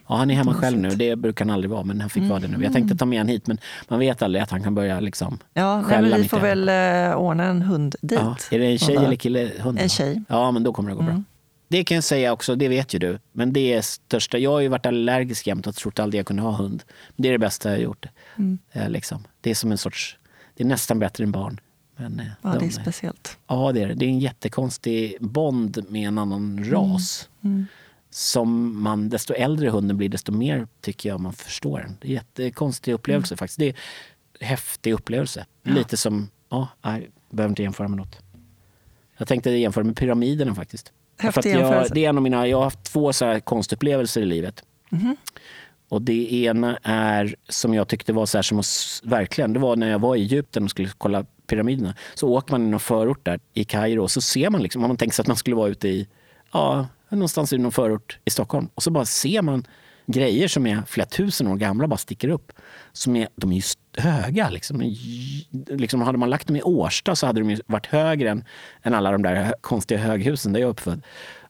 ja, 0.09 0.17
han 0.17 0.31
är 0.31 0.35
hemma 0.35 0.55
själv 0.55 0.79
nu. 0.79 0.89
Det 0.89 1.17
brukar 1.17 1.45
han 1.45 1.55
aldrig 1.55 1.71
vara, 1.71 1.85
men 1.85 2.01
han 2.01 2.11
fick 2.11 2.21
mm. 2.21 2.31
vara 2.31 2.41
det 2.41 2.49
nu. 2.49 2.65
Jag 2.65 2.73
tänkte 2.73 2.97
ta 2.97 3.05
med 3.05 3.19
honom 3.19 3.29
hit, 3.29 3.47
men 3.47 3.59
man 3.89 3.99
vet 3.99 4.23
aldrig 4.23 4.43
att 4.43 4.51
han 4.51 4.63
kan 4.63 4.75
börja 4.75 5.01
liksom 5.01 5.39
Ja, 5.55 5.83
nej, 5.83 6.23
vi 6.23 6.29
får 6.29 6.41
väl 6.41 6.69
uh, 6.69 7.17
ordna 7.17 7.45
en 7.45 7.63
hund 7.63 7.97
dit. 8.01 8.19
Ja. 8.23 8.37
Är 8.51 8.59
det 8.59 8.67
en 8.67 8.79
tjej 8.79 8.97
eller 8.97 9.17
kille? 9.17 9.51
Hund? 9.59 9.79
En 9.79 9.89
tjej. 9.89 10.23
Ja, 10.29 10.51
men 10.51 10.63
då 10.63 10.73
kommer 10.73 10.91
det 10.91 10.97
gå 10.97 11.03
mm. 11.03 11.15
bra. 11.15 11.23
Det 11.69 11.85
kan 11.85 11.95
jag 11.95 12.05
säga 12.05 12.33
också, 12.33 12.57
det 12.57 12.69
vet 12.69 12.95
ju 12.95 12.99
du. 12.99 13.19
Men 13.33 13.53
det 13.53 13.73
är 13.73 13.83
största. 13.83 14.39
Jag 14.39 14.51
har 14.51 14.61
ju 14.61 14.69
varit 14.69 14.87
allergisk 14.87 15.47
jämt 15.47 15.67
och 15.67 15.75
trott 15.75 15.99
aldrig 15.99 16.19
jag 16.19 16.27
kunde 16.27 16.43
ha 16.43 16.53
hund. 16.53 16.83
Det 17.17 17.29
är 17.29 17.33
det 17.33 17.39
bästa 17.39 17.69
jag 17.69 17.77
har 17.77 17.83
gjort. 17.83 18.07
Mm. 18.39 18.59
Eh, 18.73 18.89
liksom. 18.89 19.25
Det 19.41 19.51
är 19.51 19.55
som 19.55 19.73
en 19.73 19.79
sorts, 19.79 20.19
det 20.55 20.63
är 20.63 20.67
nästan 20.67 20.99
bättre 20.99 21.25
än 21.25 21.33
barn. 21.33 21.61
Men, 21.97 22.21
eh, 22.21 22.27
ja, 22.43 22.51
de, 22.53 22.59
det 22.59 22.67
är 22.67 22.71
speciellt. 22.71 23.39
Ja, 23.47 23.73
det 23.73 23.83
är 23.83 23.89
det. 23.89 23.95
Det 23.95 24.05
är 24.05 24.09
en 24.09 24.19
jättekonstig 24.19 25.17
bond 25.21 25.85
med 25.89 26.09
en 26.09 26.19
annan 26.19 26.65
ras. 26.71 27.29
Mm. 27.45 27.67
Som 28.17 28.83
man, 28.83 29.09
desto 29.09 29.35
äldre 29.35 29.71
hunden 29.71 29.97
blir, 29.97 30.09
desto 30.09 30.33
mer 30.33 30.67
tycker 30.81 31.09
jag 31.09 31.21
man 31.21 31.33
förstår 31.33 31.79
den. 31.79 31.97
Det 32.01 32.07
är 32.07 32.11
en 32.11 32.15
jättekonstig 32.15 32.93
upplevelse 32.93 33.35
mm. 33.35 33.39
faktiskt. 33.39 33.59
Det 33.59 33.69
är 33.69 33.75
en 34.41 34.47
häftig 34.47 34.93
upplevelse. 34.93 35.47
Ja. 35.63 35.73
Lite 35.73 35.97
som, 35.97 36.31
ja, 36.49 36.69
jag 36.83 37.07
behöver 37.31 37.51
inte 37.51 37.63
jämföra 37.63 37.89
med 37.89 37.97
något. 37.97 38.19
Jag 39.19 39.29
tänkte 39.29 39.51
jämföra 39.51 39.85
med 39.85 39.97
pyramiderna 39.97 40.55
faktiskt. 40.55 40.93
Häftig 41.19 41.55
jag, 41.55 41.87
det 41.91 42.05
är 42.05 42.09
en 42.09 42.17
av 42.17 42.23
mina, 42.23 42.49
jag 42.49 42.57
har 42.57 42.65
haft 42.65 42.83
två 42.83 43.13
så 43.13 43.25
här 43.25 43.41
konstupplevelser 43.41 44.21
i 44.21 44.25
livet. 44.25 44.65
Mm. 44.93 45.17
Och 45.89 46.03
det 46.03 46.33
ena 46.33 46.79
är 46.83 47.37
som 47.49 47.75
jag 47.75 47.89
tyckte 47.89 48.13
var 48.13 48.27
så 48.27 48.39
här 48.39 48.43
som 48.43 48.59
att, 48.59 49.01
verkligen, 49.03 49.53
det 49.53 49.59
var 49.59 49.77
när 49.77 49.91
jag 49.91 49.99
var 49.99 50.17
i 50.17 50.21
Egypten 50.21 50.65
och 50.65 50.71
skulle 50.71 50.89
kolla 50.99 51.27
pyramiderna. 51.47 51.95
Så 52.15 52.29
åker 52.29 52.53
man 52.53 52.67
i 52.67 52.71
någon 52.71 52.81
förort 52.81 53.25
där 53.25 53.41
i 53.55 53.65
Kairo 53.65 54.03
och 54.03 54.11
så 54.11 54.21
ser 54.21 54.51
man 54.51 54.63
liksom, 54.63 54.85
om 54.85 54.89
man 54.89 54.97
tänker 54.97 55.15
sig 55.15 55.23
att 55.23 55.29
man 55.29 55.37
skulle 55.37 55.57
vara 55.57 55.69
ute 55.69 55.89
i, 55.89 56.09
ja, 56.53 56.87
någonstans 57.15 57.53
i 57.53 57.59
någon 57.59 57.73
förort 57.73 58.19
i 58.25 58.31
Stockholm. 58.31 58.69
Och 58.75 58.83
så 58.83 58.91
bara 58.91 59.05
ser 59.05 59.43
man 59.43 59.67
grejer 60.07 60.49
som 60.49 60.67
är 60.67 60.83
flera 60.87 61.07
tusen 61.07 61.47
år 61.47 61.57
gamla 61.57 61.89
bara 61.89 61.97
sticker 61.97 62.29
upp. 62.29 62.53
Som 62.93 63.17
är, 63.17 63.29
de 63.37 63.53
är 63.53 63.57
ju 63.57 63.63
höga. 63.97 64.51
Liksom. 64.51 64.97
Liksom, 65.69 66.01
hade 66.01 66.19
man 66.19 66.31
lagt 66.31 66.47
dem 66.47 66.57
i 66.57 66.63
Årsta 66.63 67.17
så 67.17 67.27
hade 67.27 67.41
de 67.41 67.61
varit 67.67 67.87
högre 67.87 68.31
än, 68.31 68.45
än 68.83 68.95
alla 68.95 69.13
de 69.13 69.23
där 69.23 69.55
konstiga 69.61 70.01
höghusen 70.01 70.53
där 70.53 70.61
jag 70.61 70.67
är 70.67 70.71
uppfödd. 70.71 71.03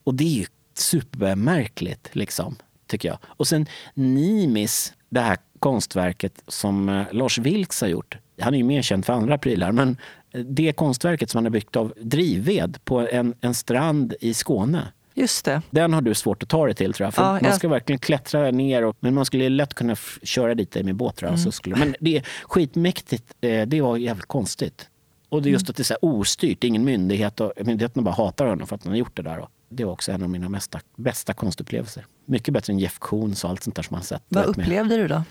Och 0.04 0.14
det 0.14 0.24
är 0.24 0.38
ju 0.38 0.46
supermärkligt, 0.74 2.10
liksom, 2.12 2.56
tycker 2.86 3.08
jag. 3.08 3.18
Och 3.24 3.48
sen 3.48 3.66
Nimis, 3.94 4.92
det 5.08 5.20
här 5.20 5.36
konstverket 5.58 6.42
som 6.48 6.88
eh, 6.88 7.04
Lars 7.12 7.38
Vilks 7.38 7.80
har 7.80 7.88
gjort. 7.88 8.18
Han 8.40 8.54
är 8.54 8.58
ju 8.58 8.64
mer 8.64 8.82
känd 8.82 9.04
för 9.04 9.12
andra 9.12 9.38
prylar, 9.38 9.72
men 9.72 9.96
eh, 10.30 10.40
det 10.40 10.72
konstverket 10.72 11.30
som 11.30 11.38
han 11.38 11.44
har 11.44 11.50
byggt 11.50 11.76
av 11.76 11.92
drivved 11.96 12.84
på 12.84 13.08
en, 13.08 13.34
en 13.40 13.54
strand 13.54 14.14
i 14.20 14.34
Skåne 14.34 14.92
Just 15.14 15.44
det. 15.44 15.62
Den 15.70 15.92
har 15.92 16.02
du 16.02 16.14
svårt 16.14 16.42
att 16.42 16.48
ta 16.48 16.66
dig 16.66 16.74
till 16.74 16.92
tror 16.92 17.06
jag. 17.06 17.14
För 17.14 17.22
ja, 17.22 17.38
man 17.42 17.52
ska 17.52 17.68
verkligen 17.68 17.98
klättra 17.98 18.50
ner. 18.50 18.84
Och, 18.84 18.96
men 19.00 19.14
man 19.14 19.24
skulle 19.24 19.48
lätt 19.48 19.74
kunna 19.74 19.96
köra 20.22 20.54
dit 20.54 20.74
med 20.84 20.94
båt 20.94 21.16
tror 21.16 21.26
jag. 21.26 21.34
Mm. 21.38 21.44
Så 21.44 21.52
skulle, 21.52 21.76
men 21.76 21.96
det 22.00 22.16
är 22.16 22.26
skitmäktigt. 22.42 23.34
Eh, 23.40 23.66
det 23.66 23.80
var 23.80 23.96
jävligt 23.96 24.26
konstigt. 24.26 24.88
Och 25.28 25.42
det 25.42 25.48
är 25.48 25.50
just 25.50 25.66
mm. 25.66 25.70
att 25.70 25.76
det 25.76 25.82
är 25.82 25.84
så 25.84 25.96
ostyrt. 26.00 26.64
Ingen 26.64 26.84
myndighet. 26.84 27.40
Och, 27.40 27.52
myndigheterna 27.56 28.02
bara 28.02 28.14
hatar 28.14 28.46
honom 28.46 28.66
för 28.66 28.76
att 28.76 28.84
han 28.84 28.92
har 28.92 28.98
gjort 28.98 29.16
det 29.16 29.22
där. 29.22 29.38
Och 29.38 29.50
det 29.68 29.84
var 29.84 29.92
också 29.92 30.12
en 30.12 30.22
av 30.22 30.30
mina 30.30 30.48
mesta, 30.48 30.80
bästa 30.96 31.32
konstupplevelser. 31.32 32.06
Mycket 32.24 32.54
bättre 32.54 32.72
än 32.72 32.78
Jeff 32.78 32.98
Koons 32.98 33.44
och 33.44 33.50
allt 33.50 33.62
sånt 33.62 33.76
där 33.76 33.82
som 33.82 33.94
man 33.94 34.02
sett. 34.02 34.22
Vad 34.28 34.44
upplevde 34.44 34.96
med. 34.96 34.98
du 34.98 35.08
då? 35.08 35.22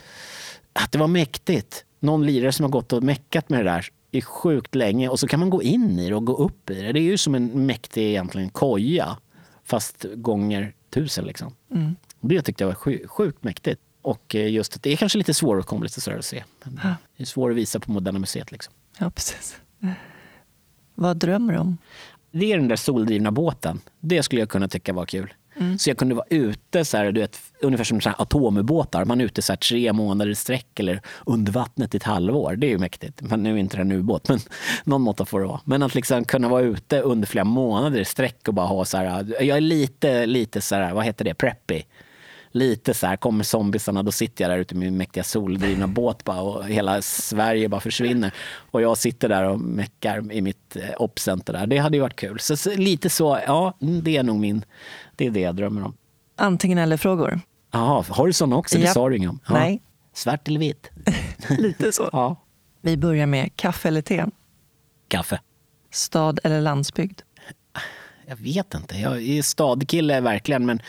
Att 0.74 0.92
det 0.92 0.98
var 0.98 1.08
mäktigt. 1.08 1.86
Någon 2.00 2.26
lirare 2.26 2.52
som 2.52 2.64
har 2.64 2.70
gått 2.70 2.94
och 2.94 3.04
meckat 3.04 3.50
med 3.50 3.60
det 3.60 3.72
där 3.72 3.88
i 4.12 4.22
sjukt 4.22 4.76
länge 4.76 5.10
och 5.10 5.20
så 5.20 5.28
kan 5.28 5.40
man 5.40 5.50
gå 5.50 5.64
in 5.64 6.00
i 6.00 6.10
det 6.10 6.16
och 6.16 6.26
gå 6.26 6.34
upp 6.34 6.70
i 6.70 6.82
det. 6.82 6.92
Det 6.92 7.00
är 7.00 7.04
ju 7.04 7.18
som 7.18 7.36
en 7.36 7.66
mäktig 7.66 8.10
egentligen 8.10 8.50
koja 8.50 9.18
fast 9.64 10.06
gånger 10.16 10.74
tusen. 10.90 11.26
Liksom. 11.26 11.56
Mm. 11.72 11.96
Det 12.22 12.42
tyckte 12.42 12.64
jag 12.64 12.68
var 12.68 12.76
sjuk, 12.76 13.10
sjukt 13.10 13.44
mäktigt. 13.44 13.82
Och 14.02 14.36
eh, 14.36 14.52
just 14.52 14.76
att 14.76 14.84
det 14.84 14.92
är 14.92 14.96
kanske 14.96 15.18
lite 15.18 15.34
svåråtkomligt 15.34 16.08
att 16.08 16.26
se. 16.26 16.44
Men 16.64 16.80
ja. 16.84 16.96
Det 17.18 17.24
är 17.24 17.26
svårt 17.26 17.52
att 17.52 17.58
visa 17.58 17.80
på 17.80 17.92
Moderna 17.92 18.20
Museet. 18.20 18.52
Liksom. 18.52 18.74
Ja, 19.00 19.10
precis. 19.10 19.58
Vad 20.96 21.18
drömmer 21.18 21.54
du 21.54 21.60
om? 21.60 21.78
Det 22.32 22.52
är 22.52 22.58
den 22.58 22.68
där 22.68 22.76
soldrivna 22.76 23.32
båten. 23.32 23.82
Det 24.00 24.24
skulle 24.24 24.42
jag 24.42 24.50
kunna 24.50 24.68
tycka 24.68 24.94
var 24.94 25.06
kul. 25.06 25.34
Mm. 25.60 25.78
Så 25.78 25.90
jag 25.90 25.98
kunde 25.98 26.16
vara 26.16 26.26
ute, 26.30 26.86
så 26.86 26.98
här, 26.98 27.12
du 27.12 27.22
vet, 27.22 27.40
ungefär 27.62 27.84
som 27.84 28.02
så 28.02 28.10
här 28.10 28.22
atomubåtar. 28.22 29.06
Man 29.06 29.22
är 29.22 29.26
ute 29.26 29.42
så 29.42 29.52
här, 29.52 29.58
tre 29.58 29.94
månader 29.94 30.32
i 30.32 30.36
sträck 30.36 30.80
eller 30.80 31.02
under 31.26 31.52
vattnet 31.52 31.94
i 31.94 31.98
ett 31.98 32.04
halvår. 32.04 32.56
Det 32.56 32.68
är 32.68 32.70
ju 32.72 32.78
mäktigt. 32.78 33.22
Men 33.22 33.44
nu 33.44 33.54
är 33.54 33.58
inte 33.58 33.78
det 33.78 33.82
en 33.82 33.92
ubåt, 33.92 34.30
men 34.30 34.40
någon 34.84 35.02
måtta 35.02 35.26
får 35.26 35.40
det 35.40 35.48
vara. 35.48 35.62
Men 35.66 35.84
att 35.84 35.96
liksom 35.96 36.26
kunna 36.26 36.50
vara 36.50 36.62
ute 36.62 37.02
under 37.02 37.28
flera 37.28 37.46
månader 37.46 38.00
i 38.00 38.06
sträck 38.06 38.48
och 38.48 38.54
bara 38.54 38.68
ha 38.68 38.86
så 38.86 38.98
här, 38.98 39.44
jag 39.44 39.58
är 39.58 39.62
lite, 39.62 40.26
lite 40.26 40.62
så 40.62 40.76
här, 40.76 40.94
vad 40.94 41.06
heter 41.06 41.26
det, 41.26 41.34
preppy 41.34 41.84
lite 42.54 42.94
så 42.94 43.08
här, 43.08 43.16
kommer 43.16 43.44
zombisarna, 43.44 44.04
då 44.04 44.12
sitter 44.12 44.44
jag 44.44 44.52
där 44.52 44.58
ute 44.58 44.76
med 44.76 44.86
min 44.86 44.98
mäktiga 44.98 45.24
soldrivna 45.24 45.88
båt 45.88 46.24
bara 46.24 46.42
och 46.42 46.66
hela 46.66 47.02
Sverige 47.02 47.70
bara 47.70 47.82
försvinner. 47.82 48.32
Och 48.72 48.82
jag 48.82 48.98
sitter 48.98 49.30
där 49.30 49.44
och 49.44 49.60
meckar 49.60 50.32
i 50.32 50.42
mitt 50.42 50.76
eh, 50.76 50.84
opcenter 50.98 51.54
där. 51.54 51.68
Det 51.68 51.78
hade 51.78 51.98
ju 51.98 52.02
varit 52.02 52.16
kul. 52.16 52.40
Så, 52.40 52.58
så, 52.58 52.76
lite 52.76 53.10
så, 53.10 53.40
ja, 53.48 53.74
det 53.80 54.18
är 54.18 54.24
nog 54.24 54.40
min, 54.40 54.66
det 55.16 55.26
är 55.26 55.32
det 55.32 55.40
jag 55.40 55.56
drömmer 55.56 55.84
om. 55.84 55.94
Antingen 56.36 56.78
eller-frågor? 56.78 57.42
Jaha, 57.72 58.06
har 58.10 58.28
du 58.28 58.34
såna 58.34 58.56
också? 58.56 58.78
Det 58.78 58.88
sa 58.88 59.10
du 59.10 59.18
inget 59.18 59.30
om. 59.30 59.40
Ja. 59.48 59.54
Nej. 59.54 59.82
Svart 60.14 60.48
eller 60.48 60.60
vitt? 60.60 60.90
lite 61.50 61.92
så. 61.92 62.10
ja. 62.12 62.36
Vi 62.82 62.98
börjar 62.98 63.26
med 63.26 63.56
kaffe 63.56 63.88
eller 63.88 64.02
te? 64.02 64.26
Kaffe. 65.08 65.40
Stad 65.92 66.40
eller 66.44 66.62
landsbygd? 66.62 67.22
Jag 68.28 68.36
vet 68.36 68.74
inte. 68.74 68.98
Jag 68.98 69.22
är 69.22 69.42
stadkille 69.42 70.22
verkligen, 70.22 70.66
men 70.66 70.82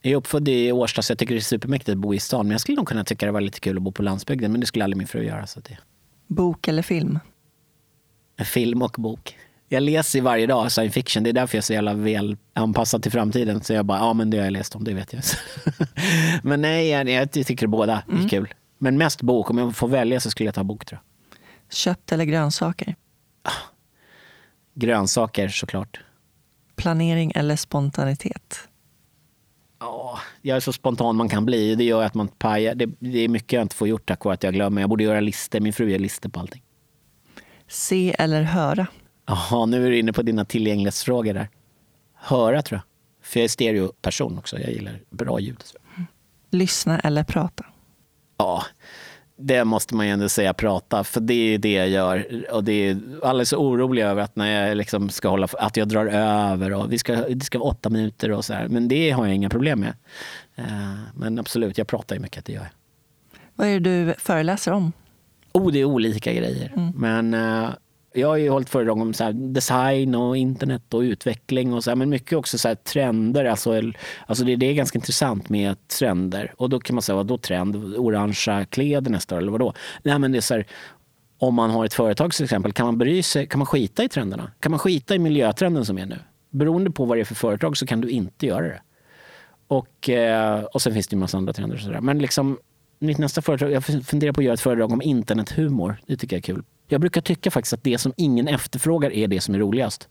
jag 0.00 0.12
är 0.12 0.16
uppfödd 0.16 0.48
i 0.48 0.72
Årsta 0.72 1.02
så 1.02 1.10
jag 1.10 1.18
tycker 1.18 1.34
det 1.34 1.38
är 1.38 1.42
supermäktigt 1.42 1.92
att 1.92 1.98
bo 1.98 2.14
i 2.14 2.18
stan. 2.20 2.46
Men 2.46 2.50
jag 2.52 2.60
skulle 2.60 2.76
nog 2.76 2.88
kunna 2.88 3.04
tycka 3.04 3.26
det 3.26 3.32
var 3.32 3.40
lite 3.40 3.60
kul 3.60 3.76
att 3.76 3.82
bo 3.82 3.92
på 3.92 4.02
landsbygden. 4.02 4.52
Men 4.52 4.60
det 4.60 4.66
skulle 4.66 4.84
aldrig 4.84 4.98
min 4.98 5.06
fru 5.06 5.24
göra. 5.24 5.46
Så 5.46 5.60
det... 5.60 5.78
Bok 6.26 6.68
eller 6.68 6.82
film? 6.82 7.18
Film 8.44 8.82
och 8.82 8.94
bok. 8.98 9.36
Jag 9.72 9.82
läser 9.82 10.20
varje 10.20 10.46
dag 10.46 10.72
science 10.72 10.92
fiction. 10.94 11.22
Det 11.22 11.30
är 11.30 11.32
därför 11.32 11.56
jag 11.56 11.60
är 11.60 11.64
så 11.64 11.72
jävla 11.72 11.94
väl 11.94 12.36
anpassad 12.54 13.02
till 13.02 13.12
framtiden. 13.12 13.62
Så 13.62 13.72
jag 13.72 13.86
bara, 13.86 13.98
ja 13.98 14.12
men 14.12 14.30
det 14.30 14.38
har 14.38 14.44
jag 14.44 14.52
läst 14.52 14.76
om, 14.76 14.84
det 14.84 14.94
vet 14.94 15.12
jag. 15.12 15.22
men 16.42 16.62
nej, 16.62 16.88
jag, 16.88 17.08
jag 17.08 17.32
tycker 17.32 17.66
båda 17.66 18.02
är 18.08 18.12
mm. 18.12 18.28
kul. 18.28 18.54
Men 18.78 18.98
mest 18.98 19.22
bok. 19.22 19.50
Om 19.50 19.58
jag 19.58 19.76
får 19.76 19.88
välja 19.88 20.20
så 20.20 20.30
skulle 20.30 20.46
jag 20.46 20.54
ta 20.54 20.64
bok 20.64 20.84
tror 20.84 21.00
jag. 21.02 21.38
Kött 21.74 22.12
eller 22.12 22.24
grönsaker? 22.24 22.94
Grönsaker 24.74 25.48
såklart. 25.48 26.00
Planering 26.76 27.32
eller 27.34 27.56
spontanitet? 27.56 28.68
Ja, 29.80 30.18
jag 30.42 30.56
är 30.56 30.60
så 30.60 30.72
spontan 30.72 31.16
man 31.16 31.28
kan 31.28 31.46
bli. 31.46 31.74
Det 31.74 31.84
gör 31.84 32.02
att 32.02 32.14
man 32.14 32.28
pajar. 32.28 32.74
Det, 32.74 32.86
det 32.98 33.18
är 33.18 33.28
mycket 33.28 33.52
jag 33.52 33.62
inte 33.62 33.76
får 33.76 33.88
gjort 33.88 34.08
tack 34.08 34.24
vare 34.24 34.34
att 34.34 34.42
jag 34.42 34.54
glömmer. 34.54 34.80
Jag 34.80 34.90
borde 34.90 35.04
göra 35.04 35.20
listor. 35.20 35.60
Min 35.60 35.72
fru 35.72 35.90
gör 35.90 35.98
listor 35.98 36.28
på 36.28 36.40
allting. 36.40 36.62
Se 37.68 38.14
eller 38.18 38.42
höra? 38.42 38.86
Jaha, 39.26 39.66
nu 39.66 39.86
är 39.86 39.90
du 39.90 39.98
inne 39.98 40.12
på 40.12 40.22
dina 40.22 40.44
tillgänglighetsfrågor 40.44 41.34
där. 41.34 41.48
Höra 42.14 42.62
tror 42.62 42.76
jag. 42.76 43.26
För 43.26 43.40
jag 43.40 43.44
är 43.44 43.48
stereoperson 43.48 44.38
också. 44.38 44.58
Jag 44.58 44.70
gillar 44.70 45.00
bra 45.10 45.40
ljud. 45.40 45.62
Lyssna 46.50 47.00
eller 47.00 47.24
prata? 47.24 47.64
Ja, 48.36 48.64
det 49.36 49.64
måste 49.64 49.94
man 49.94 50.06
ju 50.06 50.12
ändå 50.12 50.28
säga 50.28 50.54
prata, 50.54 51.04
för 51.04 51.20
det 51.20 51.54
är 51.54 51.58
det 51.58 51.72
jag 51.72 51.88
gör. 51.88 52.46
Och 52.52 52.64
det 52.64 52.72
är, 52.72 52.98
alla 53.22 53.40
är 53.40 53.44
så 53.44 53.56
oroliga 53.56 54.08
över 54.08 54.22
att, 54.22 54.36
när 54.36 54.68
jag 54.68 54.76
liksom 54.76 55.08
ska 55.08 55.28
hålla, 55.28 55.48
att 55.58 55.76
jag 55.76 55.88
drar 55.88 56.06
över 56.06 56.72
och 56.72 56.92
vi 56.92 56.98
ska, 56.98 57.16
det 57.16 57.44
ska 57.44 57.58
vara 57.58 57.70
åtta 57.70 57.90
minuter 57.90 58.30
och 58.30 58.44
så 58.44 58.52
här. 58.52 58.68
Men 58.68 58.88
det 58.88 59.10
har 59.10 59.26
jag 59.26 59.34
inga 59.34 59.48
problem 59.48 59.80
med. 59.80 59.94
Eh, 60.54 60.94
men 61.14 61.38
absolut, 61.38 61.78
jag 61.78 61.86
pratar 61.86 62.16
ju 62.16 62.22
mycket, 62.22 62.44
det 62.44 62.52
gör 62.52 62.62
jag. 62.62 62.70
Vad 63.54 63.68
är 63.68 63.80
det 63.80 64.04
du 64.04 64.14
föreläser 64.18 64.72
om? 64.72 64.92
Oh, 65.52 65.72
det 65.72 65.78
är 65.78 65.84
olika 65.84 66.32
grejer. 66.32 66.72
Mm. 66.76 66.92
Men 66.96 67.34
uh, 67.34 67.70
jag 68.14 68.28
har 68.28 68.36
ju 68.36 68.48
hållit 68.48 68.70
föredrag 68.70 69.00
om 69.00 69.14
så 69.14 69.32
design 69.32 70.14
och 70.14 70.36
internet 70.36 70.94
och 70.94 71.00
utveckling 71.00 71.72
och 71.72 71.84
så 71.84 71.90
här, 71.90 71.96
men 71.96 72.10
mycket 72.10 72.38
också 72.38 72.58
så 72.58 72.74
trender. 72.74 73.44
Alltså, 73.44 73.82
alltså 74.26 74.44
det, 74.44 74.56
det, 74.56 74.66
är 74.66 74.74
ganska 74.74 74.98
intressant 74.98 75.48
med 75.48 75.88
trender. 75.88 76.54
Och 76.56 76.70
då 76.70 76.80
kan 76.80 76.94
man 76.94 77.02
säga, 77.02 77.16
vadå 77.16 77.38
trend? 77.38 77.76
Orangea 77.96 78.64
kläder 78.64 79.10
nästa 79.10 79.34
år 79.34 79.40
eller 79.40 79.52
vadå? 79.52 79.74
Nej, 80.02 80.18
men 80.18 80.32
det 80.32 80.38
är 80.38 80.40
så 80.40 80.54
här, 80.54 80.66
om 81.38 81.54
man 81.54 81.70
har 81.70 81.84
ett 81.84 81.94
företag 81.94 82.32
till 82.32 82.44
exempel, 82.44 82.72
kan 82.72 82.86
man 82.86 82.98
bry 82.98 83.22
sig, 83.22 83.46
kan 83.46 83.58
man 83.58 83.66
skita 83.66 84.04
i 84.04 84.08
trenderna? 84.08 84.52
Kan 84.60 84.70
man 84.70 84.78
skita 84.78 85.14
i 85.14 85.18
miljötrenden 85.18 85.84
som 85.84 85.98
är 85.98 86.06
nu? 86.06 86.18
Beroende 86.50 86.90
på 86.90 87.04
vad 87.04 87.16
det 87.16 87.20
är 87.20 87.24
för 87.24 87.34
företag 87.34 87.76
så 87.76 87.86
kan 87.86 88.00
du 88.00 88.08
inte 88.08 88.46
göra 88.46 88.66
det. 88.66 88.82
Och, 89.68 90.08
eh, 90.08 90.62
och 90.62 90.82
sen 90.82 90.92
finns 90.92 91.08
det 91.08 91.14
ju 91.14 91.20
massa 91.20 91.36
andra 91.36 91.52
trender. 91.52 91.76
Och 91.76 91.82
så 91.82 91.90
där. 91.90 92.00
Men 92.00 92.18
liksom, 92.18 92.58
mitt 92.98 93.18
nästa 93.18 93.42
företag, 93.42 93.72
jag 93.72 93.84
funderar 93.84 94.32
på 94.32 94.40
att 94.40 94.44
göra 94.44 94.54
ett 94.54 94.60
föredrag 94.60 94.92
om 94.92 95.02
internethumor. 95.02 95.96
Det 96.06 96.16
tycker 96.16 96.36
jag 96.36 96.38
är 96.38 96.54
kul. 96.54 96.62
Jag 96.88 97.00
brukar 97.00 97.20
tycka 97.20 97.50
faktiskt 97.50 97.72
att 97.72 97.84
det 97.84 97.98
som 97.98 98.12
ingen 98.16 98.48
efterfrågar 98.48 99.12
är 99.12 99.28
det 99.28 99.40
som 99.40 99.54
är 99.54 99.58
roligast. 99.58 100.08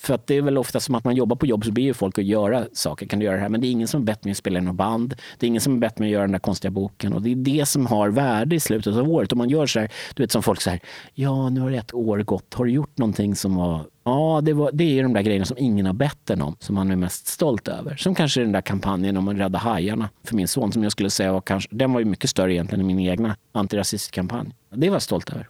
För 0.00 0.14
att 0.14 0.26
det 0.26 0.34
är 0.36 0.42
väl 0.42 0.58
ofta 0.58 0.80
som 0.80 0.94
att 0.94 1.04
man 1.04 1.16
jobbar 1.16 1.36
på 1.36 1.46
jobb 1.46 1.64
så 1.64 1.72
ber 1.72 1.82
ju 1.82 1.94
folk 1.94 2.18
att 2.18 2.24
göra 2.24 2.64
saker. 2.72 3.06
Kan 3.06 3.18
du 3.18 3.24
göra 3.24 3.36
det 3.36 3.42
här? 3.42 3.48
Men 3.48 3.60
det 3.60 3.66
är 3.66 3.70
ingen 3.70 3.88
som 3.88 4.02
är 4.02 4.04
bett 4.04 4.24
mig 4.24 4.30
att 4.30 4.36
spela 4.36 4.58
i 4.58 4.62
något 4.62 4.74
band. 4.74 5.14
Det 5.38 5.46
är 5.46 5.48
ingen 5.48 5.60
som 5.60 5.74
är 5.74 5.78
bett 5.78 5.98
mig 5.98 6.06
att 6.06 6.12
göra 6.12 6.22
den 6.22 6.32
där 6.32 6.38
konstiga 6.38 6.70
boken. 6.70 7.12
Och 7.12 7.22
det 7.22 7.30
är 7.30 7.34
det 7.34 7.66
som 7.66 7.86
har 7.86 8.08
värde 8.08 8.56
i 8.56 8.60
slutet 8.60 8.96
av 8.96 9.10
året. 9.10 9.32
Om 9.32 9.38
man 9.38 9.48
gör 9.48 9.66
så 9.66 9.80
här, 9.80 9.92
du 10.14 10.22
vet 10.22 10.32
som 10.32 10.42
folk 10.42 10.60
säger, 10.60 10.80
ja 11.14 11.48
nu 11.48 11.60
har 11.60 11.70
ett 11.70 11.94
år 11.94 12.18
gått. 12.18 12.54
Har 12.54 12.64
du 12.64 12.70
gjort 12.70 12.98
någonting 12.98 13.34
som 13.36 13.54
var 13.54 13.84
Ja, 14.04 14.40
det, 14.42 14.52
var, 14.52 14.70
det 14.72 14.98
är 14.98 15.02
de 15.02 15.12
där 15.12 15.22
grejerna 15.22 15.44
som 15.44 15.58
ingen 15.58 15.86
har 15.86 15.92
bett 15.92 16.30
en 16.30 16.42
om, 16.42 16.56
som 16.58 16.74
man 16.74 16.90
är 16.90 16.96
mest 16.96 17.26
stolt 17.26 17.68
över. 17.68 17.96
Som 17.96 18.14
kanske 18.14 18.40
den 18.40 18.52
där 18.52 18.60
kampanjen 18.60 19.16
om 19.16 19.28
att 19.28 19.36
rädda 19.36 19.58
hajarna 19.58 20.08
för 20.24 20.36
min 20.36 20.48
son, 20.48 20.72
som 20.72 20.82
jag 20.82 20.92
skulle 20.92 21.10
säga 21.10 21.32
var 21.32 21.40
kanske, 21.40 21.68
den 21.72 21.92
var 21.92 22.00
ju 22.00 22.06
mycket 22.06 22.30
större 22.30 22.54
egentligen 22.54 22.80
än 22.80 22.86
min 22.86 23.00
egna 23.00 23.36
antirasistkampanj. 23.52 24.50
Det 24.74 24.88
var 24.88 24.94
jag 24.94 25.02
stolt 25.02 25.30
över. 25.30 25.48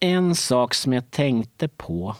En 0.00 0.34
sak 0.34 0.74
som 0.74 0.92
jag 0.92 1.10
tänkte 1.10 1.68
på 1.68 2.16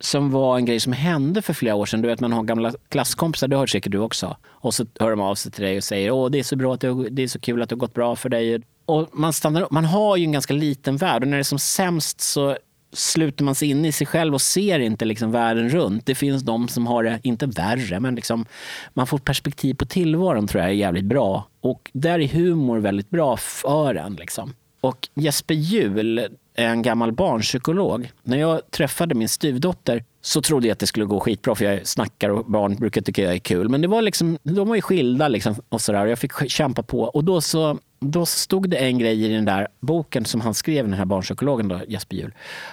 som 0.00 0.30
var 0.30 0.56
en 0.56 0.64
grej 0.64 0.80
som 0.80 0.92
hände 0.92 1.42
för 1.42 1.52
flera 1.52 1.74
år 1.74 1.86
sedan. 1.86 2.02
Du 2.02 2.08
vet, 2.08 2.20
man 2.20 2.32
har 2.32 2.42
gamla 2.42 2.72
klasskompisar, 2.88 3.48
det 3.48 3.56
har 3.56 3.66
säkert 3.66 3.92
du 3.92 3.98
också. 3.98 4.36
Och 4.46 4.74
så 4.74 4.86
hör 5.00 5.10
de 5.10 5.20
av 5.20 5.34
sig 5.34 5.52
till 5.52 5.64
dig 5.64 5.76
och 5.76 5.84
säger 5.84 6.10
åh 6.10 6.30
det 6.30 6.38
är 6.38 6.42
så 6.42 6.56
bra, 6.56 6.74
att 6.74 6.80
det, 6.80 7.10
det 7.10 7.22
är 7.22 7.28
så 7.28 7.40
kul 7.40 7.62
att 7.62 7.68
det 7.68 7.74
har 7.74 7.78
gått 7.78 7.94
bra 7.94 8.16
för 8.16 8.28
dig. 8.28 8.62
Och 8.84 9.08
man, 9.12 9.32
stannar, 9.32 9.68
man 9.70 9.84
har 9.84 10.16
ju 10.16 10.24
en 10.24 10.32
ganska 10.32 10.54
liten 10.54 10.96
värld 10.96 11.22
och 11.22 11.28
när 11.28 11.36
det 11.36 11.40
är 11.40 11.44
som 11.44 11.58
sämst 11.58 12.20
så 12.20 12.56
sluter 12.92 13.44
man 13.44 13.54
sig 13.54 13.70
in 13.70 13.84
i 13.84 13.92
sig 13.92 14.06
själv 14.06 14.34
och 14.34 14.40
ser 14.40 14.78
inte 14.78 15.04
liksom 15.04 15.32
världen 15.32 15.68
runt. 15.68 16.06
Det 16.06 16.14
finns 16.14 16.42
de 16.42 16.68
som 16.68 16.86
har 16.86 17.02
det, 17.02 17.20
inte 17.22 17.46
värre, 17.46 18.00
men 18.00 18.14
liksom, 18.14 18.46
man 18.94 19.06
får 19.06 19.18
perspektiv 19.18 19.74
på 19.74 19.86
tillvaron 19.86 20.46
tror 20.46 20.62
jag 20.62 20.70
är 20.70 20.74
jävligt 20.74 21.04
bra. 21.04 21.48
Och 21.60 21.90
där 21.92 22.18
är 22.18 22.28
humor 22.28 22.78
väldigt 22.78 23.10
bra 23.10 23.36
för 23.36 23.94
en. 23.94 24.14
Liksom. 24.14 24.54
Och 24.80 25.08
Jesper 25.14 25.54
Juhl 25.54 26.28
en 26.58 26.82
gammal 26.82 27.12
barnpsykolog. 27.12 28.10
När 28.22 28.36
jag 28.38 28.70
träffade 28.70 29.14
min 29.14 29.28
styvdotter 29.28 30.04
så 30.20 30.42
trodde 30.42 30.66
jag 30.66 30.72
att 30.72 30.78
det 30.78 30.86
skulle 30.86 31.04
gå 31.04 31.20
skitbra 31.20 31.54
för 31.54 31.64
jag 31.64 31.86
snackar 31.86 32.28
och 32.28 32.44
barn 32.44 32.76
brukar 32.76 33.00
tycka 33.00 33.22
jag 33.22 33.34
är 33.34 33.38
kul. 33.38 33.68
Men 33.68 33.80
det 33.80 33.88
var 33.88 34.02
liksom, 34.02 34.38
de 34.42 34.68
var 34.68 34.74
ju 34.74 34.82
skilda 34.82 35.28
liksom 35.28 35.54
och 35.68 35.80
sådär. 35.80 36.06
Jag 36.06 36.18
fick 36.18 36.50
kämpa 36.50 36.82
på. 36.82 37.00
Och 37.00 37.24
då 37.24 37.40
så 37.40 37.78
då 38.00 38.26
stod 38.26 38.70
det 38.70 38.76
en 38.76 38.98
grej 38.98 39.24
i 39.24 39.28
den 39.28 39.44
där 39.44 39.68
boken 39.80 40.24
som 40.24 40.40
han 40.40 40.54
skrev, 40.54 40.84
den 40.84 40.98
här 40.98 41.04
barnpsykologen 41.04 41.68
då, 41.68 41.80
Jesper 41.88 42.16
Juhl, 42.16 42.32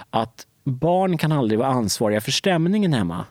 att 0.09 0.47
barn 0.63 1.17
kan 1.17 1.31
aldrig 1.31 1.59
vara 1.59 1.69
ansvariga 1.69 2.21
för 2.21 2.31
stämningen 2.31 2.93
hemma. 2.93 3.25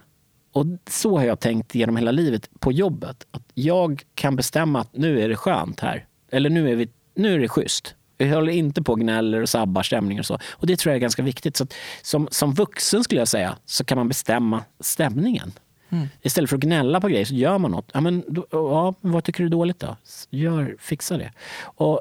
Och 0.52 0.66
så 0.90 1.18
har 1.18 1.24
jag 1.24 1.40
tänkt 1.40 1.74
genom 1.74 1.96
hela 1.96 2.10
livet 2.10 2.48
på 2.60 2.72
jobbet. 2.72 3.26
Att 3.30 3.42
jag 3.54 4.02
kan 4.14 4.36
bestämma 4.36 4.80
att 4.80 4.96
nu 4.96 5.20
är 5.20 5.28
det 5.28 5.36
skönt 5.36 5.80
här. 5.80 6.06
Eller 6.30 6.50
nu 6.50 6.70
är, 6.70 6.74
vi, 6.74 6.88
nu 7.14 7.34
är 7.34 7.38
det 7.38 7.48
schysst. 7.48 7.94
Jag 8.16 8.34
håller 8.34 8.52
inte 8.52 8.82
på 8.82 8.92
och 8.92 9.00
gnäller 9.00 9.42
och 9.42 9.48
sabbar 9.48 9.82
stämningar 9.82 10.22
och 10.22 10.26
så. 10.26 10.38
Och 10.50 10.66
det 10.66 10.76
tror 10.76 10.90
jag 10.90 10.96
är 10.96 11.00
ganska 11.00 11.22
viktigt. 11.22 11.56
Så 11.56 11.66
som, 12.02 12.28
som 12.30 12.54
vuxen 12.54 13.04
skulle 13.04 13.20
jag 13.20 13.28
säga, 13.28 13.56
så 13.64 13.84
kan 13.84 13.98
man 13.98 14.08
bestämma 14.08 14.64
stämningen. 14.80 15.52
Mm. 15.90 16.08
Istället 16.22 16.50
för 16.50 16.56
att 16.56 16.62
gnälla 16.62 17.00
på 17.00 17.08
grejer 17.08 17.24
så 17.24 17.34
gör 17.34 17.58
man 17.58 17.70
något. 17.70 17.90
Ja, 17.94 18.00
men, 18.00 18.24
ja, 18.50 18.94
vad 19.00 19.24
tycker 19.24 19.40
du 19.40 19.46
är 19.46 19.50
dåligt 19.50 19.78
då? 19.78 19.96
Gör, 20.30 20.76
fixa 20.80 21.18
det. 21.18 21.32
Och 21.62 22.00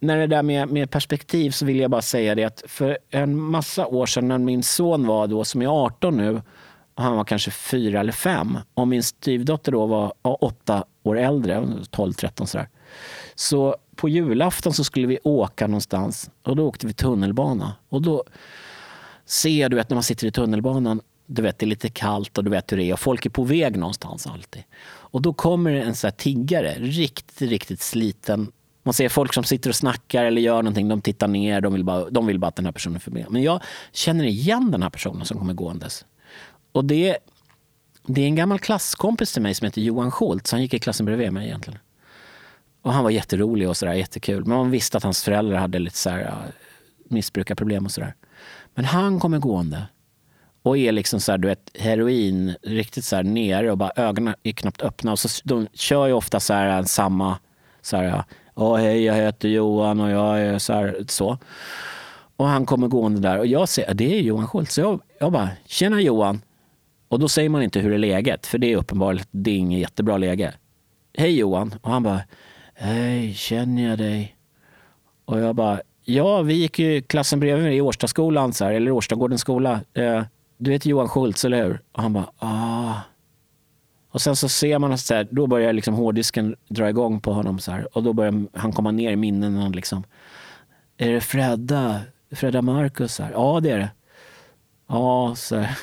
när 0.00 0.16
det 0.16 0.26
där 0.26 0.42
med, 0.42 0.68
med 0.68 0.90
perspektiv 0.90 1.50
så 1.50 1.66
vill 1.66 1.78
jag 1.78 1.90
bara 1.90 2.02
säga 2.02 2.34
det 2.34 2.44
att 2.44 2.62
för 2.66 2.98
en 3.10 3.40
massa 3.40 3.86
år 3.86 4.06
sedan 4.06 4.28
när 4.28 4.38
min 4.38 4.62
son 4.62 5.06
var 5.06 5.26
då, 5.26 5.44
som 5.44 5.62
är 5.62 5.66
18 5.66 6.16
nu, 6.16 6.42
och 6.94 7.02
han 7.02 7.16
var 7.16 7.24
kanske 7.24 7.50
fyra 7.50 8.00
eller 8.00 8.12
fem 8.12 8.58
och 8.74 8.88
min 8.88 9.02
styvdotter 9.02 9.72
då 9.72 9.86
var 9.86 10.12
åtta 10.22 10.84
år 11.02 11.18
äldre, 11.18 11.60
12-13 11.90 12.44
sådär. 12.44 12.68
Så 13.34 13.76
på 13.98 14.08
julafton 14.08 14.72
så 14.72 14.84
skulle 14.84 15.06
vi 15.06 15.18
åka 15.22 15.66
någonstans 15.66 16.30
och 16.42 16.56
då 16.56 16.66
åkte 16.66 16.86
vi 16.86 16.92
tunnelbana. 16.92 17.72
Och 17.88 18.02
då 18.02 18.24
ser 19.26 19.68
du 19.68 19.76
vet 19.76 19.90
när 19.90 19.94
man 19.94 20.02
sitter 20.02 20.26
i 20.26 20.32
tunnelbanan 20.32 21.00
du 21.30 21.42
vet, 21.42 21.58
det 21.58 21.66
är 21.66 21.68
lite 21.68 21.88
kallt 21.88 22.38
och 22.38 22.44
du 22.44 22.50
vet 22.50 22.72
hur 22.72 22.76
det 22.76 22.84
är. 22.84 22.92
Och 22.92 23.00
folk 23.00 23.26
är 23.26 23.30
på 23.30 23.44
väg 23.44 23.76
någonstans 23.76 24.26
alltid. 24.26 24.62
Och 24.86 25.22
då 25.22 25.32
kommer 25.32 25.72
en 25.72 25.94
så 25.94 26.06
här 26.06 26.12
tiggare, 26.12 26.74
riktigt, 26.78 27.42
riktigt 27.42 27.80
sliten. 27.80 28.52
Man 28.82 28.94
ser 28.94 29.08
folk 29.08 29.34
som 29.34 29.44
sitter 29.44 29.70
och 29.70 29.76
snackar 29.76 30.24
eller 30.24 30.40
gör 30.40 30.62
någonting. 30.62 30.88
De 30.88 31.00
tittar 31.00 31.28
ner, 31.28 31.60
de 31.60 31.72
vill 31.72 31.84
bara, 31.84 32.10
de 32.10 32.26
vill 32.26 32.38
bara 32.38 32.46
att 32.46 32.56
den 32.56 32.64
här 32.64 32.72
personen 32.72 32.96
är 32.96 33.00
förbi. 33.00 33.24
Men 33.30 33.42
jag 33.42 33.62
känner 33.92 34.24
igen 34.24 34.70
den 34.70 34.82
här 34.82 34.90
personen 34.90 35.26
som 35.26 35.38
kommer 35.38 35.54
gåendes. 35.54 36.04
Och 36.72 36.84
det, 36.84 37.18
det 38.06 38.22
är 38.22 38.26
en 38.26 38.36
gammal 38.36 38.58
klasskompis 38.58 39.32
till 39.32 39.42
mig 39.42 39.54
som 39.54 39.64
heter 39.64 39.80
Johan 39.80 40.10
Schultz. 40.10 40.52
Han 40.52 40.62
gick 40.62 40.74
i 40.74 40.78
klassen 40.78 41.06
bredvid 41.06 41.32
mig 41.32 41.46
egentligen. 41.46 41.78
Och 42.88 42.94
han 42.94 43.04
var 43.04 43.10
jätterolig 43.10 43.68
och 43.68 43.76
sådär, 43.76 43.92
jättekul. 43.92 44.44
Men 44.44 44.56
man 44.56 44.70
visste 44.70 44.96
att 44.96 45.02
hans 45.02 45.22
föräldrar 45.22 45.58
hade 45.58 45.78
lite 45.78 45.96
så 45.96 46.10
här, 46.10 46.34
missbrukarproblem 47.08 47.84
och 47.84 47.90
sådär. 47.90 48.14
Men 48.74 48.84
han 48.84 49.20
kommer 49.20 49.38
gående 49.38 49.82
och 50.62 50.78
är 50.78 50.92
liksom 50.92 51.20
så 51.20 51.32
här, 51.32 51.38
du 51.38 51.48
vet, 51.48 51.70
heroin, 51.74 52.54
riktigt 52.62 53.04
så 53.04 53.16
här 53.16 53.22
nere 53.22 53.70
och 53.70 53.78
bara 53.78 53.92
ögonen 53.96 54.34
är 54.42 54.52
knappt 54.52 54.82
öppna. 54.82 55.12
Och 55.12 55.18
så, 55.18 55.28
de 55.44 55.68
kör 55.72 56.06
ju 56.06 56.12
ofta 56.12 56.40
så 56.40 56.54
här, 56.54 56.82
samma, 56.82 57.38
så 57.82 57.96
här, 57.96 58.22
ja 58.56 58.76
hej 58.76 59.04
jag 59.04 59.14
heter 59.14 59.48
Johan 59.48 60.00
och 60.00 60.10
jag 60.10 60.40
är 60.40 60.58
så 60.58 60.72
här, 60.72 60.96
så. 61.08 61.38
Och 62.36 62.46
han 62.46 62.66
kommer 62.66 62.88
gående 62.88 63.20
där 63.20 63.38
och 63.38 63.46
jag 63.46 63.68
säger, 63.68 63.94
det 63.94 64.18
är 64.18 64.20
Johan 64.20 64.48
Schultz. 64.48 64.74
Så 64.74 64.80
jag, 64.80 65.00
jag 65.20 65.32
bara, 65.32 65.48
tjena 65.66 66.00
Johan. 66.00 66.42
Och 67.08 67.18
då 67.18 67.28
säger 67.28 67.48
man 67.48 67.62
inte 67.62 67.80
hur 67.80 67.92
är 67.92 67.98
läget, 67.98 68.46
för 68.46 68.58
det 68.58 68.72
är 68.72 68.76
uppenbarligen 68.76 69.26
det 69.30 69.50
är 69.50 69.56
inget 69.56 69.80
jättebra 69.80 70.16
läge. 70.16 70.54
Hej 71.18 71.38
Johan. 71.38 71.74
Och 71.82 71.90
han 71.90 72.02
bara, 72.02 72.20
hej, 72.78 73.34
känner 73.34 73.88
jag 73.88 73.98
dig? 73.98 74.36
Och 75.24 75.40
jag 75.40 75.54
bara, 75.54 75.80
ja, 76.04 76.42
vi 76.42 76.54
gick 76.54 76.78
ju 76.78 77.02
klassen 77.02 77.40
bredvid 77.40 77.64
mig 77.64 77.76
i 77.76 77.80
Årstaskolan, 77.80 78.52
så 78.52 78.64
här, 78.64 78.72
eller 78.72 78.90
Årstagårdens 78.90 79.40
skola. 79.40 79.80
Eh, 79.94 80.22
du 80.58 80.72
heter 80.72 80.90
Johan 80.90 81.08
Schultz, 81.08 81.44
eller 81.44 81.64
hur? 81.64 81.80
Och 81.92 82.02
han 82.02 82.12
bara, 82.12 82.30
ah. 82.38 82.94
Och 84.10 84.20
sen 84.20 84.36
så 84.36 84.48
ser 84.48 84.78
man 84.78 84.92
att 84.92 85.30
då 85.30 85.46
börjar 85.46 85.72
liksom 85.72 85.94
hårddisken 85.94 86.56
dra 86.68 86.88
igång 86.88 87.20
på 87.20 87.32
honom. 87.32 87.58
Så 87.58 87.72
här, 87.72 87.96
och 87.96 88.02
då 88.02 88.12
börjar 88.12 88.46
han 88.52 88.72
komma 88.72 88.90
ner 88.90 89.12
i 89.12 89.16
minnen. 89.16 89.72
Liksom, 89.72 90.04
är 90.96 91.12
det 91.12 91.20
Fredda? 91.20 92.00
Fredda 92.30 92.62
Marcus? 92.62 93.18
Här? 93.18 93.30
Ja, 93.32 93.60
det 93.62 93.70
är 93.70 93.78
det. 93.78 93.90
Ja, 94.86 95.34
så 95.36 95.56
här. 95.56 95.78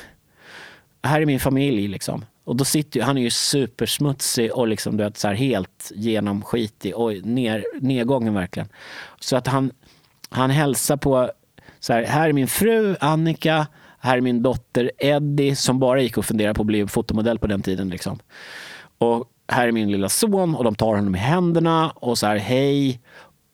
här 1.02 1.20
är 1.20 1.26
min 1.26 1.40
familj. 1.40 1.88
Liksom. 1.88 2.24
Och 2.46 2.56
då 2.56 2.64
sitter 2.64 3.02
han 3.02 3.18
är 3.18 3.22
ju 3.22 3.30
supersmutsig 3.30 4.52
och 4.52 4.68
liksom, 4.68 4.96
du 4.96 5.04
vet, 5.04 5.16
så 5.16 5.28
här, 5.28 5.34
helt 5.34 5.92
genomskitig 5.94 6.96
och 6.96 7.12
ner, 7.12 7.64
nedgången 7.80 8.34
verkligen. 8.34 8.68
Så 9.20 9.36
att 9.36 9.46
han, 9.46 9.70
han 10.30 10.50
hälsar 10.50 10.96
på, 10.96 11.30
så 11.80 11.92
här, 11.92 12.04
här 12.04 12.28
är 12.28 12.32
min 12.32 12.48
fru 12.48 12.96
Annika, 13.00 13.66
här 13.98 14.16
är 14.16 14.20
min 14.20 14.42
dotter 14.42 14.90
Eddie 14.98 15.56
som 15.56 15.78
bara 15.78 16.00
gick 16.00 16.18
och 16.18 16.24
funderade 16.24 16.54
på 16.54 16.62
att 16.62 16.66
bli 16.66 16.86
fotomodell 16.86 17.38
på 17.38 17.46
den 17.46 17.62
tiden. 17.62 17.88
Liksom. 17.88 18.18
Och 18.98 19.30
här 19.48 19.68
är 19.68 19.72
min 19.72 19.90
lilla 19.90 20.08
son 20.08 20.54
och 20.54 20.64
de 20.64 20.74
tar 20.74 20.96
honom 20.96 21.14
i 21.14 21.18
händerna 21.18 21.90
och 21.90 22.18
så 22.18 22.26
här 22.26 22.36
hej. 22.36 23.00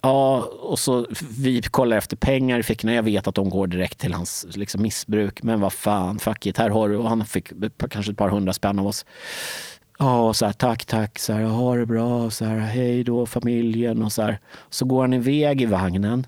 Ja, 0.03 0.49
och 0.61 0.79
så 0.79 1.07
vi 1.39 1.63
kollar 1.63 1.97
efter 1.97 2.17
pengar 2.17 2.59
i 2.59 2.63
fickorna. 2.63 2.95
Jag 2.95 3.03
vet 3.03 3.27
att 3.27 3.35
de 3.35 3.51
går 3.51 3.67
direkt 3.67 3.99
till 3.99 4.15
hans 4.15 4.47
liksom, 4.55 4.83
missbruk. 4.83 5.43
Men 5.43 5.61
vad 5.61 5.73
fan, 5.73 6.19
fuck 6.19 6.47
it, 6.47 6.59
här 6.59 6.71
har 6.71 6.89
du. 6.89 6.97
Och 6.97 7.09
han 7.09 7.27
fick 7.27 7.53
kanske 7.91 8.13
ett 8.13 8.19
par 8.19 8.29
hundra 8.29 8.53
spänn 8.53 8.79
av 8.79 8.87
oss. 8.87 9.05
Ja, 9.99 10.29
och 10.29 10.37
så 10.37 10.47
här, 10.47 10.53
tack, 10.53 10.85
tack, 10.85 11.19
så 11.19 11.33
här, 11.33 11.43
ha 11.43 11.77
det 11.77 11.87
bra, 11.87 12.31
så 12.31 12.45
här, 12.45 12.59
hej 12.59 13.05
då 13.05 13.27
familjen 13.27 14.03
och 14.03 14.13
så 14.13 14.23
här. 14.23 14.39
Så 14.71 14.85
går 14.85 15.01
han 15.01 15.13
iväg 15.13 15.63
i 15.63 15.67
vagnen 15.67 16.27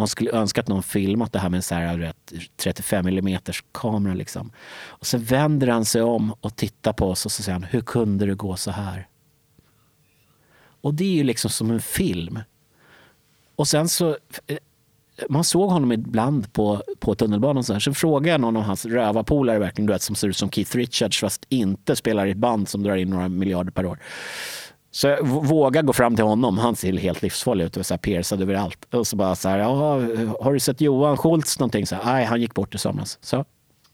man 0.00 0.08
skulle 0.08 0.32
önska 0.32 0.60
att 0.60 0.68
någon 0.68 0.82
filmat 0.82 1.32
det 1.32 1.38
här 1.38 1.48
med 1.48 1.58
en 1.58 1.62
så 1.62 1.74
här, 1.74 2.12
35 2.56 3.06
mm 3.06 3.40
kamera. 3.72 4.14
Liksom. 4.14 4.52
Och 4.86 5.06
så 5.06 5.18
vänder 5.18 5.66
han 5.66 5.84
sig 5.84 6.02
om 6.02 6.34
och 6.40 6.56
tittar 6.56 6.92
på 6.92 7.06
oss 7.06 7.26
och 7.26 7.32
så 7.32 7.42
säger 7.42 7.58
han, 7.58 7.64
hur 7.64 7.80
kunde 7.80 8.26
det 8.26 8.34
gå 8.34 8.56
så 8.56 8.70
här? 8.70 9.08
Och 10.80 10.94
det 10.94 11.04
är 11.04 11.12
ju 11.12 11.24
liksom 11.24 11.50
som 11.50 11.70
en 11.70 11.80
film. 11.80 12.38
Och 13.60 13.68
sen 13.68 13.88
så, 13.88 14.08
eh, 14.46 14.56
man 15.28 15.44
såg 15.44 15.70
honom 15.70 15.92
ibland 15.92 16.52
på, 16.52 16.82
på 16.98 17.14
tunnelbanan. 17.14 17.64
Så, 17.64 17.72
här. 17.72 17.80
Sen 17.80 17.94
frågade 17.94 18.28
jag 18.28 18.40
någon 18.40 18.56
av 18.56 18.62
hans 18.62 18.86
rövarpolare 18.86 19.58
verkligen, 19.58 19.86
du 19.86 19.92
vet, 19.92 20.02
som 20.02 20.16
ser 20.16 20.28
ut 20.28 20.36
som 20.36 20.50
Keith 20.50 20.76
Richards 20.76 21.20
fast 21.20 21.46
inte 21.48 21.96
spelar 21.96 22.26
i 22.26 22.30
ett 22.30 22.36
band 22.36 22.68
som 22.68 22.82
drar 22.82 22.96
in 22.96 23.10
några 23.10 23.28
miljarder 23.28 23.70
per 23.70 23.86
år. 23.86 23.98
Så 24.90 25.06
jag 25.06 25.26
vågar 25.26 25.82
gå 25.82 25.92
fram 25.92 26.16
till 26.16 26.24
honom. 26.24 26.58
Han 26.58 26.76
ser 26.76 26.92
helt 26.92 27.22
livsfarlig 27.22 27.64
ut 27.64 27.76
och 27.76 27.86
så 27.86 27.94
här 27.94 27.98
piercad 27.98 28.42
överallt. 28.42 28.94
Och 28.94 29.06
så 29.06 29.16
bara 29.16 29.34
så 29.34 29.48
här, 29.48 29.58
har 30.44 30.52
du 30.52 30.60
sett 30.60 30.80
Johan 30.80 31.16
Schultz 31.16 31.58
någonting? 31.58 31.86
Så 31.86 31.94
här, 31.96 32.12
Nej, 32.12 32.24
han 32.24 32.40
gick 32.40 32.54
bort 32.54 32.74
i 32.74 32.78
somras. 32.78 33.18
Så 33.20 33.44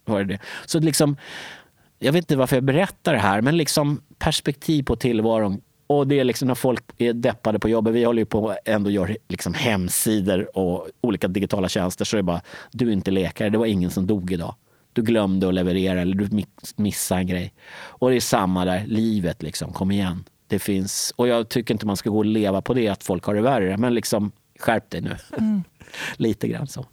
var 0.04 0.18
det 0.18 0.24
det. 0.24 0.38
Så 0.66 0.80
liksom, 0.80 1.16
jag 1.98 2.12
vet 2.12 2.22
inte 2.22 2.36
varför 2.36 2.56
jag 2.56 2.64
berättar 2.64 3.12
det 3.12 3.18
här, 3.18 3.40
men 3.40 3.56
liksom 3.56 4.02
perspektiv 4.18 4.82
på 4.82 4.96
tillvaron. 4.96 5.60
Och 5.86 6.06
det 6.06 6.20
är 6.20 6.24
liksom 6.24 6.48
när 6.48 6.54
folk 6.54 6.84
är 6.98 7.12
deppade 7.12 7.58
på 7.58 7.68
jobbet. 7.68 7.94
Vi 7.94 8.04
håller 8.04 8.22
ju 8.22 8.26
på 8.26 8.56
ändå 8.64 8.90
gör 8.90 9.16
liksom 9.28 9.54
hemsidor 9.54 10.58
och 10.58 10.88
olika 11.00 11.28
digitala 11.28 11.68
tjänster. 11.68 12.04
Så 12.04 12.16
är 12.16 12.18
det 12.18 12.22
bara, 12.22 12.40
du 12.72 12.88
är 12.88 12.92
inte 12.92 13.10
läkare. 13.10 13.50
Det 13.50 13.58
var 13.58 13.66
ingen 13.66 13.90
som 13.90 14.06
dog 14.06 14.32
idag. 14.32 14.54
Du 14.92 15.02
glömde 15.02 15.48
att 15.48 15.54
leverera 15.54 16.00
eller 16.00 16.14
du 16.14 16.44
missade 16.76 17.20
en 17.20 17.26
grej. 17.26 17.54
Och 17.78 18.10
det 18.10 18.16
är 18.16 18.20
samma 18.20 18.64
där, 18.64 18.86
livet 18.86 19.42
liksom. 19.42 19.72
Kom 19.72 19.90
igen 19.90 20.24
Det 20.46 20.58
finns, 20.58 21.12
och 21.16 21.28
jag 21.28 21.48
tycker 21.48 21.74
inte 21.74 21.86
man 21.86 21.96
ska 21.96 22.10
gå 22.10 22.18
och 22.18 22.24
leva 22.24 22.62
på 22.62 22.74
det, 22.74 22.88
att 22.88 23.04
folk 23.04 23.24
har 23.24 23.34
det 23.34 23.40
värre. 23.40 23.76
Men 23.76 23.94
liksom, 23.94 24.32
skärp 24.58 24.90
dig 24.90 25.00
nu. 25.00 25.16
Mm. 25.38 25.62
lite 26.16 26.48
grann 26.48 26.66
så. 26.66 26.86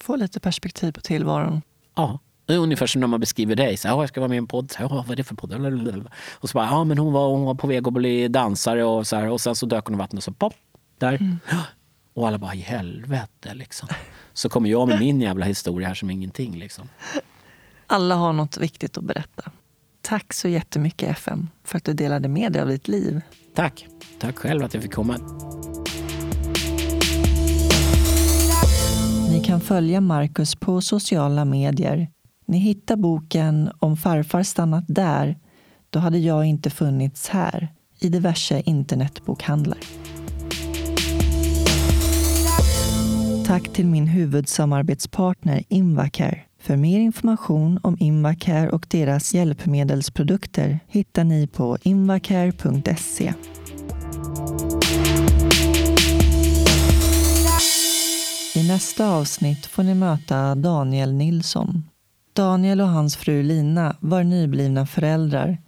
Få 0.00 0.16
lite 0.16 0.40
perspektiv 0.40 0.92
på 0.92 1.00
tillvaron. 1.00 1.62
Ja. 1.94 2.18
Ungefär 2.56 2.86
som 2.86 3.00
när 3.00 3.06
man 3.06 3.20
beskriver 3.20 3.56
dig. 3.56 3.76
Så 3.76 3.88
jag 3.88 4.08
ska 4.08 4.20
vara 4.20 4.28
med 4.28 4.36
i 4.36 4.38
en 4.38 4.46
podd. 4.46 4.70
Så 4.70 4.88
vad 4.88 5.10
är 5.10 5.16
det 5.16 5.24
för 5.24 5.34
podd? 5.34 5.52
Och 6.30 6.50
så 6.50 6.54
bara, 6.54 6.66
ja 6.66 6.84
men 6.84 6.98
hon 6.98 7.12
var, 7.12 7.28
hon 7.28 7.44
var 7.44 7.54
på 7.54 7.66
väg 7.66 7.88
att 7.88 7.94
bli 7.94 8.28
dansare 8.28 8.84
och 8.84 9.06
så 9.06 9.16
här, 9.16 9.28
Och 9.30 9.40
sen 9.40 9.56
så 9.56 9.66
dök 9.66 9.84
hon 9.84 9.94
i 9.94 9.98
vattnet 9.98 10.18
och 10.18 10.24
så 10.24 10.32
pop, 10.32 10.54
där. 10.98 11.12
Mm. 11.12 11.36
Och 12.14 12.28
alla 12.28 12.38
bara, 12.38 12.54
i 12.54 12.60
helvete 12.60 13.54
liksom. 13.54 13.88
Så 14.32 14.48
kommer 14.48 14.68
jag 14.70 14.88
med 14.88 14.98
min 14.98 15.20
jävla 15.20 15.46
historia 15.46 15.88
här 15.88 15.94
som 15.94 16.10
ingenting 16.10 16.58
liksom. 16.58 16.88
Alla 17.86 18.14
har 18.14 18.32
något 18.32 18.58
viktigt 18.58 18.98
att 18.98 19.04
berätta. 19.04 19.50
Tack 20.02 20.32
så 20.32 20.48
jättemycket 20.48 21.10
FM 21.10 21.48
för 21.64 21.76
att 21.76 21.84
du 21.84 21.92
delade 21.92 22.28
med 22.28 22.52
dig 22.52 22.62
av 22.62 22.68
ditt 22.68 22.88
liv. 22.88 23.20
Tack. 23.54 23.86
Tack 24.18 24.38
själv 24.38 24.64
att 24.64 24.74
jag 24.74 24.82
fick 24.82 24.92
komma. 24.92 25.16
Ni 29.30 29.44
kan 29.44 29.60
följa 29.60 30.00
Marcus 30.00 30.54
på 30.54 30.80
sociala 30.80 31.44
medier. 31.44 32.08
Ni 32.50 32.58
hittar 32.58 32.96
boken 32.96 33.70
Om 33.78 33.96
farfar 33.96 34.42
stannat 34.42 34.84
där, 34.88 35.38
då 35.90 35.98
hade 35.98 36.18
jag 36.18 36.44
inte 36.44 36.70
funnits 36.70 37.28
här 37.28 37.68
i 38.00 38.08
diverse 38.08 38.62
internetbokhandlar. 38.66 39.78
Tack 43.46 43.68
till 43.68 43.86
min 43.86 44.06
huvudsamarbetspartner 44.06 45.62
Invacare. 45.68 46.40
För 46.60 46.76
mer 46.76 47.00
information 47.00 47.80
om 47.82 47.96
Invacare 48.00 48.70
och 48.70 48.86
deras 48.90 49.34
hjälpmedelsprodukter 49.34 50.80
hittar 50.88 51.24
ni 51.24 51.46
på 51.46 51.78
invacare.se. 51.82 53.34
I 58.54 58.68
nästa 58.68 59.08
avsnitt 59.08 59.66
får 59.66 59.82
ni 59.82 59.94
möta 59.94 60.54
Daniel 60.54 61.12
Nilsson. 61.12 61.89
Daniel 62.32 62.80
och 62.80 62.88
hans 62.88 63.16
fru 63.16 63.42
Lina 63.42 63.96
var 64.00 64.24
nyblivna 64.24 64.86
föräldrar 64.86 65.58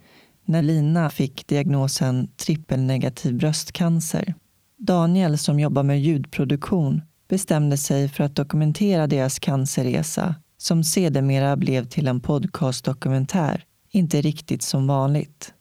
när 0.45 0.61
Lina 0.61 1.09
fick 1.09 1.47
diagnosen 1.47 2.27
trippelnegativ 2.37 3.37
bröstcancer. 3.37 4.35
Daniel, 4.77 5.37
som 5.37 5.59
jobbar 5.59 5.83
med 5.83 6.01
ljudproduktion, 6.01 7.01
bestämde 7.29 7.77
sig 7.77 8.09
för 8.09 8.23
att 8.23 8.35
dokumentera 8.35 9.07
deras 9.07 9.39
cancerresa 9.39 10.35
som 10.57 10.83
sedermera 10.83 11.55
blev 11.55 11.85
till 11.85 12.07
en 12.07 12.19
podcastdokumentär, 12.19 13.63
inte 13.91 14.21
riktigt 14.21 14.63
som 14.63 14.87
vanligt. 14.87 15.53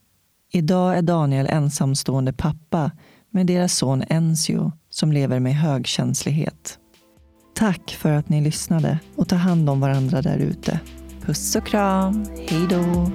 Idag 0.53 0.99
är 0.99 1.03
Daniel 1.03 1.47
ensamstående 1.47 2.33
pappa 2.33 2.91
med 3.31 3.47
deras 3.47 3.77
son 3.77 4.05
Enzio 4.09 4.73
som 4.91 5.13
lever 5.13 5.41
med 5.41 5.55
högkänslighet. 5.55 6.79
Tack 7.55 7.97
för 7.99 8.13
att 8.13 8.29
ni 8.29 8.41
lyssnade 8.41 8.99
och 9.17 9.29
ta 9.29 9.37
hand 9.37 9.71
om 9.71 9.81
varandra 9.81 10.23
där 10.23 10.39
ute. 10.39 10.81
Puss 11.27 11.57
och 11.57 11.67
kram. 11.67 12.27
Hej 12.49 12.67
då! 12.71 13.11